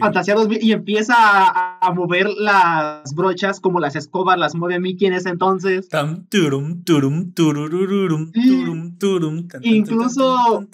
Fantasía 0.00 0.34
2000 0.34 0.62
y 0.62 0.72
empieza 0.72 1.14
a, 1.18 1.92
mover 1.92 2.30
las 2.30 3.14
brochas 3.14 3.60
como 3.60 3.78
las 3.78 3.94
escobas 3.94 4.38
las 4.38 4.54
mueve 4.54 4.80
Mickey 4.80 5.06
en 5.06 5.12
ese 5.12 5.28
entonces. 5.28 5.88
Incluso 9.62 10.66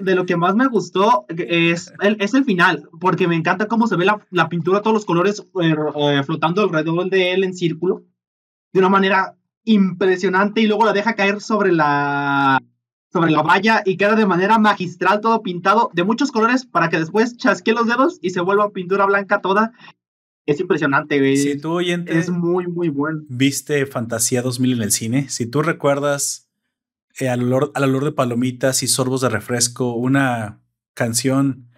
de 0.00 0.14
lo 0.16 0.26
que 0.26 0.36
más 0.36 0.56
me 0.56 0.66
gustó 0.66 1.26
es 1.28 1.92
el, 2.00 2.16
es 2.20 2.34
el 2.34 2.44
final, 2.44 2.88
porque 3.00 3.28
me 3.28 3.36
encanta 3.36 3.68
cómo 3.68 3.86
se 3.86 3.96
ve 3.96 4.04
la, 4.04 4.20
la 4.30 4.48
pintura, 4.48 4.82
todos 4.82 4.94
los 4.94 5.04
colores 5.04 5.44
eh, 5.62 6.22
flotando 6.24 6.62
alrededor 6.62 7.08
de 7.10 7.34
él 7.34 7.44
en 7.44 7.54
círculo, 7.54 8.02
de 8.72 8.80
una 8.80 8.88
manera 8.88 9.36
impresionante 9.64 10.60
y 10.60 10.66
luego 10.66 10.84
la 10.84 10.92
deja 10.92 11.14
caer 11.14 11.40
sobre 11.40 11.72
la 11.72 12.60
sobre 13.12 13.30
la 13.30 13.42
valla 13.42 13.82
y 13.84 13.96
queda 13.96 14.14
de 14.14 14.26
manera 14.26 14.58
magistral 14.58 15.20
todo 15.20 15.42
pintado 15.42 15.90
de 15.94 16.04
muchos 16.04 16.30
colores 16.30 16.66
para 16.66 16.88
que 16.88 16.98
después 16.98 17.36
chasque 17.36 17.72
los 17.72 17.86
dedos 17.86 18.18
y 18.20 18.30
se 18.30 18.40
vuelva 18.40 18.70
pintura 18.70 19.06
blanca 19.06 19.40
toda. 19.40 19.72
Es 20.46 20.60
impresionante, 20.60 21.18
güey. 21.18 21.36
Si 21.36 21.60
tú, 21.60 21.72
oyente, 21.72 22.18
es 22.18 22.30
muy, 22.30 22.66
muy 22.66 22.88
bueno. 22.88 23.20
Viste 23.28 23.84
Fantasía 23.86 24.40
2000 24.42 24.72
en 24.72 24.82
el 24.82 24.92
cine. 24.92 25.28
Si 25.28 25.46
tú 25.46 25.62
recuerdas 25.62 26.48
eh, 27.18 27.28
al, 27.28 27.42
olor, 27.42 27.70
al 27.74 27.84
olor 27.84 28.04
de 28.04 28.12
palomitas 28.12 28.82
y 28.82 28.88
sorbos 28.88 29.20
de 29.20 29.28
refresco, 29.28 29.94
una 29.94 30.62
canción 30.94 31.68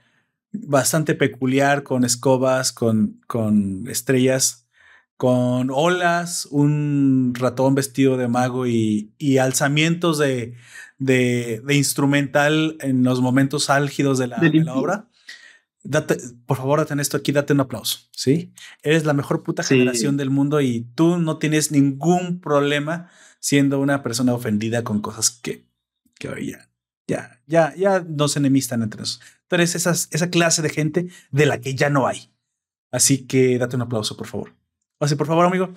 bastante 0.53 1.15
peculiar 1.15 1.83
con 1.83 2.05
escobas, 2.05 2.73
con, 2.73 3.21
con 3.27 3.89
estrellas, 3.89 4.69
con 5.17 5.71
olas, 5.71 6.47
un 6.51 7.35
ratón 7.35 7.75
vestido 7.75 8.17
de 8.17 8.29
mago 8.29 8.67
y, 8.67 9.13
y 9.19 9.39
alzamientos 9.39 10.19
de, 10.19 10.55
de, 11.01 11.63
instrumental 11.71 12.77
en 12.81 13.03
los 13.03 13.21
momentos 13.21 13.71
álgidos 13.71 14.19
de 14.19 14.29
la, 14.29 14.37
obra. 14.75 15.09
Date, 15.83 16.19
por 16.47 16.59
favor, 16.59 16.79
date 16.79 17.01
esto 17.01 17.17
aquí, 17.17 17.33
date 17.33 17.55
un 17.55 17.61
aplauso, 17.61 18.01
¿sí? 18.13 18.53
Eres 18.83 19.07
la 19.07 19.15
mejor 19.15 19.43
puta 19.43 19.63
generación 19.63 20.19
del 20.19 20.31
mundo 20.31 20.61
y 20.61 20.87
tú 20.95 21.17
no 21.17 21.39
tienes 21.39 21.73
ningún 21.73 22.41
problema 22.41 23.11
siendo 23.41 23.81
una 23.81 24.03
persona 24.03 24.35
ofendida 24.35 24.85
con 24.85 25.01
cosas 25.01 25.31
que, 25.31 25.65
que 26.19 26.29
hoy 26.29 26.51
ya, 26.51 26.69
ya, 27.09 27.41
ya, 27.47 27.75
ya 27.75 28.05
no 28.07 28.29
se 28.29 28.39
enemistan 28.39 28.83
entre 28.83 29.01
nosotros. 29.01 29.27
Tú 29.49 29.57
eres 29.57 29.75
esa 29.75 30.31
clase 30.31 30.61
de 30.61 30.69
gente 30.69 31.09
de 31.31 31.47
la 31.47 31.61
que 31.61 31.75
ya 31.75 31.89
no 31.89 32.07
hay. 32.07 32.31
Así 32.93 33.27
que 33.27 33.59
date 33.59 33.77
un 33.77 33.83
aplauso, 33.83 34.17
por 34.17 34.27
favor. 34.27 34.55
O 34.99 35.09
sea, 35.09 35.17
por 35.17 35.27
favor, 35.27 35.47
amigo. 35.47 35.73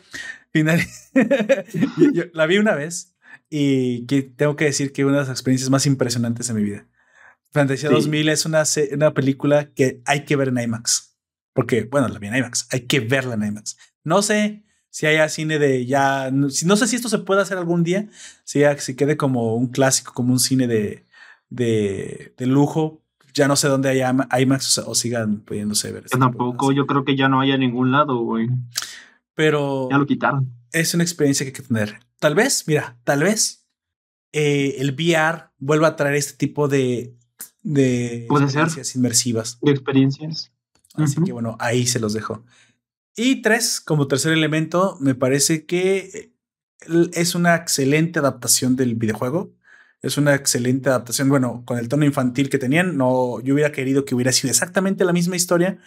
Final. 0.52 0.82
la 2.34 2.45
vi 2.45 2.58
una 2.58 2.76
vez 2.76 3.12
y 3.55 4.07
que 4.07 4.23
tengo 4.23 4.55
que 4.55 4.65
decir 4.65 4.91
que 4.91 5.05
una 5.05 5.17
de 5.17 5.19
las 5.19 5.30
experiencias 5.30 5.69
más 5.69 5.85
impresionantes 5.85 6.47
de 6.47 6.55
mi 6.55 6.63
vida. 6.63 6.88
Fantasía 7.51 7.91
2000 7.91 8.30
es 8.30 8.47
una, 8.47 8.63
una 8.93 9.13
película 9.13 9.69
que 9.75 10.01
hay 10.05 10.25
que 10.25 10.35
ver 10.35 10.47
en 10.47 10.57
IMAX. 10.57 11.15
Porque, 11.53 11.84
bueno, 11.84 12.07
la 12.07 12.17
vi 12.17 12.30
en 12.30 12.38
IMAX. 12.38 12.67
Hay 12.71 12.88
que 12.88 12.99
verla 12.99 13.35
en 13.35 13.43
IMAX. 13.43 13.77
No 14.03 14.23
sé 14.23 14.63
si 14.89 15.05
haya 15.05 15.30
cine 15.30 15.59
de 15.59 15.85
ya. 15.85 16.31
No, 16.31 16.47
no 16.47 16.75
sé 16.75 16.88
si 16.88 16.95
esto 16.95 17.09
se 17.09 17.19
puede 17.19 17.43
hacer 17.43 17.59
algún 17.59 17.84
día. 17.84 18.09
Si, 18.43 18.61
ya, 18.61 18.75
si 18.80 18.95
quede 18.95 19.17
como 19.17 19.55
un 19.55 19.67
clásico, 19.67 20.13
como 20.13 20.34
un 20.34 20.39
cine 20.39 20.65
de, 20.65 21.05
de, 21.49 22.34
de 22.35 22.45
lujo. 22.47 23.03
Ya 23.35 23.47
no 23.47 23.55
sé 23.55 23.67
dónde 23.67 23.89
hay 23.89 24.01
IMAX 24.41 24.80
o, 24.80 24.95
sigan 24.95 25.41
pudiéndose 25.41 25.91
ver. 25.91 26.05
Yo 26.11 26.17
tampoco. 26.17 26.71
Yo 26.71 26.88
creo 26.88 27.05
que 27.05 27.15
ya 27.15 27.30
no 27.30 27.39
hay 27.39 27.51
en 27.51 27.59
ningún 27.59 27.91
lado, 27.91 28.17
güey. 28.17 28.49
Pero. 29.35 29.89
Ya 29.91 29.99
lo 29.99 30.07
quitaron. 30.07 30.51
Es 30.71 30.95
una 30.95 31.03
experiencia 31.03 31.45
que 31.45 31.49
hay 31.49 31.53
que 31.53 31.61
tener. 31.61 31.99
Tal 32.24 32.36
vez, 32.36 32.64
mira, 32.68 32.98
tal 33.04 33.24
vez 33.24 33.68
eh, 34.32 34.78
el 34.78 34.94
VR 34.94 35.50
vuelva 35.58 35.90
a 35.90 35.95
traer 35.98 36.16
este 36.16 36.38
tipo 36.38 36.70
de, 36.70 37.18
de 37.64 38.28
experiencias 38.28 38.95
inmersivas. 38.95 39.60
De 39.62 39.72
experiencias. 39.72 40.54
Así 40.94 41.22
que 41.22 41.34
bueno, 41.34 41.58
ahí 41.60 41.86
se 41.86 42.00
los 42.00 42.14
dejo. 42.14 42.45
Y 43.18 43.41
tres, 43.41 43.82
como 43.82 44.08
tercer 44.08 44.32
elemento, 44.32 44.95
me 45.02 45.16
parece 45.16 45.66
que 45.66 46.32
eh, 46.88 47.10
es 47.12 47.36
una 47.36 47.56
excelente 47.56 48.20
adaptación 48.20 48.78
del 48.78 48.95
videojuego. 48.95 49.54
Es 50.02 50.18
una 50.18 50.34
excelente 50.34 50.88
adaptación. 50.88 51.28
Bueno, 51.28 51.64
con 51.66 51.78
el 51.78 51.90
tono 51.90 52.06
infantil 52.06 52.50
que 52.50 52.58
tenían, 52.58 52.95
no, 52.95 53.41
yo 53.41 53.54
hubiera 53.54 53.74
querido 53.74 54.06
que 54.06 54.16
hubiera 54.16 54.32
sido 54.32 54.50
exactamente 54.50 55.04
la 55.04 55.12
misma 55.12 55.36
historia 55.36 55.78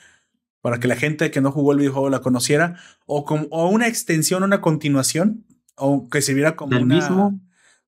para 0.60 0.80
que 0.80 0.88
la 0.88 0.96
gente 0.96 1.30
que 1.30 1.40
no 1.40 1.50
jugó 1.50 1.72
el 1.72 1.78
videojuego 1.78 2.10
la 2.10 2.20
conociera, 2.20 2.78
o, 3.06 3.24
como, 3.24 3.46
o 3.50 3.68
una 3.70 3.88
extensión, 3.88 4.42
una 4.42 4.60
continuación, 4.60 5.45
o 5.76 6.08
que 6.08 6.22
se 6.22 6.34
viera 6.34 6.56
como 6.56 6.80
mismo? 6.80 7.40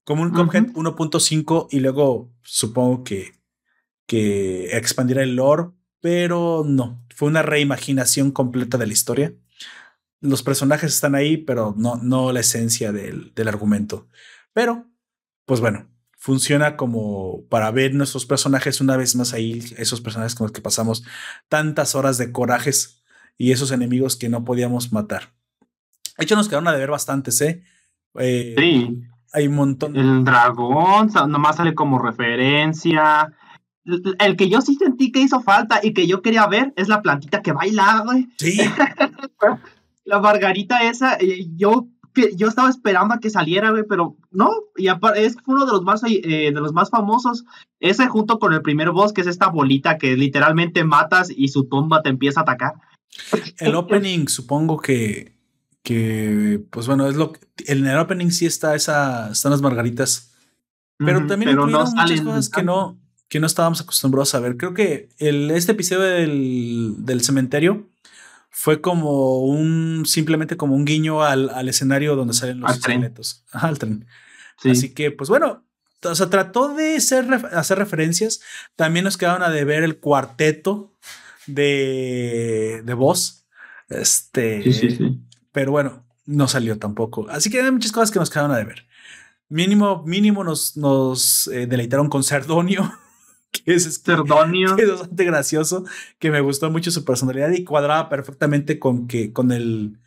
como 0.05 0.23
un 0.23 0.31
Cuphead 0.31 0.73
1.5 0.73 1.69
y 1.71 1.81
luego 1.81 2.33
supongo 2.43 3.05
que 3.05 3.39
que 4.09 4.75
expandiera 4.77 5.23
el 5.23 5.37
lore, 5.37 5.69
pero 6.01 6.65
no, 6.67 7.05
fue 7.15 7.29
una 7.29 7.43
reimaginación 7.43 8.33
completa 8.33 8.79
de 8.79 8.87
la 8.87 8.93
historia. 8.93 9.35
Los 10.21 10.43
personajes 10.43 10.95
están 10.95 11.15
ahí, 11.15 11.37
pero 11.37 11.75
no, 11.77 11.97
no 11.97 12.33
la 12.33 12.41
esencia 12.41 12.91
del, 12.91 13.35
del 13.35 13.49
argumento. 13.49 14.09
Pero, 14.55 14.87
pues 15.45 15.61
bueno, 15.61 15.91
funciona 16.17 16.77
como 16.77 17.45
para 17.51 17.71
ver 17.71 17.95
nuestros 17.95 18.25
personajes 18.25 18.81
una 18.81 18.97
vez 18.97 19.15
más 19.15 19.35
ahí, 19.35 19.63
esos 19.77 20.01
personajes 20.01 20.35
con 20.35 20.47
los 20.47 20.53
que 20.53 20.63
pasamos 20.63 21.05
tantas 21.49 21.95
horas 21.95 22.17
de 22.17 22.33
corajes 22.33 23.05
y 23.37 23.53
esos 23.53 23.73
enemigos 23.73 24.17
que 24.17 24.31
no 24.31 24.43
podíamos 24.43 24.91
matar. 24.91 25.35
De 26.17 26.25
hecho, 26.25 26.35
nos 26.35 26.49
quedaron 26.49 26.69
a 26.69 26.73
deber 26.73 26.91
bastantes, 26.91 27.41
¿eh? 27.43 27.63
Eh, 28.15 28.55
sí. 28.57 29.03
Hay 29.33 29.47
un 29.47 29.55
montón. 29.55 29.97
El 29.97 30.25
dragón, 30.25 31.11
nomás 31.29 31.57
sale 31.57 31.75
como 31.75 31.99
referencia. 31.99 33.33
El 34.19 34.37
que 34.37 34.49
yo 34.49 34.61
sí 34.61 34.75
sentí 34.75 35.13
que 35.13 35.21
hizo 35.21 35.41
falta 35.41 35.81
y 35.83 35.93
que 35.93 36.07
yo 36.07 36.23
quería 36.23 36.47
ver 36.47 36.73
es 36.77 36.89
la 36.89 37.03
plantita 37.03 37.43
que 37.43 37.53
baila, 37.53 38.03
güey. 38.05 38.29
Sí. 38.39 38.59
la 40.05 40.21
margarita 40.21 40.83
esa, 40.89 41.17
eh, 41.17 41.47
yo, 41.57 41.89
que, 42.15 42.35
yo 42.37 42.49
estaba 42.49 42.71
esperando 42.71 43.15
a 43.15 43.21
que 43.21 43.31
saliera, 43.31 43.71
güey, 43.71 43.85
pero 43.89 44.17
no. 44.31 44.51
Y 44.77 44.89
es 45.17 45.37
uno 45.47 45.67
de 45.67 45.73
los 45.73 45.83
más 45.83 46.03
eh, 46.05 46.51
de 46.53 46.61
los 46.61 46.73
más 46.73 46.91
famosos. 46.91 47.45
Ese 47.81 48.09
junto 48.09 48.39
con 48.39 48.53
el 48.55 48.63
primer 48.63 48.91
boss, 48.91 49.13
que 49.13 49.21
es 49.21 49.27
esta 49.27 49.49
bolita 49.49 49.99
que 49.99 50.17
literalmente 50.17 50.85
matas 50.85 51.31
y 51.35 51.49
su 51.49 51.69
tumba 51.69 52.03
te 52.03 52.09
empieza 52.09 52.41
a 52.41 52.43
atacar. 52.45 52.75
El 53.59 53.75
opening, 53.75 54.27
supongo 54.29 54.79
que 54.79 55.38
que 55.83 56.61
pues 56.71 56.87
bueno, 56.87 57.09
es 57.09 57.17
lo 57.17 57.33
que 57.33 57.41
en 57.67 57.87
el 57.87 57.99
opening 57.99 58.31
sí 58.31 58.47
está 58.47 58.75
esa, 58.75 59.31
están 59.31 59.53
las 59.53 59.63
margaritas, 59.63 60.33
pero 60.99 61.27
también 61.27 61.53
pero 61.53 61.67
no 61.67 61.85
muchas 61.85 62.21
cosas 62.21 62.49
que 62.49 62.63
no, 62.63 62.99
que 63.29 63.41
no 63.41 63.47
estábamos 63.47 63.81
acostumbrados 63.81 64.35
a 64.35 64.41
ver. 64.41 64.57
Creo 64.57 64.75
que 64.75 65.09
el, 65.19 65.51
este 65.51 65.73
episodio 65.73 66.03
del, 66.03 66.95
del 66.99 67.21
cementerio 67.23 67.89
fue 68.51 68.81
como 68.81 69.41
un, 69.45 70.05
simplemente 70.07 70.57
como 70.57 70.75
un 70.75 70.85
guiño 70.85 71.23
al, 71.23 71.51
al 71.51 71.69
escenario 71.69 72.17
donde 72.17 72.35
salen 72.35 72.61
los 72.61 72.73
esqueletos. 72.73 73.45
al 73.53 73.79
tren. 73.79 74.07
Así 74.65 74.93
que, 74.93 75.13
pues 75.13 75.31
bueno, 75.31 75.65
o 76.03 76.15
sea, 76.17 76.29
trató 76.29 76.75
de 76.75 77.01
ser, 77.01 77.33
hacer 77.53 77.79
referencias. 77.79 78.41
También 78.75 79.05
nos 79.05 79.17
quedaron 79.17 79.45
a 79.45 79.51
deber 79.51 79.85
el 79.85 79.99
cuarteto 80.01 80.93
de, 81.47 82.83
de 82.85 82.95
voz. 82.95 83.47
Este. 83.89 84.65
Sí, 84.65 84.73
sí, 84.73 84.91
sí 84.91 85.28
pero 85.53 85.73
bueno, 85.73 86.05
no 86.27 86.47
salió 86.47 86.79
tampoco. 86.79 87.27
Así 87.31 87.51
que 87.51 87.61
hay 87.61 87.71
muchas 87.71 87.93
cosas 87.93 88.11
que 88.11 88.19
nos 88.19 88.31
quedaron 88.31 88.53
a 88.53 88.59
deber. 88.59 88.87
Mínimo, 89.49 90.03
mínimo 90.05 90.45
nos, 90.45 90.77
nos 90.77 91.49
eh, 91.49 91.67
deleitaron 91.67 92.11
con 92.11 92.23
Cerdonio, 92.23 92.93
que 93.51 93.75
es, 93.75 94.03
Cerdonio. 94.03 94.75
Que 94.77 94.83
es 94.83 94.91
bastante 94.91 95.25
gracioso, 95.25 95.85
que 96.19 96.31
me 96.31 96.41
gustó 96.41 96.71
mucho 96.71 96.91
su 96.91 97.05
personalidad 97.05 97.51
y 97.51 97.65
cuadraba 97.65 98.09
perfectamente 98.09 98.79
con, 98.79 99.09
que, 99.09 99.33
con 99.33 99.53
el 99.53 99.99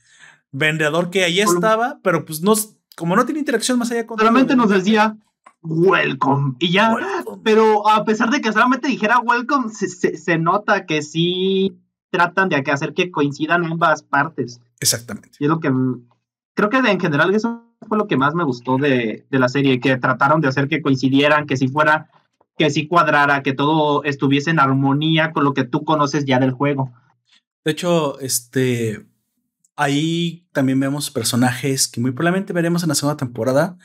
vendedor 0.51 1.09
que 1.09 1.23
ahí 1.23 1.39
estaba, 1.39 1.99
pero 2.03 2.23
pues 2.25 2.41
no, 2.41 2.53
como 2.95 3.15
no 3.15 3.25
tiene 3.25 3.39
interacción 3.39 3.79
más 3.79 3.89
allá 3.91 4.05
con... 4.05 4.19
Solamente 4.19 4.55
nos 4.55 4.69
decía, 4.69 5.17
welcome. 5.63 6.55
Y 6.59 6.71
ya, 6.71 6.95
pero 7.43 7.87
a 7.89 8.03
pesar 8.05 8.29
de 8.29 8.41
que 8.41 8.53
solamente 8.53 8.89
dijera 8.89 9.19
welcome, 9.19 9.69
se, 9.69 10.17
se, 10.17 10.37
nota 10.37 10.85
que 10.85 11.01
sí 11.01 11.77
tratan 12.11 12.49
de 12.49 12.57
hacer 12.57 12.93
que 12.93 13.09
coincidan 13.09 13.65
ambas 13.65 14.03
partes. 14.03 14.61
Exactamente. 14.81 15.29
Y 15.39 15.45
es 15.45 15.49
lo 15.49 15.61
que 15.61 15.71
creo 16.53 16.69
que 16.69 16.77
en 16.77 16.99
general 16.99 17.33
eso 17.33 17.63
fue 17.87 17.97
lo 17.97 18.07
que 18.07 18.17
más 18.17 18.35
me 18.35 18.43
gustó 18.43 18.77
de, 18.77 19.25
de 19.29 19.39
la 19.39 19.47
serie, 19.47 19.79
que 19.79 19.95
trataron 19.97 20.41
de 20.41 20.49
hacer 20.49 20.67
que 20.67 20.81
coincidieran, 20.81 21.47
que 21.47 21.55
si 21.55 21.69
fuera, 21.69 22.09
que 22.57 22.69
si 22.69 22.87
cuadrara, 22.87 23.43
que 23.43 23.53
todo 23.53 24.03
estuviese 24.03 24.49
en 24.49 24.59
armonía 24.59 25.31
con 25.31 25.45
lo 25.45 25.53
que 25.53 25.63
tú 25.63 25.85
conoces 25.85 26.25
ya 26.25 26.39
del 26.39 26.51
juego. 26.51 26.91
De 27.63 27.71
hecho, 27.71 28.19
este 28.19 29.05
ahí 29.75 30.45
también 30.51 30.79
vemos 30.79 31.09
personajes 31.09 31.87
que 31.87 32.01
muy 32.01 32.11
probablemente 32.11 32.53
veremos 32.53 32.83
en 32.83 32.89
la 32.89 32.95
segunda 32.95 33.17
temporada, 33.17 33.77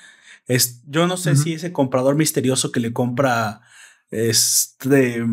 Es, 0.46 0.82
yo 0.86 1.06
no 1.06 1.16
sé 1.16 1.36
si 1.36 1.54
ese 1.54 1.72
comprador 1.72 2.14
misterioso 2.16 2.70
que 2.70 2.80
le 2.80 2.92
compra 2.92 3.62
este 4.10 5.24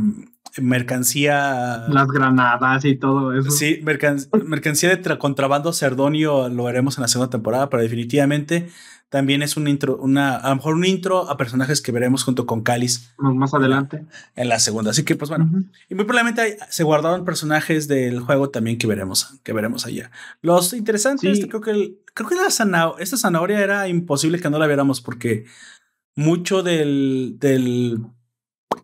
mercancía. 0.58 1.86
Las 1.90 2.08
granadas 2.08 2.86
y 2.86 2.96
todo 2.96 3.38
eso. 3.38 3.52
Sí, 3.52 3.84
mercancía 3.84 4.96
de 4.96 5.18
contrabando 5.18 5.74
cerdonio 5.74 6.50
lo 6.50 6.68
haremos 6.68 6.98
en 6.98 7.04
la 7.04 7.08
segunda 7.08 7.30
temporada, 7.30 7.70
pero 7.70 7.84
definitivamente 7.84 8.70
también 9.14 9.44
es 9.44 9.58
un 9.58 9.68
intro, 9.68 9.98
una, 9.98 10.38
a 10.38 10.50
lo 10.50 10.56
mejor 10.56 10.74
un 10.74 10.86
intro 10.86 11.30
a 11.30 11.38
personajes 11.38 11.84
que 11.84 11.92
veremos 11.92 12.24
junto 12.24 12.48
con 12.48 12.64
Cáliz. 12.64 13.14
Más 13.20 13.54
adelante. 13.54 14.08
En 14.36 14.50
la 14.50 14.60
segunda. 14.60 14.90
Así 14.90 15.04
que, 15.04 15.16
pues 15.16 15.30
bueno. 15.30 15.52
Y 15.88 15.94
muy 15.94 16.06
probablemente 16.06 16.58
se 16.72 16.84
guardaron 16.84 17.24
personajes 17.24 17.88
del 17.88 18.22
juego 18.22 18.50
también 18.50 18.80
que 18.80 18.88
veremos, 18.88 19.40
que 19.44 19.54
veremos 19.54 19.86
allá. 19.86 20.10
Los 20.42 20.74
interesantes, 20.74 21.46
creo 21.48 21.62
que, 21.62 22.00
creo 22.16 22.28
que 22.28 22.36
la 22.36 22.50
zanahoria, 22.50 23.04
esta 23.04 23.18
zanahoria 23.18 23.60
era 23.60 23.88
imposible 23.88 24.40
que 24.40 24.50
no 24.50 24.58
la 24.58 24.66
viéramos 24.66 25.00
porque 25.00 25.46
mucho 26.16 26.64
del, 26.64 27.36
del 27.38 28.00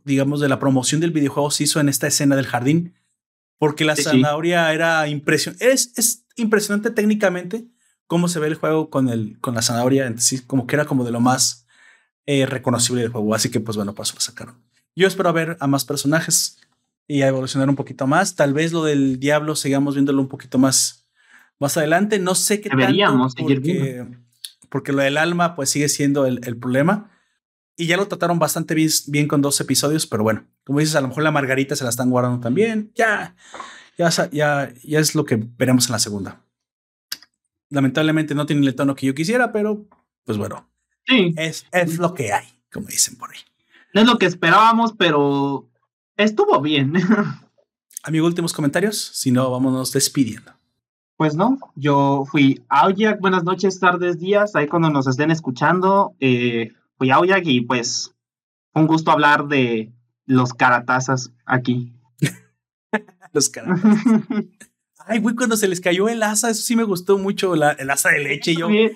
digamos, 0.03 0.39
de 0.39 0.49
la 0.49 0.59
promoción 0.59 1.01
del 1.01 1.11
videojuego 1.11 1.51
se 1.51 1.63
hizo 1.63 1.79
en 1.79 1.89
esta 1.89 2.07
escena 2.07 2.35
del 2.35 2.47
jardín, 2.47 2.95
porque 3.57 3.85
la 3.85 3.95
zanahoria 3.95 4.73
era 4.73 5.07
impresionante, 5.07 5.71
es, 5.71 5.91
es, 5.97 6.25
impresionante 6.35 6.91
técnicamente 6.91 7.65
cómo 8.07 8.29
se 8.29 8.39
ve 8.39 8.47
el 8.47 8.55
juego 8.55 8.89
con, 8.89 9.09
el, 9.09 9.37
con 9.39 9.55
la 9.55 9.61
zanahoria, 9.61 10.11
sí, 10.17 10.39
como 10.39 10.65
que 10.65 10.75
era 10.75 10.85
como 10.85 11.03
de 11.03 11.11
lo 11.11 11.19
más 11.19 11.67
eh, 12.25 12.45
reconocible 12.45 13.01
del 13.01 13.11
juego, 13.11 13.35
así 13.35 13.51
que 13.51 13.59
pues 13.59 13.75
bueno, 13.75 13.93
paso 13.93 14.15
lo 14.15 14.21
sacaron. 14.21 14.55
Yo 14.95 15.07
espero 15.07 15.31
ver 15.33 15.57
a 15.59 15.67
más 15.67 15.85
personajes 15.85 16.57
y 17.07 17.21
a 17.21 17.27
evolucionar 17.27 17.69
un 17.69 17.75
poquito 17.75 18.07
más, 18.07 18.35
tal 18.35 18.53
vez 18.53 18.71
lo 18.71 18.83
del 18.83 19.19
diablo 19.19 19.55
sigamos 19.55 19.95
viéndolo 19.95 20.21
un 20.21 20.29
poquito 20.29 20.57
más, 20.57 21.07
más 21.59 21.75
adelante, 21.75 22.19
no 22.19 22.35
sé 22.35 22.61
qué 22.61 22.69
Deberíamos 22.69 23.35
tanto, 23.35 23.53
porque, 23.53 24.07
porque 24.69 24.93
lo 24.93 25.01
del 25.01 25.17
alma 25.17 25.55
pues 25.55 25.69
sigue 25.69 25.89
siendo 25.89 26.25
el, 26.25 26.39
el 26.45 26.57
problema 26.57 27.11
y 27.79 27.87
ya 27.87 27.95
lo 27.95 28.09
trataron 28.09 28.39
bastante 28.39 28.75
bien, 28.75 29.29
con 29.29 29.41
dos 29.41 29.61
episodios, 29.61 30.05
pero 30.05 30.21
bueno, 30.21 30.43
como 30.65 30.79
dices, 30.79 30.97
a 30.97 31.01
lo 31.01 31.07
mejor 31.07 31.23
la 31.23 31.31
Margarita 31.31 31.77
se 31.77 31.85
la 31.85 31.89
están 31.89 32.09
guardando 32.09 32.41
también. 32.41 32.91
Ya, 32.93 33.37
ya, 33.97 34.09
ya, 34.09 34.73
ya 34.83 34.99
es 34.99 35.15
lo 35.15 35.23
que 35.23 35.37
veremos 35.57 35.85
en 35.85 35.93
la 35.93 35.99
segunda. 35.99 36.41
Lamentablemente 37.69 38.35
no 38.35 38.45
tiene 38.45 38.67
el 38.67 38.75
tono 38.75 38.95
que 38.95 39.07
yo 39.07 39.15
quisiera, 39.15 39.53
pero 39.53 39.85
pues 40.25 40.37
bueno. 40.37 40.69
Sí. 41.07 41.33
Es, 41.37 41.67
es 41.71 41.99
lo 41.99 42.13
que 42.13 42.33
hay, 42.33 42.47
como 42.69 42.87
dicen 42.87 43.15
por 43.15 43.31
ahí. 43.31 43.39
No 43.93 44.01
es 44.01 44.07
lo 44.07 44.17
que 44.17 44.25
esperábamos, 44.25 44.91
pero 44.97 45.69
estuvo 46.17 46.59
bien. 46.59 46.91
Amigo, 48.03 48.27
últimos 48.27 48.51
comentarios. 48.51 48.97
Si 49.13 49.31
no, 49.31 49.49
vámonos 49.51 49.93
despidiendo. 49.93 50.51
Pues 51.15 51.33
no, 51.33 51.57
yo 51.75 52.25
fui 52.29 52.61
Aoyak. 52.67 53.21
Buenas 53.21 53.45
noches, 53.45 53.79
tardes, 53.79 54.19
días. 54.19 54.53
Ahí 54.57 54.67
cuando 54.67 54.89
nos 54.89 55.07
estén 55.07 55.31
escuchando, 55.31 56.13
eh, 56.19 56.73
y 57.01 57.61
pues 57.61 58.13
un 58.73 58.87
gusto 58.87 59.11
hablar 59.11 59.47
de 59.47 59.91
los 60.25 60.53
caratazas 60.53 61.33
aquí. 61.45 61.93
los 63.33 63.49
caratazas. 63.49 64.05
Ay, 65.05 65.19
güey, 65.19 65.35
cuando 65.35 65.57
se 65.57 65.67
les 65.67 65.81
cayó 65.81 66.07
el 66.07 66.21
asa, 66.21 66.51
eso 66.51 66.61
sí 66.61 66.75
me 66.75 66.83
gustó 66.83 67.17
mucho, 67.17 67.55
el 67.55 67.89
asa 67.89 68.09
de 68.09 68.19
leche. 68.19 68.55
Yo, 68.55 68.69
y 68.69 68.91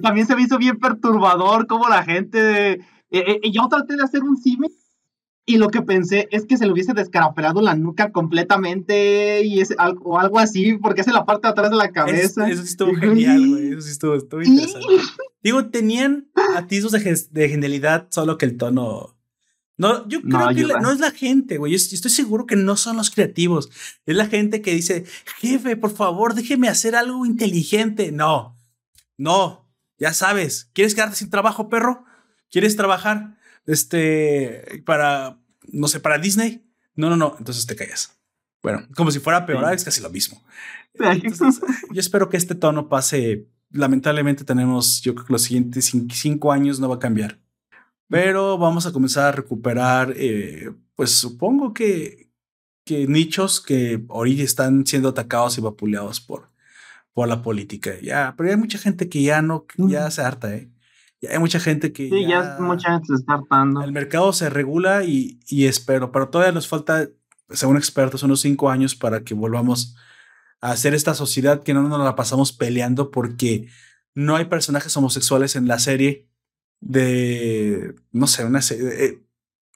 también 0.00 0.26
se 0.26 0.36
me 0.36 0.42
hizo 0.42 0.56
bien 0.56 0.78
perturbador 0.78 1.66
como 1.66 1.88
la 1.88 2.04
gente. 2.04 2.72
Eh, 2.72 2.80
eh, 3.10 3.50
yo 3.50 3.66
traté 3.68 3.96
de 3.96 4.04
hacer 4.04 4.22
un 4.22 4.36
cime 4.36 4.68
y 5.46 5.58
lo 5.58 5.68
que 5.68 5.82
pensé 5.82 6.26
es 6.30 6.46
que 6.46 6.56
se 6.56 6.64
le 6.64 6.72
hubiese 6.72 6.94
descarapelado 6.94 7.60
la 7.60 7.74
nuca 7.74 8.12
completamente 8.12 9.44
y 9.44 9.60
es 9.60 9.74
algo, 9.76 10.18
algo 10.18 10.38
así, 10.38 10.78
porque 10.78 11.02
es 11.02 11.06
en 11.06 11.12
la 11.12 11.26
parte 11.26 11.46
de 11.46 11.52
atrás 11.52 11.70
de 11.70 11.76
la 11.76 11.90
cabeza. 11.92 12.48
Eso, 12.48 12.62
sí 12.62 12.68
estuvo 12.68 12.94
genial, 12.94 13.46
güey. 13.50 13.72
Eso 13.72 13.82
sí 13.82 13.90
estuvo, 13.90 14.14
estuvo 14.14 14.42
interesante. 14.42 14.86
Digo, 15.42 15.66
tenían 15.66 16.30
atisbos 16.56 16.92
de, 16.92 17.26
de, 17.30 17.48
genialidad, 17.48 18.08
solo 18.10 18.38
que 18.38 18.46
el 18.46 18.56
tono. 18.56 19.18
No, 19.76 20.08
yo 20.08 20.22
creo 20.22 20.48
que 20.48 20.80
no 20.80 20.92
es 20.92 21.00
la 21.00 21.10
gente, 21.10 21.58
güey. 21.58 21.72
Yo 21.72 21.76
estoy 21.76 22.10
seguro 22.10 22.46
que 22.46 22.56
no 22.56 22.76
son 22.76 22.96
los 22.96 23.10
creativos. 23.10 23.70
Es 24.06 24.16
la 24.16 24.26
gente 24.26 24.62
que 24.62 24.72
dice, 24.72 25.04
jefe, 25.40 25.76
por 25.76 25.90
favor, 25.90 26.34
déjeme 26.34 26.68
hacer 26.68 26.94
algo 26.94 27.26
inteligente. 27.26 28.12
No, 28.12 28.56
no, 29.18 29.68
ya 29.98 30.14
sabes. 30.14 30.70
¿Quieres 30.72 30.94
quedarte 30.94 31.16
sin 31.16 31.28
trabajo, 31.28 31.68
perro? 31.68 32.04
¿Quieres 32.50 32.76
trabajar? 32.76 33.36
Este, 33.66 34.82
para, 34.84 35.38
no 35.68 35.88
sé, 35.88 36.00
para 36.00 36.18
Disney. 36.18 36.64
No, 36.94 37.10
no, 37.10 37.16
no, 37.16 37.36
entonces 37.38 37.66
te 37.66 37.76
callas. 37.76 38.18
Bueno, 38.62 38.86
como 38.96 39.10
si 39.10 39.20
fuera 39.20 39.44
peor, 39.44 39.72
es 39.74 39.84
casi 39.84 40.00
lo 40.00 40.10
mismo. 40.10 40.42
yo 40.94 42.00
espero 42.00 42.28
que 42.28 42.36
este 42.36 42.54
tono 42.54 42.88
pase. 42.88 43.46
Lamentablemente 43.70 44.44
tenemos, 44.44 45.02
yo 45.02 45.14
creo 45.14 45.26
que 45.26 45.32
los 45.32 45.42
siguientes 45.42 45.92
cinco 46.12 46.52
años 46.52 46.80
no 46.80 46.88
va 46.88 46.96
a 46.96 47.00
cambiar. 47.00 47.40
Pero 48.08 48.56
vamos 48.56 48.86
a 48.86 48.92
comenzar 48.92 49.26
a 49.26 49.32
recuperar, 49.32 50.14
eh, 50.16 50.72
pues 50.94 51.10
supongo 51.10 51.74
que, 51.74 52.30
que 52.84 53.06
nichos 53.06 53.60
que 53.60 54.04
ahorita 54.08 54.42
están 54.42 54.86
siendo 54.86 55.08
atacados 55.08 55.58
y 55.58 55.60
vapuleados 55.60 56.20
por, 56.20 56.50
por 57.12 57.28
la 57.28 57.42
política. 57.42 57.92
Ya, 58.00 58.34
pero 58.36 58.50
hay 58.50 58.56
mucha 58.56 58.78
gente 58.78 59.08
que 59.08 59.22
ya 59.22 59.42
no, 59.42 59.66
ya 59.76 60.10
se 60.10 60.22
harta, 60.22 60.54
¿eh? 60.54 60.70
Hay 61.26 61.38
mucha 61.38 61.60
gente 61.60 61.92
que. 61.92 62.08
Sí, 62.08 62.26
ya, 62.26 62.56
mucha 62.60 62.92
gente 62.92 63.06
se 63.08 63.14
está 63.14 63.34
hartando. 63.34 63.82
El 63.82 63.92
mercado 63.92 64.32
se 64.32 64.50
regula 64.50 65.04
y, 65.04 65.40
y, 65.48 65.66
espero, 65.66 66.12
pero 66.12 66.28
todavía 66.28 66.52
nos 66.52 66.68
falta, 66.68 67.08
según 67.50 67.76
expertos, 67.76 68.22
unos 68.22 68.40
cinco 68.40 68.70
años 68.70 68.94
para 68.94 69.22
que 69.22 69.34
volvamos 69.34 69.96
a 70.60 70.70
hacer 70.70 70.94
esta 70.94 71.14
sociedad 71.14 71.62
que 71.62 71.74
no 71.74 71.82
nos 71.82 72.02
la 72.02 72.16
pasamos 72.16 72.52
peleando 72.52 73.10
porque 73.10 73.68
no 74.14 74.36
hay 74.36 74.46
personajes 74.46 74.96
homosexuales 74.96 75.56
en 75.56 75.68
la 75.68 75.78
serie 75.78 76.28
de, 76.80 77.94
no 78.12 78.26
sé, 78.26 78.44
una 78.44 78.62
serie, 78.62 79.04
eh, 79.04 79.22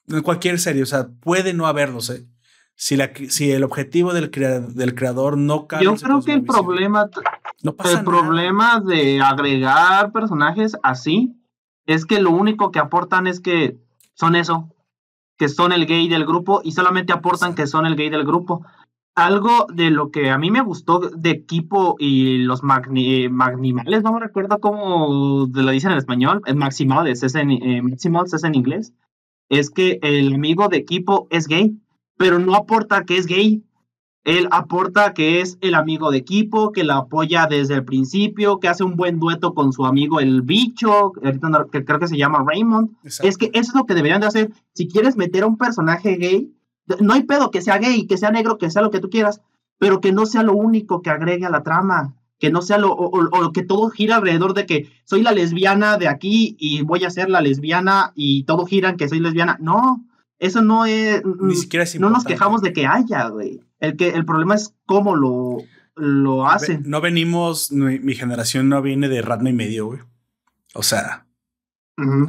en 0.09 0.23
cualquier 0.23 0.59
serie, 0.59 0.83
o 0.83 0.87
sea, 0.87 1.09
puede 1.09 1.55
no 1.55 1.67
haberlos, 1.67 2.11
¿eh? 2.11 2.27
Si, 2.75 2.97
la, 2.97 3.11
si 3.29 3.51
el 3.51 3.65
objetivo 3.65 4.15
del, 4.15 4.31
del 4.31 4.95
creador 4.95 5.37
no 5.37 5.67
cambia. 5.67 5.91
Yo 5.91 5.97
creo 5.97 6.23
que 6.23 6.33
el 6.33 6.45
problema, 6.45 7.11
no 7.65 7.75
el 7.85 8.05
problema 8.05 8.81
de 8.81 9.21
agregar 9.21 10.13
personajes 10.13 10.77
así 10.85 11.38
es 11.89 12.05
que 12.05 12.21
lo 12.21 12.31
único 12.31 12.71
que 12.71 12.79
aportan 12.79 13.27
es 13.27 13.41
que 13.41 13.79
son 14.13 14.37
eso, 14.37 14.69
que 15.39 15.49
son 15.49 15.73
el 15.73 15.87
gay 15.87 16.07
del 16.07 16.27
grupo 16.27 16.61
y 16.63 16.73
solamente 16.73 17.15
aportan 17.15 17.55
que 17.55 17.67
son 17.67 17.87
el 17.87 17.97
gay 17.97 18.11
del 18.11 18.27
grupo. 18.27 18.65
Algo 19.15 19.67
de 19.73 19.91
lo 19.91 20.11
que 20.11 20.31
a 20.31 20.37
mí 20.37 20.51
me 20.51 20.61
gustó 20.61 21.01
de 21.01 21.31
equipo 21.31 21.97
y 21.99 22.39
los 22.39 22.63
magni 22.63 23.31
magnimales, 23.31 24.03
no 24.03 24.13
me 24.13 24.21
recuerdo 24.21 24.61
cómo 24.61 25.49
lo 25.51 25.71
dicen 25.71 25.93
en 25.93 25.99
español, 25.99 26.43
es 26.45 26.55
maximales, 26.55 27.23
es 27.23 27.35
en, 27.35 27.51
eh, 27.51 27.83
es 27.91 28.45
en 28.45 28.55
inglés, 28.55 28.93
es 29.49 29.71
que 29.71 29.99
el 30.03 30.35
amigo 30.35 30.69
de 30.69 30.77
equipo 30.77 31.27
es 31.31 31.49
gay, 31.49 31.81
pero 32.19 32.39
no 32.39 32.55
aporta 32.55 33.05
que 33.05 33.17
es 33.17 33.27
gay, 33.27 33.65
él 34.29 34.47
aporta 34.51 35.15
que 35.15 35.41
es 35.41 35.57
el 35.63 35.75
amigo 35.75 36.11
de 36.11 36.19
equipo, 36.19 36.71
que 36.71 36.85
la 36.85 36.99
apoya 36.99 37.47
desde 37.47 37.73
el 37.73 37.85
principio, 37.87 38.61
que 38.61 38.69
hace 38.69 38.85
un 38.85 38.95
buen 38.95 39.19
dueto 39.19 39.55
con 39.55 39.73
su 39.73 39.87
amigo 39.87 40.21
el 40.21 40.43
bicho, 40.43 41.13
que 41.73 41.83
creo 41.87 41.99
que 41.99 42.09
se 42.09 42.19
llama 42.19 42.45
Raymond. 42.47 42.91
Es 43.05 43.39
que 43.39 43.47
eso 43.55 43.71
es 43.71 43.75
lo 43.75 43.87
que 43.87 43.95
deberían 43.95 44.21
de 44.21 44.27
hacer. 44.27 44.51
Si 44.75 44.87
quieres 44.87 45.17
meter 45.17 45.45
a 45.45 45.47
un 45.47 45.57
personaje 45.57 46.17
gay, 46.17 46.55
no 47.01 47.15
hay 47.15 47.23
pedo 47.23 47.51
que 47.51 47.63
sea 47.63 47.79
gay, 47.79 48.07
que 48.07 48.19
sea 48.19 48.31
negro, 48.31 48.59
que 48.59 48.71
sea 48.71 48.83
lo 48.83 48.91
que 48.91 49.01
tú 49.01 49.09
quieras, 49.09 49.41
pero 49.79 50.03
que 50.03 50.13
no 50.13 50.27
sea 50.27 50.43
lo 50.43 50.53
único 50.53 51.01
que 51.01 51.09
agregue 51.09 51.47
a 51.47 51.51
la 51.51 51.63
trama. 51.63 52.15
Que 52.39 52.51
no 52.51 52.61
sea 52.61 52.77
lo, 52.77 52.93
o, 52.93 53.53
que 53.53 53.63
todo 53.63 53.89
gira 53.89 54.17
alrededor 54.17 54.53
de 54.53 54.67
que 54.67 54.91
soy 55.05 55.23
la 55.23 55.33
lesbiana 55.33 55.97
de 55.97 56.07
aquí 56.07 56.55
y 56.61 56.83
voy 56.83 57.03
a 57.05 57.11
ser 57.11 57.31
la 57.31 57.41
lesbiana 57.41 58.13
y 58.15 58.45
todo 58.45 58.67
gira 58.67 58.91
en 58.91 58.99
que 58.99 59.09
soy 59.09 59.21
lesbiana. 59.21 59.57
No, 59.59 60.05
eso 60.39 60.61
no 60.61 60.85
es. 60.85 61.23
Ni 61.25 61.57
siquiera 61.57 61.87
No 61.99 62.11
nos 62.11 62.25
quejamos 62.25 62.61
de 62.61 62.75
que 62.75 62.87
haya, 62.87 63.29
güey. 63.29 63.63
El, 63.81 63.97
que, 63.97 64.11
el 64.11 64.25
problema 64.25 64.55
es 64.55 64.75
cómo 64.87 65.17
lo, 65.17 65.59
lo 65.95 66.47
hacen. 66.47 66.83
No 66.87 67.01
venimos, 67.01 67.71
mi, 67.73 68.15
generación 68.15 68.69
no 68.69 68.83
viene 68.83 69.09
de 69.09 69.23
Ratma 69.23 69.51
y 69.51 69.55
medio, 69.55 69.87
güey. 69.87 70.01
O 70.75 70.83
sea, 70.83 71.27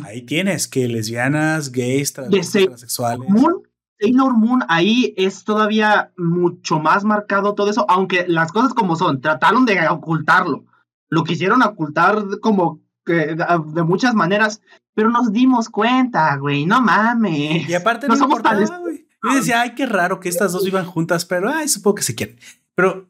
ahí 0.06 0.24
tienes 0.24 0.68
que 0.68 0.88
lesbianas, 0.88 1.72
gays, 1.72 2.14
transexuales. 2.14 3.30
Moon, 3.30 3.64
Taylor 4.00 4.34
Moon, 4.34 4.64
ahí 4.68 5.14
es 5.18 5.44
todavía 5.44 6.12
mucho 6.18 6.80
más 6.80 7.04
marcado 7.04 7.54
todo 7.54 7.70
eso, 7.70 7.86
aunque 7.90 8.26
las 8.28 8.52
cosas 8.52 8.74
como 8.74 8.96
son, 8.96 9.22
trataron 9.22 9.66
de 9.66 9.88
ocultarlo. 9.90 10.66
Lo 11.10 11.24
quisieron 11.24 11.62
ocultar 11.64 12.24
como 12.42 12.82
que 13.06 13.36
de, 13.36 13.84
muchas 13.84 14.14
maneras, 14.14 14.62
pero 14.94 15.10
nos 15.10 15.32
dimos 15.32 15.70
cuenta, 15.70 16.36
güey, 16.38 16.66
no 16.66 16.82
mames. 16.82 17.68
Y 17.68 17.74
aparte 17.74 18.08
no, 18.08 18.16
somos 18.16 18.42
tan 18.42 18.64
yo 19.24 19.36
decía, 19.36 19.62
ay, 19.62 19.76
qué 19.76 19.86
raro 19.86 20.20
que 20.20 20.30
estas 20.30 20.52
dos 20.52 20.64
vivan 20.64 20.86
juntas, 20.86 21.26
pero 21.26 21.52
ay, 21.52 21.68
supongo 21.68 21.96
que 21.96 22.04
se 22.04 22.16
quieren. 22.16 22.40
Pero 22.76 23.10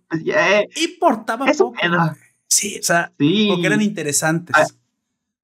importaba 0.84 1.46
poco. 1.46 1.76
Sí, 2.48 2.80
o 2.80 2.84
sea, 2.84 3.12
porque 3.16 3.66
eran 3.66 3.82
interesantes. 3.82 4.56
Ah, 4.58 4.66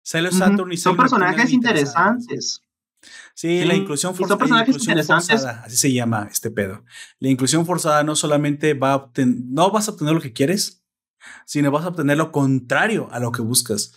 Saturn 0.02 0.72
y 0.72 0.78
Son 0.78 0.98
personajes 0.98 1.52
interesantes. 1.52 2.62
Sí, 3.36 3.64
la 3.66 3.76
inclusión 3.76 4.16
forzada. 4.16 4.30
Son 4.30 4.40
personajes 4.40 4.76
interesantes. 4.78 5.46
así 5.46 5.78
se 5.78 5.94
llama 5.94 6.28
este 6.32 6.50
pedo. 6.50 6.84
La 7.20 7.30
inclusión 7.30 7.66
forzada 7.66 8.04
no 8.04 8.16
solamente 8.16 8.74
va 8.74 8.94
a 8.94 8.96
obtener, 8.96 9.36
no 9.46 9.70
vas 9.72 9.88
a 9.88 9.92
obtener 9.92 10.14
lo 10.14 10.22
que 10.22 10.34
quieres, 10.34 10.84
sino 11.46 11.70
vas 11.70 11.86
a 11.86 11.90
obtener 11.90 12.18
lo 12.18 12.32
contrario 12.32 13.10
a 13.12 13.20
lo 13.20 13.32
que 13.32 13.42
buscas. 13.42 13.94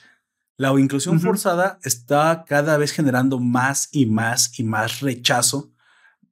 La 0.57 0.71
inclusión 0.79 1.21
forzada 1.21 1.79
está 1.85 2.45
cada 2.47 2.77
vez 2.79 2.91
generando 2.93 3.39
más 3.39 3.89
y 3.93 4.07
más 4.07 4.59
y 4.59 4.65
más 4.65 5.01
rechazo 5.01 5.73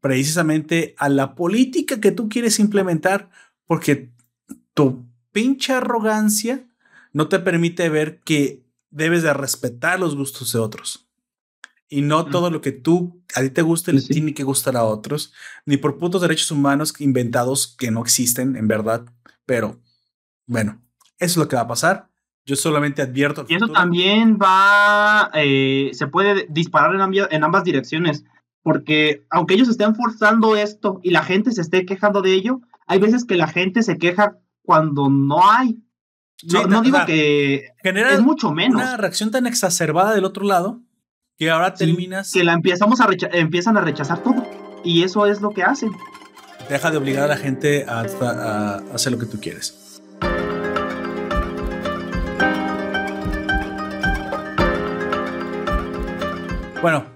precisamente 0.00 0.94
a 0.98 1.08
la 1.08 1.34
política 1.34 2.00
que 2.00 2.12
tú 2.12 2.28
quieres 2.28 2.58
implementar 2.58 3.30
porque 3.66 4.10
tu 4.74 5.06
pinche 5.32 5.72
arrogancia 5.72 6.64
no 7.12 7.28
te 7.28 7.38
permite 7.38 7.88
ver 7.88 8.20
que 8.20 8.64
debes 8.90 9.22
de 9.22 9.32
respetar 9.32 9.98
los 9.98 10.16
gustos 10.16 10.52
de 10.52 10.58
otros. 10.58 11.08
Y 11.88 12.02
no 12.02 12.26
todo 12.26 12.50
lo 12.50 12.60
que 12.60 12.72
tú 12.72 13.22
a 13.34 13.42
ti 13.42 13.50
te 13.50 13.62
guste 13.62 13.92
le 13.92 14.02
tiene 14.02 14.34
que 14.34 14.42
gustar 14.42 14.76
a 14.76 14.84
otros, 14.84 15.32
ni 15.64 15.76
por 15.76 15.98
putos 15.98 16.20
derechos 16.20 16.50
humanos 16.50 16.94
inventados 16.98 17.68
que 17.78 17.90
no 17.90 18.02
existen 18.02 18.56
en 18.56 18.66
verdad. 18.66 19.06
Pero 19.44 19.80
bueno, 20.46 20.82
eso 21.18 21.32
es 21.32 21.36
lo 21.36 21.48
que 21.48 21.56
va 21.56 21.62
a 21.62 21.68
pasar. 21.68 22.08
Yo 22.44 22.56
solamente 22.56 23.02
advierto. 23.02 23.44
Y 23.48 23.54
eso 23.54 23.68
también 23.68 24.38
va, 24.40 25.30
eh, 25.34 25.90
se 25.92 26.06
puede 26.06 26.46
disparar 26.48 26.94
en, 26.94 27.26
en 27.30 27.44
ambas 27.44 27.64
direcciones, 27.64 28.24
porque 28.66 29.24
aunque 29.30 29.54
ellos 29.54 29.68
estén 29.68 29.94
forzando 29.94 30.56
esto 30.56 30.98
y 31.04 31.10
la 31.10 31.22
gente 31.22 31.52
se 31.52 31.60
esté 31.60 31.86
quejando 31.86 32.20
de 32.20 32.34
ello, 32.34 32.62
hay 32.88 32.98
veces 32.98 33.24
que 33.24 33.36
la 33.36 33.46
gente 33.46 33.80
se 33.84 33.96
queja 33.96 34.40
cuando 34.62 35.08
no 35.08 35.48
hay. 35.48 35.78
no, 36.68 36.82
digo 36.82 36.98
que 37.06 37.68
genera 37.80 38.10
es 38.10 38.22
mucho 38.22 38.50
menos. 38.50 38.82
Una 38.82 38.96
reacción 38.96 39.30
tan 39.30 39.46
exacerbada 39.46 40.16
del 40.16 40.24
otro 40.24 40.44
lado 40.44 40.82
que 41.38 41.48
ahora 41.48 41.74
terminas. 41.74 42.32
Que 42.32 42.42
la 42.42 42.54
empezamos 42.54 43.00
a 43.00 43.08
empiezan 43.34 43.76
a 43.76 43.82
rechazar 43.82 44.24
todo. 44.24 44.44
Y 44.82 45.04
eso 45.04 45.26
es 45.26 45.40
lo 45.40 45.50
que 45.50 45.62
hacen. 45.62 45.92
Deja 46.68 46.90
de 46.90 46.96
obligar 46.96 47.22
a 47.22 47.28
la 47.28 47.36
gente 47.36 47.86
a, 47.88 48.80
hacer 48.92 49.12
lo 49.12 49.18
que 49.20 49.26
tú 49.26 49.38
quieres. 49.40 50.02
Bueno, 56.82 57.15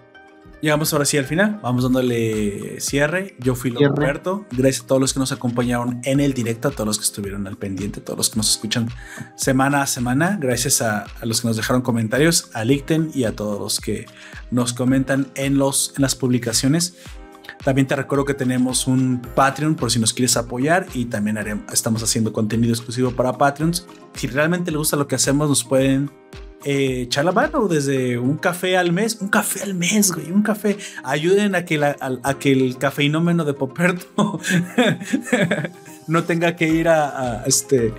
Llegamos 0.60 0.92
ahora 0.92 1.06
sí 1.06 1.16
al 1.16 1.24
final. 1.24 1.58
Vamos 1.62 1.84
dándole 1.84 2.80
cierre. 2.80 3.34
Yo 3.38 3.54
fui 3.54 3.70
Roberto. 3.70 4.44
Gracias 4.50 4.84
a 4.84 4.86
todos 4.88 5.00
los 5.00 5.14
que 5.14 5.20
nos 5.20 5.32
acompañaron 5.32 6.00
en 6.04 6.20
el 6.20 6.34
directo, 6.34 6.68
a 6.68 6.70
todos 6.70 6.86
los 6.86 6.98
que 6.98 7.04
estuvieron 7.04 7.46
al 7.46 7.56
pendiente, 7.56 8.00
a 8.00 8.04
todos 8.04 8.18
los 8.18 8.30
que 8.30 8.36
nos 8.36 8.50
escuchan 8.50 8.88
semana 9.36 9.80
a 9.80 9.86
semana. 9.86 10.36
Gracias 10.38 10.82
a, 10.82 11.06
los 11.22 11.40
que 11.40 11.48
nos 11.48 11.56
dejaron 11.56 11.80
comentarios, 11.80 12.50
a 12.52 12.64
Licten 12.64 13.10
y 13.14 13.24
a 13.24 13.34
todos 13.34 13.58
los 13.58 13.80
que 13.80 14.04
nos 14.50 14.74
comentan 14.74 15.28
en, 15.34 15.56
los, 15.56 15.94
en 15.96 16.02
las 16.02 16.14
publicaciones. 16.14 16.96
También 17.64 17.86
te 17.86 17.96
recuerdo 17.96 18.26
que 18.26 18.34
tenemos 18.34 18.86
un 18.86 19.22
Patreon 19.34 19.76
por 19.76 19.90
si 19.90 19.98
nos 19.98 20.12
quieres 20.12 20.36
apoyar 20.36 20.86
y 20.92 21.06
también 21.06 21.38
estamos 21.72 22.02
haciendo 22.02 22.34
contenido 22.34 22.74
exclusivo 22.74 23.12
para 23.12 23.32
Patreons. 23.38 23.86
Si 24.14 24.26
realmente 24.26 24.70
les 24.70 24.78
gusta 24.78 24.96
lo 24.96 25.08
que 25.08 25.14
hacemos, 25.14 25.48
nos 25.48 25.64
pueden 25.64 26.10
eh, 26.64 27.02
echar 27.02 27.24
la 27.24 27.32
mano 27.32 27.68
desde 27.68 28.18
un 28.18 28.36
café 28.36 28.76
al 28.76 28.92
mes, 28.92 29.18
un 29.20 29.28
café 29.28 29.62
al 29.62 29.74
mes, 29.74 30.12
güey, 30.12 30.30
un 30.30 30.42
café. 30.42 30.76
Ayuden 31.04 31.54
a 31.54 31.64
que, 31.64 31.78
la, 31.78 31.96
a, 32.22 32.34
que 32.34 32.52
el 32.52 32.76
cafeinómeno 32.78 33.44
de 33.44 33.54
Poperto 33.54 34.40
no 36.10 36.24
tenga 36.24 36.56
que 36.56 36.68
ir 36.68 36.88
a, 36.88 37.44
este 37.46 37.94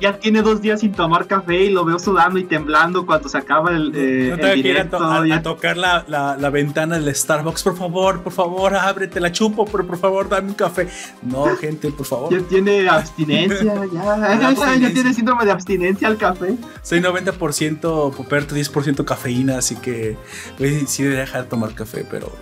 ya 0.00 0.18
tiene 0.18 0.42
dos 0.42 0.60
días 0.60 0.80
sin 0.80 0.90
tomar 0.90 1.28
café 1.28 1.62
y 1.62 1.70
lo 1.70 1.84
veo 1.84 1.96
sudando 1.96 2.36
y 2.36 2.44
temblando 2.44 3.06
cuando 3.06 3.28
se 3.28 3.38
acaba 3.38 3.70
el, 3.70 3.92
eh, 3.94 4.30
no 4.30 4.36
directo. 4.52 4.98
Que 4.98 5.28
ir 5.28 5.32
a, 5.32 5.42
tocar 5.42 5.76
la, 5.76 6.04
la, 6.08 6.50
ventana 6.50 6.98
del 6.98 7.14
Starbucks, 7.14 7.62
por 7.62 7.76
favor, 7.76 8.20
por 8.20 8.32
favor, 8.32 8.74
ábrete, 8.74 9.20
la 9.20 9.30
chupo, 9.30 9.64
pero 9.64 9.86
por 9.86 9.98
favor, 9.98 10.28
dame 10.28 10.48
un 10.48 10.54
café. 10.54 10.88
No, 11.22 11.44
gente, 11.60 11.92
por 11.92 12.04
favor. 12.04 12.32
Ya 12.32 12.44
tiene 12.48 12.88
abstinencia, 12.88 13.74
ya, 13.92 14.76
ya 14.80 14.92
tiene 14.92 15.14
síndrome 15.14 15.44
de 15.44 15.52
abstinencia 15.52 16.08
al 16.08 16.16
café. 16.16 16.56
Soy 16.82 17.00
90% 17.00 18.12
puperto, 18.12 18.56
10% 18.56 19.04
cafeína, 19.04 19.58
así 19.58 19.76
que 19.76 20.16
sí 20.86 21.04
de 21.04 21.10
dejar 21.10 21.44
de 21.44 21.48
tomar 21.48 21.74
café, 21.74 22.04
pero 22.10 22.32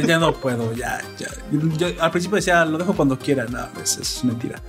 ya, 0.00 0.18
no 0.18 0.32
puedo, 0.34 0.72
ya, 0.72 1.00
ya. 1.18 1.28
Yo, 1.76 1.88
al 2.00 2.10
principio 2.10 2.36
decía, 2.36 2.64
lo 2.64 2.78
dejo 2.78 2.94
cuando 2.94 3.18
quiera, 3.18 3.44
no, 3.46 3.68
es, 3.82 3.98
es 3.98 4.24
mentira. 4.24 4.60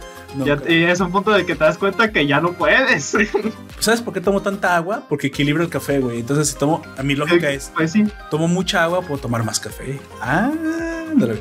y 0.68 0.84
es 0.84 1.00
un 1.00 1.12
punto 1.12 1.32
de 1.32 1.46
que 1.46 1.56
te 1.56 1.64
das 1.64 1.78
cuenta 1.78 2.12
que 2.12 2.28
ya 2.28 2.42
no 2.42 2.54
puedes. 2.54 3.16
¿Sabes 3.80 4.02
por 4.02 4.14
qué 4.14 4.22
tomo 4.22 4.42
tanta 4.42 4.76
agua? 4.76 5.04
Porque 5.08 5.28
equilibro 5.28 5.64
el 5.64 5.70
café, 5.70 6.00
güey. 6.00 6.20
Entonces, 6.20 6.50
si 6.50 6.58
tomo, 6.58 6.82
a 6.98 7.04
mi 7.04 7.16
lógica 7.16 7.50
es, 7.50 7.72
pues 7.76 7.92
sí. 7.92 8.06
tomo 8.30 8.48
mucha 8.48 8.84
agua, 8.84 9.02
puedo 9.02 9.22
tomar 9.22 9.44
más 9.44 9.60
café. 9.60 10.00
Ah, 10.22 10.52
no 11.16 11.28
lo 11.28 11.36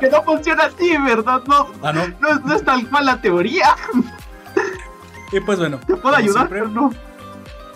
que 0.00 0.08
no 0.10 0.22
funciona 0.22 0.64
así, 0.64 0.96
¿verdad? 0.98 1.42
No, 1.46 1.68
ah, 1.82 1.92
no. 1.92 2.08
no. 2.44 2.54
es 2.54 2.64
tal 2.64 2.88
cual 2.88 3.06
la 3.06 3.20
teoría. 3.20 3.76
Y 5.32 5.40
pues 5.40 5.58
bueno. 5.58 5.80
¿Te 5.86 5.96
puedo 5.96 6.14
ayudar? 6.16 6.48
Pero 6.48 6.68
no. 6.68 6.92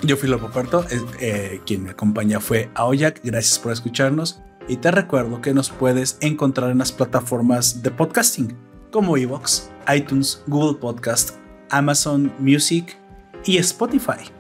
Yo 0.03 0.17
fui 0.17 0.29
Lopo 0.29 0.49
Puerto, 0.51 0.85
eh, 1.21 1.61
quien 1.67 1.83
me 1.83 1.91
acompaña 1.91 2.41
fue 2.41 2.71
Aoyak, 2.75 3.21
gracias 3.25 3.59
por 3.59 3.73
escucharnos 3.73 4.41
y 4.69 4.77
te 4.77 4.91
recuerdo 4.91 5.41
que 5.41 5.55
nos 5.55 5.71
puedes 5.71 6.19
encontrar 6.21 6.71
en 6.71 6.79
las 6.79 6.93
plataformas 6.93 7.83
de 7.83 7.91
podcasting 7.91 8.57
como 8.93 9.17
Evox, 9.17 9.71
iTunes, 9.93 10.43
Google 10.47 10.79
Podcast, 10.79 11.37
Amazon 11.71 12.33
Music 12.39 12.97
y 13.45 13.57
Spotify. 13.59 14.31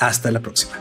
Hasta 0.00 0.30
la 0.30 0.40
próxima. 0.40 0.74